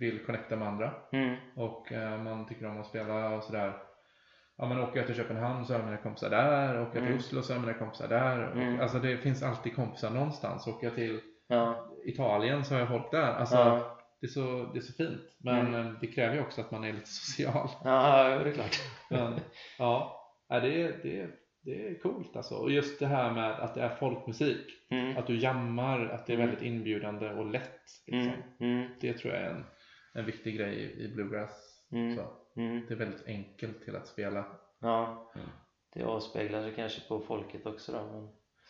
vill 0.00 0.24
connecta 0.26 0.56
med 0.56 0.68
andra 0.68 0.94
Mm. 1.12 1.36
och 1.56 1.92
eh, 1.92 2.22
man 2.22 2.46
tycker 2.48 2.66
om 2.66 2.80
att 2.80 2.86
spela 2.86 3.36
och 3.36 3.42
sådär. 3.44 3.76
Ja 4.56 4.66
men 4.68 4.78
åker 4.80 4.96
jag 4.96 5.06
till 5.06 5.14
Köpenhamn 5.16 5.66
så 5.66 5.72
har 5.72 5.80
jag 5.80 5.86
mina 5.88 6.02
kompisar 6.02 6.30
där, 6.30 6.74
åker 6.80 6.82
jag 6.84 6.92
till 6.92 7.02
Mm. 7.02 7.16
Oslo 7.18 7.42
så 7.42 7.52
har 7.52 7.58
jag 7.60 7.66
mina 7.66 7.78
kompisar 7.78 8.08
där. 8.08 8.48
Och, 8.48 8.56
Mm. 8.56 8.80
Alltså 8.80 8.98
det 8.98 9.16
finns 9.16 9.42
alltid 9.42 9.74
kompisar 9.76 10.10
någonstans. 10.10 10.66
Åker 10.66 10.86
jag 10.86 10.94
till 10.94 11.20
Ja. 11.48 11.88
Italien 12.04 12.64
så 12.64 12.74
har 12.74 12.80
jag 12.80 12.88
folk 12.88 13.10
där. 13.10 13.32
Alltså 13.32 13.54
Ja. 13.56 13.98
det, 14.20 14.26
är 14.26 14.28
så, 14.28 14.70
det 14.72 14.78
är 14.78 14.82
så 14.82 14.92
fint. 14.92 15.20
Men 15.40 15.66
Mm. 15.74 15.86
eh, 15.86 15.92
det 16.00 16.06
kräver 16.06 16.34
ju 16.34 16.40
också 16.40 16.60
att 16.60 16.70
man 16.70 16.84
är 16.84 16.92
lite 16.92 17.06
social. 17.10 17.68
Ja, 17.84 18.38
det 18.44 18.50
är 18.50 18.54
klart. 18.54 18.76
Men, 19.10 19.40
ja, 19.78 20.20
ja, 20.48 20.60
det, 20.60 20.82
är, 20.82 21.00
det, 21.02 21.20
är, 21.20 21.30
det 21.64 21.88
är 21.88 21.98
coolt 21.98 22.36
alltså. 22.36 22.54
Och 22.54 22.70
just 22.70 22.98
det 22.98 23.06
här 23.06 23.32
med 23.32 23.50
att 23.50 23.74
det 23.74 23.82
är 23.82 23.94
folkmusik. 23.96 24.66
Mm. 24.90 25.16
Att 25.16 25.26
du 25.26 25.36
jammar, 25.36 26.06
att 26.06 26.26
det 26.26 26.32
är 26.32 26.36
Mm. 26.36 26.46
väldigt 26.46 26.64
inbjudande 26.66 27.30
och 27.30 27.46
lätt. 27.46 27.80
Liksom. 28.06 28.32
Mm. 28.60 28.76
Mm. 28.76 28.90
Det 29.00 29.12
tror 29.12 29.34
jag 29.34 29.42
är 29.42 29.50
en, 29.50 29.64
en 30.14 30.26
viktig 30.26 30.56
grej 30.56 31.04
i, 31.04 31.08
bluegrass. 31.14 31.84
Mm. 31.92 32.16
Så, 32.16 32.22
det 32.54 32.94
är 32.94 32.96
väldigt 32.96 33.26
enkelt 33.26 33.84
till 33.84 33.96
att 33.96 34.06
spela. 34.06 34.44
Ja. 34.80 35.32
Det 35.94 36.02
avspeglar 36.04 36.62
sig 36.62 36.72
kanske 36.74 37.08
på 37.08 37.20
folket 37.20 37.66
också 37.66 37.92
då. 37.92 38.12
Men... 38.12 38.28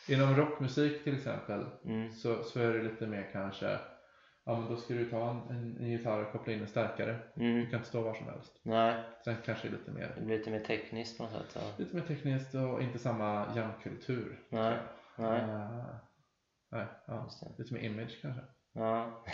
Inom 0.09 0.36
rockmusik 0.36 1.05
till 1.05 1.16
exempel 1.16 1.64
så, 2.14 2.43
så 2.43 2.60
är 2.60 2.73
det 2.73 2.82
lite 2.82 3.06
mer 3.06 3.28
kanske 3.32 3.78
Ja 4.44 4.59
men 4.59 4.69
då 4.70 4.77
ska 4.77 4.94
du 4.94 5.10
ta 5.10 5.31
en, 5.31 5.56
en, 5.56 5.77
en 5.81 5.90
gitarr 5.90 6.24
och 6.24 6.32
koppla 6.32 6.52
in 6.52 6.60
en 6.60 6.66
stärkare. 6.66 7.16
Du 7.35 7.44
Mm. 7.51 7.70
kan 7.70 7.77
inte 7.78 7.89
stå 7.89 8.01
var 8.01 8.14
som 8.14 8.27
helst. 8.27 8.60
Nej, 8.64 8.94
Sen 9.24 9.36
kanske 9.44 9.69
lite 9.69 9.90
mer, 9.90 10.12
det 10.19 10.24
blir 10.24 10.39
lite 10.39 10.51
mer 10.51 10.64
tekniskt 10.64 11.19
på 11.19 11.23
något 11.24 11.32
sätt. 11.32 11.52
Ja. 11.55 11.60
lite 11.85 11.97
mer 11.97 12.02
tekniskt 12.02 12.55
och 12.55 12.82
inte 12.82 12.98
samma 12.98 13.47
jamkultur. 13.56 14.40
Nej. 14.51 14.77
Nej. 15.19 15.40
Eh, 15.40 15.94
nej, 16.73 16.86
ja. 17.06 17.28
Lite 17.59 17.74
mer 17.74 17.81
image 17.81 18.19
kanske. 18.23 18.43
Ja. 18.74 19.24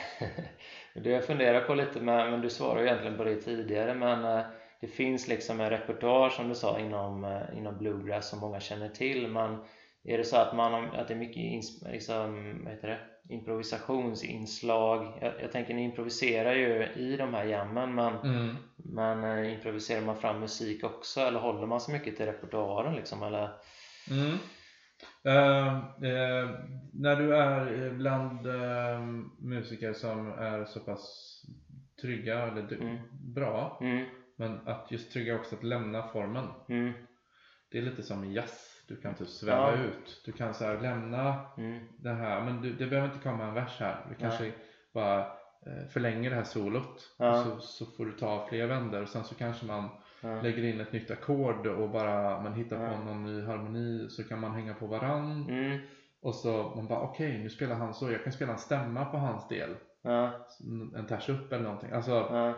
det 0.94 1.10
jag 1.10 1.24
funderar 1.24 1.60
på 1.60 1.74
lite 1.74 2.00
med, 2.00 2.30
men 2.30 2.40
du 2.40 2.50
svarade 2.50 2.80
ju 2.80 2.86
egentligen 2.86 3.16
på 3.16 3.24
det 3.24 3.36
tidigare, 3.36 3.94
men 3.94 4.24
eh, 4.38 4.44
det 4.80 4.86
finns 4.86 5.28
liksom 5.28 5.60
en 5.60 5.70
repertoar 5.70 6.28
som 6.30 6.48
du 6.48 6.54
sa 6.54 6.78
inom, 6.78 7.24
eh, 7.24 7.58
inom 7.58 7.78
bluegrass 7.78 8.28
som 8.28 8.38
många 8.38 8.60
känner 8.60 8.88
till, 8.88 9.28
men 9.28 9.58
är 10.04 10.18
det 10.18 10.24
så 10.24 10.36
att, 10.36 10.56
man, 10.56 10.74
att 10.84 11.08
det 11.08 11.14
är 11.14 11.18
mycket 11.18 11.62
liksom, 11.92 12.60
vad 12.64 12.72
heter 12.72 12.88
det? 12.88 13.00
Improvisationsinslag? 13.28 15.18
Jag, 15.20 15.32
jag 15.42 15.52
tänker 15.52 15.74
ni 15.74 15.84
improviserar 15.84 16.54
ju 16.54 16.86
i 17.02 17.16
de 17.16 17.34
här 17.34 17.44
jammen, 17.44 17.94
men, 17.94 18.14
Mm. 18.14 18.56
men 18.76 19.24
eh, 19.24 19.52
improviserar 19.54 20.00
man 20.06 20.16
fram 20.16 20.40
musik 20.40 20.84
också 20.84 21.20
eller 21.20 21.40
håller 21.40 21.66
man 21.66 21.80
sig 21.80 21.94
mycket 21.94 22.16
till 22.16 22.26
repertoaren 22.26 22.94
liksom? 22.94 23.22
Eller? 23.22 23.50
Mm. 24.10 24.38
Eh, 25.24 25.76
eh, 26.10 26.50
när 26.92 27.16
du 27.16 27.36
är 27.36 27.86
eh, 27.86 27.92
bland 27.92 28.46
eh, 28.46 29.00
musiker 29.38 29.92
som 29.92 30.28
är 30.32 30.64
så 30.64 30.80
pass 30.80 31.34
trygga 32.02 32.42
eller 32.42 32.62
du, 32.62 32.76
Mm. 32.76 32.98
bra 33.34 33.78
Mm, 33.80 34.04
men 34.36 34.68
att 34.68 34.90
just 34.90 35.12
trygga 35.12 35.36
också 35.36 35.54
att 35.56 35.64
lämna 35.64 36.08
formen 36.08 36.46
mm, 36.68 36.92
det 37.70 37.78
är 37.78 37.82
lite 37.82 38.02
som 38.02 38.32
jazz 38.32 38.77
du 38.88 38.96
kan 38.96 39.14
typ 39.14 39.28
sväva 39.28 39.70
Ja. 39.76 39.82
ut. 39.82 40.22
Du 40.24 40.32
kan 40.32 40.54
så 40.54 40.64
här 40.64 40.80
lämna 40.80 41.40
mm, 41.58 41.84
det 41.98 42.12
här. 42.12 42.44
Men 42.44 42.62
du, 42.62 42.72
det 42.72 42.86
behöver 42.86 43.08
inte 43.14 43.28
komma 43.28 43.44
en 43.44 43.54
vers 43.54 43.76
här. 43.80 44.06
Vi 44.08 44.14
kanske 44.14 44.52
bara 44.94 45.18
eh, 45.66 45.88
förlänger 45.92 46.30
det 46.30 46.36
här 46.36 46.44
solot. 46.44 47.14
Ja. 47.18 47.30
och 47.30 47.36
så, 47.46 47.60
så 47.60 47.86
får 47.86 48.06
du 48.06 48.12
ta 48.12 48.46
fler 48.48 48.66
vändor 48.66 49.02
och 49.02 49.08
sen 49.08 49.24
så 49.24 49.34
kanske 49.34 49.66
man 49.66 49.88
ja, 50.20 50.40
lägger 50.42 50.64
in 50.64 50.80
ett 50.80 50.92
nytt 50.92 51.10
ackord 51.10 51.66
och 51.66 51.90
bara 51.90 52.40
man 52.40 52.52
hittar 52.54 52.82
Ja. 52.84 52.90
på 52.90 53.04
någon 53.04 53.24
ny 53.24 53.44
harmoni. 53.44 54.08
Så 54.10 54.24
kan 54.24 54.40
man 54.40 54.54
hänga 54.54 54.74
på 54.74 54.86
varann. 54.86 55.46
Mm, 55.48 55.78
och 56.22 56.34
så 56.34 56.72
man 56.76 56.86
bara 56.86 57.00
okej 57.00 57.38
nu 57.38 57.50
spelar 57.50 57.74
han 57.76 57.94
så, 57.94 58.10
jag 58.10 58.24
kan 58.24 58.32
spela 58.32 58.52
en 58.52 58.58
stämma 58.58 59.04
på 59.04 59.16
hans 59.16 59.48
del. 59.48 59.74
Ja. 60.02 60.46
en 60.96 61.06
ters 61.06 61.28
upp 61.28 61.52
eller 61.52 61.64
någonting. 61.64 61.90
Alltså 61.92 62.10
Ja. 62.10 62.46
Ja, 62.46 62.54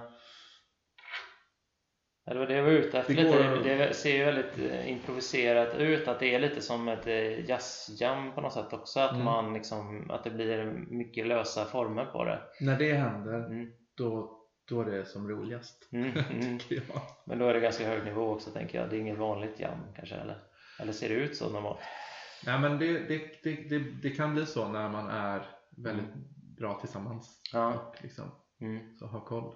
det 2.34 2.38
var 2.40 2.46
det 2.46 2.54
jag 2.54 2.62
var 2.64 2.70
ute 2.70 2.98
efter 2.98 3.14
Det 3.14 3.22
går- 3.22 3.64
Det 3.64 3.94
ser 3.94 4.16
ju 4.16 4.24
väldigt 4.24 4.58
eh, 4.72 4.90
improviserat 4.90 5.74
ut. 5.78 6.08
Att 6.08 6.20
det 6.20 6.34
är 6.34 6.38
lite 6.38 6.60
som 6.60 6.88
ett 6.88 7.06
eh, 7.06 7.50
jazzjam 7.50 8.32
på 8.34 8.40
något 8.40 8.52
sätt 8.52 8.72
också. 8.72 9.00
Att, 9.00 9.12
Mm. 9.12 9.24
man 9.24 9.52
liksom, 9.54 10.10
att 10.10 10.24
det 10.24 10.30
blir 10.30 10.64
mycket 10.88 11.26
lösa 11.26 11.64
former 11.64 12.04
på 12.04 12.24
det. 12.24 12.40
när 12.60 12.78
det 12.78 12.92
händer 12.92 13.34
Mm. 13.46 13.72
då, 13.94 14.36
då 14.68 14.80
är 14.80 14.84
det 14.84 15.04
som 15.04 15.28
roligast 15.28 15.88
Mm, 15.92 16.10
mm. 16.30 16.58
tycker 16.58 16.74
jag 16.74 17.02
Men 17.26 17.38
då 17.38 17.46
är 17.46 17.54
det 17.54 17.60
ganska 17.60 17.88
hög 17.88 18.04
nivå 18.04 18.30
också 18.30 18.50
tänker 18.50 18.80
jag. 18.80 18.90
Det 18.90 18.96
är 18.96 19.00
inget 19.00 19.18
vanligt 19.18 19.60
jam 19.60 19.78
kanske 19.96 20.14
eller? 20.14 20.38
Eller 20.80 20.92
ser 20.92 21.08
det 21.08 21.14
ut 21.14 21.36
så 21.36 21.50
normalt? 21.50 21.78
Nej 22.46 22.58
men 22.60 22.78
det, 22.78 22.98
det, 22.98 23.42
det, 23.42 23.78
det, 24.02 24.10
kan 24.10 24.34
bli 24.34 24.46
så 24.46 24.68
när 24.68 24.88
man 24.88 25.08
är 25.10 25.42
väldigt 25.76 26.14
bra 26.58 26.74
tillsammans 26.80 27.40
Ja. 27.52 27.74
och 27.74 27.96
liksom 28.02 28.24
Mm, 28.60 28.96
så 28.98 29.06
har 29.06 29.20
koll. 29.20 29.54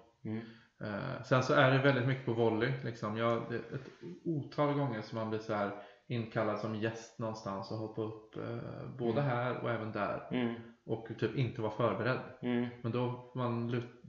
Eh, 0.85 1.23
sen 1.23 1.43
så 1.43 1.55
är 1.55 1.71
det 1.71 1.79
väldigt 1.79 2.07
mycket 2.07 2.27
på 2.27 2.33
volley. 2.33 2.73
Liksom. 2.85 3.17
Jag, 3.17 3.43
det, 3.51 3.57
ett 3.57 3.91
otal 4.25 4.75
gånger 4.75 5.03
som 5.03 5.19
man 5.19 5.31
blir 5.31 5.41
så 5.41 5.55
här 5.55 5.71
inkallad 6.07 6.59
som 6.59 6.75
gäst 6.75 7.19
någonstans 7.19 7.71
och 7.71 7.79
hoppa 7.79 8.03
upp 8.03 8.37
eh, 8.37 8.89
både 8.99 9.21
Mm. 9.21 9.25
här 9.25 9.57
och 9.63 9.71
även 9.71 9.93
där 9.93 10.29
mm, 10.31 10.55
och 10.87 11.09
typ 11.19 11.37
inte 11.37 11.63
vara 11.63 11.73
förberedd. 11.73 12.21
mm, 12.43 12.67
Men 12.83 12.93
då 12.93 13.33
man 13.35 13.71
lut, 13.71 14.03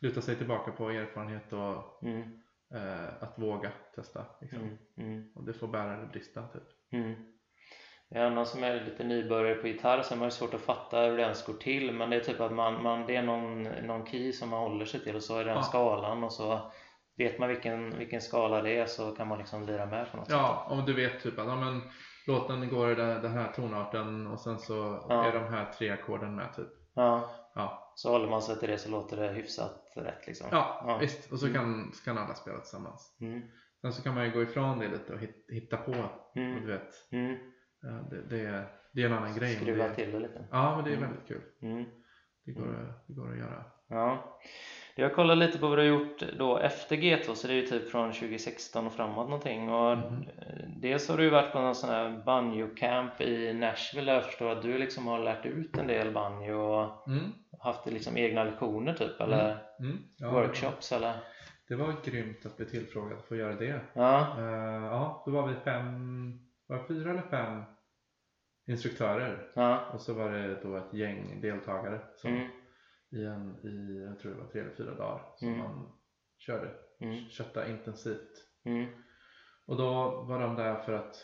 luta 0.00 0.20
sig 0.20 0.36
tillbaka 0.36 0.72
på 0.72 0.90
erfarenhet 0.90 1.52
och 1.52 2.02
mm, 2.02 2.22
eh, 2.74 3.22
att 3.22 3.38
våga 3.38 3.72
testa. 3.94 4.26
Liksom. 4.40 4.58
mm, 4.60 4.76
mm. 4.96 5.32
Och 5.34 5.44
det 5.44 5.52
får 5.52 5.68
bära 5.68 5.94
eller 5.94 6.06
brista. 6.06 6.46
Typ. 6.46 6.62
Mm. 8.14 8.22
Ja, 8.22 8.30
någon 8.34 8.46
som 8.46 8.64
är 8.64 8.84
lite 8.84 9.04
nybörjare 9.04 9.54
på 9.54 9.66
gitarr 9.68 10.02
så 10.02 10.14
har 10.14 10.18
man 10.18 10.26
ju 10.26 10.30
svårt 10.30 10.54
att 10.54 10.60
fatta 10.60 11.00
hur 11.00 11.16
det 11.16 11.22
ens 11.22 11.46
går 11.46 11.54
till 11.54 11.92
men 11.92 12.10
det 12.10 12.16
är 12.16 12.20
typ 12.20 12.40
att 12.40 12.52
man, 12.52 12.82
man, 12.82 13.06
det 13.06 13.16
är 13.16 13.22
någon, 13.22 13.62
någon 13.62 14.06
key 14.06 14.32
som 14.32 14.48
man 14.48 14.60
håller 14.60 14.84
sig 14.84 15.00
till 15.00 15.16
och 15.16 15.22
så 15.22 15.38
är 15.38 15.44
den 15.44 15.54
Ja. 15.56 15.62
skalan 15.62 16.24
och 16.24 16.32
så 16.32 16.72
vet 17.16 17.38
man 17.38 17.48
vilken, 17.48 17.98
vilken 17.98 18.20
skala 18.20 18.62
det 18.62 18.78
är 18.78 18.86
så 18.86 19.10
kan 19.10 19.28
man 19.28 19.38
liksom 19.38 19.66
lira 19.66 19.86
med 19.86 20.10
på 20.10 20.16
något 20.16 20.30
Ja, 20.30 20.66
om 20.70 20.84
du 20.84 20.92
vet 20.92 21.20
typ 21.22 21.38
att 21.38 21.46
ja, 21.46 21.56
men, 21.56 21.80
låten 22.26 22.68
går 22.68 22.92
i 22.92 22.94
den, 22.94 23.32
här 23.32 23.52
tonarten 23.52 24.26
och 24.26 24.40
sen 24.40 24.58
så 24.58 25.06
Ja. 25.08 25.24
är 25.24 25.32
de 25.32 25.44
här 25.54 25.72
tre 25.78 25.90
ackorden 25.90 26.34
med 26.34 26.46
typ. 26.48 26.54
sätt. 26.56 26.72
Ja, 26.94 27.30
Ja, 27.56 27.92
så 27.94 28.10
håller 28.12 28.28
man 28.28 28.42
sig 28.42 28.58
till 28.58 28.68
det 28.70 28.78
så 28.78 28.90
låter 28.90 29.16
det 29.16 29.28
hyfsat 29.28 29.92
rätt 29.96 30.26
liksom. 30.26 30.46
ja, 30.50 30.84
Ja. 30.86 30.98
visst. 30.98 31.32
Och 31.32 31.38
så 31.38 31.52
kan, 31.52 31.92
så 31.94 32.04
kan 32.04 32.18
alla 32.18 32.34
spela 32.34 32.58
tillsammans. 32.58 33.16
Mm, 33.20 33.42
Sen 33.80 33.92
så 33.92 34.02
kan 34.02 34.14
man 34.14 34.24
ju 34.24 34.30
gå 34.30 34.42
ifrån 34.42 34.78
det 34.78 34.88
lite 34.88 35.12
och 35.12 35.18
hit, 35.18 35.46
hitta 35.48 35.76
på. 35.76 35.90
Och 35.90 36.36
mm, 36.36 36.60
du 36.60 36.66
vet, 36.72 37.12
mm. 37.12 37.36
Ja, 37.84 37.90
det, 38.10 38.22
det, 38.36 38.40
är, 38.46 38.64
det 38.92 39.02
är 39.02 39.06
en 39.06 39.12
annan 39.12 39.34
grej. 39.34 39.54
Skruva 39.56 39.84
det, 39.88 39.94
till 39.94 40.12
det 40.12 40.18
lite. 40.18 40.44
Ja, 40.50 40.76
men 40.76 40.84
det 40.84 40.90
är 40.90 40.96
Mm. 40.96 41.08
väldigt 41.10 41.28
kul. 41.28 41.40
Mm. 41.62 41.84
Det 42.44 42.52
går, 42.52 42.62
att- 42.68 43.06
det 43.06 43.12
går 43.14 43.30
att 43.32 43.38
göra. 43.38 43.64
Ja. 43.88 44.38
Jag 44.96 45.14
kollar 45.14 45.34
lite 45.36 45.58
på 45.58 45.68
vad 45.68 45.78
du 45.78 45.82
har 45.82 45.88
gjort 45.88 46.22
då 46.38 46.58
efter 46.58 46.96
G2 46.96 47.34
så 47.34 47.46
det 47.46 47.52
är 47.52 47.56
ju 47.56 47.66
typ 47.66 47.90
från 47.90 48.12
2016 48.12 48.86
och 48.86 48.92
framåt 48.92 49.28
någonting 49.28 49.68
och 49.68 49.92
eh, 49.92 50.12
dels 50.76 51.08
har 51.08 51.16
du 51.16 51.22
ju 51.24 51.30
varit 51.30 51.52
på 51.52 51.60
någon 51.60 51.74
sån 51.74 51.90
här 51.90 52.22
banjo 52.26 52.68
camp 52.76 53.20
i 53.20 53.52
Nashville 53.54 54.06
där 54.12 54.14
jag 54.14 54.24
förstår 54.24 54.50
att 54.50 54.62
du 54.62 54.78
liksom 54.78 55.06
har 55.06 55.18
lärt 55.18 55.46
ut 55.46 55.76
en 55.78 55.86
del 55.86 56.12
banjo 56.12 56.54
och 56.60 57.08
Mm. 57.08 57.24
haft 57.60 57.86
liksom 57.86 58.16
egna 58.16 58.44
lektioner 58.44 58.94
typ 58.94 59.20
eller 59.20 59.58
Mm. 59.80 59.98
Ja, 60.16 60.30
workshops 60.30 60.92
eller? 60.92 61.14
Det 61.68 61.74
var 61.76 61.94
grymt 62.04 62.46
att 62.46 62.56
bli 62.56 62.66
tillfrågad 62.66 63.18
för 63.28 63.34
att 63.34 63.40
göra 63.40 63.54
det. 63.54 63.80
Ja, 63.92 64.36
Eh, 64.38 64.84
ja, 64.84 65.22
då 65.26 65.30
var 65.32 65.46
vi 65.48 65.54
fem, 65.54 66.38
var 66.66 66.76
det 66.78 66.84
fyra 66.88 67.10
eller 67.10 67.22
fem 67.30 67.62
instruktörer. 68.66 69.50
ja, 69.54 69.90
Och 69.94 70.00
så 70.00 70.14
var 70.14 70.30
det 70.30 70.62
då 70.62 70.76
ett 70.76 70.94
gäng 70.94 71.40
deltagare 71.40 72.00
som 72.16 72.30
mm, 72.34 72.48
i, 73.10 73.24
en, 73.24 73.56
i, 73.66 74.04
jag 74.08 74.18
tror 74.18 74.32
det 74.32 74.38
var 74.40 74.46
tre 74.46 74.60
eller 74.60 74.74
fyra 74.74 74.94
dagar 74.94 75.22
som 75.36 75.48
Mm. 75.48 75.58
man 75.60 75.92
körde. 76.38 76.70
mm, 77.00 77.28
Kötta 77.28 77.68
intensivt. 77.68 78.30
mm, 78.64 78.86
Och 79.66 79.76
då 79.76 80.10
var 80.22 80.40
de 80.40 80.56
där 80.56 80.76
för 80.76 80.92
att 80.92 81.16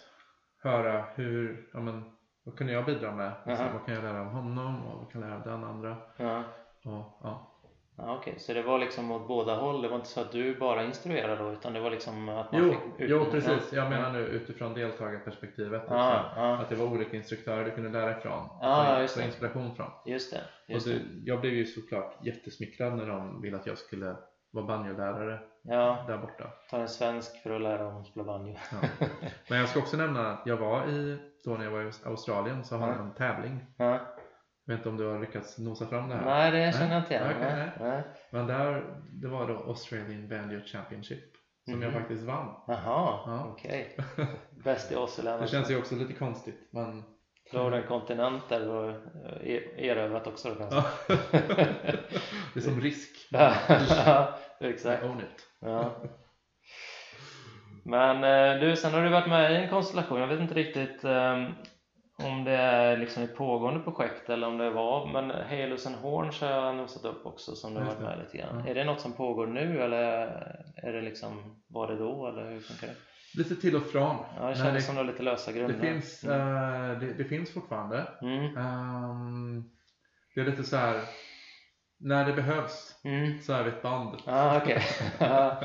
höra 0.62 1.02
hur, 1.14 1.70
ja 1.72 1.80
men 1.80 2.04
vad 2.44 2.56
kunde 2.56 2.72
jag 2.72 2.84
bidra 2.86 3.12
med? 3.12 3.32
Alltså, 3.46 3.64
vad 3.72 3.86
kan 3.86 3.94
jag 3.94 4.04
lära 4.04 4.20
av 4.20 4.26
honom 4.26 4.84
och 4.86 4.98
vad 4.98 5.12
kan 5.12 5.20
jag 5.20 5.28
lära 5.30 5.38
av 5.40 5.44
den 5.46 5.64
andra? 5.64 5.96
ja. 6.16 6.44
Och, 6.84 7.18
ja. 7.22 7.49
Ja, 8.02 8.16
Okej, 8.16 8.34
så 8.38 8.52
det 8.52 8.62
var 8.62 8.78
liksom 8.78 9.10
åt 9.12 9.28
båda 9.28 9.54
håll? 9.54 9.82
Det 9.82 9.88
var 9.88 9.96
inte 9.96 10.08
så 10.08 10.20
att 10.20 10.32
du 10.32 10.54
bara 10.58 10.84
instruerade 10.84 11.42
då 11.44 11.52
utan 11.52 11.72
det 11.72 11.80
var 11.80 11.90
liksom 11.90 12.28
att 12.28 12.52
man 12.52 12.62
Jo, 12.66 12.70
fick 12.98 13.10
jo, 13.10 13.24
precis. 13.30 13.72
Jag 13.72 13.84
Ja. 13.84 13.88
menar 13.90 14.12
nu 14.12 14.18
utifrån 14.18 14.74
deltagarperspektivet. 14.74 15.82
Ja, 15.88 16.22
liksom. 16.24 16.42
ja. 16.42 16.56
Att 16.58 16.68
det 16.68 16.74
var 16.74 16.86
olika 16.86 17.16
instruktörer 17.16 17.64
du 17.64 17.70
kunde 17.70 17.90
lära 17.90 18.18
ifrån. 18.18 18.48
Just 19.00 19.14
få 19.14 19.20
det. 19.20 19.26
inspiration 19.26 19.74
från. 19.74 19.90
Just 20.06 20.32
det, 20.32 20.40
Och 20.68 20.74
just 20.74 20.86
det, 20.86 20.92
det. 20.92 21.00
jag 21.24 21.40
blev 21.40 21.52
ju 21.54 21.66
såklart 21.66 22.14
jättesmickrad 22.26 22.96
när 22.96 23.06
de 23.06 23.42
ville 23.42 23.56
att 23.56 23.66
jag 23.66 23.78
skulle 23.78 24.16
vara 24.52 24.66
banjolärare 24.66 25.38
Ja, 25.62 26.04
där 26.06 26.18
borta. 26.18 26.44
ta 26.70 26.76
en 26.76 26.88
svensk 26.88 27.42
för 27.42 27.50
att 27.50 27.62
lära 27.62 27.88
att 27.88 28.06
spela 28.06 28.24
banjo. 28.24 28.56
Ja. 28.72 28.88
Men 29.48 29.58
jag 29.58 29.68
ska 29.68 29.78
också 29.78 29.96
nämna 29.96 30.30
att 30.32 30.46
jag 30.46 30.56
var 30.56 30.86
i, 30.88 31.18
då 31.44 31.50
när 31.50 31.64
jag 31.64 31.70
var 31.72 31.82
i 31.82 31.90
Australien 32.04 32.64
så 32.64 32.76
hade 32.76 32.92
Ja. 32.92 32.98
de 32.98 33.06
en 33.06 33.14
tävling. 33.14 33.64
Vet 34.70 34.78
inte 34.78 34.88
om 34.88 34.96
du 34.96 35.06
har 35.06 35.20
lyckats 35.20 35.58
nosa 35.58 35.86
fram 35.86 36.08
det 36.08 36.14
här? 36.14 36.24
Nej, 36.24 36.50
det 36.50 36.72
känner 36.72 36.92
jag 36.94 37.02
inte 37.02 37.14
igen. 37.14 37.26
Okej, 37.36 37.54
Nej, 37.56 37.70
nej. 37.80 38.02
Men 38.30 38.46
där, 38.46 38.84
det 39.12 39.28
var 39.28 39.48
då 39.48 39.54
Australian 39.54 40.28
Banjo 40.28 40.60
Championship. 40.64 41.24
som 41.64 41.82
jag 41.82 41.92
Mhm. 41.92 42.00
faktiskt 42.00 42.22
vann. 42.24 42.54
Jaha, 42.66 43.20
Ja. 43.26 43.46
okej. 43.52 43.96
Bäst 44.64 44.92
i 44.92 44.96
Åsele. 44.96 45.36
Det 45.36 45.46
känns 45.48 45.70
ju 45.70 45.78
också 45.78 45.94
lite 45.94 46.12
konstigt 46.12 46.68
men 46.72 47.02
där 48.48 48.60
du 48.60 48.68
har 48.68 48.88
eh, 49.42 49.84
erövrat 49.88 50.26
också 50.26 50.48
då 50.48 50.54
kanske. 50.54 50.82
det 52.54 52.56
är 52.56 52.60
som 52.60 52.80
risk. 52.80 53.10
Ja, 53.30 54.38
I 54.60 54.66
exakt. 54.66 55.04
own 55.04 55.18
it. 55.20 55.46
Ja. 55.60 55.94
Men 57.84 58.24
eh, 58.24 58.60
du, 58.60 58.76
sen 58.76 58.92
har 58.94 59.02
du 59.02 59.08
varit 59.08 59.28
med 59.28 59.52
i 59.52 59.56
en 59.56 59.68
konstellation. 59.70 60.20
Jag 60.20 60.26
vet 60.26 60.40
inte 60.40 60.54
riktigt 60.54 61.04
eh, 61.04 61.48
om 62.24 62.44
det 62.44 62.52
är 62.56 62.96
liksom 62.96 63.22
ett 63.22 63.36
pågående 63.36 63.80
projekt 63.80 64.30
eller 64.30 64.46
om 64.46 64.58
det 64.58 64.70
var. 64.70 65.06
Men 65.06 65.30
Halos 65.30 65.86
and 65.86 65.96
Horns 65.96 66.40
har 66.40 66.48
jag 66.48 66.76
nosat 66.76 67.04
upp 67.04 67.26
också 67.26 67.54
som 67.56 67.74
du 67.74 67.80
har 67.80 67.86
varit 67.86 67.98
det. 67.98 68.04
med 68.04 68.18
lite 68.18 68.38
grann. 68.38 68.62
Ja. 68.64 68.70
Är 68.70 68.74
det 68.74 68.84
något 68.84 69.00
som 69.00 69.12
pågår 69.12 69.46
nu 69.46 69.82
eller 69.82 70.02
är 70.76 70.92
det 70.92 71.00
liksom, 71.00 71.62
var 71.68 71.86
det 71.88 71.96
då 71.96 72.26
eller 72.28 72.50
hur 72.50 72.60
funkar 72.60 72.86
det? 72.86 72.94
Lite 73.38 73.56
till 73.56 73.76
och 73.76 73.82
från. 73.82 74.16
Ja, 74.40 74.48
det 74.48 74.54
kändes 74.56 74.74
det, 74.74 74.80
som 74.82 74.94
du 74.94 75.00
har 75.00 75.06
lite 75.06 75.22
lösa 75.22 75.52
det, 75.52 75.58
grunder. 75.58 75.80
finns, 75.80 76.24
eh, 76.24 76.98
det, 76.98 77.12
det 77.18 77.24
finns 77.24 77.54
fortfarande. 77.54 78.06
Mm. 78.22 78.56
Ehm, 78.56 79.64
det 80.34 80.40
är 80.40 80.44
lite 80.44 80.64
så 80.64 80.76
här. 80.76 81.00
När 82.02 82.24
det 82.24 82.32
behövs 82.32 83.00
Mm. 83.04 83.40
så 83.42 83.52
är 83.52 83.62
vi 83.64 83.68
ett 83.70 83.82
band. 83.82 84.16
Ah, 84.26 84.56
okej. 84.56 84.82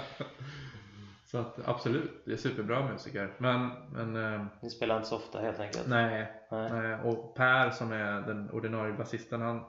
Så 1.35 1.41
att 1.41 1.67
absolut, 1.67 2.25
det 2.25 2.31
är 2.33 2.37
superbra 2.37 2.87
musiker. 2.87 3.33
Men, 3.37 3.69
men 3.91 4.15
eh, 4.33 4.45
Ni 4.61 4.69
spelar 4.69 4.95
inte 4.95 5.07
så 5.07 5.15
ofta 5.15 5.39
helt 5.41 5.59
enkelt? 5.59 5.87
nej, 5.87 6.31
Nej. 6.51 6.71
nej. 6.71 6.95
Och 7.03 7.35
Per 7.35 7.69
som 7.69 7.91
är 7.91 8.21
den 8.21 8.49
ordinarie 8.51 8.93
basisten 8.93 9.41
han, 9.41 9.63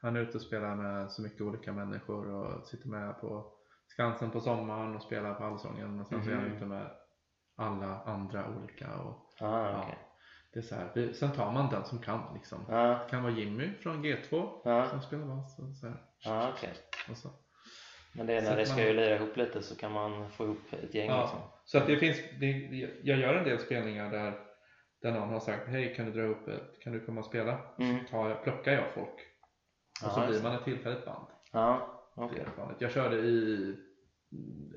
han 0.00 0.16
är 0.16 0.20
ute 0.20 0.36
och 0.36 0.42
spelar 0.42 0.74
med 0.74 1.10
så 1.12 1.22
mycket 1.22 1.40
olika 1.40 1.72
människor 1.72 2.30
och 2.30 2.66
sitter 2.66 2.88
med 2.88 3.20
på 3.20 3.52
Skansen 3.86 4.30
på 4.30 4.40
sommaren 4.40 4.96
och 4.96 5.02
spelar 5.02 5.34
på 5.34 5.44
Allsången 5.44 6.00
och 6.00 6.06
sen 6.06 6.24
så 6.24 6.30
är 6.30 6.34
han 6.34 6.44
Mhm. 6.44 6.56
ute 6.56 6.64
med 6.66 6.90
alla 7.56 8.00
andra 8.06 8.44
olika 8.58 8.94
och 8.96 9.28
Ah, 9.40 9.70
ja, 9.70 9.82
okej. 9.82 9.98
det 10.52 10.58
är 10.58 10.62
så 10.62 10.74
här. 10.74 11.12
Sen 11.12 11.30
tar 11.32 11.52
man 11.52 11.70
den 11.70 11.84
som 11.84 11.98
kan 11.98 12.20
liksom. 12.34 12.58
Ja, 12.68 12.76
Det 12.88 13.10
kan 13.10 13.22
vara 13.22 13.32
Jimmy 13.32 13.72
från 13.74 14.04
G2 14.04 14.60
ja, 14.64 14.86
som 14.88 15.02
spelar 15.02 15.24
bas 15.26 15.58
och 15.58 15.76
så 15.76 15.86
här. 15.86 15.96
ja, 16.18 16.50
okej. 16.56 16.72
Och 17.10 17.16
så. 17.16 17.28
Men 18.14 18.26
det 18.26 18.32
är 18.34 18.40
Så 18.40 18.50
när 18.50 18.56
det 18.56 18.66
ska 18.66 18.76
man- 18.76 18.84
ju 18.86 18.92
lira 18.92 19.16
ihop 19.16 19.36
lite 19.36 19.62
så 19.62 19.76
kan 19.76 19.92
man 19.92 20.30
få 20.30 20.44
ihop 20.44 20.72
ett 20.82 20.94
gäng 20.94 21.08
Ja. 21.08 21.20
liksom. 21.22 21.38
Så 21.64 21.78
att 21.78 21.86
det 21.86 21.96
finns, 21.96 22.16
det, 22.40 22.46
jag 23.02 23.18
gör 23.18 23.34
en 23.34 23.44
del 23.44 23.58
spelningar 23.58 24.10
där, 24.10 24.32
där 25.02 25.12
någon 25.12 25.28
har 25.28 25.40
sagt 25.40 25.68
hej 25.68 25.94
kan 25.94 26.06
du 26.06 26.12
dra 26.12 26.22
upp 26.22 26.48
ett, 26.48 26.80
kan 26.80 26.92
du 26.92 27.00
komma 27.00 27.20
och 27.20 27.26
spela? 27.26 27.58
Mm. 27.78 27.98
Så 28.00 28.10
tar 28.10 28.28
jag, 28.28 28.42
plockar 28.44 28.72
jag 28.72 28.94
folk 28.94 29.14
och 30.04 30.10
så 30.12 30.20
Ja, 30.20 30.24
blir 30.26 30.32
just 30.34 30.42
man 30.44 30.54
ett 30.56 30.64
tillfälligt 30.64 31.04
band. 31.04 31.26
Ja, 31.52 32.02
vanligt. 32.16 32.80
Jag 32.80 32.90
körde 32.92 33.16
i 33.16 33.76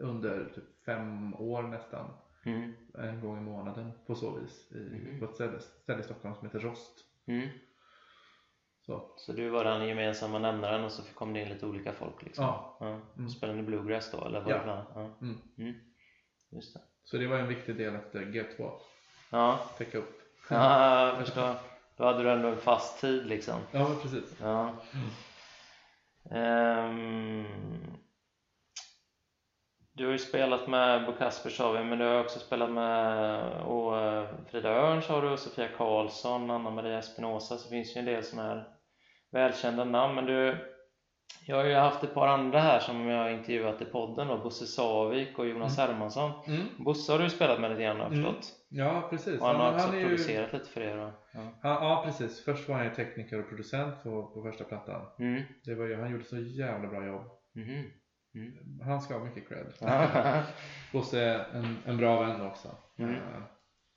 under 0.01 0.45
typ 0.55 0.63
fem 0.85 1.33
år 1.35 1.63
nästan 1.63 2.13
Mm. 2.45 2.73
en 2.97 3.21
gång 3.21 3.37
i 3.37 3.41
månaden 3.41 3.91
på 4.07 4.15
så 4.15 4.39
vis 4.39 4.71
i, 4.71 4.75
Mhm. 4.77 5.19
på 5.19 5.25
ett 5.25 5.33
ställe, 5.35 5.59
ställe 5.59 5.99
i 5.99 6.03
Stockholm 6.03 6.35
som 6.35 6.45
heter 6.47 6.59
Rost. 6.59 7.05
Mm. 7.27 7.47
Så, 8.85 9.13
Så 9.17 9.31
du 9.31 9.49
var 9.49 9.63
den 9.63 9.87
gemensamma 9.87 10.39
nämnaren 10.39 10.83
och 10.83 10.91
så 10.91 11.03
kom 11.13 11.33
det 11.33 11.41
in 11.41 11.49
lite 11.49 11.65
olika 11.65 11.91
folk 11.93 12.23
liksom? 12.23 12.45
ja, 12.45 12.77
Ja. 12.79 12.99
Mm. 13.17 13.29
Spelade 13.29 13.57
ni 13.57 13.63
bluegrass 13.63 14.11
då 14.11 14.25
eller 14.25 14.41
var 14.41 14.51
Ja. 14.51 14.57
det? 14.57 14.83
Ja. 14.95 15.01
Mm. 15.21 15.41
Mm. 15.57 15.73
Just 16.51 16.73
det. 16.73 16.79
så 17.03 17.17
det 17.17 17.27
var 17.27 17.37
en 17.37 17.47
viktig 17.47 17.75
del 17.77 17.95
efter 17.95 18.19
G2, 18.19 18.71
Ja, 19.31 19.59
täcka 19.77 19.97
upp. 19.97 20.21
ja 20.49 21.07
jag 21.07 21.17
förstår. 21.17 21.53
Då 21.97 22.03
hade 22.03 22.23
du 22.23 22.31
ändå 22.31 22.47
en 22.47 22.57
fast 22.57 23.01
tid 23.01 23.25
liksom. 23.25 23.59
Ja 23.71 23.89
precis. 24.01 24.35
Ja. 24.41 24.71
Ehm, 26.31 27.45
du 29.93 30.05
har 30.05 30.11
ju 30.11 30.17
spelat 30.19 30.67
med 30.67 31.05
Bo 31.05 31.11
Kasper 31.17 31.49
sa 31.49 31.71
vi, 31.71 31.83
men 31.83 31.99
du 31.99 32.05
har 32.05 32.19
också 32.23 32.39
spelat 32.39 32.71
med 32.71 33.61
och, 33.61 33.97
eh, 34.01 34.29
Frida 34.51 34.69
Örn 34.69 35.01
sa 35.01 35.21
du, 35.21 35.29
och 35.29 35.39
Sofia 35.39 35.67
Karlsson, 35.77 36.51
Anna 36.51 36.69
Maria 36.69 36.97
Espinosa, 36.99 37.57
så 37.57 37.69
finns 37.69 37.95
ju 37.95 37.99
en 37.99 38.05
del 38.05 38.23
som 38.23 38.39
är 38.39 38.74
välkända 39.35 39.83
namn. 39.83 40.15
Men 40.15 40.25
du, 40.25 40.57
jag 41.45 41.55
har 41.55 41.63
ju 41.63 41.73
haft 41.75 42.03
ett 42.03 42.13
par 42.13 42.27
andra 42.27 42.59
här 42.59 42.79
som 42.79 43.07
jag 43.07 43.23
har 43.23 43.29
intervjuat 43.29 43.81
i 43.81 43.85
podden 43.85 44.27
då, 44.27 44.37
Bosse 44.37 44.65
Savik 44.65 45.39
och 45.39 45.47
Jonas 45.47 45.77
Hermansson. 45.77 46.31
Mm. 46.47 46.61
Bosse 46.77 47.11
har 47.11 47.19
du 47.19 47.23
ju 47.23 47.29
spelat 47.29 47.59
med 47.61 47.69
lite 47.71 47.83
grann 47.83 47.99
har 47.99 48.03
jag 48.05 48.13
Mm. 48.13 48.25
förstått. 48.25 48.53
Ja 48.69 49.07
precis. 49.09 49.41
Och 49.41 49.47
han 49.47 49.55
har 49.55 49.65
Ja, 49.71 49.75
också 49.75 49.95
ju- 49.95 50.05
producerat 50.05 50.53
lite 50.53 50.69
för 50.69 50.81
er. 50.81 50.97
Ja. 50.97 51.11
Ja, 51.33 51.49
ja 51.63 52.01
precis. 52.05 52.45
Först 52.45 52.69
var 52.69 52.75
han 52.75 52.85
ju 52.85 52.91
tekniker 52.95 53.39
och 53.39 53.49
producent 53.49 54.03
på, 54.03 54.23
på 54.33 54.41
första 54.43 54.63
plattan. 54.63 55.01
Mm. 55.19 55.41
Det 55.65 55.75
var 55.75 55.85
ju, 55.85 55.95
han 56.01 56.11
gjorde 56.11 56.23
så 56.23 56.37
jävla 56.37 56.87
bra 56.89 57.05
jobb. 57.05 57.25
Mhm. 57.55 57.83
Mm. 58.35 58.53
Han 58.85 59.01
ska 59.01 59.13
ha 59.17 59.25
mycket 59.25 59.47
cred. 59.47 59.73
Bosse 60.93 61.19
är 61.21 61.39
en, 61.53 61.77
en 61.85 61.97
bra 61.97 62.19
vän 62.21 62.41
också. 62.41 62.67
Mm. 62.99 63.11
Uh, 63.11 63.19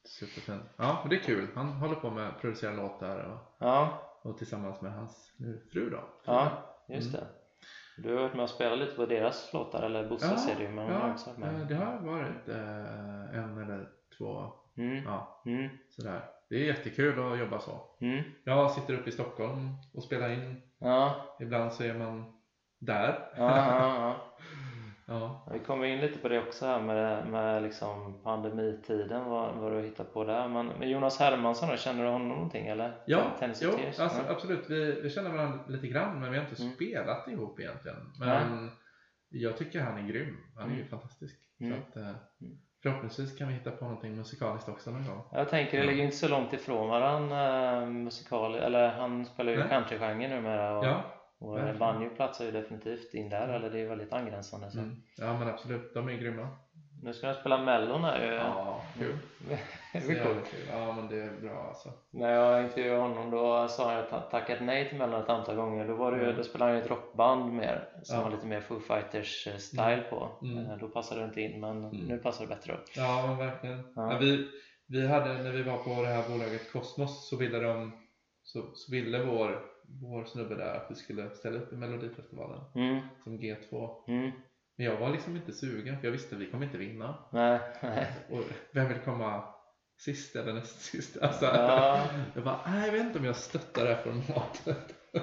superfin. 0.08 0.60
Ja, 0.76 1.06
det 1.10 1.16
är 1.16 1.20
kul. 1.20 1.46
Han 1.54 1.66
håller 1.68 1.94
på 1.94 2.10
med 2.10 2.28
att 2.28 2.40
producera 2.40 2.72
låtar 2.72 3.18
och, 3.18 3.56
ja, 3.58 4.02
och 4.28 4.38
tillsammans 4.38 4.80
med 4.80 4.92
hans 4.92 5.32
nu 5.36 5.60
fru 5.72 5.90
då. 5.90 6.00
Ja, 6.24 6.50
just 6.88 7.14
Mm. 7.14 7.20
det. 7.20 7.26
Du 8.02 8.14
har 8.14 8.22
varit 8.22 8.34
med 8.34 8.42
och 8.42 8.50
spelat 8.50 8.78
lite 8.78 8.96
på 8.96 9.06
deras 9.06 9.52
låtar, 9.52 9.82
eller 9.82 10.08
Bosse 10.08 10.26
Ja, 10.48 10.54
du 10.58 10.68
men 10.68 10.86
ja, 10.88 11.12
också 11.12 11.30
varit 11.30 11.44
eh, 11.44 11.52
med. 11.58 11.66
det 11.68 11.74
har 11.74 11.98
varit 11.98 12.48
eh, 12.48 13.38
en 13.44 13.58
eller 13.58 13.88
två. 14.18 14.52
Mm, 14.76 15.04
Ja, 15.04 15.42
mm, 15.46 15.68
sådär. 15.90 16.24
Det 16.48 16.56
är 16.56 16.64
jättekul 16.66 17.32
att 17.32 17.38
jobba 17.38 17.58
så. 17.60 17.80
mm. 18.00 18.22
Jag 18.44 18.70
sitter 18.70 18.94
uppe 18.94 19.08
i 19.08 19.12
Stockholm 19.12 19.68
och 19.94 20.02
spelar 20.02 20.28
in. 20.30 20.62
Ja, 20.78 21.14
Ibland 21.40 21.72
så 21.72 21.82
är 21.84 21.94
man 21.94 22.24
där. 22.78 23.28
ja, 23.36 23.56
ja, 23.56 24.16
ja. 25.08 25.46
Vi 25.52 25.58
kommer 25.58 25.84
in 25.86 25.98
lite 26.00 26.18
på 26.18 26.28
det 26.28 26.38
också 26.38 26.66
här 26.66 26.80
med, 26.80 27.26
med 27.26 27.62
liksom 27.62 28.20
pandemitiden, 28.24 29.24
vad, 29.24 29.54
vad 29.54 29.72
du 29.72 29.80
hittar 29.82 30.04
på 30.04 30.24
där. 30.24 30.48
Men, 30.48 30.66
men 30.66 30.90
Jonas 30.90 31.18
Hermansson 31.18 31.68
då, 31.68 31.76
känner 31.76 32.04
du 32.04 32.10
honom 32.10 32.28
någonting 32.28 32.66
eller? 32.66 32.92
Ja, 33.06 33.22
jo, 33.60 33.70
alltså, 33.70 34.02
ja. 34.02 34.10
absolut. 34.28 34.70
Vi, 34.70 35.00
vi 35.02 35.10
känner 35.10 35.30
varandra 35.30 35.58
lite 35.68 35.86
grann 35.86 36.20
men 36.20 36.30
vi 36.32 36.38
har 36.38 36.44
inte 36.44 36.62
Mm. 36.62 36.74
spelat 36.74 37.28
ihop 37.28 37.60
egentligen. 37.60 38.12
Men 38.20 38.70
jag 39.28 39.56
tycker 39.56 39.80
han 39.80 39.98
är 39.98 40.02
grym. 40.08 40.36
Han 40.56 40.64
är 40.70 40.74
ju 40.74 40.76
Mm. 40.80 40.88
fantastisk. 40.88 41.36
Mm. 41.60 41.72
Så 41.72 41.78
att, 41.78 41.96
eh, 41.96 42.12
förhoppningsvis 42.82 43.38
kan 43.38 43.48
vi 43.48 43.54
hitta 43.54 43.70
på 43.70 43.84
någonting 43.84 44.16
musikaliskt 44.16 44.68
också 44.68 44.90
någon 44.90 45.06
gång. 45.06 45.22
Jag 45.32 45.48
tänker 45.48 45.80
det 45.80 45.86
ligger 45.86 46.04
inte 46.04 46.16
så 46.16 46.28
långt 46.28 46.52
ifrån 46.52 46.88
varandra 46.88 47.72
äh, 47.82 47.86
musikal, 47.88 48.54
eller 48.54 48.88
han 48.88 49.24
spelar 49.24 49.52
ju 49.52 49.58
Nej. 49.58 49.68
countrygenre 49.68 50.28
numera 50.28 50.78
och, 50.78 50.84
Ja, 50.84 51.02
och 51.38 51.56
verkligen. 51.56 51.78
banjo 51.78 52.10
platsar 52.16 52.44
ju 52.44 52.50
definitivt 52.50 53.14
in 53.14 53.28
där, 53.28 53.48
eller 53.48 53.70
det 53.70 53.80
är 53.80 53.88
väldigt 53.88 54.12
angränsande. 54.12 54.70
Så. 54.70 54.78
mm. 54.78 54.96
ja 55.16 55.38
men 55.38 55.48
absolut. 55.48 55.94
De 55.94 56.08
är 56.08 56.12
grymma. 56.12 56.48
Nu 57.02 57.12
ska 57.14 57.26
de 57.26 57.34
spela 57.34 57.58
Mellon 57.64 58.04
här 58.04 58.26
ju. 58.26 58.34
Ja, 58.34 58.82
kul. 58.98 59.16
det 59.92 60.06
blir 60.06 60.24
coolt. 60.24 60.54
Ja 60.72 60.92
men 60.92 61.08
det 61.08 61.16
är 61.22 61.40
bra 61.40 61.64
alltså. 61.68 61.92
När 62.10 62.32
jag 62.32 62.64
intervjuade 62.64 63.00
honom 63.00 63.30
då 63.30 63.68
sa 63.68 63.92
han 64.10 64.30
tackat 64.30 64.60
nej 64.60 64.88
till 64.88 64.98
Mellon 64.98 65.22
ett 65.22 65.28
antal 65.28 65.56
gånger. 65.56 65.88
Då, 65.88 65.94
var 65.94 66.12
det 66.12 66.18
ju, 66.18 66.24
Mm. 66.24 66.36
då 66.36 66.42
spelade 66.44 66.70
han 66.70 66.78
ju 66.78 66.84
ett 66.84 66.90
rockband 66.90 67.52
mer 67.52 67.88
som 68.02 68.16
Ja. 68.16 68.22
var 68.24 68.30
lite 68.30 68.46
mer 68.46 68.60
Foo 68.60 68.80
Fighters 68.80 69.46
eh, 69.46 69.56
style 69.56 70.04
på. 70.10 70.28
Mm. 70.42 70.66
Eh, 70.66 70.76
Då 70.76 70.88
passade 70.88 71.20
det 71.20 71.24
inte 71.26 71.40
in 71.40 71.60
men 71.60 71.84
Mm. 71.84 71.90
nu 71.96 72.18
passar 72.18 72.44
det 72.46 72.54
bättre. 72.54 72.76
Ja 72.96 73.26
men 73.26 73.36
verkligen. 73.38 73.78
Ja. 73.96 74.12
Ja. 74.12 74.18
vi, 74.18 74.48
vi 74.86 75.06
hade 75.06 75.34
när 75.42 75.52
vi 75.52 75.62
var 75.62 75.78
på 75.78 75.90
det 76.02 76.08
här 76.08 76.28
bolaget 76.28 76.72
Cosmos 76.72 77.28
så 77.28 77.36
ville 77.36 77.58
de 77.58 77.92
så, 78.42 78.62
så 78.74 78.92
ville 78.92 79.24
vår, 79.24 79.60
vår 80.02 80.24
snubbe 80.24 80.54
där 80.54 80.74
att 80.74 80.90
vi 80.90 80.94
skulle 80.94 81.30
ställa 81.30 81.58
upp 81.58 81.72
i 81.72 81.76
Melodifestivalen 81.76 82.60
Mm. 82.74 83.00
som 83.24 83.38
G2. 83.38 83.90
Mm. 84.08 84.30
Men 84.76 84.86
jag 84.86 84.96
var 84.96 85.10
liksom 85.10 85.36
inte 85.36 85.52
sugen 85.52 85.98
för 85.98 86.04
jag 86.06 86.12
visste 86.12 86.34
att 86.34 86.40
vi 86.40 86.50
kommer 86.50 86.66
inte 86.66 86.78
vinna. 86.78 87.14
Nej, 87.32 87.60
nej. 87.82 88.06
Och 88.30 88.44
vem 88.72 88.88
vill 88.88 88.98
komma 88.98 89.44
sist 89.98 90.36
eller 90.36 90.52
näst 90.52 90.80
sist? 90.80 91.22
Alltså, 91.22 91.44
Ja. 91.46 92.02
Jag 92.34 92.44
bara, 92.44 92.60
nej 92.66 92.86
jag 92.86 92.92
vet 92.92 93.02
inte 93.06 93.18
om 93.18 93.24
jag 93.24 93.36
stöttar 93.36 93.84
det 93.84 93.94
här 93.94 94.02
formatet. 94.02 94.94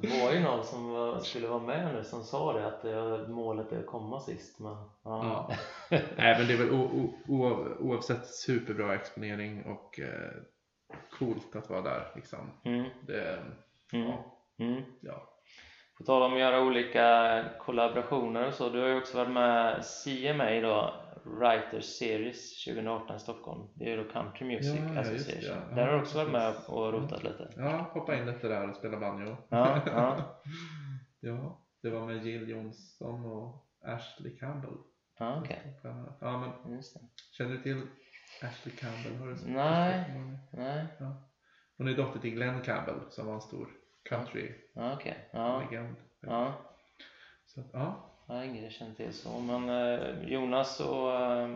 Det 0.00 0.22
var 0.24 0.32
ju 0.32 0.40
någon 0.40 0.64
som 0.64 1.16
skulle 1.22 1.46
vara 1.48 1.62
med 1.62 1.94
nu 1.94 2.04
som 2.04 2.22
sa 2.24 2.52
det 2.52 2.66
att 2.66 3.28
målet 3.30 3.72
är 3.72 3.78
att 3.80 3.86
komma 3.86 4.20
sist. 4.20 4.60
Men, 4.60 4.72
ja. 4.72 4.90
Ja. 5.04 5.50
nej 6.16 6.38
men 6.38 6.46
det 6.46 6.52
är 6.52 6.58
väl 6.58 6.70
oavsett 7.78 8.26
superbra 8.26 8.94
exponering 8.94 9.64
och 9.64 10.00
eh, 10.00 10.30
coolt 11.18 11.56
att 11.56 11.70
vara 11.70 11.80
där 11.82 12.12
liksom. 12.14 12.50
Mm. 12.64 12.84
Det, 13.06 13.38
Mm. 13.92 14.06
ja, 14.08 14.40
Mm. 14.58 14.82
ja. 15.02 15.30
På 15.98 16.04
tal 16.04 16.22
om 16.22 16.32
att 16.32 16.38
göra 16.40 16.60
olika 16.62 17.44
kollaborationer 17.58 18.46
och 18.46 18.54
så, 18.54 18.68
du 18.68 18.80
har 18.80 18.88
ju 18.88 18.96
också 18.98 19.16
varit 19.16 19.30
med 19.32 19.84
CMA 19.84 20.60
då, 20.60 20.94
Writers 21.24 21.84
Series 21.84 22.64
2018 22.64 23.16
i 23.16 23.18
Stockholm. 23.18 23.68
Det 23.74 23.84
är 23.84 23.88
ju 23.96 24.04
då 24.04 24.10
Country 24.12 24.46
Music 24.46 24.80
Ja, 24.80 24.94
ja, 24.94 25.10
just 25.12 25.28
Association. 25.28 25.62
ja. 25.70 25.76
Där 25.76 25.86
har 25.86 25.92
du 25.94 26.00
också 26.00 26.18
varit 26.18 26.32
med 26.32 26.54
och 26.68 26.92
rotat 26.92 27.22
lite. 27.24 27.52
ja, 27.56 27.90
hoppa 27.94 28.16
in 28.16 28.26
lite 28.26 28.48
där 28.48 28.68
och 28.70 28.76
spela 28.76 29.00
banjo. 29.00 29.36
Ja, 29.48 29.82
ja. 29.86 30.40
ja, 31.20 31.66
det 31.82 31.90
var 31.90 32.06
med 32.06 32.24
Jill 32.26 32.48
Johnson 32.48 33.24
och 33.24 33.66
Ashley 33.86 34.36
Campbell. 34.38 34.76
Ja, 35.18 35.40
okej. 35.40 35.76
annat. 35.84 36.18
Ja, 36.20 36.38
men 36.66 36.82
känner 37.32 37.50
du 37.50 37.62
till 37.62 37.82
Ashley 38.42 38.76
Campbell? 38.76 39.16
Har 39.20 39.26
du 39.28 39.36
sett- 39.36 39.48
Nej. 39.48 40.04
Nej, 40.52 40.86
Ja. 40.98 41.30
Hon 41.78 41.88
är 41.88 41.94
dotter 41.94 42.20
till 42.20 42.30
Glenn 42.34 42.60
Campbell 42.62 43.00
som 43.10 43.26
var 43.26 43.34
en 43.34 43.40
stor 43.40 43.68
country-legend. 44.08 44.54
ja, 44.72 44.94
okej. 44.94 45.28
Ja, 45.30 45.62
ja. 46.20 46.52
Så 47.46 47.62
ja. 47.72 48.10
nej 48.28 48.48
ingen 48.48 48.62
jag 48.64 48.72
känner 48.72 48.94
till 48.94 49.12
så. 49.12 49.38
Men 49.40 49.68
eh, 49.68 50.28
Jonas 50.28 50.80
och 50.80 51.12
eh, 51.14 51.50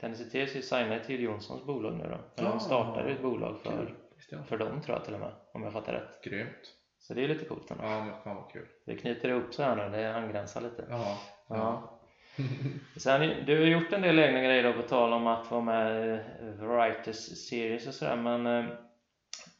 Tennessee 0.00 0.30
Tears 0.30 0.56
är 0.56 0.60
signade 0.60 1.04
till 1.04 1.22
Jonssons 1.22 1.64
bolag 1.64 1.94
nu 1.94 2.04
då. 2.04 2.18
Eller 2.42 2.50
de 2.50 2.56
Ah, 2.56 2.60
startade 2.60 3.10
ett 3.10 3.22
bolag 3.22 3.58
för, 3.58 3.94
jag 4.30 4.46
för 4.46 4.58
dem 4.58 4.80
tror 4.82 4.96
jag 4.96 5.04
till 5.04 5.14
och 5.14 5.20
med, 5.20 5.32
om 5.52 5.62
jag 5.62 5.72
fattar 5.72 5.92
rätt. 5.92 6.22
Grymt. 6.24 6.74
Så 6.98 7.14
det 7.14 7.24
är 7.24 7.28
lite 7.28 7.44
coolt 7.44 7.70
ändå. 7.70 7.84
Ja, 7.84 8.04
men 8.04 8.14
fan 8.24 8.36
vad 8.36 8.52
kul. 8.52 8.66
Det 8.86 8.96
knyter 8.96 9.28
ihop 9.28 9.54
sig 9.54 9.64
här 9.64 9.76
nu, 9.90 9.96
det 9.96 10.14
angränsar 10.16 10.60
lite. 10.60 10.84
Ja. 10.90 11.18
Ja. 11.48 11.90
Sen, 12.96 13.44
du 13.46 13.58
har 13.58 13.66
gjort 13.66 13.92
en 13.92 14.02
del 14.02 14.18
egna 14.18 14.40
grejer 14.42 14.62
då 14.62 14.82
på 14.82 14.88
tal 14.88 15.12
om 15.12 15.26
att 15.26 15.50
vara 15.50 15.60
med 15.60 16.04
i 16.06 16.20
Writers 16.58 17.16
Series 17.48 17.86
och 17.88 17.94
sådär 17.94 18.16
men 18.16 18.46
eh, 18.46 18.74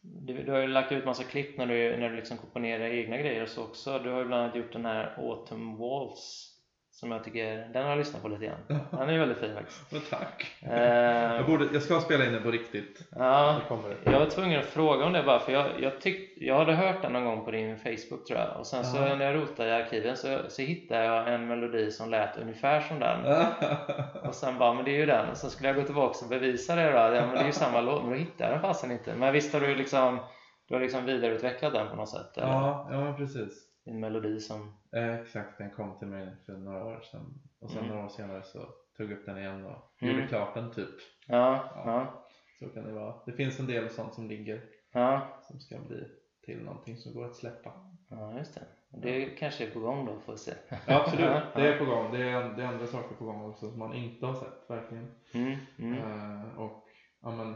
du, 0.05 0.43
du 0.43 0.53
har 0.53 0.59
ju 0.59 0.67
lagt 0.67 0.93
ut 0.93 1.05
massa 1.05 1.25
klipp 1.25 1.59
när 1.59 1.67
du, 1.67 1.97
när 1.97 2.11
du 2.11 2.17
liksom 2.17 2.39
komponerar 2.39 2.85
egna 2.85 3.17
grejer 3.17 3.43
och 3.43 3.49
så 3.49 3.65
också. 3.65 3.99
Du 3.99 4.11
har 4.11 4.19
ju 4.19 4.27
bland 4.27 4.43
annat 4.43 4.57
gjort 4.57 4.73
den 4.73 4.85
här 4.85 5.15
Autumn 5.19 5.77
Waltz 5.77 6.54
som 6.97 7.13
jag 7.13 7.25
tycker, 7.25 7.57
den 7.73 7.83
har 7.83 7.91
jag 7.91 7.99
lyssnat 7.99 8.23
på 8.23 8.29
lite 8.29 8.45
grann. 8.47 8.81
Den 8.91 9.09
är 9.11 9.19
väldigt 9.19 9.39
fin 9.39 9.55
faktiskt. 9.55 9.93
Men 9.93 10.01
tack. 10.11 10.55
Eh, 10.63 11.35
Jag, 11.37 11.47
borde, 11.47 11.65
jag 11.73 11.83
ska 11.83 12.01
spela 12.01 12.25
in 12.27 12.33
det 12.33 12.41
på 12.41 12.51
riktigt. 12.51 13.01
ja, 13.17 13.61
jag 14.05 14.19
var 14.19 14.27
tvungen 14.27 14.61
att 14.61 14.67
fråga 14.67 15.05
om 15.05 15.13
det 15.13 15.23
bara 15.23 15.39
för 15.39 15.53
jag, 15.53 15.67
jag, 15.81 16.01
tyck, 16.01 16.33
jag 16.37 16.59
hade 16.59 16.73
hört 16.75 17.03
den 17.03 17.13
någon 17.13 17.25
gång 17.25 17.45
på 17.45 17.51
din 17.51 17.77
Facebook 17.79 18.27
tror 18.27 18.39
jag 18.41 18.57
och 18.59 18.67
sen 18.67 18.85
så 18.85 18.97
Ja. 18.97 19.15
när 19.17 19.25
jag 19.25 19.35
rotade 19.35 19.69
i 19.69 19.73
arkiven 19.73 20.17
så, 20.17 20.39
så 20.49 20.63
hittade 20.63 21.05
jag 21.05 21.35
en 21.35 21.47
melodi 21.49 21.91
som 21.91 22.11
lät 22.11 22.37
ungefär 22.37 22.81
som 22.81 22.99
den 23.01 23.25
och 24.29 24.35
sen 24.35 24.59
bara, 24.59 24.75
men 24.75 24.85
det 24.85 24.91
är 24.91 24.99
ju 24.99 25.07
den 25.07 25.29
och 25.31 25.37
så 25.37 25.51
skulle 25.51 25.69
jag 25.69 25.77
gå 25.77 25.83
tillbaka 25.83 26.19
och 26.25 26.29
bevisa 26.31 26.77
det 26.77 26.91
då, 26.91 26.99
ja 26.99 27.11
men 27.27 27.31
det 27.35 27.41
är 27.41 27.47
ju 27.47 27.53
samma 27.53 27.81
låt, 27.81 28.03
men 28.03 28.11
då 28.11 28.17
hittade 28.17 28.45
jag 28.45 28.53
den 28.53 28.61
fasen 28.61 28.91
inte 28.91 29.15
men 29.15 29.33
visst 29.33 29.53
har 29.53 29.61
du 29.61 29.75
liksom 29.75 30.19
du 30.69 30.75
har 30.75 30.81
liksom 30.81 31.05
vidareutvecklat 31.05 31.73
den 31.73 31.89
på 31.89 31.97
något 31.97 32.09
sätt? 32.09 32.37
Eller? 32.37 32.47
ja, 32.47 32.89
ja 32.93 33.15
precis. 33.19 33.64
En 33.87 34.01
melodi 34.01 34.41
som, 34.41 34.75
Eh, 34.93 35.15
exakt, 35.15 35.59
den 35.59 35.71
kom 35.71 35.99
till 35.99 36.09
mig 36.09 36.29
för 36.47 36.53
några 36.53 36.85
år 36.85 37.01
sedan. 37.01 37.41
Och 37.61 37.71
sen 37.71 37.79
Mm. 37.79 37.91
några 37.91 38.05
år 38.05 38.09
senare 38.09 38.43
så 38.43 38.59
tog 38.97 39.11
jag 39.11 39.19
upp 39.19 39.27
den 39.27 39.39
igen 39.39 39.65
och 39.65 40.03
Mm. 40.03 40.15
gjorde 40.15 40.29
klart 40.29 40.55
den 40.55 40.71
typ. 40.73 40.89
ja, 41.27 41.71
Ja. 41.75 41.83
ja, 41.87 42.27
Så 42.59 42.69
kan 42.69 42.85
det 42.85 42.93
vara. 42.93 43.15
Det 43.27 43.33
finns 43.33 43.61
en 43.61 43.67
del 43.67 43.91
sånt 43.91 44.15
som 44.15 44.29
ligger 44.29 44.63
ja, 44.93 45.39
som 45.43 45.61
ska 45.61 45.79
bli 45.89 46.05
till 46.45 46.65
någonting 46.65 46.97
som 46.97 47.15
går 47.15 47.25
att 47.25 47.37
släppa. 47.37 47.73
ja 48.11 48.39
just 48.39 48.55
det. 48.55 48.63
Det 49.03 49.25
kanske 49.25 49.67
är 49.67 49.71
på 49.71 49.81
gång 49.81 50.07
då, 50.07 50.19
får 50.19 50.33
vi 50.33 50.39
se. 50.39 50.53
Ja, 50.71 50.77
absolut, 51.01 51.25
Ja, 51.27 51.43
det 51.55 51.69
är 51.69 51.79
på 51.79 51.85
gång. 51.85 52.13
Det 52.13 52.23
är, 52.23 52.57
det 52.57 52.63
är 52.63 52.67
andra 52.67 52.87
saker 52.87 53.15
på 53.15 53.25
gång 53.25 53.51
också 53.51 53.71
som 53.71 53.79
man 53.79 53.95
inte 53.95 54.27
har 54.27 54.35
sett 54.35 54.71
verkligen. 54.71 55.11
Mm, 55.35 55.57
mm, 55.79 55.99
Eh, 55.99 56.59
och 56.59 56.87
ja, 57.23 57.31
men, 57.31 57.55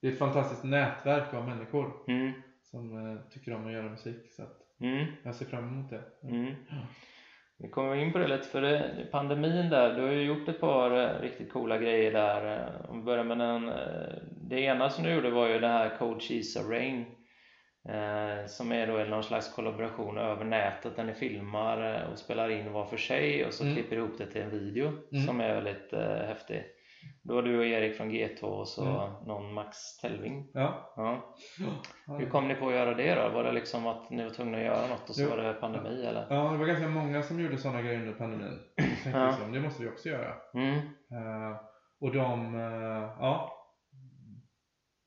det 0.00 0.08
är 0.08 0.12
ett 0.12 0.18
fantastiskt 0.18 0.64
nätverk 0.64 1.34
av 1.34 1.44
människor 1.48 1.92
mm, 2.08 2.32
som 2.62 3.06
eh, 3.16 3.20
tycker 3.30 3.54
om 3.54 3.66
att 3.66 3.72
göra 3.72 3.88
musik. 3.90 4.32
Så 4.32 4.42
att 4.42 4.58
mm. 4.80 5.06
jag 5.22 5.34
ser 5.34 5.46
fram 5.46 5.68
emot 5.68 5.90
det. 5.90 6.02
Mm. 6.28 6.54
Vi 7.58 7.68
kommer 7.68 7.94
in 7.96 8.12
på 8.12 8.18
det 8.18 8.26
lite 8.28 8.48
för 8.48 8.60
det, 8.62 9.06
pandemin 9.12 9.70
där, 9.70 9.94
du 9.94 10.02
har 10.02 10.12
ju 10.12 10.22
gjort 10.22 10.48
ett 10.48 10.60
par 10.60 10.90
eh, 10.90 11.20
riktigt 11.20 11.52
coola 11.52 11.78
grejer 11.78 12.12
där. 12.12 12.56
eh, 12.56 12.90
Om 12.90 12.98
vi 12.98 13.04
börjar 13.04 13.24
med 13.24 13.38
den, 13.38 13.68
eh, 13.68 14.14
det 14.50 14.60
ena 14.60 14.90
som 14.90 15.04
du 15.04 15.10
gjorde 15.14 15.30
var 15.30 15.48
ju 15.48 15.58
det 15.58 15.68
här 15.68 15.96
Cold 15.98 16.22
Cheese 16.22 16.60
Rain 16.62 17.04
eh, 17.88 18.46
som 18.46 18.72
är 18.72 18.86
då 18.86 18.92
någon 19.10 19.24
slags 19.24 19.54
kollaboration 19.54 20.18
över 20.18 20.44
nätet 20.44 20.96
där 20.96 21.04
ni 21.04 21.14
filmar 21.14 22.08
och 22.12 22.18
spelar 22.18 22.48
in 22.50 22.72
var 22.72 22.84
för 22.86 22.96
sig 22.96 23.46
och 23.46 23.52
så 23.54 23.64
Mm. 23.64 23.74
klipper 23.74 23.96
ihop 23.96 24.18
det 24.18 24.26
till 24.26 24.42
en 24.42 24.50
video 24.50 24.86
Mm. 25.12 25.26
som 25.26 25.40
är 25.40 25.54
väldigt 25.54 25.92
eh, 25.92 26.26
häftig. 26.26 26.62
Då 27.22 27.34
var 27.34 27.42
du 27.42 27.58
och 27.58 27.64
Erik 27.66 27.96
från 27.96 28.10
G2 28.10 28.42
och 28.42 28.68
så 28.68 28.84
Mm. 28.84 29.26
någon 29.26 29.52
Max 29.54 29.96
Telving. 29.96 30.50
Ja. 30.54 30.92
Ja. 30.96 31.34
Hur 32.18 32.30
kom 32.30 32.48
ni 32.48 32.54
på 32.54 32.68
att 32.68 32.74
göra 32.74 32.94
det 32.94 33.14
då? 33.14 33.28
Var 33.28 33.44
det 33.44 33.52
liksom 33.52 33.86
att 33.86 34.10
ni 34.10 34.22
var 34.24 34.30
tvungna 34.30 34.58
att 34.58 34.64
göra 34.64 34.86
något 34.86 35.08
och 35.08 35.14
så 35.14 35.22
Jo. 35.22 35.28
var 35.30 35.36
det 35.36 35.54
pandemi 35.54 36.06
eller? 36.06 36.26
Ja, 36.30 36.50
det 36.52 36.58
var 36.58 36.66
ganska 36.66 36.88
många 36.88 37.22
som 37.22 37.40
gjorde 37.40 37.58
sådana 37.58 37.82
grejer 37.82 38.00
under 38.00 38.12
pandemin. 38.12 38.58
Ja. 39.12 39.26
liksom, 39.26 39.52
det 39.52 39.60
måste 39.60 39.82
vi 39.82 39.88
också 39.88 40.08
göra. 40.08 40.34
Mm. 40.54 40.76
Eh, 41.12 41.56
och 42.00 42.12
de, 42.12 42.54
eh, 42.54 43.10
ja. 43.20 43.52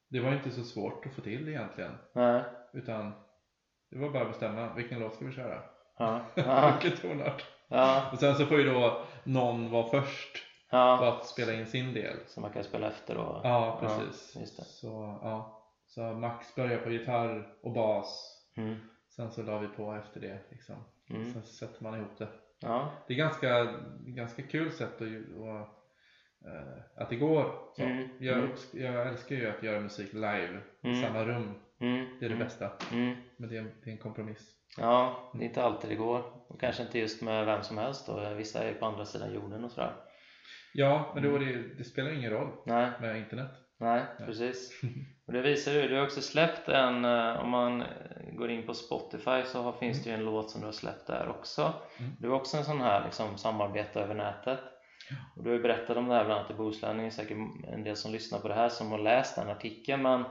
Det 0.09 0.19
var 0.19 0.33
inte 0.33 0.51
så 0.51 0.63
svårt 0.63 1.05
att 1.05 1.13
få 1.13 1.21
till 1.21 1.49
egentligen. 1.49 1.91
Nej. 2.15 2.43
Utan 2.73 3.11
det 3.91 3.99
var 3.99 4.09
bara 4.09 4.21
att 4.23 4.29
bestämma 4.29 4.73
vilken 4.73 4.99
låt 4.99 5.13
ska 5.15 5.25
vi 5.25 5.31
köra. 5.31 5.61
Ja. 5.97 6.21
Vilken 6.81 6.99
tonart. 7.01 7.45
Ja. 7.67 8.03
Och 8.11 8.19
sen 8.19 8.35
så 8.35 8.45
får 8.45 8.57
ju 8.57 8.73
då 8.73 9.01
någon 9.23 9.71
vara 9.71 9.87
först 9.87 10.37
ja. 10.69 11.07
att 11.07 11.25
spela 11.25 11.53
in 11.53 11.65
sin 11.67 11.93
del. 11.93 12.15
Så 12.27 12.41
man 12.41 12.51
kan 12.53 12.63
spela 12.63 12.87
efter 12.87 13.15
då. 13.15 13.41
Ja, 13.43 13.77
precis. 13.81 14.35
just 14.39 14.57
det. 14.57 14.63
Så, 14.65 15.19
ja. 15.21 15.63
så 15.87 16.01
Max 16.01 16.55
börjar 16.55 16.77
på 16.77 16.89
gitarr 16.89 17.53
och 17.63 17.71
bas. 17.73 18.35
Mm. 18.57 18.75
Sen 19.15 19.31
så 19.31 19.43
la 19.43 19.57
vi 19.59 19.67
på 19.67 19.93
efter 19.93 20.19
det. 20.19 20.39
Liksom. 20.49 20.75
Mm. 21.09 21.33
Sen 21.33 21.43
sätter 21.43 21.83
man 21.83 21.95
ihop 21.99 22.17
det. 22.17 22.27
Ja. 22.59 22.91
Det 23.07 23.13
är 23.13 23.17
ganska, 23.17 23.73
ganska 23.99 24.41
kul 24.43 24.71
sätt 24.71 24.95
att, 24.95 25.37
och, 25.37 25.59
eh, 26.49 26.81
att 26.95 27.09
det 27.09 27.15
går. 27.15 27.55
Så. 27.75 27.83
Mm. 27.83 28.09
Jag, 28.19 28.37
Mm. 28.37 28.51
jag 28.71 29.07
älskar 29.07 29.35
ju 29.35 29.49
att 29.49 29.63
göra 29.63 29.79
musik 29.79 30.13
live 30.13 30.59
i 30.81 30.87
Mm. 30.87 31.01
samma 31.01 31.25
rum. 31.25 31.53
Mm. 31.79 32.05
Det 32.19 32.25
är 32.25 32.29
det 32.29 32.35
bästa. 32.35 32.69
Men 33.37 33.49
det 33.49 33.57
är, 33.57 33.71
det 33.83 33.89
är 33.89 33.91
en 33.91 33.97
kompromiss. 33.97 34.55
Ja, 34.77 35.29
det 35.33 35.39
är 35.39 35.47
inte 35.47 35.63
alltid 35.63 35.89
det 35.89 35.95
går. 35.95 36.23
Och 36.47 36.59
kanske 36.59 36.83
inte 36.83 36.99
just 36.99 37.21
med 37.21 37.45
vem 37.45 37.63
som 37.63 37.77
helst 37.77 38.07
då. 38.07 38.33
Vissa 38.33 38.63
är 38.63 38.73
på 38.73 38.85
andra 38.85 39.05
sidan 39.05 39.33
jorden 39.33 39.63
och 39.63 39.71
sådär. 39.71 39.93
Ja, 40.73 41.11
men 41.13 41.23
då 41.23 41.35
är 41.35 41.39
det, 41.39 41.75
det 41.77 41.83
spelar 41.83 42.11
ingen 42.11 42.31
roll 42.31 42.51
Nej, 42.65 42.89
med 43.01 43.17
internet. 43.17 43.51
nej, 43.77 44.01
precis. 44.25 44.81
Och 45.27 45.33
det 45.33 45.41
visar 45.41 45.71
ju, 45.71 45.87
du 45.87 45.95
har 45.95 46.03
också 46.03 46.21
släppt 46.21 46.69
en, 46.69 47.05
eh, 47.05 47.39
om 47.41 47.49
man 47.49 47.81
eh, 47.81 47.87
går 48.33 48.49
in 48.51 48.65
på 48.65 48.73
Spotify 48.73 49.43
så 49.45 49.61
har, 49.61 49.71
finns 49.71 50.03
det 50.03 50.09
ju 50.09 50.15
en 50.15 50.25
låt 50.25 50.49
som 50.51 50.61
du 50.61 50.67
har 50.67 50.71
släppt 50.73 51.07
där 51.07 51.29
också. 51.29 51.61
Mm. 51.99 52.11
Du 52.19 52.29
har 52.29 52.35
också 52.35 52.57
en 52.57 52.63
sån 52.63 52.81
här 52.81 53.03
liksom, 53.05 53.37
samarbete 53.37 53.99
över 54.01 54.15
nätet. 54.15 54.59
Och 55.35 55.43
du 55.43 55.49
har 55.49 55.57
ju 55.57 55.61
berättat 55.63 55.97
om 55.97 56.07
det 56.07 56.15
här 56.15 56.25
bland 56.25 56.39
annat 56.39 56.51
i 56.51 56.53
Bohuslänningen, 56.53 57.11
säkert 57.11 57.37
en 57.73 57.83
del 57.83 57.95
som 57.95 58.11
lyssnar 58.11 58.39
på 58.39 58.47
det 58.47 58.53
här 58.53 58.69
som 58.69 58.91
har 58.91 58.99
läst 58.99 59.35
den 59.35 59.49
artikeln 59.49 60.01
men 60.01 60.23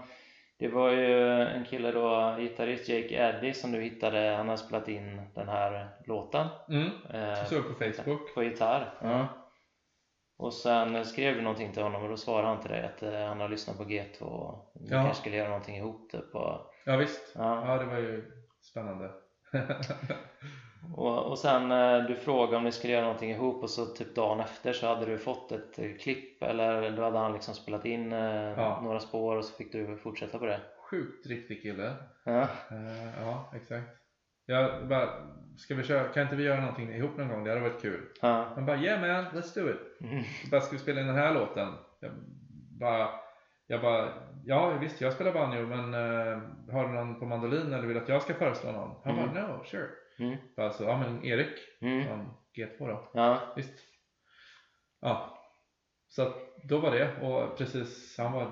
det 0.59 0.69
var 0.69 0.90
ju 0.90 1.31
en 1.43 1.65
kille 1.65 1.90
då, 1.93 2.36
gitarrist 2.39 2.89
Jake 2.89 3.15
Eddy 3.15 3.52
som 3.52 3.73
du 3.73 3.81
hittade, 3.81 4.35
han 4.36 4.48
har 4.48 4.56
spelat 4.56 4.89
in 4.89 5.20
den 5.35 5.48
här 5.48 5.89
låten 6.06 6.47
Mm. 6.69 6.86
eh, 7.10 7.44
såg 7.44 7.69
på 7.69 7.74
Facebook. 7.85 8.35
på 8.35 8.43
gitarr. 8.43 8.94
Ja. 9.02 9.28
Och 10.39 10.52
sen 10.55 11.05
skrev 11.05 11.35
du 11.35 11.43
någonting 11.43 11.73
till 11.73 11.82
honom 11.82 12.02
och 12.02 12.09
då 12.09 12.16
svarade 12.16 12.48
han 12.48 12.60
till 12.60 12.70
dig 12.70 12.85
att 12.85 13.02
eh, 13.02 13.27
han 13.27 13.40
har 13.40 13.48
lyssnat 13.48 13.77
på 13.78 13.85
G2 13.85 14.23
och 14.23 14.73
ni 14.74 14.89
Ja. 14.90 15.02
kanske 15.02 15.20
skulle 15.20 15.36
göra 15.36 15.48
någonting 15.48 15.77
ihop 15.77 16.10
typ 16.10 16.35
och, 16.35 16.73
Ja 16.85 16.97
visst. 16.97 17.32
ja. 17.35 17.66
Ja, 17.69 17.78
det 17.78 17.85
var 17.85 17.98
ju 17.98 18.24
spännande. 18.60 19.10
och, 20.97 21.27
och 21.31 21.39
sen 21.39 21.73
eh, 21.73 21.98
du 22.06 22.16
frågade 22.16 22.56
om 22.56 22.65
ni 22.65 22.73
skulle 22.73 22.93
göra 22.93 23.05
någonting 23.05 23.31
ihop 23.31 23.62
och 23.62 23.70
så 23.70 23.86
typ 23.86 24.15
dagen 24.15 24.40
efter 24.40 24.73
så 24.73 24.86
hade 24.86 25.06
du 25.06 25.19
fått 25.19 25.52
ett 25.52 25.78
eh, 25.78 25.90
klipp 26.01 26.43
eller 26.43 26.90
då 26.90 27.02
hade 27.02 27.19
han 27.19 27.32
liksom 27.32 27.55
spelat 27.55 27.85
in 27.85 28.10
Ja. 28.12 28.81
några 28.82 29.01
spår 29.01 29.36
och 29.36 29.44
så 29.44 29.55
fick 29.56 29.73
du 29.73 29.97
fortsätta 29.97 30.39
på 30.39 30.47
det. 30.47 30.60
Sjukt 30.90 31.27
riktig 31.27 31.62
kille. 31.62 31.94
Ja, 32.24 32.48
ja, 33.20 33.51
exakt. 33.56 33.98
Jag 34.51 34.89
bara, 34.89 35.09
ska 35.57 35.75
vi 35.75 35.83
köra, 35.83 36.05
kan 36.09 36.23
inte 36.23 36.37
vi 36.37 36.43
göra 36.45 36.61
någonting 36.61 36.95
ihop 36.95 37.16
någon 37.16 37.29
gång? 37.29 37.45
Det 37.45 37.51
hade 37.51 37.62
varit 37.62 37.83
kul. 37.83 38.09
ja. 38.23 38.53
Han 38.55 38.66
bara, 38.66 38.77
yeah 38.77 39.01
man, 39.01 39.25
let's 39.43 39.55
do 39.62 39.70
it. 39.70 40.01
Mm. 40.01 40.25
bara, 40.51 40.61
ska 40.61 40.73
vi 40.73 40.79
spela 40.79 41.01
in 41.01 41.07
den 41.07 41.16
här 41.16 41.35
låten? 41.35 41.75
Jag 42.01 42.11
bara, 42.81 43.09
jag 43.66 43.81
bara 43.83 44.12
ja 44.45 44.79
visst 44.81 45.01
jag 45.01 45.12
spelar 45.12 45.33
banjo 45.33 45.66
men 45.66 45.95
eh, 45.95 46.43
har 46.73 46.89
du 46.89 46.95
någon 46.95 47.19
på 47.20 47.27
mandolin 47.27 47.73
eller 47.73 47.87
vill 47.87 47.97
att 47.97 48.09
jag 48.09 48.23
ska 48.23 48.35
föreslå 48.35 48.73
någon? 48.73 48.95
Han 49.05 49.19
Mm. 49.19 49.35
bara, 49.35 49.47
no, 49.57 49.65
sure. 49.65 49.89
Mm. 50.19 50.37
Bara, 50.57 50.70
så, 50.70 50.85
ja 50.85 50.99
men 50.99 51.25
Erik 51.25 51.59
Mm. 51.81 52.07
från 52.07 52.31
G2 52.57 52.79
då, 52.89 53.11
Ja, 53.15 53.41
visst. 53.57 53.75
Ja. 55.01 55.35
Så 56.09 56.23
att 56.23 56.35
då 56.65 56.79
var 56.79 56.91
det 56.91 57.20
och 57.23 57.59
precis, 57.59 58.19
han 58.19 58.33
var, 58.33 58.51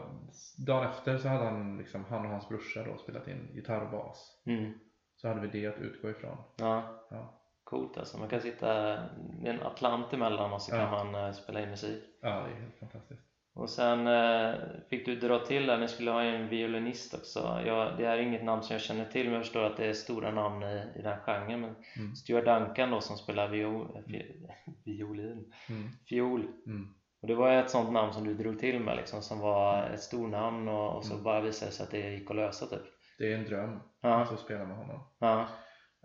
dagen 0.66 0.86
efter 0.90 1.18
så 1.18 1.28
hade 1.28 1.44
han 1.44 1.78
liksom, 1.78 2.04
han 2.04 2.24
och 2.24 2.30
hans 2.30 2.48
brorsa 2.48 2.82
då 2.84 2.96
spelat 2.98 3.28
in 3.28 3.48
gitarr 3.54 3.80
och 3.84 3.90
bas. 3.90 4.42
mm. 4.46 4.72
Så 5.16 5.28
hade 5.28 5.40
vi 5.40 5.60
det 5.60 5.66
att 5.66 5.78
utgå 5.80 6.10
ifrån. 6.10 6.36
ja. 6.56 6.82
Ja, 7.10 7.32
Coolt 7.64 7.98
alltså. 7.98 8.18
Man 8.18 8.28
kan 8.28 8.40
sitta 8.40 8.98
en 9.44 9.62
atlant 9.62 10.12
emellan 10.12 10.52
och 10.52 10.62
så 10.62 10.70
kan 10.70 10.80
Ja. 10.80 10.90
man 11.04 11.14
eh, 11.26 11.32
spela 11.32 11.60
in 11.60 11.70
musik. 11.70 12.04
ja 12.22 12.28
det 12.28 12.52
är 12.56 12.60
helt 12.60 12.78
fantastiskt. 12.80 13.22
Och 13.54 13.70
sen 13.70 14.06
eh, 14.06 14.54
fick 14.90 15.06
du 15.06 15.16
dra 15.16 15.38
till 15.38 15.66
där, 15.66 15.78
ni 15.78 15.88
skulle 15.88 16.10
ha 16.10 16.22
en 16.22 16.48
violinist 16.48 17.14
också. 17.14 17.60
Jag, 17.66 17.96
det 17.98 18.06
här 18.06 18.18
är 18.18 18.22
inget 18.22 18.44
namn 18.44 18.62
som 18.62 18.74
jag 18.74 18.80
känner 18.82 19.04
till 19.04 19.24
men 19.26 19.34
jag 19.34 19.42
förstår 19.42 19.62
att 19.64 19.76
det 19.76 19.86
är 19.86 19.92
stora 19.92 20.30
namn 20.30 20.62
i, 20.62 20.82
i 20.96 21.02
den 21.02 21.18
genren. 21.20 21.60
Men 21.60 21.74
Mm. 21.98 22.14
Stuart 22.16 22.44
Duncan 22.44 22.90
då 22.90 23.00
som 23.00 23.16
spelar 23.16 23.48
viol, 23.48 24.02
vi, 24.06 24.46
violin, 24.84 25.52
Mm. 25.68 25.88
fiol. 26.08 26.40
Mm. 26.66 26.94
Och 27.22 27.28
det 27.28 27.34
var 27.34 27.50
ett 27.52 27.70
sånt 27.70 27.92
namn 27.92 28.12
som 28.12 28.24
du 28.24 28.34
drog 28.34 28.58
till 28.58 28.80
med 28.80 28.96
liksom, 28.96 29.22
som 29.22 29.38
var 29.40 29.82
ett 29.86 30.00
stornamn 30.00 30.68
och, 30.68 30.96
och 30.96 31.04
så 31.04 31.12
Mm. 31.12 31.24
bara 31.24 31.40
visade 31.40 31.70
det 31.70 31.74
sig 31.74 31.84
att 31.84 31.90
det 31.90 32.10
gick 32.10 32.30
att 32.30 32.36
lösa 32.36 32.66
typ. 32.66 32.82
Det 33.18 33.32
är 33.32 33.38
en 33.38 33.44
dröm 33.44 33.80
Ja, 34.00 34.14
att 34.22 34.28
få 34.28 34.36
spela 34.36 34.64
med 34.64 34.76
honom. 34.76 35.00
ja, 35.18 35.48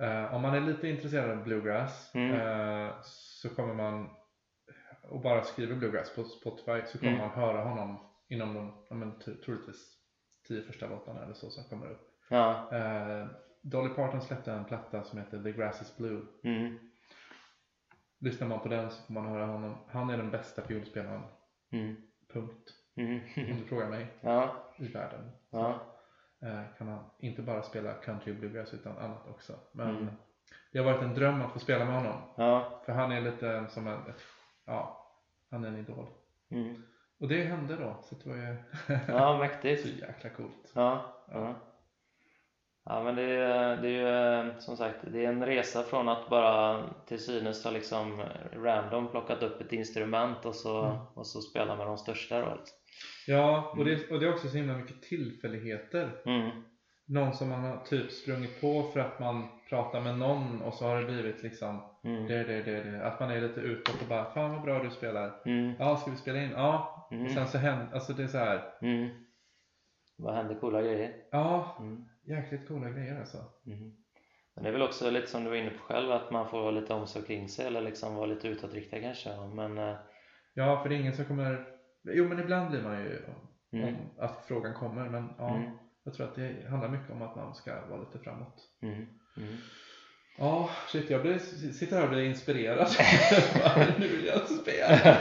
Eh, 0.01 0.33
om 0.35 0.41
man 0.41 0.53
är 0.55 0.61
lite 0.61 0.88
intresserad 0.88 1.38
av 1.38 1.43
bluegrass 1.43 2.11
Mm. 2.15 2.31
eh, 2.35 2.93
så 3.03 3.55
kommer 3.55 3.73
man 3.73 4.09
och 5.09 5.21
bara 5.21 5.43
skriver 5.43 5.75
bluegrass 5.75 6.15
på 6.15 6.23
Spotify 6.23 6.81
så 6.85 6.97
kommer 6.99 7.13
Mm. 7.13 7.27
man 7.27 7.29
höra 7.38 7.63
honom 7.63 7.97
inom 8.29 8.53
de, 8.53 8.85
ja, 8.89 8.95
men, 8.95 9.19
troligtvis 9.19 9.97
tio 10.47 10.61
första 10.61 10.88
låtarna 10.88 11.23
eller 11.23 11.33
så 11.33 11.49
som 11.49 11.63
kommer 11.63 11.91
upp. 11.91 12.01
ja, 12.29 12.71
Eh, 12.75 13.27
Dolly 13.61 13.89
Parton 13.93 14.21
släppte 14.21 14.51
en 14.51 14.65
platta 14.65 15.03
som 15.03 15.19
heter 15.19 15.43
The 15.43 15.51
Grass 15.51 15.81
is 15.81 15.97
Blue 15.97 16.21
mm, 16.43 16.77
lyssnar 18.19 18.47
man 18.47 18.59
på 18.59 18.67
den 18.67 18.91
så 18.91 19.03
får 19.03 19.13
man 19.13 19.25
höra 19.25 19.45
honom. 19.45 19.77
Han 19.88 20.09
är 20.09 20.17
den 20.17 20.31
bästa 20.31 20.61
fiolspelaren, 20.61 21.23
Mm. 21.71 21.95
punkt. 22.33 22.69
Mm. 22.95 23.19
Om 23.51 23.57
du 23.57 23.65
frågar 23.65 23.89
mig, 23.89 24.07
Ja. 24.21 24.73
i 24.77 24.88
världen. 24.88 25.31
Ja. 25.49 25.90
Eh, 26.41 26.61
kan 26.77 26.88
han 26.88 26.99
inte 27.19 27.41
bara 27.41 27.61
spela 27.61 27.93
country 27.93 28.31
och 28.34 28.35
bluegrass 28.38 28.73
utan 28.73 28.97
annat 28.97 29.27
också. 29.30 29.53
Men 29.72 29.89
Mm. 29.89 30.07
det 30.72 30.80
har 30.80 30.85
varit 30.85 31.01
en 31.03 31.13
dröm 31.15 31.41
att 31.41 31.51
få 31.53 31.59
spela 31.59 31.85
med 31.85 31.93
honom. 31.95 32.22
Ja. 32.38 32.81
För 32.85 32.93
han 32.93 33.11
är 33.11 33.22
lite 33.22 33.65
som 33.69 33.88
en, 33.88 33.99
ja, 34.65 35.07
han 35.51 35.63
är 35.63 35.68
en 35.68 35.77
idol. 35.77 36.07
Mm. 36.51 36.84
Och 37.19 37.27
det 37.27 37.43
hände 37.43 37.76
då, 37.76 37.95
så 38.03 38.15
det 38.15 38.30
var 38.30 38.35
ju 38.35 38.55
Ja, 39.07 39.34
så 39.34 39.38
mäktigt. 39.38 39.85
jäkla 39.85 40.30
coolt. 40.30 40.72
Ja. 40.73 41.01
Ja. 41.31 41.53
Ja 42.84 43.03
men 43.03 43.15
det 43.15 43.23
är, 43.23 43.77
det 43.77 43.89
är 43.89 44.43
ju 44.45 44.59
som 44.61 44.77
sagt 44.77 44.97
det 45.07 45.26
är 45.26 45.30
en 45.30 45.45
resa 45.45 45.84
från 45.84 46.09
att 46.09 46.30
bara 46.30 46.84
till 47.05 47.19
synes 47.26 47.63
ha 47.63 47.72
liksom 47.72 48.23
random 48.53 49.07
plockat 49.07 49.43
upp 49.43 49.61
ett 49.61 49.73
instrument 49.73 50.45
och 50.45 50.55
så, 50.55 50.84
Mm. 50.85 50.97
och 51.13 51.27
så 51.27 51.41
spela 51.41 51.76
med 51.76 51.88
de 51.88 51.97
största 51.97 52.39
då. 52.39 52.55
liksom. 52.55 52.77
Ja, 53.27 53.73
och 53.77 53.85
det, 53.85 54.11
och 54.11 54.19
det 54.19 54.26
är 54.26 54.34
också 54.34 54.48
så 54.48 54.57
himla 54.57 54.77
mycket 54.77 55.02
tillfälligheter. 55.02 56.22
Mm. 56.26 56.64
Någon 57.07 57.34
som 57.34 57.49
man 57.49 57.64
har 57.64 57.77
typ 57.85 58.11
sprungit 58.11 58.61
på 58.61 58.84
för 58.84 58.99
att 58.99 59.19
man 59.19 59.48
pratar 59.69 60.02
med 60.02 60.18
någon 60.18 60.61
och 60.61 60.73
så 60.73 60.85
har 60.85 60.99
det 61.02 61.06
blivit 61.06 61.43
liksom 61.43 61.88
Mm. 62.03 62.27
det, 62.27 62.43
det, 62.43 62.61
det, 62.61 62.84
det. 62.84 63.06
Att 63.06 63.19
man 63.19 63.31
är 63.31 63.41
lite 63.41 63.60
utåt 63.60 64.02
och 64.02 64.07
bara 64.07 64.26
Fan 64.34 64.52
vad 64.52 64.61
bra 64.61 64.84
du 64.84 64.89
spelar. 64.89 65.41
Mm. 65.45 65.73
Ja, 65.80 65.98
ska 65.98 66.11
vi 66.11 66.18
spela 66.18 66.43
in? 66.43 66.52
Ja. 66.52 67.07
Mm. 67.11 67.26
Och 67.26 67.31
sen 67.31 67.48
så 67.48 67.57
händer, 67.57 67.88
alltså 67.93 68.14
det 68.14 68.23
är 68.23 68.27
så 68.27 68.38
här. 68.38 68.73
Mm. 68.81 69.10
Vad 70.18 70.35
händer 70.35 70.56
coola 70.56 70.81
grejer? 70.81 71.14
Ja, 71.31 71.77
Mm. 71.80 72.06
jäkligt 72.27 72.68
coola 72.68 72.89
grejer 72.89 73.19
alltså. 73.19 73.38
Mm. 73.65 73.91
Men 74.56 74.64
det 74.64 74.69
är 74.69 74.73
väl 74.73 74.81
också 74.81 75.10
lite 75.10 75.27
som 75.27 75.43
du 75.43 75.49
var 75.49 75.57
inne 75.57 75.69
på 75.69 75.84
själv 75.84 76.11
att 76.11 76.31
man 76.31 76.49
får 76.49 76.72
lite 76.72 76.93
omsorg 76.93 77.26
kring 77.26 77.49
sig 77.49 77.68
eller 77.68 77.81
liksom 77.81 78.15
vara 78.15 78.26
lite 78.26 78.48
utåtriktad 78.48 78.99
kanske. 78.99 79.30
Men 79.53 79.77
eh, 79.77 79.95
Ja, 80.53 80.81
för 80.81 80.89
det 80.89 80.95
är 80.95 80.99
ingen 80.99 81.14
som 81.15 81.26
kommer 81.26 81.65
Jo 82.03 82.28
men 82.28 82.40
ibland 82.40 82.69
blir 82.69 82.82
man 82.82 83.03
ju 83.03 83.19
mm. 83.72 83.88
om 83.88 83.95
att 84.18 84.45
frågan 84.48 84.73
kommer 84.73 85.10
men 85.10 85.30
ja, 85.38 85.56
Mm. 85.56 85.72
jag 86.03 86.14
tror 86.14 86.28
att 86.28 86.36
det 86.36 86.69
handlar 86.69 86.90
mycket 86.90 87.11
om 87.11 87.22
att 87.22 87.36
man 87.36 87.56
ska 87.56 87.86
vara 87.90 87.99
lite 87.99 88.19
framåt. 88.19 88.69
Mm. 88.82 88.95
Mm. 89.38 89.57
Ja, 90.38 90.69
shit 90.88 91.10
jag 91.10 91.22
blir, 91.22 91.38
sitter 91.73 91.95
här 91.95 92.03
och 92.03 92.10
blir 92.10 92.23
inspirerad. 92.23 92.88
nu 93.99 94.07
vill 94.07 94.26
jag 94.26 94.41
spela. 94.41 95.18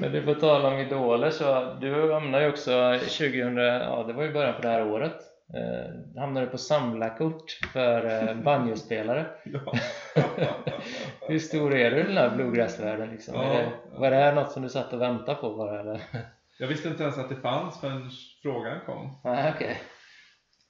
Men 0.00 0.12
du 0.12 0.22
får 0.22 0.34
tala 0.34 0.68
om 0.68 0.78
idoler 0.78 1.30
så 1.30 1.74
du 1.80 2.12
hamnade 2.12 2.44
ju 2.44 2.50
också 2.50 2.98
2000, 2.98 3.56
ja 3.56 4.04
det 4.06 4.12
var 4.12 4.22
ju 4.22 4.32
början 4.32 4.54
på 4.54 4.62
det 4.62 4.68
här 4.68 4.86
året 4.86 5.31
eh, 5.54 6.20
hamnade 6.20 6.46
på 6.46 6.58
samlarkort 6.58 7.50
för 7.72 8.28
eh, 8.28 8.34
banjospelare. 8.44 9.26
Hur 11.28 11.38
stor 11.38 11.74
är 11.74 11.90
du 11.90 12.00
i 12.00 12.02
den 12.02 12.16
här 12.16 12.36
bluegrassvärlden 12.36 13.10
liksom? 13.10 13.34
Ja. 13.34 13.42
Det, 13.52 13.72
var 13.98 14.10
det 14.10 14.16
här 14.16 14.34
något 14.34 14.52
som 14.52 14.62
du 14.62 14.68
satt 14.68 14.92
och 14.92 15.00
väntade 15.00 15.40
på 15.40 15.56
bara 15.56 15.80
eller? 15.80 16.00
Jag 16.58 16.68
visste 16.68 16.88
inte 16.88 17.02
ens 17.02 17.18
att 17.18 17.28
det 17.28 17.36
fanns 17.36 17.80
förrän 17.80 18.10
frågan 18.42 18.80
kom. 18.86 19.20
Nej 19.24 19.52
okej. 19.56 19.80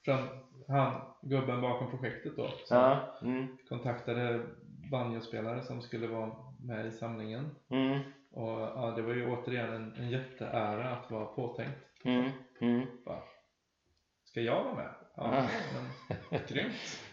Från 0.04 0.18
han, 0.68 1.00
gubben 1.22 1.60
bakom 1.60 1.90
projektet 1.90 2.36
då. 2.36 2.48
Som 2.64 2.76
Ja. 2.76 3.18
Mm. 3.22 3.56
kontaktade 3.68 4.40
banjospelare 4.90 5.62
som 5.62 5.82
skulle 5.82 6.06
vara 6.06 6.30
med 6.60 6.86
i 6.86 6.90
samlingen. 6.90 7.50
Mm. 7.70 7.98
Och 8.32 8.60
ja, 8.60 8.92
det 8.96 9.02
var 9.02 9.14
ju 9.14 9.30
återigen 9.30 9.72
en, 9.72 9.94
en 9.98 10.10
jätteära 10.10 10.90
att 10.90 11.10
vara 11.10 11.24
påtänkt. 11.24 11.78
Mm. 12.04 12.30
Mm. 12.60 12.86
Bara, 13.04 13.18
Ska 14.32 14.40
jag 14.40 14.64
vara 14.64 14.74
med? 14.74 14.94
Ja, 15.16 15.46
men 16.30 16.40
grymt. 16.48 16.72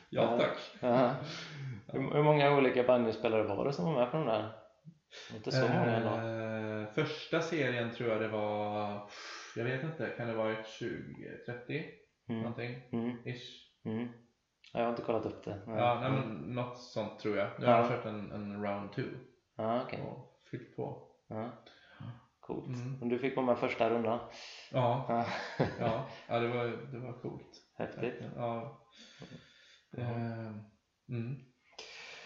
Ja 0.09 0.37
tack. 0.39 0.57
Hur, 1.87 2.23
många 2.23 2.57
olika 2.57 2.83
banjospelare 2.83 3.43
var 3.43 3.65
det 3.65 3.73
som 3.73 3.85
var 3.85 3.93
med 4.01 4.11
på 4.11 4.17
de 4.17 4.25
där? 4.25 4.49
Inte 5.35 5.51
så 5.51 5.61
många 5.61 5.85
ändå. 5.95 6.27
Eh, 6.27 6.93
första 6.93 7.41
serien 7.41 7.91
tror 7.91 8.09
jag 8.09 8.21
det 8.21 8.27
var, 8.27 9.09
jag 9.55 9.63
vet 9.63 9.83
inte, 9.83 10.09
kan 10.17 10.27
det 10.27 10.33
vara 10.33 10.53
20-30 10.55 11.83
Mm. 12.29 12.41
någonting? 12.41 12.81
Mm. 12.91 13.17
Ish. 13.25 13.85
Mm. 13.85 14.07
Ja, 14.73 14.79
Jag 14.79 14.81
har 14.85 14.89
inte 14.89 15.01
kollat 15.01 15.25
upp 15.25 15.43
det. 15.45 15.59
Ja, 15.67 15.97
nej, 16.01 16.11
men 16.11 16.29
något 16.55 16.77
sånt 16.77 17.19
tror 17.19 17.37
jag. 17.37 17.49
Nu 17.59 17.65
har 17.65 17.73
Ja. 17.73 17.79
jag 17.79 17.87
kört 17.89 18.05
en, 18.05 18.31
en 18.31 18.63
round 18.63 18.91
two 18.93 19.01
Ja, 19.57 19.81
okej. 19.85 20.01
och 20.01 20.39
fyllt 20.51 20.75
på. 20.75 21.07
Ja. 21.27 21.63
Coolt. 22.49 22.67
Mm. 22.67 22.99
Men 22.99 23.09
du 23.09 23.19
fick 23.19 23.35
vara 23.35 23.45
med 23.45 23.57
första 23.57 23.89
rundan. 23.89 24.19
Ja, 24.71 25.05
Ja. 25.09 25.25
ja, 25.79 26.05
ja 26.27 26.39
det, 26.39 26.47
var, 26.47 26.65
det 26.91 26.99
var 26.99 27.13
coolt. 27.13 27.61
Häftigt. 27.77 28.13
Ja. 28.35 28.79
Eh, 29.97 30.47
mm. 31.09 31.35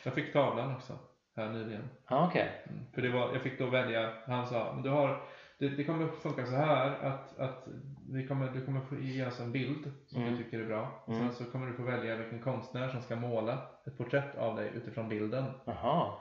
Jag 0.03 0.13
fick 0.13 0.33
tavlan 0.33 0.75
också 0.75 0.97
här 1.35 1.49
nyligen. 1.49 1.89
Ja, 2.09 2.27
okej. 2.27 2.63
Mm. 2.69 2.85
För 2.93 3.01
det 3.01 3.09
var, 3.09 3.33
jag 3.33 3.41
fick 3.41 3.59
då 3.59 3.65
välja, 3.69 4.13
han 4.27 4.47
sa, 4.47 4.71
men 4.73 4.83
du 4.83 4.89
har, 4.89 5.23
det, 5.59 5.69
det 5.69 5.83
kommer 5.83 6.07
funka 6.07 6.45
så 6.45 6.55
här 6.55 6.91
att, 7.05 7.39
att 7.39 7.67
vi 8.11 8.27
kommer, 8.27 8.51
du 8.51 8.65
kommer 8.65 8.81
få 8.81 8.95
ge 8.95 9.25
oss 9.27 9.39
en 9.39 9.51
bild 9.51 9.91
som 10.07 10.21
Mm. 10.21 10.33
du 10.37 10.43
tycker 10.43 10.59
är 10.59 10.65
bra. 10.67 11.05
Mm. 11.07 11.19
Sen 11.19 11.33
så 11.33 11.51
kommer 11.51 11.67
du 11.67 11.73
få 11.73 11.83
välja 11.83 12.15
vilken 12.15 12.41
konstnär 12.41 12.89
som 12.89 13.01
ska 13.01 13.15
måla 13.15 13.69
ett 13.87 13.97
porträtt 13.97 14.35
av 14.37 14.55
dig 14.55 14.71
utifrån 14.75 15.09
bilden. 15.09 15.45
Jaha. 15.65 16.13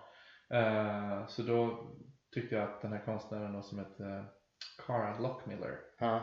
Eh, 0.51 1.27
så 1.27 1.43
då 1.43 1.87
tyckte 2.33 2.55
jag 2.55 2.65
att 2.65 2.83
den 2.83 2.93
här 2.93 3.05
konstnären 3.05 3.53
då 3.53 3.63
som 3.63 3.79
heter 3.79 4.25
Cara 4.87 5.19
Lockmiller 5.19 5.79
Ja. 5.99 6.21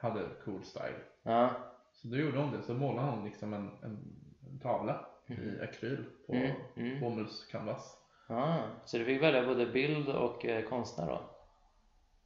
hade 0.00 0.20
cool 0.44 0.64
style. 0.64 1.00
Ja. 1.22 1.50
Så 1.92 2.08
då 2.08 2.16
gjorde 2.16 2.38
hon 2.38 2.52
det, 2.52 2.62
så 2.62 2.74
målade 2.74 3.10
hon 3.10 3.24
liksom 3.24 3.52
en, 3.54 3.68
en, 3.82 4.22
en 4.50 4.58
tavla 4.62 5.06
i 5.26 5.60
akryl 5.62 6.04
på 6.26 6.32
Mm. 6.32 6.56
Mm. 6.76 7.00
bomullscanvas. 7.00 7.98
Ja. 8.28 8.62
Så 8.84 8.98
du 8.98 9.04
fick 9.04 9.22
välja 9.22 9.46
både 9.46 9.66
bild 9.66 10.08
och 10.08 10.44
eh, 10.46 10.68
konstnär 10.68 11.06
då? 11.06 11.20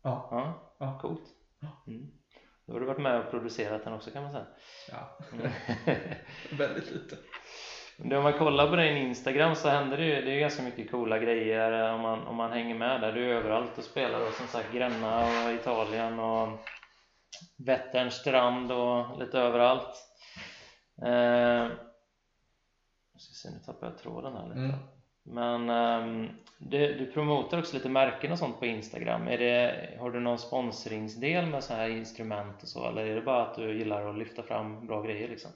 Ja, 0.02 0.28
Ja. 0.30 0.72
Ja. 0.78 0.98
Coolt. 1.02 1.22
Mm. 1.86 2.10
Då 2.66 2.72
har 2.72 2.80
du 2.80 2.86
varit 2.86 3.00
med 3.00 3.20
och 3.24 3.30
producerat 3.30 3.84
den 3.84 3.92
också 3.92 4.10
kan 4.10 4.22
man 4.22 4.32
säga. 4.32 4.46
ja. 4.90 5.18
Mm. 5.32 5.50
väldigt 6.58 6.90
lite. 6.90 7.16
Om 8.02 8.22
man 8.22 8.32
kollar 8.32 8.70
på 8.70 8.76
din 8.76 8.96
Instagram 8.96 9.54
så 9.54 9.68
händer 9.68 9.96
det 9.96 10.04
ju 10.04 10.22
det 10.22 10.30
är 10.32 10.40
ganska 10.40 10.62
mycket 10.62 10.90
coola 10.90 11.18
grejer 11.18 11.88
eh, 11.88 11.94
om 11.94 12.00
man, 12.00 12.26
om 12.26 12.36
man 12.36 12.52
hänger 12.52 12.74
med 12.74 13.00
där. 13.00 13.12
Du 13.12 13.30
är 13.30 13.34
överallt 13.34 13.78
och 13.78 13.84
spelar 13.84 14.26
och 14.26 14.32
som 14.32 14.46
sagt 14.46 14.72
Gränna 14.72 15.46
och 15.46 15.52
Italien 15.52 16.18
och 16.18 16.48
Vätterns 17.66 18.14
strand 18.14 18.72
och 18.72 19.18
lite 19.18 19.38
överallt. 19.38 19.96
Eh, 21.02 21.68
ska 23.20 23.34
se, 23.34 23.50
nu 23.50 23.60
tappar 23.66 23.86
jag 23.86 23.98
tråden 23.98 24.32
här 24.32 24.48
lite. 24.48 24.60
Mm. 24.60 24.78
Men 25.22 25.70
ehm, 25.70 26.28
du, 26.58 26.94
du 26.94 27.12
promotar 27.12 27.58
också 27.58 27.76
lite 27.76 27.88
märken 27.88 28.32
och 28.32 28.38
sånt 28.38 28.58
på 28.58 28.66
Instagram. 28.66 29.28
Är 29.28 29.38
det, 29.38 29.90
har 29.98 30.10
du 30.10 30.20
någon 30.20 30.38
sponsringsdel 30.38 31.46
med 31.46 31.64
så 31.64 31.74
här 31.74 31.88
instrument 31.88 32.62
och 32.62 32.68
så 32.68 32.88
eller 32.88 33.06
är 33.06 33.14
det 33.14 33.22
bara 33.22 33.42
att 33.42 33.54
du 33.54 33.78
gillar 33.78 34.10
att 34.10 34.18
lyfta 34.18 34.42
fram 34.42 34.86
bra 34.86 35.02
grejer 35.02 35.28
liksom? 35.28 35.50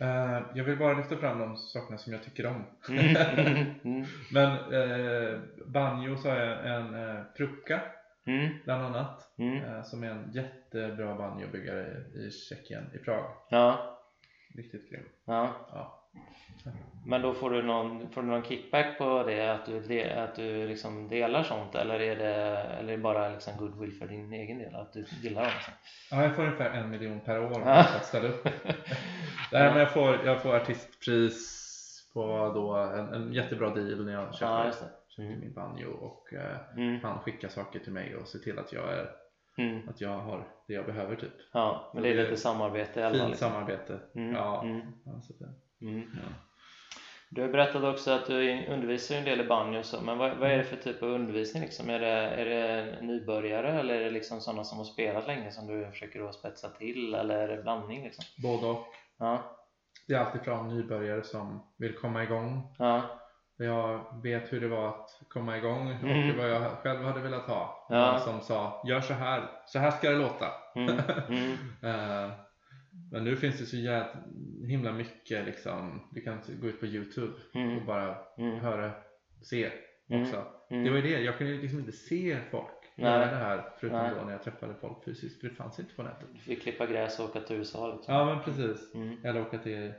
Eh, 0.00 0.42
jag 0.54 0.64
vill 0.64 0.78
bara 0.78 0.96
lyfta 0.96 1.16
fram 1.16 1.38
de 1.38 1.56
sakerna 1.56 1.98
som 1.98 2.12
jag 2.12 2.22
tycker 2.22 2.46
om. 2.46 2.64
Mm, 2.88 3.16
mm, 3.16 3.66
mm, 3.84 4.04
Men 4.32 4.52
eh, 4.72 5.38
banjo 5.66 6.16
så 6.16 6.28
har 6.28 6.36
jag 6.36 6.76
en 6.76 6.94
eh, 6.94 7.22
Pruka 7.36 7.80
mm, 8.26 8.48
bland 8.64 8.84
annat. 8.84 9.20
Eh, 9.62 9.82
som 9.82 10.04
är 10.04 10.10
en 10.10 10.32
jättebra 10.32 11.14
banjobyggare 11.14 11.86
i, 12.14 12.18
i 12.18 12.30
Tjeckien, 12.30 12.84
i 12.94 12.98
Prag. 12.98 13.24
Ja, 13.50 13.99
Riktigt 14.56 14.90
grym. 14.90 15.08
ja. 15.24 15.48
Ja. 15.72 15.96
Men 17.06 17.22
då 17.22 17.34
får 17.34 17.50
du 17.50 17.62
någon, 17.62 18.10
får 18.10 18.22
du 18.22 18.28
någon 18.28 18.42
kickback 18.42 18.98
på 18.98 19.22
det? 19.26 19.48
Att 19.52 19.66
du, 19.66 19.80
de, 19.80 20.10
att 20.12 20.34
du 20.34 20.68
liksom 20.68 21.08
delar 21.08 21.42
sånt? 21.42 21.74
Eller 21.74 22.00
är 22.00 22.16
det, 22.16 22.34
eller 22.58 22.92
är 22.92 22.96
det 22.96 23.02
bara 23.02 23.28
liksom 23.28 23.56
goodwill 23.58 23.92
för 23.98 24.06
din 24.06 24.32
egen 24.32 24.58
del? 24.58 24.74
Att 24.74 24.92
du 24.92 25.04
gillar 25.22 25.42
dem? 25.42 25.50
Ja, 26.10 26.22
jag 26.22 26.36
får 26.36 26.42
ungefär 26.42 26.70
en 26.70 26.90
miljon 26.90 27.20
per 27.20 27.44
år 27.44 27.62
Ja. 27.64 27.78
att 27.96 28.04
ställa 28.04 28.28
upp. 28.28 28.44
Nej, 29.52 29.70
men 29.70 29.76
jag 29.78 29.92
får, 29.92 30.16
jag 30.26 30.42
får 30.42 30.56
artistpris 30.56 31.60
på 32.14 32.52
då 32.54 32.74
en, 32.76 33.14
en 33.14 33.32
jättebra 33.32 33.70
deal 33.74 34.04
när 34.04 34.12
jag 34.12 34.34
köpte, 34.34 34.44
Ja, 34.44 34.64
köpte 34.72 34.94
Mm. 35.18 35.40
min 35.40 35.52
banjo 35.52 35.90
och 35.90 36.32
eh, 36.34 36.56
Mm, 36.76 37.00
han 37.02 37.18
skickar 37.18 37.48
saker 37.48 37.78
till 37.78 37.92
mig 37.92 38.16
och 38.16 38.26
ser 38.28 38.38
till 38.38 38.58
att 38.58 38.72
jag, 38.72 38.92
är, 38.92 39.10
mm. 39.58 39.88
att 39.88 40.00
jag 40.00 40.18
har 40.18 40.48
det 40.66 40.74
jag 40.74 40.86
behöver 40.86 41.16
typ. 41.16 41.32
Ja, 41.52 41.90
men 41.94 42.02
det 42.02 42.08
är 42.08 42.14
lite 42.14 42.36
samarbete 42.36 43.00
i 43.00 43.02
alla 43.02 43.18
fall. 43.18 43.26
Fint 43.26 43.38
samarbete. 43.38 44.00
Mm, 44.14 44.34
Ja. 44.34 44.62
mm, 44.62 44.80
Ja, 45.04 45.20
så 45.20 45.32
det, 45.32 45.86
mm. 45.86 46.10
ja. 46.14 46.28
Du 47.32 47.42
har 47.42 47.48
berättat 47.48 47.84
också 47.84 48.10
att 48.10 48.26
du 48.26 48.66
undervisar 48.66 49.16
en 49.16 49.24
del 49.24 49.40
i 49.40 49.44
banjo 49.44 49.82
så, 49.82 50.00
men 50.00 50.18
vad, 50.18 50.36
vad 50.36 50.50
är 50.50 50.58
det 50.58 50.64
för 50.64 50.76
typ 50.76 51.02
av 51.02 51.08
undervisning? 51.08 51.62
Liksom? 51.62 51.90
Är, 51.90 52.00
det, 52.00 52.06
är 52.08 52.44
det 52.44 52.98
nybörjare 53.02 53.80
eller 53.80 53.94
är 53.94 54.04
det 54.04 54.10
liksom 54.10 54.40
sådana 54.40 54.64
som 54.64 54.78
har 54.78 54.84
spelat 54.84 55.26
länge 55.26 55.50
som 55.50 55.66
du 55.66 55.90
försöker 55.90 56.28
att 56.28 56.34
spetsa 56.34 56.68
till 56.68 57.14
eller 57.14 57.48
är 57.48 57.56
det 57.56 57.62
blandning? 57.62 58.04
Liksom? 58.04 58.24
Både 58.42 58.66
och. 58.66 58.86
Ja, 59.18 59.56
Det 60.08 60.14
är 60.14 60.18
alltid 60.18 60.42
från 60.42 60.68
nybörjare 60.68 61.22
som 61.22 61.62
vill 61.76 61.94
komma 61.94 62.22
igång. 62.22 62.74
ja, 62.78 63.02
Jag 63.64 64.04
vet 64.22 64.52
hur 64.52 64.60
det 64.60 64.68
var 64.68 64.88
att 64.88 65.10
komma 65.28 65.56
igång 65.58 65.86
och 66.02 66.04
Mm. 66.10 66.36
vad 66.36 66.50
jag 66.50 66.62
själv 66.72 67.04
hade 67.04 67.20
velat 67.20 67.42
ha. 67.46 67.86
Ja. 67.90 68.18
Som 68.18 68.40
sa, 68.40 68.82
gör 68.86 69.00
så 69.00 69.14
här, 69.14 69.42
så 69.66 69.78
här 69.78 69.90
ska 69.90 70.10
det 70.10 70.16
låta. 70.18 70.46
mm, 70.76 70.98
mm, 71.28 71.52
Eh, 71.82 72.30
men 73.12 73.24
nu 73.24 73.36
finns 73.36 73.58
det 73.58 73.66
så 73.66 73.76
jävla 73.76 74.10
himla 74.66 74.92
mycket 74.92 75.44
liksom. 75.44 76.08
Du 76.12 76.20
kan 76.20 76.38
gå 76.60 76.66
ut 76.68 76.80
på 76.80 76.86
Youtube 76.86 77.32
och 77.50 77.56
mm, 77.60 77.86
bara 77.86 78.16
mm, 78.38 78.60
höra 78.60 78.90
se 79.42 79.70
Mm. 80.10 80.22
också. 80.22 80.44
Det 80.68 80.90
var 80.90 80.96
ju 80.96 81.02
det, 81.02 81.20
jag 81.22 81.38
kunde 81.38 81.52
liksom 81.52 81.78
inte 81.78 81.92
se 81.92 82.38
folk 82.50 82.66
Nej. 82.96 83.10
göra 83.10 83.26
det 83.26 83.36
här 83.36 83.64
förutom 83.80 83.98
Nej. 83.98 84.10
då 84.18 84.24
när 84.24 84.32
jag 84.32 84.42
träffade 84.42 84.74
folk 84.80 85.04
fysiskt 85.04 85.40
för 85.40 85.48
det 85.48 85.54
fanns 85.54 85.78
inte 85.80 85.94
på 85.94 86.02
nätet. 86.02 86.28
Du 86.34 86.38
fick 86.40 86.62
klippa 86.62 86.86
gräs 86.86 87.18
och 87.18 87.24
åka 87.24 87.40
till 87.40 87.56
USA 87.56 87.92
liksom. 87.94 88.14
Ja 88.14 88.24
men 88.24 88.40
precis. 88.44 88.94
Eller 89.24 89.40
åka 89.40 89.58
till, 89.58 89.92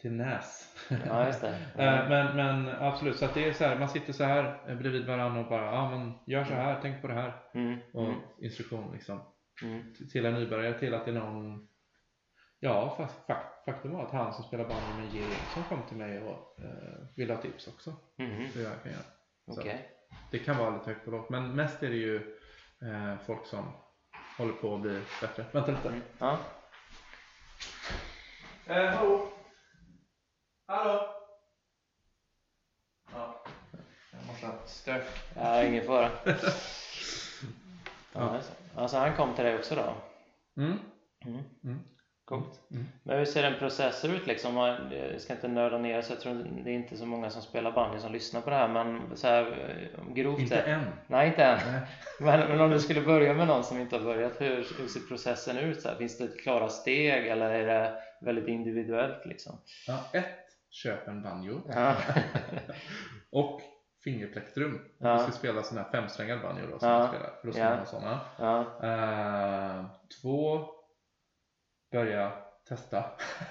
till 0.00 0.12
Näs. 0.12 0.76
Ja, 1.06 1.26
just 1.26 1.40
det. 1.40 1.48
Eh, 1.78 2.08
Men, 2.08 2.36
men 2.36 2.68
absolut, 2.68 3.16
så 3.16 3.24
att 3.24 3.34
det 3.34 3.48
är 3.48 3.52
så 3.52 3.64
här, 3.64 3.78
man 3.78 3.88
sitter 3.88 4.12
så 4.12 4.24
här 4.24 4.60
eh, 4.68 4.74
bredvid 4.76 5.06
varandra 5.06 5.40
och 5.40 5.48
bara, 5.48 5.64
ja 5.64 5.90
men 5.90 6.12
gör 6.26 6.44
så 6.44 6.54
här, 6.54 6.78
tänk 6.82 7.00
på 7.02 7.08
det 7.08 7.14
här. 7.14 7.32
Mm. 7.54 7.78
Och 7.92 8.04
Mm. 8.06 8.20
instruktion 8.38 8.92
liksom. 8.92 9.20
Mm. 9.62 9.94
Till- 10.12 10.26
en 10.26 10.34
nybörjare 10.34 10.78
till 10.78 10.94
att 10.94 11.04
det 11.04 11.10
är 11.10 11.14
någon 11.14 11.66
Ja, 12.62 12.94
fast 12.96 13.26
fak- 13.28 13.64
faktum 13.66 13.92
var 13.92 14.04
att 14.04 14.10
han 14.12 14.32
som 14.32 14.44
spelar 14.44 14.64
bandy 14.68 15.02
med 15.02 15.14
J. 15.14 15.22
som 15.54 15.62
kom 15.64 15.82
till 15.88 15.96
mig 15.96 16.18
och 16.22 16.60
eh, 16.64 17.06
ville 17.16 17.34
ha 17.34 17.40
tips 17.42 17.68
också. 17.68 17.94
Hur 18.16 18.62
jag 18.62 18.82
kan 18.82 18.92
göra. 18.92 19.02
Så 19.54 19.60
Okej. 19.60 19.88
Det 20.30 20.38
kan 20.38 20.56
vara 20.56 20.70
lite 20.70 20.90
högt 20.90 21.06
och 21.06 21.12
lågt, 21.12 21.30
men 21.30 21.54
mest 21.54 21.82
är 21.82 21.88
det 21.90 21.96
ju 21.96 22.16
eh, 22.82 23.14
folk 23.26 23.46
som 23.46 23.64
håller 24.38 24.52
på 24.52 24.74
att 24.74 24.80
bli 24.80 25.00
bättre. 25.20 25.44
Vänta 25.52 25.70
lite. 25.70 25.88
Mm. 25.88 26.00
Ja. 26.18 26.38
Eh, 28.66 28.86
hallå? 28.86 29.28
Hallå? 30.66 31.14
Ja, 33.12 33.42
jag 34.12 34.26
måste 34.26 34.46
ha 34.46 34.54
stök. 34.66 35.04
ja, 35.34 35.62
ingen 35.64 35.86
fara. 35.86 36.10
Ja. 38.12 38.40
Alltså 38.76 38.96
han 38.96 39.16
kom 39.16 39.34
till 39.34 39.44
dig 39.44 39.58
också 39.58 39.74
då? 39.74 39.94
Mm. 40.62 40.78
Mm. 41.24 41.42
Mm. 41.64 41.80
Coolt. 42.30 42.60
Mm. 42.70 42.86
Men 43.02 43.18
hur 43.18 43.24
ser 43.24 43.44
en 43.44 43.58
process 43.58 44.04
ut 44.04 44.26
liksom? 44.26 44.54
Man- 44.54 44.92
Jag 45.12 45.20
ska 45.20 45.32
inte 45.32 45.48
nörda 45.48 45.78
ner 45.78 46.02
så 46.02 46.12
jag 46.12 46.20
tror 46.20 46.34
det 46.64 46.70
är 46.70 46.74
inte 46.74 46.96
så 46.96 47.06
många 47.06 47.30
som 47.30 47.42
spelar 47.42 47.72
bandy 47.72 47.98
som 47.98 48.12
lyssnar 48.12 48.40
på 48.40 48.50
det 48.50 48.56
här 48.56 48.68
men 48.68 49.16
så 49.16 49.26
här 49.26 49.42
eh, 50.06 50.12
grovt 50.14 50.40
Inte 50.40 50.56
än. 50.60 50.82
Nej, 51.06 51.28
inte 51.28 51.44
än. 51.44 51.58
Men, 52.20 52.48
men 52.48 52.60
om 52.60 52.70
du 52.70 52.78
skulle 52.78 53.00
börja 53.00 53.34
med 53.34 53.46
någon 53.46 53.64
som 53.64 53.80
inte 53.80 53.96
har 53.96 54.04
börjat, 54.04 54.40
hur, 54.40 54.56
hur 54.78 54.88
ser 54.88 55.00
processen 55.08 55.58
ut? 55.58 55.82
Så 55.82 55.88
här, 55.88 55.96
finns 55.96 56.18
det 56.18 56.28
klara 56.42 56.68
steg 56.68 57.26
eller 57.28 57.50
är 57.50 57.66
det 57.66 57.94
väldigt 58.20 58.48
individuellt 58.48 59.26
liksom? 59.26 59.58
Ja, 59.86 59.98
ett, 60.12 60.38
köp 60.70 61.08
en 61.08 61.22
banjo. 61.22 61.60
Ja. 61.74 61.94
Och 63.32 63.60
fingerplektrum. 64.04 64.74
Om 64.74 65.06
Ja. 65.08 65.16
du 65.16 65.22
ska 65.22 65.32
spela 65.32 65.62
sån 65.62 65.78
här 65.78 65.90
femsträngad 65.92 66.42
banjo 66.42 66.66
då 66.72 66.78
som 66.78 66.88
Ja. 66.88 67.08
spelar. 67.08 67.30
För 67.40 67.46
då 67.46 67.52
ska 67.86 68.00
man 68.00 68.18
ha. 68.36 68.60
Eh, 69.78 69.84
två, 70.22 70.66
börja 71.90 72.32
testa. 72.68 73.04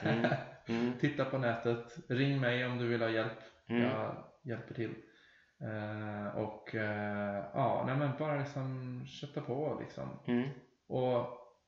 Mm. 0.03 0.31
Mm. 0.67 0.93
Titta 0.99 1.25
på 1.25 1.37
nätet. 1.37 1.97
Ring 2.07 2.39
mig 2.41 2.65
om 2.65 2.77
du 2.77 2.87
vill 2.87 3.01
ha 3.01 3.09
hjälp. 3.09 3.39
Mm. 3.67 3.81
Jag 3.81 4.23
hjälper 4.43 4.73
till. 4.73 4.95
Eh, 5.61 6.35
och 6.37 6.75
eh, 6.75 7.45
ja, 7.53 7.83
nej 7.87 7.97
men 7.97 8.11
bara 8.19 8.37
liksom 8.39 9.01
kötta 9.05 9.41
på 9.41 9.77
liksom. 9.81 10.09
Mm. 10.27 10.49
Och, 10.87 11.21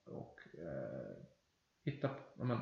och 0.06 0.40
eh, 0.58 1.24
hitta, 1.86 2.10
men, 2.36 2.60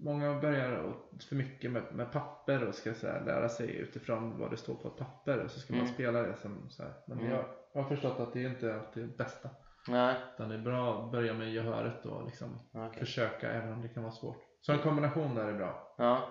många 0.00 0.40
börjar 0.40 0.94
för 1.28 1.36
mycket 1.36 1.70
med, 1.70 1.82
med 1.92 2.12
papper 2.12 2.68
och 2.68 2.74
ska 2.74 2.94
så 2.94 3.06
här, 3.06 3.24
lära 3.24 3.48
sig 3.48 3.76
utifrån 3.76 4.38
vad 4.38 4.50
det 4.50 4.56
står 4.56 4.74
på 4.74 4.88
ett 4.88 4.96
papper 4.96 5.44
och 5.44 5.50
så 5.50 5.60
ska 5.60 5.72
man 5.72 5.80
Mm. 5.82 5.94
spela 5.94 6.22
det 6.22 6.36
som 6.36 6.70
så 6.70 6.82
här. 6.82 6.92
Men 7.06 7.18
Mm. 7.18 7.30
jag, 7.30 7.44
jag 7.74 7.82
har 7.82 7.88
förstått 7.88 8.20
att 8.20 8.32
det 8.32 8.44
är 8.44 8.48
inte 8.48 8.74
alltid 8.74 9.08
det 9.08 9.16
bästa. 9.16 9.50
Nej, 9.88 10.16
Utan 10.34 10.48
det 10.48 10.54
är 10.54 10.58
bra 10.58 11.04
att 11.04 11.12
börja 11.12 11.34
med 11.34 11.52
gehöret 11.52 12.06
och 12.06 12.24
liksom 12.26 12.58
okej. 12.72 13.00
försöka 13.00 13.50
även 13.52 13.72
om 13.72 13.82
det 13.82 13.88
kan 13.88 14.02
vara 14.02 14.12
svårt. 14.12 14.36
Så 14.60 14.72
en 14.72 14.78
kombination 14.78 15.34
där 15.34 15.44
är 15.48 15.52
bra. 15.54 15.94
Ja. 15.98 16.22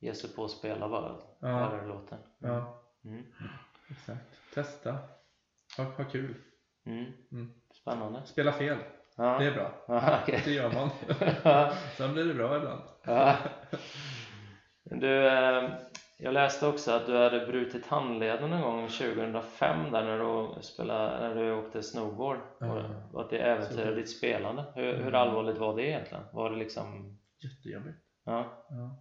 Ge 0.00 0.14
sig 0.14 0.34
på 0.34 0.44
att 0.44 0.50
spela 0.50 0.88
bara. 0.88 1.16
Ja. 1.40 1.48
Höra 1.48 1.68
hur 1.76 1.82
det 1.82 1.88
låter. 1.88 2.18
Ja, 2.38 2.80
Mm. 3.04 3.24
exakt. 3.88 4.54
Testa. 4.54 4.98
Ha, 5.76 5.84
ha 5.84 6.04
kul. 6.04 6.34
Mm. 6.86 7.04
Mm. 7.32 7.52
Spännande. 7.74 8.22
Spela 8.26 8.52
fel. 8.52 8.78
Ja. 9.16 9.38
Det 9.38 9.46
är 9.46 9.52
bra. 9.54 9.72
Ja, 9.88 10.18
okej. 10.22 10.42
Det 10.44 10.50
gör 10.50 10.72
man. 10.72 10.90
Sen 11.96 12.12
blir 12.12 12.24
det 12.24 12.34
bra 12.34 12.56
ibland. 12.56 12.82
Ja. 13.02 13.36
Du, 14.84 15.26
eh, 15.28 15.70
jag 16.16 16.34
läste 16.34 16.66
också 16.66 16.90
att 16.92 17.06
du 17.06 17.16
hade 17.16 17.46
brutit 17.46 17.86
handleden 17.86 18.50
någon 18.50 18.62
gång 18.62 18.88
2005 18.88 19.92
där 19.92 20.04
när 20.04 20.18
du, 20.18 20.62
spelade, 20.62 21.28
när 21.28 21.34
du 21.34 21.52
åkte 21.52 21.82
snowboard 21.82 22.38
och, 23.12 23.20
att 23.20 23.30
det 23.30 23.38
äventyrade 23.38 23.94
ditt 23.94 24.18
spelande. 24.18 24.64
Hur, 24.74 24.92
hur 24.94 25.00
Mm. 25.00 25.14
allvarligt 25.14 25.58
var 25.58 25.76
det 25.76 25.82
egentligen? 25.88 26.24
Var 26.32 26.50
det 26.50 26.56
liksom... 26.56 27.18
Jättejobbigt. 27.38 27.98
Ja, 28.24 28.66
Ja. 28.68 29.00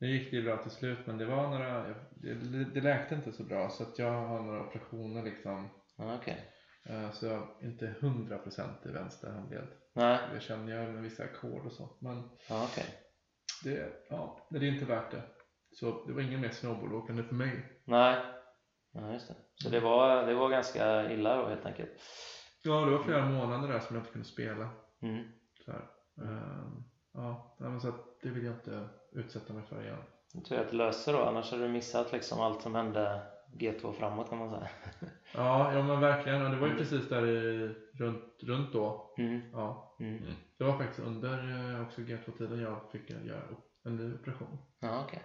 Nu 0.00 0.06
gick 0.16 0.30
det 0.30 0.36
ju 0.36 0.42
bra 0.42 0.56
till 0.56 0.70
slut 0.70 0.98
men 1.06 1.18
det 1.18 1.24
var 1.26 1.48
några, 1.48 1.82
det, 2.10 2.34
det 2.74 2.80
läkte 2.80 3.14
inte 3.14 3.32
så 3.32 3.42
bra 3.44 3.70
så 3.70 3.82
att 3.82 3.98
jag 3.98 4.12
har 4.12 4.42
några 4.42 4.60
operationer 4.66 5.22
liksom. 5.22 5.68
okej. 5.96 6.52
Eh, 6.88 7.10
Så 7.12 7.26
jag 7.26 7.34
är 7.60 7.66
inte 7.66 7.94
100% 8.00 8.88
i 8.88 8.92
vänster 8.92 9.30
handled. 9.30 9.68
Nej, 9.94 10.18
Jag 10.32 10.42
känner 10.42 10.72
jag 10.76 10.90
med 10.90 11.02
vissa 11.02 11.24
ackord 11.24 11.66
och 11.66 11.72
sånt 11.72 12.00
men 12.00 12.30
ja, 12.48 12.64
okej. 12.72 12.84
det, 13.64 13.92
ja, 14.10 14.46
det 14.50 14.56
är 14.58 14.62
inte 14.62 14.84
värt 14.84 15.10
det. 15.10 15.22
Så 15.80 16.04
det 16.06 16.12
var 16.12 16.20
ingen 16.22 16.40
mer 16.40 16.50
snowboardåkande 16.50 17.22
för 17.22 17.34
mig. 17.34 17.80
Nej, 17.84 18.16
ja, 18.92 19.12
just 19.12 19.28
det. 19.28 19.34
Så 19.54 19.68
det 19.68 19.80
var, 19.80 20.26
det 20.26 20.34
var 20.34 20.48
ganska 20.50 21.12
illa 21.12 21.36
då 21.36 21.48
helt 21.48 21.66
enkelt. 21.66 21.90
Ja, 22.64 22.80
det 22.80 22.90
var 22.90 23.02
flera 23.02 23.26
månader 23.26 23.68
där 23.68 23.80
som 23.80 23.96
jag 23.96 24.02
inte 24.02 24.12
kunde 24.12 24.28
spela. 24.28 24.68
Mm. 25.02 25.24
Så. 25.64 25.72
Ehm, 26.22 26.84
ja, 27.14 27.56
men 27.60 27.80
så 27.80 27.88
att 27.88 28.20
det 28.22 28.28
vill 28.28 28.44
jag 28.44 28.54
inte 28.54 28.88
utsätta 29.12 29.52
mig 29.52 29.62
för 29.62 29.82
igen. 29.82 30.02
Jag 30.34 30.44
tror 30.44 30.58
att 30.58 30.70
det 30.70 30.76
löser 30.76 31.12
då, 31.12 31.18
annars 31.24 31.50
hade 31.50 31.62
du 31.62 31.68
missat 31.68 32.12
liksom 32.12 32.40
allt 32.40 32.62
som 32.62 32.74
hände 32.74 33.22
G2 33.60 33.92
framåt 33.92 34.28
kan 34.28 34.38
man 34.38 34.50
säga. 34.50 34.68
Ja, 35.34 35.72
ja 35.74 35.82
men 35.82 36.00
verkligen. 36.00 36.44
Och 36.44 36.50
det 36.50 36.56
var 36.56 36.68
ju 36.68 36.76
precis 36.76 37.08
där 37.08 37.26
i, 37.26 37.68
runt, 37.94 38.24
runt 38.42 38.72
då. 38.72 39.14
Mm. 39.18 39.40
Ja, 39.52 39.96
Mm. 40.00 40.22
det 40.58 40.64
var 40.64 40.78
faktiskt 40.78 41.06
under 41.06 41.38
eh, 41.74 41.82
också 41.86 42.00
G2-tiden 42.00 42.60
jag 42.60 42.90
fick 42.92 43.10
göra 43.10 43.42
en 43.84 43.96
ny 43.96 44.14
operation. 44.14 44.58
Ja, 44.80 45.04
okej. 45.06 45.22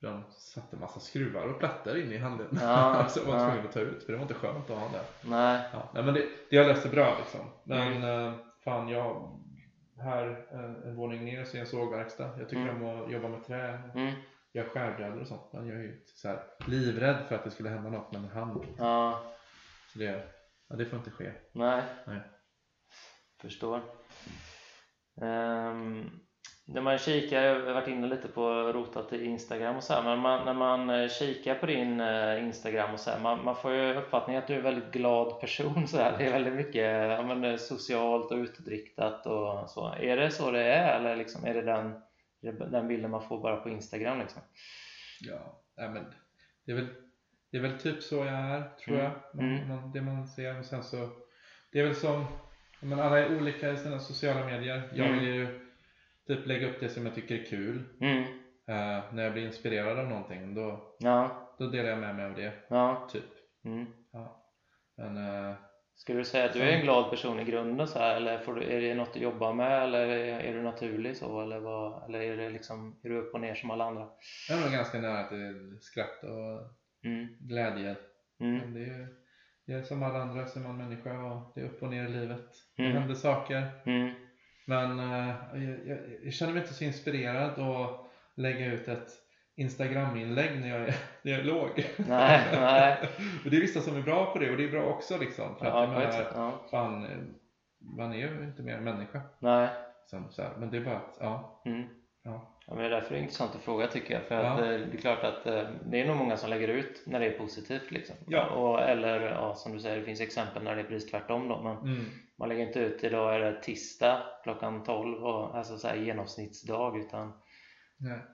De 0.00 0.24
satte 0.30 0.76
massa 0.76 1.00
skruvar 1.00 1.46
och 1.46 1.58
plattor 1.58 1.98
in 1.98 2.12
i 2.12 2.18
handen. 2.18 2.58
Ja, 2.60 3.06
så 3.08 3.20
jag 3.20 3.24
var 3.26 3.34
ja. 3.38 3.44
tvungen 3.46 3.66
att 3.66 3.72
ta 3.72 3.80
ut 3.80 4.04
för 4.04 4.12
det 4.12 4.16
var 4.18 4.22
inte 4.22 4.34
skönt 4.34 4.70
att 4.70 4.78
ha 4.78 4.88
där. 4.88 5.02
Nej. 5.22 5.68
Ja, 5.72 5.90
nej, 5.94 6.02
men 6.04 6.14
det, 6.14 6.24
det 6.50 6.56
har 6.56 6.64
löst 6.64 6.82
sig 6.82 6.90
bra 6.90 7.16
liksom. 7.18 7.40
Men 7.64 7.92
Mm. 8.02 8.26
eh, 8.28 8.34
fan, 8.64 8.88
jag 8.88 9.34
här 10.02 10.46
en, 10.52 10.82
en 10.82 10.96
våning 10.96 11.24
ner 11.24 11.44
så 11.44 11.56
är 11.56 11.60
en 11.60 11.66
sågverkstad. 11.66 12.30
Jag 12.38 12.48
tycker 12.48 12.62
Mm. 12.68 12.82
om 12.82 13.04
att 13.04 13.12
jobba 13.12 13.28
med 13.28 13.44
trä. 13.46 13.82
Mm. 13.94 14.14
Jag 14.52 14.66
skärbrädor 14.66 15.20
och 15.20 15.26
sånt. 15.26 15.52
Men 15.52 15.66
jag 15.68 15.78
är 15.78 15.82
ju 15.82 16.04
så 16.14 16.28
här 16.28 16.42
livrädd 16.66 17.16
för 17.28 17.34
att 17.34 17.44
det 17.44 17.50
skulle 17.50 17.68
hända 17.68 17.90
något 17.90 18.12
med 18.12 18.22
min 18.22 18.30
hand. 18.30 18.64
Ja, 18.78 19.22
Så 19.92 19.98
det, 19.98 20.24
ja, 20.68 20.76
det 20.76 20.84
får 20.86 20.98
inte 20.98 21.10
ske. 21.10 21.32
nej. 21.52 21.82
Nej. 22.06 22.20
Förstår. 23.40 23.80
Um, 25.20 26.10
när 26.70 26.80
man 26.80 26.98
kikar, 26.98 27.42
jag 27.42 27.54
har 27.66 27.72
varit 27.72 27.88
inne 27.88 28.06
lite 28.06 28.28
på 28.28 28.50
rotat 28.72 29.12
i 29.12 29.24
Instagram 29.24 29.76
och 29.76 29.82
så 29.82 29.92
här, 29.94 30.02
men 30.02 30.18
man, 30.18 30.44
när 30.44 30.54
man 30.54 30.90
eh, 30.90 31.08
kikar 31.08 31.54
på 31.54 31.66
din 31.66 32.00
eh, 32.00 32.44
Instagram 32.44 32.94
och 32.94 33.00
så 33.00 33.10
här, 33.10 33.20
man, 33.20 33.44
man 33.44 33.56
får 33.56 33.72
ju 33.74 33.94
uppfattningen 33.94 34.42
att 34.42 34.46
du 34.48 34.54
är 34.54 34.58
en 34.58 34.64
väldigt 34.64 34.92
glad 34.92 35.40
person 35.40 35.88
så 35.88 35.96
här. 35.96 36.18
Det 36.18 36.24
är 36.24 36.32
väldigt 36.32 36.54
mycket 36.54 37.10
ja, 37.10 37.22
men, 37.22 37.44
eh, 37.44 37.56
socialt 37.56 38.32
och 38.32 38.36
utåtriktat 38.38 39.26
och 39.26 39.70
så. 39.70 39.94
Är 40.00 40.16
det 40.16 40.30
så 40.30 40.50
det 40.50 40.62
är 40.64 40.98
eller 41.00 41.16
liksom, 41.16 41.44
är 41.44 41.54
det 41.54 41.62
den, 41.62 41.94
den 42.70 42.88
bilden 42.88 43.10
man 43.10 43.28
får 43.28 43.42
bara 43.42 43.56
på 43.56 43.68
Instagram 43.68 44.18
liksom? 44.18 44.42
Ja, 45.20 45.62
men 45.76 46.04
det 46.66 46.72
är 46.72 46.76
väl, 46.76 46.88
det 47.50 47.56
är 47.58 47.62
väl 47.62 47.78
typ 47.78 48.02
så 48.02 48.16
jag 48.16 48.26
är, 48.34 48.62
tror 48.84 48.94
Mm. 48.98 49.04
jag. 49.04 49.12
Man, 49.34 49.56
Mm. 49.56 49.68
man, 49.68 49.92
det 49.92 50.00
man 50.02 50.26
ser. 50.26 50.58
Och 50.58 50.64
sen 50.64 50.82
så, 50.82 51.08
det 51.72 51.80
är 51.80 51.84
väl 51.84 51.94
som, 51.94 52.24
men 52.80 53.00
alla 53.00 53.18
är 53.18 53.36
olika 53.36 53.70
i 53.70 53.76
sina 53.76 53.98
sociala 54.00 54.46
medier. 54.46 54.82
Jag 54.94 55.06
Mm. 55.06 55.18
vill 55.18 55.28
ju 55.34 55.67
typ 56.28 56.46
lägga 56.46 56.68
upp 56.70 56.80
det 56.80 56.88
som 56.88 57.06
jag 57.06 57.14
tycker 57.14 57.34
är 57.40 57.44
kul. 57.44 57.82
Mm. 58.00 58.22
Eh, 58.68 59.04
när 59.14 59.22
jag 59.22 59.32
blir 59.32 59.46
inspirerad 59.46 59.98
av 59.98 60.06
någonting, 60.08 60.54
då, 60.54 60.96
Ja, 60.98 61.54
då 61.58 61.66
delar 61.66 61.90
jag 61.90 61.98
med 61.98 62.14
mig 62.16 62.24
av 62.24 62.34
det. 62.34 62.52
ja. 62.68 63.08
Typ. 63.12 63.24
Mm. 63.64 63.86
Men 64.96 65.16
eh, 65.16 65.54
Skulle 65.94 66.18
du 66.18 66.24
säga 66.24 66.44
att 66.44 66.52
du 66.52 66.60
är 66.62 66.72
en 66.72 66.82
glad 66.82 67.10
person 67.10 67.40
i 67.40 67.44
grunden 67.44 67.86
så 67.88 67.98
här, 67.98 68.16
eller 68.16 68.38
får 68.38 68.54
du, 68.54 68.62
är 68.62 68.80
det 68.80 68.94
något 68.94 69.14
du 69.14 69.20
jobbar 69.20 69.52
med 69.52 69.82
eller 69.82 70.06
är, 70.08 70.54
du 70.54 70.62
naturlig 70.62 71.16
så 71.16 71.40
eller, 71.40 71.58
vad, 71.58 72.04
eller 72.08 72.20
är, 72.20 72.36
det 72.36 72.50
liksom, 72.50 73.00
är 73.02 73.08
du 73.08 73.16
upp 73.18 73.34
och 73.34 73.40
ner 73.40 73.54
som 73.54 73.70
alla 73.70 73.84
andra? 73.84 74.08
jag 74.48 74.58
är 74.58 74.62
nog 74.62 74.72
ganska 74.72 74.98
nära 74.98 75.28
till 75.28 75.78
skratt 75.80 76.22
och 76.22 76.74
Mm. 77.04 77.26
glädje. 77.40 77.96
Mm. 78.40 78.74
Det 78.74 78.80
är, 78.84 79.08
det 79.66 79.72
är 79.72 79.82
som 79.82 80.02
alla 80.02 80.18
andra 80.18 80.42
är 80.42 80.60
man 80.60 80.76
människa 80.76 81.18
och 81.24 81.52
det 81.54 81.60
är 81.60 81.64
upp 81.64 81.82
och 81.82 81.90
ner 81.90 82.04
i 82.04 82.08
livet. 82.08 82.46
Det 82.76 82.82
Mm. 82.82 82.96
händer 82.96 83.14
saker. 83.14 83.62
Men 84.68 84.98
eh, 85.00 85.34
jag, 85.54 85.98
jag, 86.24 86.32
känner 86.32 86.52
mig 86.52 86.62
inte 86.62 86.74
så 86.74 86.84
inspirerad 86.84 87.58
att 87.58 88.00
lägga 88.34 88.66
ut 88.66 88.88
ett 88.88 89.08
Instagram-inlägg 89.56 90.60
när 90.60 90.68
jag 90.68 90.80
är, 90.80 90.94
när 91.22 91.32
jag 91.32 91.40
är 91.40 91.44
låg. 91.44 91.86
Nej, 91.96 92.40
nej. 92.52 92.98
och 93.44 93.50
det 93.50 93.56
är 93.56 93.60
vissa 93.60 93.80
som 93.80 93.96
är 93.96 94.02
bra 94.02 94.32
på 94.32 94.38
det 94.38 94.50
och 94.50 94.56
det 94.56 94.64
är 94.64 94.70
bra 94.70 94.82
också 94.82 95.18
liksom. 95.18 95.56
För 95.56 95.66
att 95.66 95.72
Ja, 95.74 95.84
ett 95.84 95.90
menar, 95.90 96.10
sätt. 96.10 96.32
Ja. 96.34 96.60
fan, 96.70 97.04
eh, 97.04 97.18
man 97.78 98.12
är 98.12 98.16
ju 98.16 98.44
inte 98.44 98.62
mer 98.62 98.76
än 98.76 98.84
människa. 98.84 99.20
Nej. 99.38 99.68
Som, 100.06 100.30
så 100.30 100.42
här. 100.42 100.50
Men 100.58 100.70
det 100.70 100.76
är 100.76 100.84
bara 100.84 100.96
att, 100.96 101.16
ja, 101.20 101.62
Mm. 101.64 101.88
Ja. 102.28 102.54
Ja, 102.66 102.74
men 102.74 102.82
det 102.82 102.86
är 102.86 102.90
därför 102.90 103.10
det 103.14 103.20
är 103.20 103.22
intressant 103.22 103.54
att 103.54 103.60
fråga 103.62 103.86
tycker 103.86 104.14
jag. 104.14 104.22
För 104.22 104.34
att 104.34 104.58
Ja. 104.58 104.64
eh, 104.64 104.80
det 104.80 104.96
är 104.96 105.00
klart 105.00 105.24
att 105.24 105.46
eh, 105.46 105.62
det 105.90 106.00
är 106.00 106.06
nog 106.06 106.16
många 106.16 106.36
som 106.36 106.50
lägger 106.50 106.68
ut 106.68 107.02
när 107.06 107.20
det 107.20 107.26
är 107.26 107.38
positivt. 107.38 107.90
Liksom. 107.90 108.16
Ja. 108.26 108.46
Och, 108.50 108.80
eller 108.82 109.20
ja, 109.20 109.54
som 109.54 109.72
du 109.72 109.80
säger, 109.80 109.96
det 109.98 110.04
finns 110.04 110.20
exempel 110.20 110.62
när 110.62 110.74
det 110.76 110.80
är 110.82 110.84
precis 110.84 111.10
tvärtom. 111.10 111.48
Då, 111.48 111.62
men 111.62 111.76
Mm. 111.92 112.04
man 112.38 112.48
lägger 112.48 112.66
inte 112.66 112.80
ut 112.80 113.04
idag 113.04 113.34
är 113.34 113.38
det 113.40 113.62
tisdag 113.62 114.22
klockan 114.42 114.82
12, 114.84 115.24
och, 115.24 115.56
alltså 115.56 115.78
så 115.78 115.88
här 115.88 115.96
genomsnittsdag. 115.96 116.98
Utan 116.98 117.32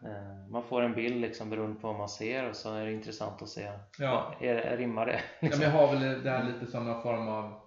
eh, 0.07 0.51
man 0.51 0.63
får 0.63 0.83
en 0.83 0.95
bild 0.95 1.21
liksom, 1.21 1.51
beroende 1.51 1.81
på 1.81 1.87
vad 1.87 1.97
man 1.97 2.09
ser 2.09 2.49
och 2.49 2.57
så 2.57 2.75
är 2.75 2.87
det 2.87 2.93
intressant 2.93 3.43
att 3.43 3.49
se. 3.49 3.71
Ja. 3.99 4.35
Vad, 4.41 4.49
är, 4.49 4.55
är, 4.55 4.77
rimmar 4.77 5.07
det? 5.07 5.21
Ja, 5.41 5.49
men 5.51 5.61
jag 5.61 5.71
har 5.71 5.87
väl 5.95 6.23
det 6.25 6.31
här 6.31 6.45
lite 6.45 6.67
som 6.73 6.87
någon 6.87 7.03
form 7.03 7.29
av, 7.29 7.61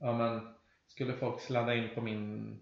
ja 0.00 0.12
men 0.12 0.40
skulle 0.86 1.12
folk 1.12 1.40
sladda 1.40 1.74
in 1.74 1.88
på 1.94 2.00
min, 2.00 2.60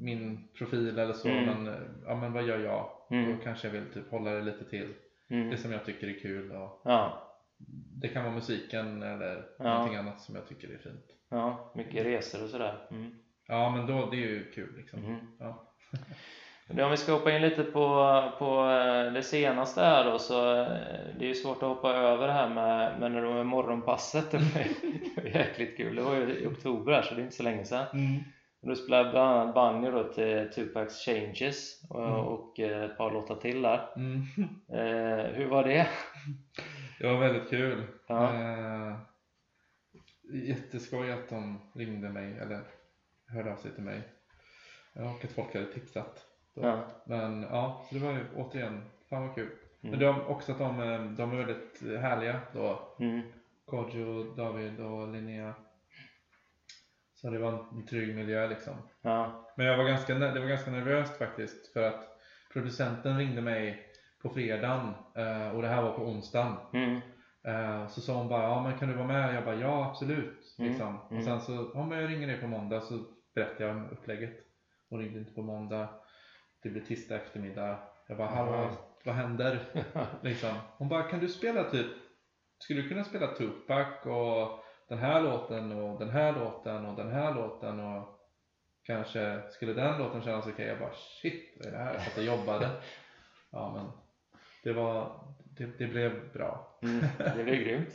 min 0.00 0.48
profil 0.58 0.98
eller 0.98 1.12
så, 1.12 1.28
Mm. 1.28 1.44
men, 1.44 1.74
eh, 1.74 1.80
ja 2.06 2.14
men 2.16 2.32
vad 2.32 2.42
gör 2.42 2.58
jag? 2.58 2.90
Mm. 3.10 3.30
Då 3.36 3.44
kanske 3.44 3.66
jag 3.68 3.72
vill 3.72 3.92
typ 3.94 4.10
hålla 4.10 4.30
det 4.30 4.42
lite 4.42 4.64
till 4.64 4.94
Mm. 5.30 5.50
det 5.50 5.56
som 5.56 5.72
jag 5.72 5.84
tycker 5.84 6.06
är 6.08 6.18
kul 6.20 6.50
och 6.52 6.80
Ja, 6.84 7.26
det 8.00 8.08
kan 8.08 8.24
vara 8.24 8.34
musiken 8.34 9.02
eller 9.02 9.44
Ja. 9.58 9.64
någonting 9.64 9.96
annat 9.98 10.20
som 10.20 10.34
jag 10.34 10.48
tycker 10.48 10.68
är 10.68 10.78
fint. 10.78 11.04
ja, 11.30 11.72
mycket 11.74 12.06
resor 12.06 12.44
och 12.44 12.50
sådär. 12.50 12.78
Mm. 12.90 13.14
Ja 13.48 13.70
men 13.70 13.86
då, 13.86 14.10
det 14.10 14.16
är 14.16 14.28
ju 14.28 14.50
kul 14.50 14.74
liksom. 14.76 15.00
Mhm. 15.00 15.16
Ja. 15.38 15.66
Om 16.84 16.90
vi 16.90 16.96
ska 16.96 17.12
hoppa 17.12 17.32
in 17.32 17.42
lite 17.42 17.62
på, 17.64 18.22
på 18.38 18.70
eh, 18.70 19.12
det 19.12 19.22
senaste 19.22 19.80
här 19.80 20.04
då 20.10 20.18
så 20.18 20.50
eh, 20.60 20.66
det 21.18 21.24
är 21.24 21.28
ju 21.28 21.34
svårt 21.34 21.62
att 21.62 21.68
hoppa 21.68 21.92
över 21.94 22.26
det 22.26 22.32
här 22.32 22.48
med, 22.48 23.00
med, 23.00 23.12
när 23.12 23.22
det 23.22 23.28
var 23.28 23.44
morgonpasset. 23.44 24.30
Det 24.30 24.38
var 24.38 24.60
ju- 24.60 24.98
det 25.16 25.22
var 25.22 25.28
jäkligt 25.30 25.76
kul. 25.76 25.96
Det 25.96 26.02
var 26.02 26.14
ju 26.16 26.34
i 26.38 26.46
oktober 26.46 26.92
här 26.92 27.02
så 27.02 27.14
det 27.14 27.20
är 27.20 27.24
inte 27.24 27.36
så 27.36 27.42
länge 27.42 27.64
sedan. 27.64 27.86
Du 28.62 28.76
spelade 28.76 29.10
bland 29.10 29.38
annat 29.40 29.54
banjo 29.54 29.90
då 29.90 30.12
till 30.12 30.50
Tupacs 30.54 31.04
Changes 31.04 31.82
och, 31.90 32.04
Mm. 32.04 32.12
och 32.20 32.60
eh, 32.60 32.82
ett 32.84 32.96
par 32.98 33.10
låtar 33.10 33.36
till 33.36 33.62
där. 33.62 33.88
Mm. 33.96 34.22
Eh, 34.72 35.26
hur 35.34 35.46
var 35.46 35.64
det? 35.64 35.88
Det 36.98 37.06
var 37.06 37.18
väldigt 37.20 37.50
kul. 37.50 37.86
Ja. 38.06 38.34
Eh, 38.34 38.96
jätteskoj 40.48 41.12
att 41.12 41.28
de 41.28 41.70
ringde 41.74 42.08
mig 42.08 42.38
eller 42.38 42.60
hörde 43.28 43.52
av 43.52 43.56
sig 43.56 43.74
till 43.74 43.84
mig. 43.84 44.02
Och 44.94 45.24
att 45.24 45.32
folk 45.32 45.54
hade 45.54 45.66
tipsat. 45.72 46.26
Ja. 46.54 46.84
Men 47.06 47.42
ja, 47.42 47.86
så 47.88 47.94
det 47.94 48.00
var 48.00 48.12
ju 48.12 48.24
återigen, 48.36 48.82
fan 49.10 49.26
vad 49.26 49.34
kul. 49.34 49.50
Mm. 49.82 49.90
Men 49.90 49.98
de, 49.98 50.26
också 50.26 50.52
att 50.52 50.58
de, 50.58 50.80
eh, 50.80 51.02
de 51.02 51.32
är 51.32 51.36
väldigt 51.36 52.00
härliga 52.00 52.40
då. 52.52 52.96
Mm. 53.00 53.20
Kodjo, 53.64 54.34
David 54.34 54.80
och 54.80 55.08
Linnea. 55.08 55.54
Så 57.20 57.30
det 57.30 57.38
var 57.38 57.48
en 57.72 57.86
trygg 57.86 58.16
miljö 58.16 58.48
liksom. 58.48 58.74
Ja. 59.02 59.46
Men 59.56 59.66
jag 59.66 59.76
var 59.76 59.84
ganska, 59.84 60.14
det 60.14 60.40
var 60.40 60.46
ganska 60.46 60.70
nervöst 60.70 61.16
faktiskt 61.18 61.72
för 61.72 61.82
att 61.82 62.18
producenten 62.52 63.18
ringde 63.18 63.40
mig 63.42 63.86
på 64.22 64.28
fredagen 64.30 64.88
eh, 65.16 65.54
och 65.56 65.62
det 65.62 65.68
här 65.68 65.82
var 65.82 65.92
på 65.92 66.02
onsdagen. 66.02 66.56
Mm. 66.72 67.00
Eh, 67.44 67.86
Så 67.88 68.00
sa 68.00 68.14
hon 68.14 68.28
bara, 68.28 68.42
ja 68.42 68.62
men 68.62 68.78
kan 68.78 68.88
du 68.88 68.94
vara 68.94 69.06
med? 69.06 69.34
Jag 69.34 69.44
bara, 69.44 69.54
ja 69.54 69.86
absolut. 69.90 70.54
Mm, 70.58 70.70
Liksom. 70.70 70.98
Och 71.00 71.12
mm. 71.12 71.24
sen 71.24 71.40
så, 71.40 71.70
ja 71.74 71.86
men 71.86 71.98
jag 71.98 72.10
ringer 72.10 72.26
dig 72.26 72.40
på 72.40 72.46
måndag 72.46 72.80
så 72.80 72.98
berättade 73.34 73.64
jag 73.64 73.76
om 73.76 73.90
upplägget. 73.90 74.36
Hon 74.90 75.00
ringde 75.00 75.18
inte 75.18 75.32
på 75.34 75.42
måndag. 75.42 75.88
Det 76.62 76.68
blir 76.68 76.82
tisdag 76.82 77.16
eftermiddag. 77.16 77.78
Jag 78.08 78.16
bara, 78.18 78.28
hallå, 78.28 78.54
Mm. 78.54 78.74
vad 79.04 79.14
händer? 79.14 79.58
liksom. 80.22 80.50
Hon 80.78 80.88
bara, 80.88 81.02
kan 81.02 81.20
du 81.20 81.28
spela 81.28 81.64
typ, 81.64 81.86
skulle 82.58 82.82
du 82.82 82.88
kunna 82.88 83.04
spela 83.04 83.26
Tupac 83.26 83.86
och 84.04 84.64
den 84.90 84.98
här 84.98 85.22
låten 85.22 85.72
och 85.72 85.98
den 85.98 86.10
här 86.10 86.32
låten 86.32 86.86
och 86.86 86.96
den 86.96 87.10
här 87.10 87.34
låten 87.34 87.80
och 87.80 88.20
kanske 88.82 89.40
skulle 89.50 89.72
den 89.72 89.98
låten 89.98 90.22
kännas 90.22 90.46
okej? 90.46 90.66
Jag 90.66 90.78
bara, 90.78 90.92
shit, 91.22 91.54
vad 91.58 91.66
är 91.66 91.72
det 91.72 91.78
här? 91.78 91.92
Jag 91.92 92.02
satt 92.02 92.18
och 92.18 92.24
jobbade. 92.24 92.68
Ja 93.52 93.72
men, 93.74 93.86
det 94.64 94.72
var, 94.72 95.20
det, 95.58 95.66
det 95.78 95.86
blev 95.86 96.32
bra. 96.32 96.78
Mm. 96.82 97.04
Det 97.36 97.44
blev 97.44 97.56
grymt. 97.56 97.88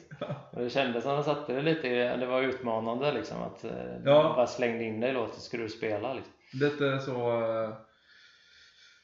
Och 0.52 0.62
det 0.62 0.70
kändes 0.70 1.04
som 1.04 1.12
att 1.12 1.26
de 1.26 1.34
satte 1.36 1.54
det 1.54 1.62
lite, 1.62 2.18
det 2.18 2.26
var 2.26 2.42
utmanande 2.42 3.12
liksom 3.14 3.42
att 3.44 3.64
eh, 3.64 3.72
Ja. 4.06 4.24
de 4.24 4.36
bara 4.36 4.48
slängde 4.48 4.84
in 4.84 5.00
dig 5.00 5.10
i 5.10 5.14
låten 5.14 5.40
skulle 5.40 5.64
du 5.64 5.70
spela 5.70 6.14
liksom. 6.14 6.34
lite 6.54 7.00
så 7.00 7.42
eh, 7.64 7.74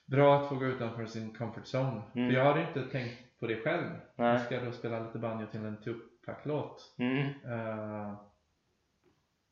bra 0.06 0.40
att 0.40 0.50
få 0.50 0.56
gå 0.56 0.66
utanför 0.66 1.06
sin 1.06 1.34
comfort 1.36 1.64
zone. 1.76 2.02
Mm. 2.16 2.30
För 2.30 2.38
jag 2.38 2.46
hade 2.46 2.62
inte 2.62 2.82
tänkt 2.92 3.40
på 3.40 3.48
det 3.48 3.56
själv. 3.56 3.86
Nej. 4.16 4.32
Jag 4.32 4.42
ska 4.42 4.60
då 4.60 4.72
spela 4.72 5.00
lite 5.00 5.20
banjo 5.20 5.48
till 5.48 5.66
en 5.66 5.82
Tupac-låt. 6.26 6.96
Mm. 6.98 7.20
Eh, 7.28 8.14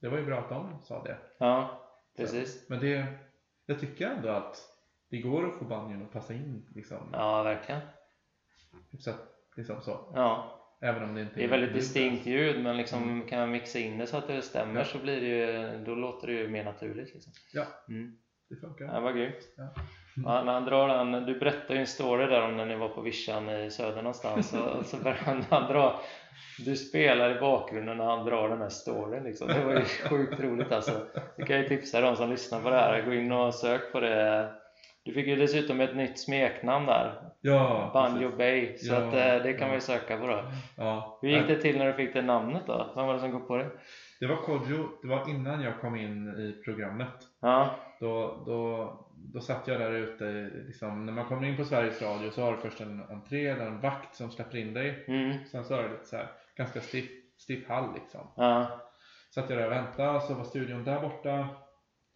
det 0.02 0.10
var 0.10 0.18
ju 0.18 0.26
bra 0.26 0.40
att 0.40 0.50
de 0.50 0.80
sa 0.84 1.04
det. 1.04 1.18
Ja, 1.38 1.82
precis. 2.18 2.70
Men 2.70 2.80
det, 2.80 3.06
jag 3.66 3.80
tycker 3.80 4.08
ändå 4.08 4.30
att 4.30 4.58
det 5.10 5.18
går 5.22 5.48
att 5.48 5.56
få 5.60 5.66
banjon 5.66 6.04
att 6.04 6.12
passa 6.12 6.34
in 6.34 6.70
liksom. 6.76 7.10
Ja, 7.14 7.44
verkligen. 7.44 7.82
Hyfsat, 8.92 9.20
liksom 9.58 9.82
så. 9.82 10.12
Ja, 10.16 10.56
Även 10.82 11.04
om 11.04 11.16
det 11.16 11.22
inte 11.22 11.36
det 11.36 11.44
är 11.44 11.48
väldigt 11.50 11.74
distinkt 11.74 12.26
ljud 12.26 12.64
men 12.64 12.78
liksom 12.78 13.28
kan 13.30 13.40
man 13.40 13.52
mixa 13.52 13.80
in 13.80 13.98
det 13.98 14.08
så 14.08 14.18
att 14.18 14.28
det 14.28 14.42
stämmer 14.42 14.80
Ja. 14.80 14.86
så 14.86 14.98
blir 15.00 15.22
det 15.22 15.28
ju, 15.28 15.84
då 15.86 15.96
låter 15.96 16.28
det 16.28 16.34
ju 16.34 16.48
mer 16.50 16.64
naturligt 16.64 17.14
liksom. 17.14 17.34
Ja, 17.54 17.66
Mm. 17.90 18.18
Det 18.50 18.56
funkar. 18.56 18.86
Ja, 18.86 19.00
vad 19.00 19.16
grymt. 19.16 19.48
Ja. 19.58 20.44
När 20.44 20.54
han 20.54 20.66
drar 20.66 20.88
den, 20.88 21.26
du 21.26 21.40
berättade 21.40 21.74
ju 21.74 21.80
en 21.80 21.88
story 21.88 22.26
där 22.26 22.42
om 22.42 22.58
när 22.58 22.66
ni 22.66 22.76
var 22.76 22.90
på 22.90 23.02
vischan 23.02 23.50
i 23.50 23.72
söder 23.72 24.02
någonstans 24.02 24.54
och 24.54 24.86
så 24.86 24.98
börjar 24.98 25.18
han, 25.18 25.46
han 25.50 25.72
dra 25.72 26.00
du 26.66 26.76
spelar 26.76 27.38
i 27.38 27.40
bakgrunden 27.40 27.98
när 27.98 28.06
han 28.06 28.26
drar 28.26 28.50
den 28.50 28.62
här 28.62 28.70
storyn 28.70 29.24
liksom. 29.24 29.48
Det 29.48 29.66
var 29.66 29.74
ju 29.74 29.86
sjukt 29.86 30.40
roligt 30.40 30.72
alltså. 30.72 30.92
Det 31.38 31.46
kan 31.46 31.56
jag 31.56 31.64
ju 31.64 31.70
tipsa 31.70 32.02
de 32.02 32.16
som 32.16 32.30
lyssnar 32.30 32.62
på 32.62 32.70
det 32.70 32.76
här, 32.76 33.02
gå 33.02 33.14
in 33.14 33.32
och 33.32 33.54
sök 33.54 33.92
på 33.92 34.00
det. 34.00 34.50
Du 35.04 35.14
fick 35.14 35.28
ju 35.28 35.36
dessutom 35.36 35.82
ett 35.82 35.96
nytt 35.96 36.20
smeknamn 36.20 36.86
där, 36.86 37.14
Ja, 37.42 37.92
Banjo 37.94 38.32
precis. 38.32 38.38
Bay, 38.38 38.78
så 38.78 38.94
Ja, 38.94 38.98
att, 38.98 39.14
eh, 39.14 39.44
det 39.44 39.54
kan 39.54 39.62
ja. 39.62 39.66
man 39.66 39.76
ju 39.76 39.82
söka 39.82 40.18
på 40.18 40.28
då. 40.28 40.44
Ja. 40.78 41.20
Hur 41.22 41.30
gick 41.30 41.48
det 41.48 41.62
till 41.62 41.78
när 41.78 41.88
du 41.88 41.94
fick 41.94 42.14
det 42.14 42.22
namnet 42.22 42.62
då? 42.68 42.92
Vem 42.96 43.06
var 43.06 43.14
det 43.14 43.20
som 43.20 43.32
kom 43.32 43.48
på 43.48 43.58
det? 43.58 43.70
Det 44.20 44.28
var 44.28 44.36
Kodjo, 44.36 44.90
det 45.02 45.08
var 45.08 45.30
innan 45.30 45.62
jag 45.62 45.80
kom 45.82 45.96
in 45.96 46.28
i 46.30 46.62
programmet. 46.64 47.28
Ja, 47.40 47.76
Då, 48.00 48.44
då, 48.46 48.94
då 49.34 49.42
satt 49.42 49.68
jag 49.68 49.80
där 49.80 49.92
ute, 49.92 50.50
liksom, 50.68 51.06
när 51.06 51.14
man 51.14 51.26
kommer 51.26 51.48
in 51.48 51.58
på 51.58 51.64
Sveriges 51.66 52.02
Radio 52.02 52.32
så 52.32 52.42
har 52.42 52.52
du 52.52 52.58
först 52.58 52.82
en 52.82 53.04
entré 53.10 53.54
där 53.54 53.66
en 53.66 53.80
vakt 53.82 54.16
som 54.16 54.32
släpper 54.32 54.58
in 54.58 54.74
dig. 54.74 55.06
mm, 55.08 55.46
Sen 55.46 55.64
så 55.64 55.74
är 55.74 55.84
det 55.84 55.90
lite 55.90 56.06
så 56.06 56.16
här, 56.18 56.28
ganska 56.56 56.82
stiff, 56.82 57.10
stiff 57.38 57.68
hall 57.68 57.94
liksom. 57.94 58.28
ja, 58.36 58.82
Satt 59.36 59.50
jag 59.50 59.60
där 59.60 59.66
och 59.66 59.72
väntade 59.72 60.10
och 60.18 60.22
så 60.22 60.34
var 60.34 60.44
studion 60.44 60.84
där 60.84 61.02
borta. 61.02 61.48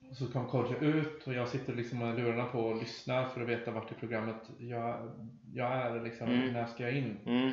Och 0.10 0.18
så 0.18 0.28
kom 0.32 0.46
Kodjo 0.48 0.78
ut 0.80 1.28
och 1.28 1.34
jag 1.34 1.48
sitter 1.48 1.74
liksom 1.74 2.00
med 2.00 2.16
lurarna 2.16 2.46
på 2.46 2.60
och 2.60 2.76
lyssnar 2.78 3.26
för 3.26 3.42
att 3.42 3.48
veta 3.50 3.72
vart 3.72 3.92
i 3.92 3.96
programmet 3.96 4.50
jag, 4.58 5.12
jag 5.54 5.72
är 5.72 6.02
liksom, 6.04 6.28
Mm. 6.30 6.54
när 6.54 6.66
ska 6.66 6.84
jag 6.84 6.94
in? 6.94 7.18
mm, 7.26 7.52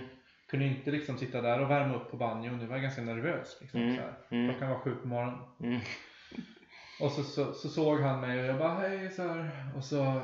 Kunde 0.51 0.67
inte 0.67 0.91
liksom 0.91 1.19
sitta 1.19 1.41
där 1.41 1.61
och 1.61 1.71
värma 1.71 1.95
upp 1.95 2.11
på 2.11 2.17
banjon, 2.17 2.59
nu 2.59 2.67
var 2.67 2.75
jag 2.75 2.83
ganska 2.83 3.03
nervös. 3.03 3.59
Liksom, 3.61 3.81
Mm. 3.81 3.97
så 3.97 4.03
här. 4.03 4.13
Mm. 4.31 4.51
Klockan 4.51 4.71
var 4.71 4.79
sju 4.79 4.95
på 4.95 5.09
morgonen. 5.09 5.39
mm, 5.61 5.81
Och 7.01 7.11
så, 7.13 7.23
så, 7.23 7.53
så 7.53 7.69
såg 7.69 8.01
han 8.01 8.21
mig 8.21 8.41
och 8.41 8.47
jag 8.47 8.59
bara 8.59 8.75
hej 8.75 9.11
så 9.11 9.23
här. 9.23 9.51
Och 9.77 9.85
så, 9.85 10.21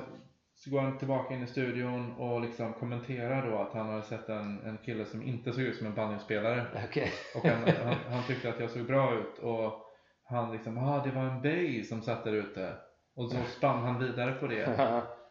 så 0.54 0.70
går 0.70 0.80
han 0.80 0.98
tillbaka 0.98 1.34
in 1.34 1.42
i 1.42 1.46
studion 1.46 2.12
och 2.16 2.40
liksom 2.40 2.72
kommenterar 2.72 3.50
då 3.50 3.58
att 3.58 3.72
han 3.72 3.88
hade 3.88 4.02
sett 4.02 4.28
en, 4.28 4.60
en 4.64 4.78
kille 4.78 5.04
som 5.04 5.22
inte 5.22 5.52
såg 5.52 5.62
ut 5.62 5.76
som 5.76 5.86
en 5.86 5.94
banjospelare. 5.94 6.66
okej. 6.88 7.12
Och 7.36 7.44
han, 7.48 7.62
han, 7.84 7.94
han 8.10 8.22
tyckte 8.26 8.48
att 8.48 8.60
jag 8.60 8.70
såg 8.70 8.86
bra 8.86 9.14
ut 9.14 9.38
och 9.38 9.82
han 10.24 10.52
liksom, 10.52 10.78
ah 10.78 11.04
det 11.04 11.10
var 11.10 11.22
en 11.22 11.42
bay 11.42 11.84
som 11.84 12.02
satt 12.02 12.24
där 12.24 12.32
ute. 12.32 12.74
Och 13.16 13.30
så 13.30 13.36
spann 13.58 13.82
han 13.82 13.98
vidare 13.98 14.32
på 14.32 14.46
det. 14.46 14.64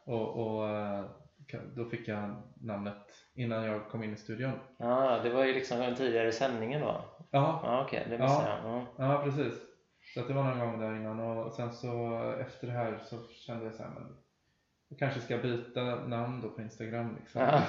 Och, 0.05 0.57
och 0.57 0.69
eh, 0.69 1.05
då 1.75 1.85
fick 1.85 2.07
jag 2.07 2.35
namnet 2.61 2.97
innan 3.35 3.63
jag 3.63 3.89
kom 3.89 4.03
in 4.03 4.13
i 4.13 4.17
studion. 4.17 4.51
Ja, 4.77 5.19
det 5.23 5.29
var 5.29 5.43
ju 5.43 5.53
liksom 5.53 5.79
den 5.79 5.95
tidigare 5.95 6.31
sändningen 6.31 6.81
då. 6.81 7.01
Ja, 7.31 7.59
Ja, 7.63 7.83
okej, 7.85 8.07
det 8.09 8.17
missade 8.17 8.49
jag. 8.49 8.59
Ja. 8.71 8.85
ja 8.97 9.21
precis. 9.23 9.53
Så 10.13 10.19
att 10.21 10.27
det 10.27 10.33
var 10.33 10.43
någon 10.43 10.59
gång 10.59 10.79
där 10.79 10.95
innan 10.95 11.19
och 11.19 11.53
sen 11.53 11.73
så 11.73 12.19
efter 12.39 12.67
det 12.67 12.73
här 12.73 12.99
så 13.05 13.17
kände 13.45 13.65
jag 13.65 13.73
så 13.73 13.83
här, 13.83 13.89
men 13.89 14.17
jag 14.89 14.99
kanske 14.99 15.19
ska 15.19 15.37
byta 15.37 15.81
namn 15.81 16.41
då 16.41 16.49
på 16.49 16.61
Instagram 16.61 17.15
liksom. 17.19 17.41
Ja. 17.41 17.61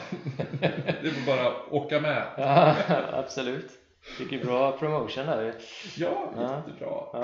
det 1.03 1.11
får 1.11 1.27
bara 1.27 1.63
åka 1.71 2.01
med. 2.01 2.27
Ja, 2.37 2.77
absolut. 3.13 3.71
Fick 4.19 4.33
ju 4.33 4.45
bra 4.45 4.73
promotion 4.73 5.27
där 5.27 5.43
ju. 5.43 5.53
Ja, 6.05 6.33
Ja. 6.37 6.57
jättebra. 6.57 6.89
Ja. 7.13 7.23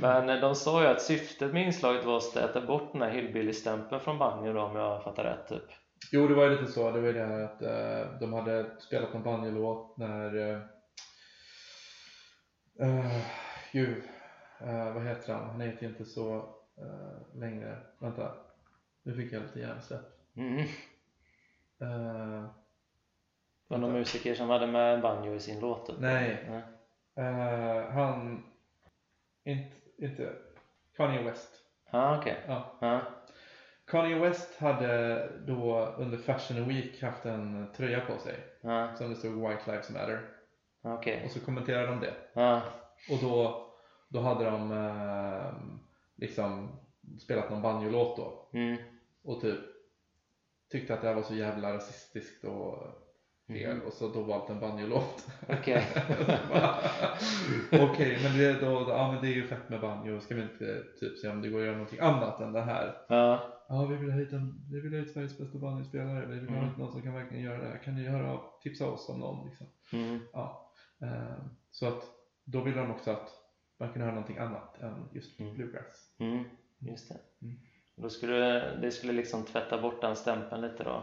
Men 0.00 0.28
eh, 0.28 0.40
de 0.40 0.54
sa 0.54 0.82
ju 0.82 0.88
att 0.88 1.02
syftet 1.02 1.52
med 1.52 1.66
inslaget 1.66 2.04
var 2.04 2.16
att 2.16 2.22
stäta 2.22 2.60
bort 2.66 2.92
den 2.92 3.02
här 3.02 3.10
hillbilly-stämpeln 3.10 4.00
från 4.00 4.18
banjo 4.18 4.52
då, 4.52 4.60
om 4.60 4.76
jag 4.76 5.02
fattar 5.02 5.24
rätt 5.24 5.48
typ. 5.48 5.64
Jo, 6.12 6.28
det 6.28 6.34
var 6.34 6.44
ju 6.44 6.50
lite 6.50 6.72
så. 6.72 6.90
Det 6.90 7.00
var 7.00 7.06
ju 7.06 7.12
det 7.12 7.26
här 7.26 7.40
att 7.40 7.62
eh, 7.62 8.18
de 8.20 8.32
hade 8.32 8.66
spelat 8.80 9.14
en 9.14 9.22
banjolåt 9.22 9.96
när 9.98 10.52
eh, 12.80 13.22
ju, 13.72 14.02
eh, 14.60 14.92
vad 14.94 15.02
heter 15.02 15.32
han? 15.32 15.50
Han 15.50 15.60
heter 15.60 15.82
ju 15.82 15.88
inte 15.88 16.04
så 16.04 16.36
eh, 16.78 17.38
längre. 17.40 17.78
Vänta, 17.98 18.32
nu 19.02 19.14
fick 19.14 19.32
jag 19.32 19.42
lite 19.42 19.60
hjärnsläpp. 19.60 20.04
Mm. 20.36 20.58
Eh, 21.80 22.44
Var 23.68 23.78
någon 23.78 23.92
musiker 23.92 24.34
som 24.34 24.48
hade 24.48 24.66
med 24.66 25.00
banjo 25.02 25.34
i 25.34 25.40
sin 25.40 25.60
låt? 25.60 25.86
Typ? 25.86 25.96
Nej. 25.98 26.46
Nej. 26.48 26.62
eh, 27.26 27.90
han, 27.92 28.44
inte, 29.44 29.76
inte, 29.98 30.32
Kanye 30.96 31.22
West. 31.22 31.50
Ja, 31.90 32.18
okej. 32.18 32.36
Ja. 32.48 32.78
Ja. 32.80 33.00
Kanye 33.86 34.18
West 34.18 34.58
hade 34.60 35.28
då 35.46 35.86
under 35.98 36.18
Fashion 36.18 36.68
Week 36.68 37.02
haft 37.02 37.24
en 37.26 37.72
tröja 37.76 38.00
på 38.00 38.18
sig 38.18 38.34
Ja, 38.60 38.96
som 38.96 39.10
det 39.10 39.16
stod 39.16 39.48
White 39.48 39.62
Lives 39.66 39.90
Matter. 39.90 40.28
okej. 40.82 41.22
Och 41.24 41.30
så 41.30 41.40
kommenterade 41.40 41.86
de 41.86 42.00
det. 42.00 42.14
Ja, 42.32 42.62
Och 43.10 43.18
då, 43.22 43.66
då 44.08 44.20
hade 44.20 44.44
de 44.44 44.72
eh, 44.72 45.52
liksom 46.16 46.76
spelat 47.20 47.50
någon 47.50 47.62
banjolåt 47.62 48.16
då. 48.16 48.48
mm, 48.58 48.76
Och 49.24 49.40
typ 49.40 49.58
tyckte 50.70 50.94
att 50.94 51.00
det 51.00 51.08
här 51.08 51.14
var 51.14 51.22
så 51.22 51.34
jävla 51.34 51.72
rasistiskt 51.74 52.44
och 52.44 52.78
fel. 53.46 53.80
Och 53.86 53.92
så 53.92 54.08
då 54.08 54.22
valt 54.22 54.50
en 54.50 54.60
banjolåt. 54.60 55.26
okej. 55.48 55.86
Okej, 57.72 58.18
men, 58.22 58.38
det, 58.38 58.60
då, 58.60 58.84
ja, 58.88 59.12
men 59.12 59.22
det 59.22 59.28
är 59.28 59.34
ju 59.34 59.46
fett 59.46 59.68
med 59.68 59.80
banjo. 59.80 60.20
Ska 60.20 60.34
vi 60.34 60.42
inte 60.42 60.82
typ 61.00 61.18
se 61.18 61.28
om 61.28 61.42
det 61.42 61.48
går 61.48 61.58
att 61.58 61.64
göra 61.64 61.76
någonting 61.76 62.00
annat 62.00 62.40
än 62.40 62.52
det 62.52 62.60
här? 62.62 62.96
Ja, 63.08 63.50
Ja, 63.68 63.86
vi 63.86 63.96
vill 63.96 64.10
ha 64.12 64.18
hit, 64.18 64.32
en, 64.32 64.64
vi 64.70 64.80
vill 64.80 64.92
ha 64.92 65.00
hit 65.00 65.12
Sveriges 65.12 65.38
bästa 65.38 65.58
banjospelare. 65.58 66.26
Vi 66.26 66.38
vill 66.40 66.48
ha 66.48 66.56
Mm. 66.56 66.68
hit 66.68 66.78
någon 66.78 66.92
som 66.92 67.02
kan 67.02 67.14
verkligen 67.14 67.44
göra 67.44 67.58
det 67.62 67.68
här. 67.68 67.78
Kan 67.78 67.94
ni 67.94 68.08
höra 68.08 68.40
tipsa 68.62 68.86
oss 68.86 69.08
om 69.08 69.20
någon? 69.20 69.48
Liksom. 69.48 69.66
mm, 69.92 70.18
Ja. 70.32 70.70
Eh, 71.02 71.44
så 71.70 71.86
att 71.88 72.02
då 72.44 72.60
ville 72.60 72.80
de 72.80 72.90
också 72.90 73.10
att 73.10 73.28
man 73.78 73.88
kunde 73.88 74.04
höra 74.04 74.14
någonting 74.14 74.38
annat 74.38 74.80
än 74.82 75.08
just 75.12 75.40
Mm. 75.40 75.54
bluegrass. 75.54 76.14
mm, 76.18 76.44
just 76.78 77.08
det. 77.08 77.18
Mm. 77.46 77.56
Då 77.96 78.08
skulle, 78.10 78.76
det 78.76 78.90
skulle 78.90 79.12
liksom 79.12 79.42
tvätta 79.44 79.80
bort 79.82 80.00
den 80.00 80.16
stämpeln 80.16 80.60
lite 80.62 80.84
då. 80.84 81.02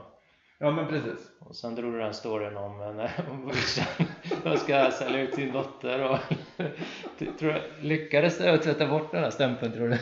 Ja, 0.61 0.71
men 0.71 0.87
precis. 0.87 1.31
Och 1.39 1.55
sen 1.55 1.75
drog 1.75 1.93
du 1.93 1.99
den 1.99 2.13
storyn 2.13 2.57
om, 2.57 2.81
eh, 2.99 3.29
om 3.31 3.45
brorsan. 3.45 3.85
De 4.43 4.57
ska 4.57 4.91
sälja 4.91 5.21
ut 5.21 5.35
sin 5.35 5.51
dotter 5.53 6.09
och 6.11 6.17
tror, 7.39 7.53
du- 7.53 7.61
lyckades 7.87 8.37
tvätta 8.37 8.87
bort 8.87 9.11
den 9.11 9.23
här 9.23 9.29
stämpeln 9.29 9.71
tror 9.73 9.89
du? 9.89 9.97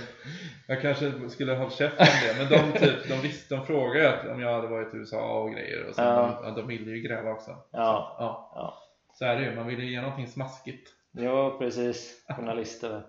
Jag 0.68 0.82
kanske 0.82 1.30
skulle 1.30 1.56
ha 1.56 1.70
käft 1.70 2.00
om 2.00 2.06
det, 2.06 2.36
men 2.38 2.50
de, 2.74 2.80
typ, 2.80 3.08
de, 3.08 3.14
visste, 3.22 3.56
de 3.56 3.66
frågade 3.66 4.20
ju 4.26 4.32
om 4.32 4.42
jag 4.42 4.54
hade 4.54 4.68
varit 4.68 4.94
i 4.94 4.98
USA 4.98 5.40
och 5.40 5.52
grejer 5.52 5.90
och 5.90 5.96
så, 5.96 6.02
Ja. 6.02 6.42
de, 6.44 6.56
de 6.56 6.68
ville 6.68 6.92
ju 6.92 7.02
gräva 7.02 7.32
också. 7.32 7.52
Ja, 7.52 8.16
Ja, 8.20 8.52
ja. 8.56 8.78
så 9.14 9.26
är 9.26 9.36
det 9.36 9.44
ju. 9.46 9.56
Man 9.56 9.68
vill 9.68 9.80
ju 9.80 9.92
ge 9.92 10.02
någonting 10.02 10.28
smaskigt. 10.28 10.90
Jo, 11.12 11.56
precis. 11.60 12.26
Journalister. 12.38 13.04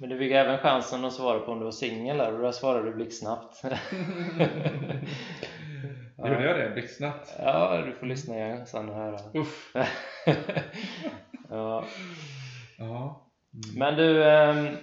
Men 0.00 0.08
du 0.10 0.18
fick 0.18 0.32
även 0.32 0.58
chansen 0.58 1.04
att 1.04 1.12
svara 1.12 1.38
på 1.40 1.52
om 1.52 1.58
du 1.58 1.64
var 1.64 1.72
singel 1.72 2.18
där 2.18 2.32
och 2.34 2.42
där 2.42 2.52
svarade 2.52 2.88
du 2.90 2.94
blixtsnabbt. 2.94 3.62
Gjorde 6.18 6.44
jag 6.44 6.56
det 6.58 6.70
blixtsnabbt? 6.70 7.34
Ja, 7.38 7.82
du 7.86 7.92
får 7.92 8.06
lyssna 8.06 8.34
igen 8.34 8.66
sen 8.66 8.88
och 8.88 8.94
höra. 8.94 9.18
Uff. 9.34 9.72
ja. 11.50 11.84
Ja. 12.78 13.24
Men 13.76 13.94
du, 13.96 14.24
ehm, 14.30 14.76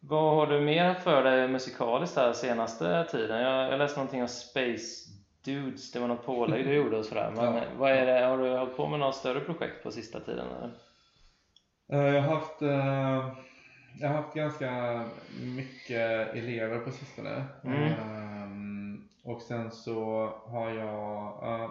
vad 0.00 0.34
har 0.36 0.46
du 0.46 0.60
mer 0.60 0.94
för 0.94 1.24
dig 1.24 1.48
musikaliskt 1.48 2.16
här 2.16 2.32
senaste 2.32 3.04
tiden? 3.04 3.40
Jag, 3.40 3.72
jag 3.72 3.78
läste 3.78 3.98
någonting 3.98 4.22
om 4.22 4.28
Space 4.28 5.10
Dudes, 5.44 5.92
det 5.92 5.98
var 5.98 6.08
något 6.08 6.26
pålägg 6.26 6.64
du 6.64 6.74
gjorde 6.74 6.96
och 6.96 7.04
sådär. 7.04 7.32
Men 7.36 7.54
Ja. 7.54 7.62
vad 7.78 7.90
är 7.92 8.06
det, 8.06 8.26
har 8.26 8.38
du 8.38 8.50
hållit 8.56 8.76
på 8.76 8.88
med 8.88 9.00
något 9.00 9.14
större 9.14 9.40
projekt 9.40 9.82
på 9.82 9.90
sista 9.90 10.20
tiden? 10.20 10.46
Eller? 10.56 10.70
Eh, 12.08 12.14
Jag 12.14 12.22
har 12.22 12.34
haft, 12.34 12.62
eh, 12.62 13.28
jag 14.00 14.08
har 14.08 14.14
haft 14.16 14.34
ganska 14.34 15.02
mycket 15.42 16.34
elever 16.34 16.78
på 16.78 16.90
sistone. 16.90 17.44
Mm. 17.64 17.92
Och 19.26 19.42
sen 19.42 19.70
så 19.70 20.26
har 20.46 20.70
jag 20.70 21.42
eh, 21.42 21.70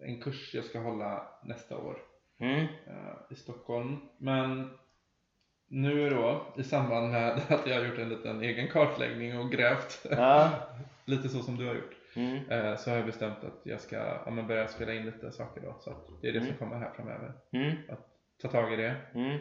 en 0.00 0.20
kurs 0.20 0.54
jag 0.54 0.64
ska 0.64 0.78
hålla 0.80 1.28
nästa 1.44 1.76
år 1.78 1.96
Mm, 2.40 2.60
eh, 2.86 3.14
i 3.30 3.34
Stockholm. 3.34 3.96
Men 4.18 4.70
nu 5.68 6.10
då 6.10 6.46
i 6.56 6.62
samband 6.64 7.10
med 7.10 7.32
att 7.48 7.66
jag 7.66 7.76
har 7.76 7.84
gjort 7.84 7.98
en 7.98 8.08
liten 8.08 8.42
egen 8.42 8.68
kartläggning 8.68 9.38
och 9.38 9.50
grävt 9.52 10.06
ja. 10.10 10.50
lite 11.04 11.28
så 11.28 11.38
som 11.42 11.56
du 11.56 11.66
har 11.66 11.74
gjort 11.74 11.96
Mm, 12.16 12.50
eh, 12.50 12.76
så 12.76 12.90
har 12.90 12.96
jag 12.96 13.06
bestämt 13.06 13.44
att 13.44 13.60
jag 13.62 13.80
ska 13.80 13.96
ja, 13.96 14.30
men 14.30 14.46
börja 14.46 14.68
spela 14.68 14.92
in 14.94 15.04
lite 15.06 15.32
saker 15.32 15.60
då. 15.60 15.76
Så 15.80 15.90
att 15.90 16.08
det 16.22 16.28
är 16.28 16.32
det 16.32 16.40
som 16.40 16.46
Mm. 16.48 16.58
kommer 16.58 16.76
här 16.76 16.90
framöver. 16.96 17.32
mm, 17.52 17.76
Ta 18.42 18.48
tag 18.48 18.72
i 18.72 18.76
det, 18.76 18.96
mm. 19.14 19.38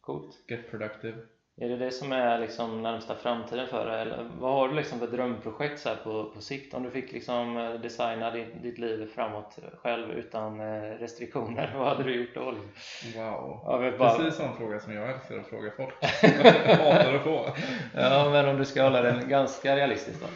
Coolt. 0.00 0.50
get 0.50 0.70
productive. 0.70 1.18
Är 1.60 1.68
det 1.68 1.76
det 1.76 1.90
som 1.90 2.12
är 2.12 2.38
liksom 2.38 2.82
närmsta 2.82 3.14
framtiden 3.14 3.66
för 3.68 3.86
dig? 3.86 4.02
Eller 4.02 4.28
vad 4.38 4.52
har 4.52 4.68
du 4.68 4.74
liksom 4.74 4.98
för 4.98 5.06
drömprojekt 5.06 5.80
så 5.80 5.88
här 5.88 5.96
på, 5.96 6.24
på 6.34 6.40
sikt? 6.40 6.74
Om 6.74 6.82
du 6.82 6.90
fick 6.90 7.12
liksom 7.12 7.56
eh, 7.56 7.70
designa 7.74 8.30
ditt, 8.30 8.62
ditt 8.62 8.78
liv 8.78 9.10
framåt 9.14 9.58
själv 9.82 10.10
utan 10.10 10.60
eh, 10.60 10.82
restriktioner, 10.82 11.74
vad 11.78 11.88
hade 11.88 12.02
du 12.02 12.14
gjort 12.14 12.34
då? 12.34 12.40
Wow. 12.44 12.60
Ja, 13.14 13.92
bara, 13.98 14.10
Precis 14.10 14.34
sån 14.36 14.56
fråga 14.56 14.80
som 14.80 14.92
jag 14.94 15.10
älskar 15.10 15.38
att 15.38 15.46
fråga 15.46 15.70
folk. 15.76 15.94
jag 16.22 16.74
hatar 16.76 17.14
att 17.14 17.22
få. 17.22 17.46
ja, 17.94 18.28
men 18.32 18.48
om 18.48 18.56
du 18.58 18.64
ska 18.64 18.82
hålla 18.82 19.02
den 19.02 19.28
ganska 19.28 19.76
realistisk 19.76 20.20
då? 20.20 20.26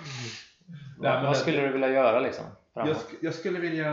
Nej, 1.01 1.13
men 1.13 1.23
vad 1.23 1.33
det- 1.33 1.39
skulle 1.39 1.61
du 1.61 1.69
vilja 1.73 1.89
göra 1.89 2.21
liksom? 2.21 2.45
Jag, 2.89 2.97
sk- 2.97 3.17
jag 3.21 3.35
skulle 3.35 3.59
vilja 3.61 3.91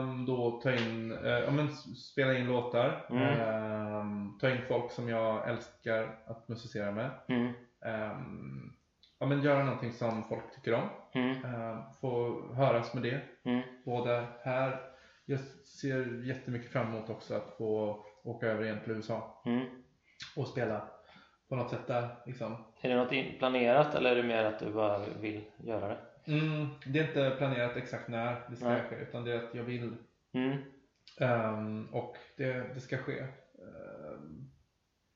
um, 0.00 0.26
då 0.26 0.60
ta 0.62 0.72
in, 0.72 1.12
eh, 1.24 1.30
ja, 1.30 1.50
men 1.50 1.68
spela 1.96 2.34
in 2.38 2.46
låtar. 2.46 3.06
Mm. 3.10 3.22
ehm, 3.40 4.38
ta 4.38 4.50
in 4.50 4.62
folk 4.68 4.90
som 4.92 5.08
jag 5.08 5.48
älskar 5.48 6.18
att 6.26 6.48
musicera 6.48 6.90
med. 6.92 7.10
Mm, 7.28 7.52
Ehm, 7.86 8.72
ja, 9.20 9.26
men 9.26 9.42
göra 9.42 9.64
någonting 9.64 9.92
som 9.92 10.24
folk 10.24 10.54
tycker 10.54 10.74
om. 10.74 10.88
mm, 11.14 11.44
Ehm, 11.44 11.78
få 12.00 12.40
höras 12.54 12.94
med 12.94 13.02
det. 13.02 13.20
mm, 13.44 13.62
Både 13.84 14.24
här, 14.42 14.80
jag 15.26 15.38
ser 15.80 16.24
jättemycket 16.28 16.72
fram 16.72 16.86
emot 16.88 17.10
också 17.10 17.34
att 17.34 17.56
få 17.58 18.04
åka 18.24 18.46
över 18.46 18.64
igen 18.64 18.80
till 18.84 18.92
USA 18.92 19.42
mm. 19.46 19.66
och 20.36 20.46
spela 20.46 20.88
på 21.48 21.56
något 21.56 21.70
sätt 21.70 21.86
där. 21.86 22.08
Liksom. 22.26 22.64
Är 22.80 22.88
det 22.88 22.96
något 22.96 23.38
planerat 23.38 23.94
eller 23.94 24.10
är 24.10 24.16
det 24.16 24.22
mer 24.28 24.44
att 24.44 24.58
du 24.58 24.72
bara 24.72 24.98
vill 25.20 25.44
göra 25.58 25.88
det? 25.88 25.98
Mm, 26.24 26.66
det 26.86 26.98
är 26.98 27.06
inte 27.08 27.34
planerat 27.38 27.76
exakt 27.76 28.08
när 28.08 28.40
det 28.50 28.56
ska 28.56 28.68
Nej. 28.68 28.82
ske 28.90 28.96
utan 28.96 29.24
det 29.24 29.32
är 29.32 29.36
att 29.38 29.54
jag 29.54 29.62
vill 29.64 29.96
Mm, 30.32 30.56
Ehm, 31.20 31.88
och 31.92 32.16
det, 32.36 32.74
det 32.74 32.80
ska 32.80 32.96
ske. 32.98 33.18
Ehm, 33.20 34.50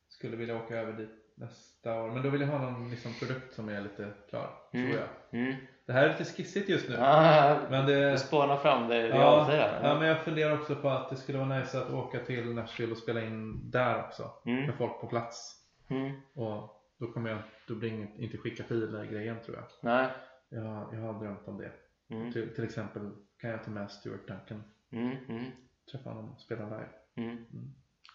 skulle 0.08 0.36
vilja 0.36 0.56
åka 0.56 0.76
över 0.76 0.92
dit 0.92 1.10
nästa 1.36 2.02
år. 2.02 2.10
Men 2.10 2.22
då 2.22 2.28
vill 2.30 2.40
jag 2.40 2.48
ha 2.48 2.58
någon 2.58 2.90
liksom, 2.90 3.12
produkt 3.14 3.54
som 3.54 3.68
är 3.68 3.80
lite 3.80 4.12
klar, 4.30 4.50
Mm. 4.72 4.86
tror 4.90 5.00
jag. 5.30 5.40
mm. 5.40 5.54
Det 5.86 5.92
här 5.92 6.04
är 6.04 6.08
lite 6.18 6.24
skissigt 6.24 6.68
just 6.68 6.88
nu. 6.88 6.96
Ah, 6.98 7.56
Men 7.70 7.86
du 7.86 7.94
det, 7.94 8.18
spånar 8.18 8.56
fram 8.56 8.88
det 8.88 9.06
i 9.06 9.08
ja, 9.08 9.42
här. 9.44 9.80
ja, 9.82 9.98
men 9.98 10.08
jag 10.08 10.18
funderar 10.24 10.60
också 10.60 10.76
på 10.76 10.88
att 10.88 11.10
det 11.10 11.16
skulle 11.16 11.38
vara 11.38 11.58
nice 11.58 11.78
att 11.82 11.90
åka 11.90 12.18
till 12.18 12.54
Nashville 12.54 12.92
och 12.92 12.98
spela 12.98 13.22
in 13.22 13.70
där 13.70 13.98
också. 14.04 14.30
Mm, 14.46 14.66
Med 14.66 14.74
folk 14.74 15.00
på 15.00 15.06
plats. 15.06 15.54
mm. 15.90 16.12
Och 16.34 16.80
då 16.98 17.12
kommer 17.12 17.30
jag, 17.30 17.38
då 17.68 17.74
blir 17.74 17.92
inget, 17.92 18.18
inte 18.18 18.38
skicka 18.38 18.64
filer 18.64 19.04
grejen 19.04 19.36
tror 19.44 19.56
jag. 19.56 19.64
Nej. 19.82 20.08
Jag, 20.54 20.94
jag 20.94 21.00
har 21.00 21.20
drömt 21.20 21.48
om 21.48 21.58
det. 21.58 21.72
Mm, 22.10 22.32
Till, 22.32 22.54
till 22.54 22.64
exempel 22.64 23.10
kan 23.38 23.50
jag 23.50 23.64
ta 23.64 23.70
med 23.70 23.90
Stuart 23.90 24.28
Duncan. 24.28 24.62
mm, 24.92 25.16
mm, 25.28 25.50
Träffa 25.92 26.10
honom 26.10 26.32
och 26.32 26.40
spela 26.40 26.64
live. 26.64 26.88
mm. 27.16 27.30
Mm. 27.30 27.74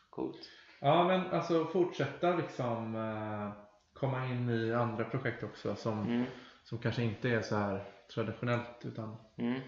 Coolt. 0.10 0.50
Ja 0.82 1.08
men 1.08 1.22
alltså 1.28 1.66
fortsätta 1.66 2.36
liksom 2.36 2.96
eh, 2.96 3.52
komma 3.94 4.26
in 4.26 4.50
i 4.50 4.74
andra 4.74 5.06
projekt 5.06 5.44
också 5.44 5.76
som, 5.76 6.00
Mm, 6.08 6.26
som 6.64 6.78
kanske 6.78 7.04
inte 7.04 7.30
är 7.30 7.42
så 7.42 7.56
här 7.56 7.84
traditionellt 8.14 8.86
utan 8.86 9.18
mm, 9.38 9.62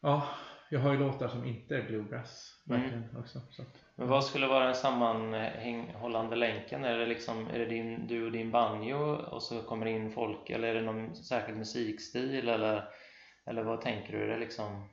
ja, 0.00 0.28
jag 0.72 0.80
har 0.80 0.92
ju 0.92 0.98
låtar 0.98 1.28
som 1.28 1.44
inte 1.44 1.76
är 1.76 1.82
bluegrass 1.86 2.56
Mm. 2.68 2.80
verkligen 2.82 3.16
också. 3.16 3.40
Så 3.50 3.62
Men 3.96 4.08
vad 4.08 4.24
skulle 4.24 4.46
vara 4.46 4.64
den 4.64 4.74
sammanhållande 4.74 6.36
länken? 6.36 6.84
Är 6.84 6.98
det 6.98 7.06
liksom, 7.06 7.46
är 7.46 7.58
det 7.58 7.66
din, 7.66 8.06
du 8.06 8.26
och 8.26 8.32
din 8.32 8.50
banjo 8.50 8.96
och 9.14 9.42
så 9.42 9.62
kommer 9.62 9.84
det 9.86 9.90
in 9.92 10.10
folk 10.12 10.50
eller 10.50 10.68
är 10.68 10.74
det 10.74 10.82
någon 10.82 11.16
särskild 11.16 11.58
musikstil 11.58 12.48
eller, 12.48 12.88
eller 13.46 13.62
vad 13.62 13.80
tänker 13.80 14.12
du? 14.12 14.22
Är 14.22 14.26
det 14.28 14.38
liksom 14.38 14.88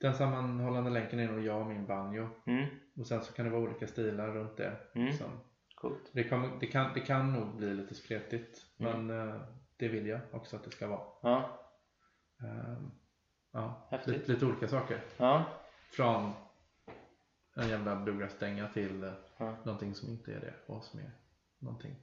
den 0.00 0.14
sammanhållande 0.14 0.90
länken 0.90 1.18
är 1.18 1.28
nog 1.28 1.44
jag 1.44 1.60
och 1.60 1.66
min 1.66 1.86
banjo 1.86 2.28
mm, 2.46 2.66
och 2.98 3.06
sen 3.06 3.22
så 3.22 3.32
kan 3.32 3.44
det 3.44 3.50
vara 3.50 3.62
olika 3.62 3.86
stilar 3.86 4.28
runt 4.28 4.56
det. 4.56 4.76
Mm. 4.94 5.06
Liksom. 5.06 5.30
coolt? 5.74 6.10
Det, 6.12 6.24
kommer, 6.24 6.50
det, 6.60 6.66
kan, 6.66 6.90
det 6.94 7.00
kan 7.00 7.32
nog 7.32 7.56
bli 7.56 7.74
lite 7.74 7.94
spretigt 7.94 8.58
Mm. 8.80 9.06
men 9.06 9.28
eh, 9.28 9.40
det 9.76 9.88
vill 9.88 10.06
jag 10.06 10.20
också 10.32 10.56
att 10.56 10.64
det 10.64 10.70
ska 10.70 10.86
vara. 10.86 11.00
Ja, 11.22 11.60
Ehm, 12.42 12.90
ja, 13.54 13.86
Häftigt. 13.90 14.14
lite, 14.16 14.32
lite 14.32 14.46
olika 14.46 14.68
saker. 14.68 15.00
ja, 15.16 15.44
Från 15.92 16.32
en 17.56 17.68
jävla 17.68 17.96
bluegrass-dänga 17.96 18.68
till 18.68 19.04
eh, 19.04 19.12
ja. 19.38 19.54
någonting 19.64 19.94
som 19.94 20.08
inte 20.08 20.32
är 20.32 20.40
det 20.40 20.72
och 20.72 20.84
som 20.84 21.00
är 21.00 21.10
någonting. 21.58 21.96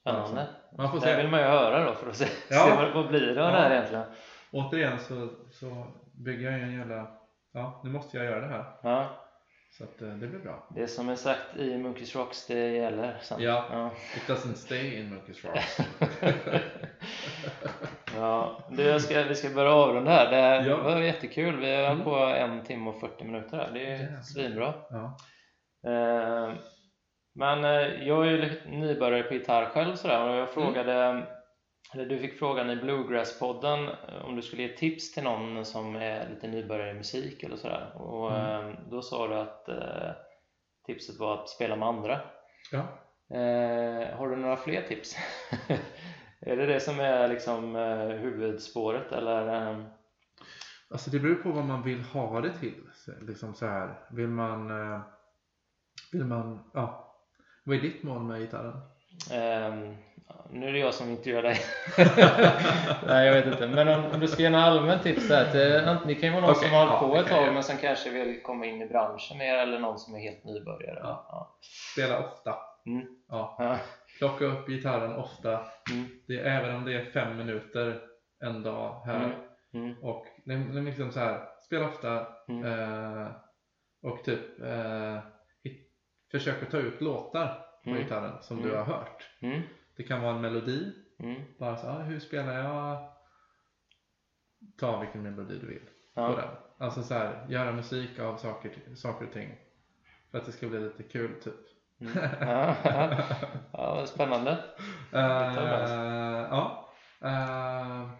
Spännande. 0.00 0.46
Man 0.76 0.90
får 0.90 0.96
Det 1.00 1.04
se. 1.06 1.16
vill 1.16 1.28
man 1.30 1.40
ju 1.40 1.46
höra 1.46 1.84
då 1.84 1.94
för 1.94 2.08
att 2.10 2.16
se, 2.16 2.28
Ja. 2.50 2.64
se 2.64 2.70
vad, 2.76 2.92
vad 2.94 3.08
blir 3.08 3.34
det 3.34 3.46
av 3.46 3.52
det 3.52 3.58
här 3.58 3.70
Ja. 3.70 3.76
egentligen. 3.76 4.04
Återigen 4.50 4.98
så, 4.98 5.28
så 5.50 5.86
bygger 6.12 6.50
jag 6.50 6.60
en 6.60 6.72
jävla, 6.78 7.06
ja 7.52 7.80
nu 7.84 7.90
måste 7.90 8.16
jag 8.16 8.26
göra 8.26 8.40
det 8.40 8.46
här. 8.46 8.64
Ja, 8.82 9.08
Så 9.70 9.84
att 9.84 10.02
eh, 10.02 10.08
det 10.08 10.26
blir 10.26 10.38
bra. 10.40 10.68
det 10.74 10.88
som 10.88 11.08
är 11.08 11.16
sagt 11.16 11.56
i 11.56 11.78
Monkeys 11.78 12.16
Rocks 12.16 12.46
det 12.46 12.70
gäller 12.70 13.18
sen. 13.22 13.42
Ja. 13.42 13.64
ja. 13.70 13.90
It 14.16 14.22
doesn't 14.28 14.54
stay 14.54 14.94
in 15.00 15.14
Monkeys 15.14 15.44
Rocks. 15.44 15.78
Ja, 18.16 18.58
du, 18.70 18.82
jag 18.82 19.02
ska, 19.02 19.22
vi 19.22 19.34
ska 19.34 19.48
börja 19.50 19.70
avrunda 19.72 20.10
här. 20.10 20.30
Det 20.30 20.36
här 20.36 20.66
Ja. 20.68 20.76
var 20.76 21.00
jättekul. 21.00 21.56
Vi 21.60 21.74
har 21.74 21.82
Mm. 21.82 21.92
mm. 21.92 22.04
på 22.04 22.14
en 22.16 22.62
timme 22.64 22.90
och 22.90 23.00
40 23.00 23.24
minuter 23.24 23.56
här. 23.56 23.70
Det 23.74 23.86
är 23.86 23.98
Jävlar. 24.00 24.20
svinbra. 24.20 24.74
Ja. 24.90 25.16
Eh, 25.90 26.52
Men 27.34 27.64
eh, 27.64 28.06
jag 28.08 28.26
är 28.26 28.30
ju 28.30 28.60
nybörjare 28.66 29.22
på 29.22 29.34
gitarr 29.34 29.64
själv 29.64 29.94
sådär 29.94 30.28
och 30.28 30.36
jag 30.36 30.50
frågade 30.50 31.22
eller 31.94 32.06
du 32.06 32.18
fick 32.18 32.38
frågan 32.38 32.70
i 32.70 32.76
Bluegrass-podden 32.76 33.88
eh, 33.88 34.24
om 34.24 34.36
du 34.36 34.42
skulle 34.42 34.62
ge 34.62 34.68
tips 34.68 35.12
till 35.14 35.22
någon 35.22 35.64
som 35.64 35.96
är 35.96 36.28
lite 36.28 36.48
nybörjare 36.48 36.90
i 36.90 36.94
musik 36.94 37.42
eller 37.42 37.56
sådär 37.56 37.86
och 37.94 38.32
Mm. 38.36 38.68
eh, 38.70 38.74
då 38.90 39.02
sa 39.02 39.28
du 39.28 39.34
att 39.34 39.68
eh, 39.68 40.10
tipset 40.86 41.18
var 41.18 41.34
att 41.34 41.48
spela 41.48 41.76
med 41.76 41.88
andra 41.88 42.20
Ja. 42.72 42.82
har 44.16 44.28
du 44.28 44.36
några 44.36 44.56
fler 44.56 44.82
tips? 44.82 45.16
är 46.40 46.56
det 46.56 46.66
det 46.66 46.80
som 46.80 47.00
är 47.00 47.28
liksom 47.28 47.76
eh, 47.76 48.06
huvudspåret 48.08 49.12
eller? 49.12 49.70
Eh, 49.70 49.78
Alltså 50.90 51.10
det 51.10 51.18
beror 51.18 51.34
på 51.34 51.50
vad 51.50 51.64
man 51.64 51.82
vill 51.82 52.00
ha 52.02 52.40
det 52.40 52.52
till. 52.52 52.82
Liksom 53.20 53.54
så 53.54 53.66
här. 53.66 53.94
Vill 54.10 54.28
man... 54.28 54.70
eh, 54.92 55.00
Vill 56.12 56.24
man... 56.24 56.60
Ja. 56.74 57.14
Vad 57.64 57.76
är 57.76 57.80
ditt 57.80 58.02
mål 58.02 58.22
med 58.22 58.40
gitarren? 58.40 58.80
Ehm, 59.32 59.96
nu 60.50 60.68
är 60.68 60.72
det 60.72 60.78
jag 60.78 60.94
som 60.94 61.10
intervjuar 61.10 61.42
dig. 61.42 61.56
Nej, 63.06 63.26
jag 63.26 63.34
vet 63.34 63.46
inte. 63.46 63.66
Men 63.68 63.88
om, 63.88 64.04
om 64.14 64.20
du 64.20 64.28
ska 64.28 64.42
ge 64.42 64.50
några 64.50 64.64
allmänt 64.64 65.02
tips 65.02 65.28
där 65.28 65.50
till, 65.50 66.06
det 66.08 66.14
kan 66.14 66.28
ju 66.28 66.30
vara 66.30 66.40
någon 66.40 66.50
Okej, 66.50 66.68
som 66.68 66.78
har 66.78 66.86
hållit 66.86 67.02
ja, 67.02 67.08
på 67.08 67.16
ett 67.16 67.26
tag 67.44 67.54
men 67.54 67.62
som 67.62 67.76
kanske 67.76 68.10
vill 68.10 68.42
komma 68.42 68.66
in 68.66 68.82
i 68.82 68.86
branschen 68.86 69.38
mer 69.38 69.54
eller 69.54 69.78
någon 69.78 69.98
som 69.98 70.14
är 70.14 70.20
helt 70.20 70.44
nybörjare. 70.44 71.00
Ja. 71.02 71.26
Ja. 71.30 71.56
Spela 71.92 72.18
ofta. 72.18 72.54
Mm. 72.86 73.06
Ja. 73.28 73.78
Plocka 74.18 74.44
upp 74.44 74.66
gitarren 74.68 75.12
ofta. 75.16 75.52
Mm. 75.90 76.04
Det 76.26 76.38
även 76.38 76.74
om 76.76 76.84
det 76.84 76.92
är 76.94 77.04
fem 77.04 77.36
minuter 77.36 78.00
en 78.40 78.62
dag 78.62 79.02
här. 79.06 79.24
Mm. 79.24 79.84
Mm. 79.86 80.02
Och 80.02 80.26
liksom 80.84 81.12
så 81.12 81.20
här. 81.20 81.46
Spela 81.66 81.88
ofta. 81.88 82.26
Mm. 82.48 82.64
Eh, 82.64 83.30
och 84.02 84.24
typ 84.24 84.60
eh, 84.60 85.18
hit, 85.64 85.92
försök 86.30 86.62
att 86.62 86.70
ta 86.70 86.78
ut 86.78 87.00
låtar 87.00 87.62
på 87.84 87.90
Mm. 87.90 88.02
gitarren 88.02 88.42
som 88.42 88.62
du 88.62 88.74
har 88.76 88.84
hört. 88.84 89.30
Det 89.96 90.02
kan 90.02 90.22
vara 90.22 90.34
en 90.34 90.40
melodi. 90.40 90.92
Bara 91.58 91.76
så, 91.76 91.86
ah, 91.86 91.98
hur 92.02 92.18
spelar 92.20 92.54
jag? 92.58 93.08
Ta 94.78 95.00
vilken 95.00 95.22
melodi 95.22 95.58
du 95.58 95.66
vill 95.66 95.80
på 96.14 96.20
Ja. 96.20 96.36
den. 96.36 96.48
Alltså 96.78 97.02
så 97.02 97.14
här, 97.14 97.46
göra 97.48 97.72
musik 97.72 98.18
av 98.18 98.36
saker, 98.36 98.72
saker 98.94 99.26
och 99.26 99.32
ting. 99.32 99.54
För 100.30 100.38
att 100.38 100.46
det 100.46 100.52
ska 100.52 100.68
bli 100.68 100.80
lite 100.80 101.02
kul 101.02 101.40
typ. 101.42 101.54
Mm. 102.00 102.12
Ja. 102.40 102.76
Ja. 102.84 103.24
ja, 103.72 104.06
spännande. 104.06 104.50
Eh, 105.12 106.48
ja. 106.50 106.92
Eh, 107.24 108.10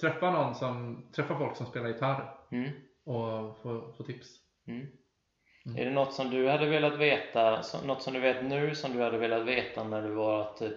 träffa 0.00 0.30
någon 0.30 0.54
som, 0.54 1.04
träffa 1.16 1.38
folk 1.38 1.56
som 1.56 1.66
spelar 1.66 1.88
gitarr 1.88 2.36
Mm. 2.52 2.70
och 3.04 3.58
få, 3.62 3.92
få 3.96 4.04
tips. 4.04 4.28
Mm. 4.66 4.86
Mm. 5.66 5.78
Är 5.78 5.84
det 5.84 5.90
något 5.90 6.14
som 6.14 6.30
du 6.30 6.48
hade 6.48 6.66
velat 6.66 6.98
veta, 6.98 7.62
något 7.84 8.02
som 8.02 8.12
du 8.12 8.20
vet 8.20 8.44
nu 8.44 8.74
som 8.74 8.92
du 8.92 9.02
hade 9.02 9.18
velat 9.18 9.46
veta 9.46 9.84
när 9.84 10.02
du 10.02 10.14
var 10.14 10.54
typ 10.56 10.76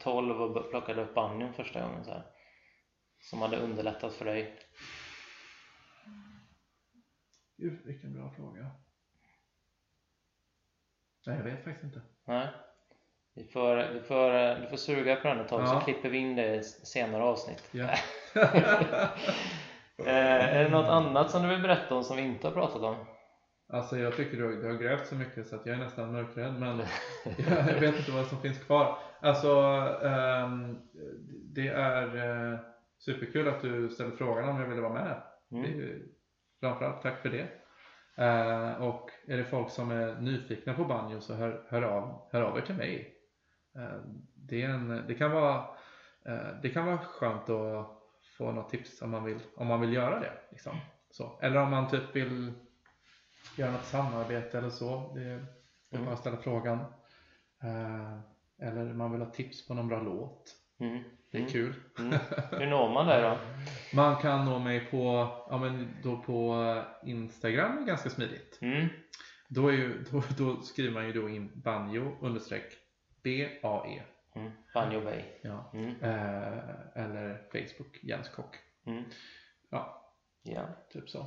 12 0.00 0.42
och 0.42 0.70
plockade 0.70 1.02
upp 1.02 1.14
banjon 1.14 1.52
första 1.52 1.82
gången 1.82 2.04
så 2.04 2.10
här? 2.10 2.24
Som 3.20 3.42
hade 3.42 3.56
underlättat 3.56 4.12
för 4.12 4.24
dig? 4.24 4.58
Gud, 7.56 7.86
vilken 7.86 8.12
bra 8.12 8.32
fråga. 8.36 8.70
Nej, 11.26 11.36
jag 11.36 11.44
vet 11.44 11.64
faktiskt 11.64 11.84
inte. 11.84 12.00
Nej? 12.24 12.48
Vi 13.34 13.44
får, 13.44 13.76
vi 13.76 14.00
får, 14.00 14.60
du 14.60 14.66
får 14.66 14.76
suga 14.76 15.16
på 15.16 15.28
den 15.28 15.40
ett 15.40 15.48
tag 15.48 15.60
Ja. 15.62 15.66
så 15.66 15.80
klipper 15.80 16.08
vi 16.08 16.18
in 16.18 16.36
det 16.36 16.54
i 16.54 16.62
senare 16.62 17.22
avsnitt. 17.22 17.68
Ja. 17.72 17.88
Eh, 19.98 20.56
är 20.56 20.64
det 20.64 20.70
något 20.70 20.88
annat 20.88 21.30
som 21.30 21.42
du 21.42 21.48
vill 21.48 21.62
berätta 21.62 21.94
om 21.94 22.04
som 22.04 22.16
vi 22.16 22.22
inte 22.22 22.46
har 22.46 22.54
pratat 22.54 22.82
om? 22.82 22.96
Alltså 23.68 23.98
jag 23.98 24.16
tycker 24.16 24.36
du, 24.36 24.44
har- 24.44 24.52
du 24.62 24.66
har 24.66 24.74
grävt 24.78 25.06
så 25.06 25.14
mycket 25.14 25.46
så 25.46 25.56
att 25.56 25.66
jag 25.66 25.74
är 25.74 25.78
nästan 25.80 26.12
mörkrädd 26.12 26.52
men 26.60 26.78
jag 27.68 27.80
vet 27.80 27.98
inte 27.98 28.10
vad 28.10 28.26
som 28.26 28.40
finns 28.40 28.58
kvar. 28.58 28.98
Alltså 29.20 29.48
ehm, 30.04 30.78
det 31.54 31.68
är 31.68 32.16
eh, 32.52 32.58
superkul 32.98 33.48
att 33.48 33.62
du 33.62 33.90
ställde 33.90 34.16
frågan 34.16 34.48
om 34.48 34.60
jag 34.60 34.68
ville 34.68 34.80
vara 34.80 34.92
med. 34.92 35.22
Det 35.48 35.56
Mm. 35.56 35.70
ju 35.70 36.08
framförallt 36.60 37.02
tack 37.02 37.22
för 37.22 37.28
det. 37.28 37.46
Eh, 38.16 38.72
och 38.82 39.10
är 39.26 39.36
det 39.36 39.44
folk 39.44 39.70
som 39.70 39.90
är 39.90 40.20
nyfikna 40.20 40.74
på 40.74 40.84
banjo 40.84 41.20
så 41.20 41.34
hör, 41.34 41.66
hör, 41.68 41.82
av, 41.82 42.28
hör 42.32 42.42
av 42.42 42.58
er 42.58 42.62
till 42.62 42.74
mig. 42.74 43.14
Eh, 43.76 44.00
det, 44.34 44.62
en, 44.62 45.04
det, 45.08 45.14
kan 45.14 45.30
vara, 45.30 45.64
eh, 46.26 46.60
det 46.62 46.68
kan 46.68 46.86
vara 46.86 46.98
skönt 46.98 47.50
att 47.50 47.88
få 48.38 48.52
något 48.52 48.70
tips 48.70 49.02
om 49.02 49.10
man 49.10 49.24
vill, 49.24 49.38
om 49.56 49.66
man 49.66 49.80
vill 49.80 49.92
göra 49.92 50.20
det. 50.20 50.32
Liksom. 50.50 50.76
Så. 51.10 51.38
Eller 51.42 51.60
om 51.60 51.70
man 51.70 51.90
typ 51.90 52.16
vill 52.16 52.52
göra 53.56 53.72
något 53.72 53.84
samarbete 53.84 54.58
eller 54.58 54.70
så. 54.70 55.12
Det, 55.14 55.20
det 55.20 55.30
är 55.30 55.46
Mm. 55.92 56.04
bara 56.06 56.12
att 56.14 56.20
ställa 56.20 56.36
frågan. 56.36 56.78
Eh, 57.62 58.18
eller 58.68 58.84
man 58.92 59.12
vill 59.12 59.20
ha 59.20 59.30
tips 59.30 59.68
på 59.68 59.74
någon 59.74 59.88
bra 59.88 60.02
låt. 60.02 60.56
Mm. 60.80 61.02
Det 61.34 61.38
är 61.38 61.42
Mm. 61.42 61.52
kul. 61.52 61.74
Mm. 61.98 62.18
Hur 62.50 62.66
når 62.66 62.88
man 62.88 63.06
dig 63.06 63.22
då? 63.22 63.38
Man 63.96 64.16
kan 64.16 64.44
nå 64.44 64.58
mig 64.58 64.80
på, 64.90 65.28
ja, 65.50 65.58
men 65.58 65.96
då 66.02 66.16
på 66.16 66.82
Instagram 67.04 67.78
är 67.78 67.86
ganska 67.86 68.10
smidigt. 68.10 68.58
Mm. 68.62 68.88
Då, 69.48 69.68
är 69.68 69.72
ju, 69.72 70.04
då, 70.10 70.22
då 70.38 70.62
skriver 70.62 70.92
man 70.94 71.06
ju 71.06 71.12
då 71.12 71.28
in 71.28 71.50
banjo 71.54 72.16
understreck 72.20 72.64
B-A-E. 73.22 74.02
Mm. 74.36 74.50
Banjo 74.74 75.00
Bay. 75.00 75.22
Ja. 75.42 75.70
Mm. 75.74 75.88
Eh, 76.02 77.02
eller 77.04 77.42
Facebook 77.52 77.98
Jens 78.02 78.28
Kock. 78.28 78.56
Mm. 78.86 79.04
Ja, 79.70 80.12
Ja. 80.42 80.62
typ 80.92 81.08
så. 81.10 81.26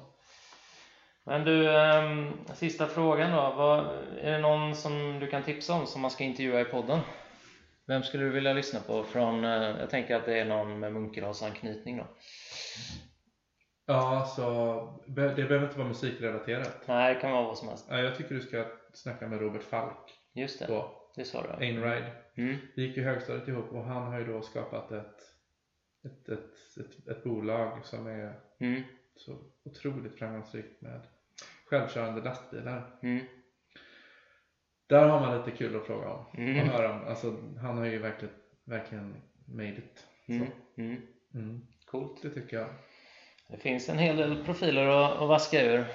Men 1.23 1.43
du, 1.43 1.77
ehm, 1.77 2.31
sista 2.53 2.87
frågan 2.87 3.31
då. 3.31 3.53
Vad, 3.57 3.79
är 4.21 4.31
det 4.31 4.39
någon 4.39 4.75
som 4.75 5.19
du 5.19 5.27
kan 5.27 5.43
tipsa 5.43 5.73
om 5.73 5.85
som 5.85 6.01
man 6.01 6.11
ska 6.11 6.23
intervjua 6.23 6.61
i 6.61 6.65
podden? 6.65 6.99
Vem 7.87 8.03
skulle 8.03 8.23
du 8.23 8.29
vilja 8.29 8.53
lyssna 8.53 8.79
på 8.79 9.03
från, 9.03 9.43
eh, 9.43 9.51
jag 9.79 9.89
tänker 9.89 10.15
att 10.15 10.25
det 10.25 10.39
är 10.39 10.45
någon 10.45 10.79
med 10.79 10.93
Munkedalsanknytning 10.93 11.97
då? 11.97 12.07
Ja, 13.85 14.25
så 14.35 15.03
be- 15.07 15.33
det 15.35 15.43
behöver 15.43 15.65
inte 15.67 15.77
vara 15.77 15.87
musikrelaterat. 15.87 16.87
Nej, 16.87 17.13
det 17.13 17.19
kan 17.21 17.31
vara 17.31 17.43
vad 17.43 17.57
som 17.57 17.67
helst. 17.67 17.85
Ja, 17.89 17.99
jag 18.01 18.15
tycker 18.15 18.35
du 18.35 18.41
ska 18.41 18.65
snacka 18.93 19.27
med 19.27 19.39
Robert 19.41 19.63
Falk 19.63 20.13
Just 20.33 20.59
det, 20.59 20.67
på 20.67 20.91
det 21.15 21.25
sa 21.25 21.41
du. 21.41 21.65
Einride. 21.65 22.11
Mm. 22.35 22.57
Vi 22.75 22.83
gick 22.87 22.97
ju 22.97 23.03
högstadiet 23.03 23.47
ihop 23.47 23.71
och 23.71 23.83
han 23.83 24.03
har 24.11 24.19
ju 24.19 24.25
då 24.25 24.41
skapat 24.41 24.91
ett, 24.91 25.21
ett, 26.05 26.29
ett, 26.29 26.77
ett, 26.79 27.07
ett 27.07 27.23
bolag 27.23 27.85
som 27.85 28.07
är 28.07 28.39
Mm. 28.59 28.83
så 29.15 29.37
otroligt 29.63 30.19
framgångsrikt 30.19 30.81
med 30.81 31.01
självkörande 31.65 32.21
lastbilar. 32.21 32.99
Mm. 33.03 33.25
Där 34.87 35.07
har 35.07 35.19
man 35.19 35.37
lite 35.37 35.51
kul 35.57 35.75
att 35.75 35.85
fråga 35.85 36.09
om 36.09 36.25
Mm. 36.37 36.69
höra 36.69 36.91
om. 36.91 37.07
Alltså, 37.07 37.33
han 37.61 37.77
har 37.77 37.85
ju 37.85 37.97
verkligen, 37.99 38.33
verkligen 38.65 39.15
made 39.45 39.69
it. 39.69 40.05
Mm. 40.27 40.47
Så, 40.47 40.81
Mm. 40.81 41.01
mm, 41.33 41.61
Coolt. 41.85 42.21
det 42.21 42.29
tycker 42.29 42.57
jag. 42.57 42.67
Det 43.47 43.57
finns 43.57 43.89
en 43.89 43.97
hel 43.97 44.17
del 44.17 44.43
profiler 44.45 44.87
att, 44.87 45.21
att 45.21 45.27
vaska 45.27 45.61
ur. 45.65 45.85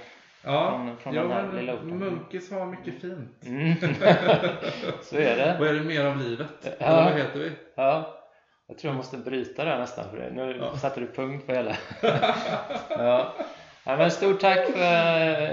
Ja, 0.44 0.70
Från- 0.70 0.96
från 0.98 1.14
ja 1.14 1.22
den 1.22 1.66
men. 1.66 1.98
Munkis 1.98 2.50
har 2.50 2.66
mycket 2.66 3.00
fint. 3.00 3.44
Mm. 3.46 3.74
Så 5.02 5.16
är 5.16 5.36
det. 5.36 5.56
Vad 5.60 5.68
är 5.68 5.74
det 5.74 5.80
mer 5.84 6.04
av 6.04 6.16
livet? 6.16 6.48
Ja. 6.62 6.70
Eller 6.86 7.04
vad 7.10 7.20
heter 7.20 7.38
vi? 7.38 7.50
Ja, 7.74 8.18
jag 8.66 8.78
tror 8.78 8.90
jag 8.90 8.96
måste 8.96 9.16
bryta 9.16 9.64
där 9.64 9.78
nästan 9.78 10.10
för 10.10 10.16
det. 10.16 10.30
Nu 10.30 10.56
Ja. 10.60 10.76
satte 10.76 11.00
du 11.00 11.06
punkt 11.06 11.46
på 11.46 11.52
hela. 11.52 11.76
ja. 12.88 13.34
Ja, 13.84 13.96
men 13.96 14.10
stort 14.10 14.40
tack 14.40 14.66
för 14.70 14.78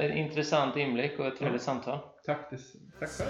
eh, 0.04 0.20
intressant 0.20 0.78
inblick 0.78 1.20
och 1.20 1.26
ett 1.26 1.40
trevligt 1.40 1.62
samtal. 1.62 2.00
Tack, 2.30 2.50
tack 3.00 3.10
själv. 3.10 3.30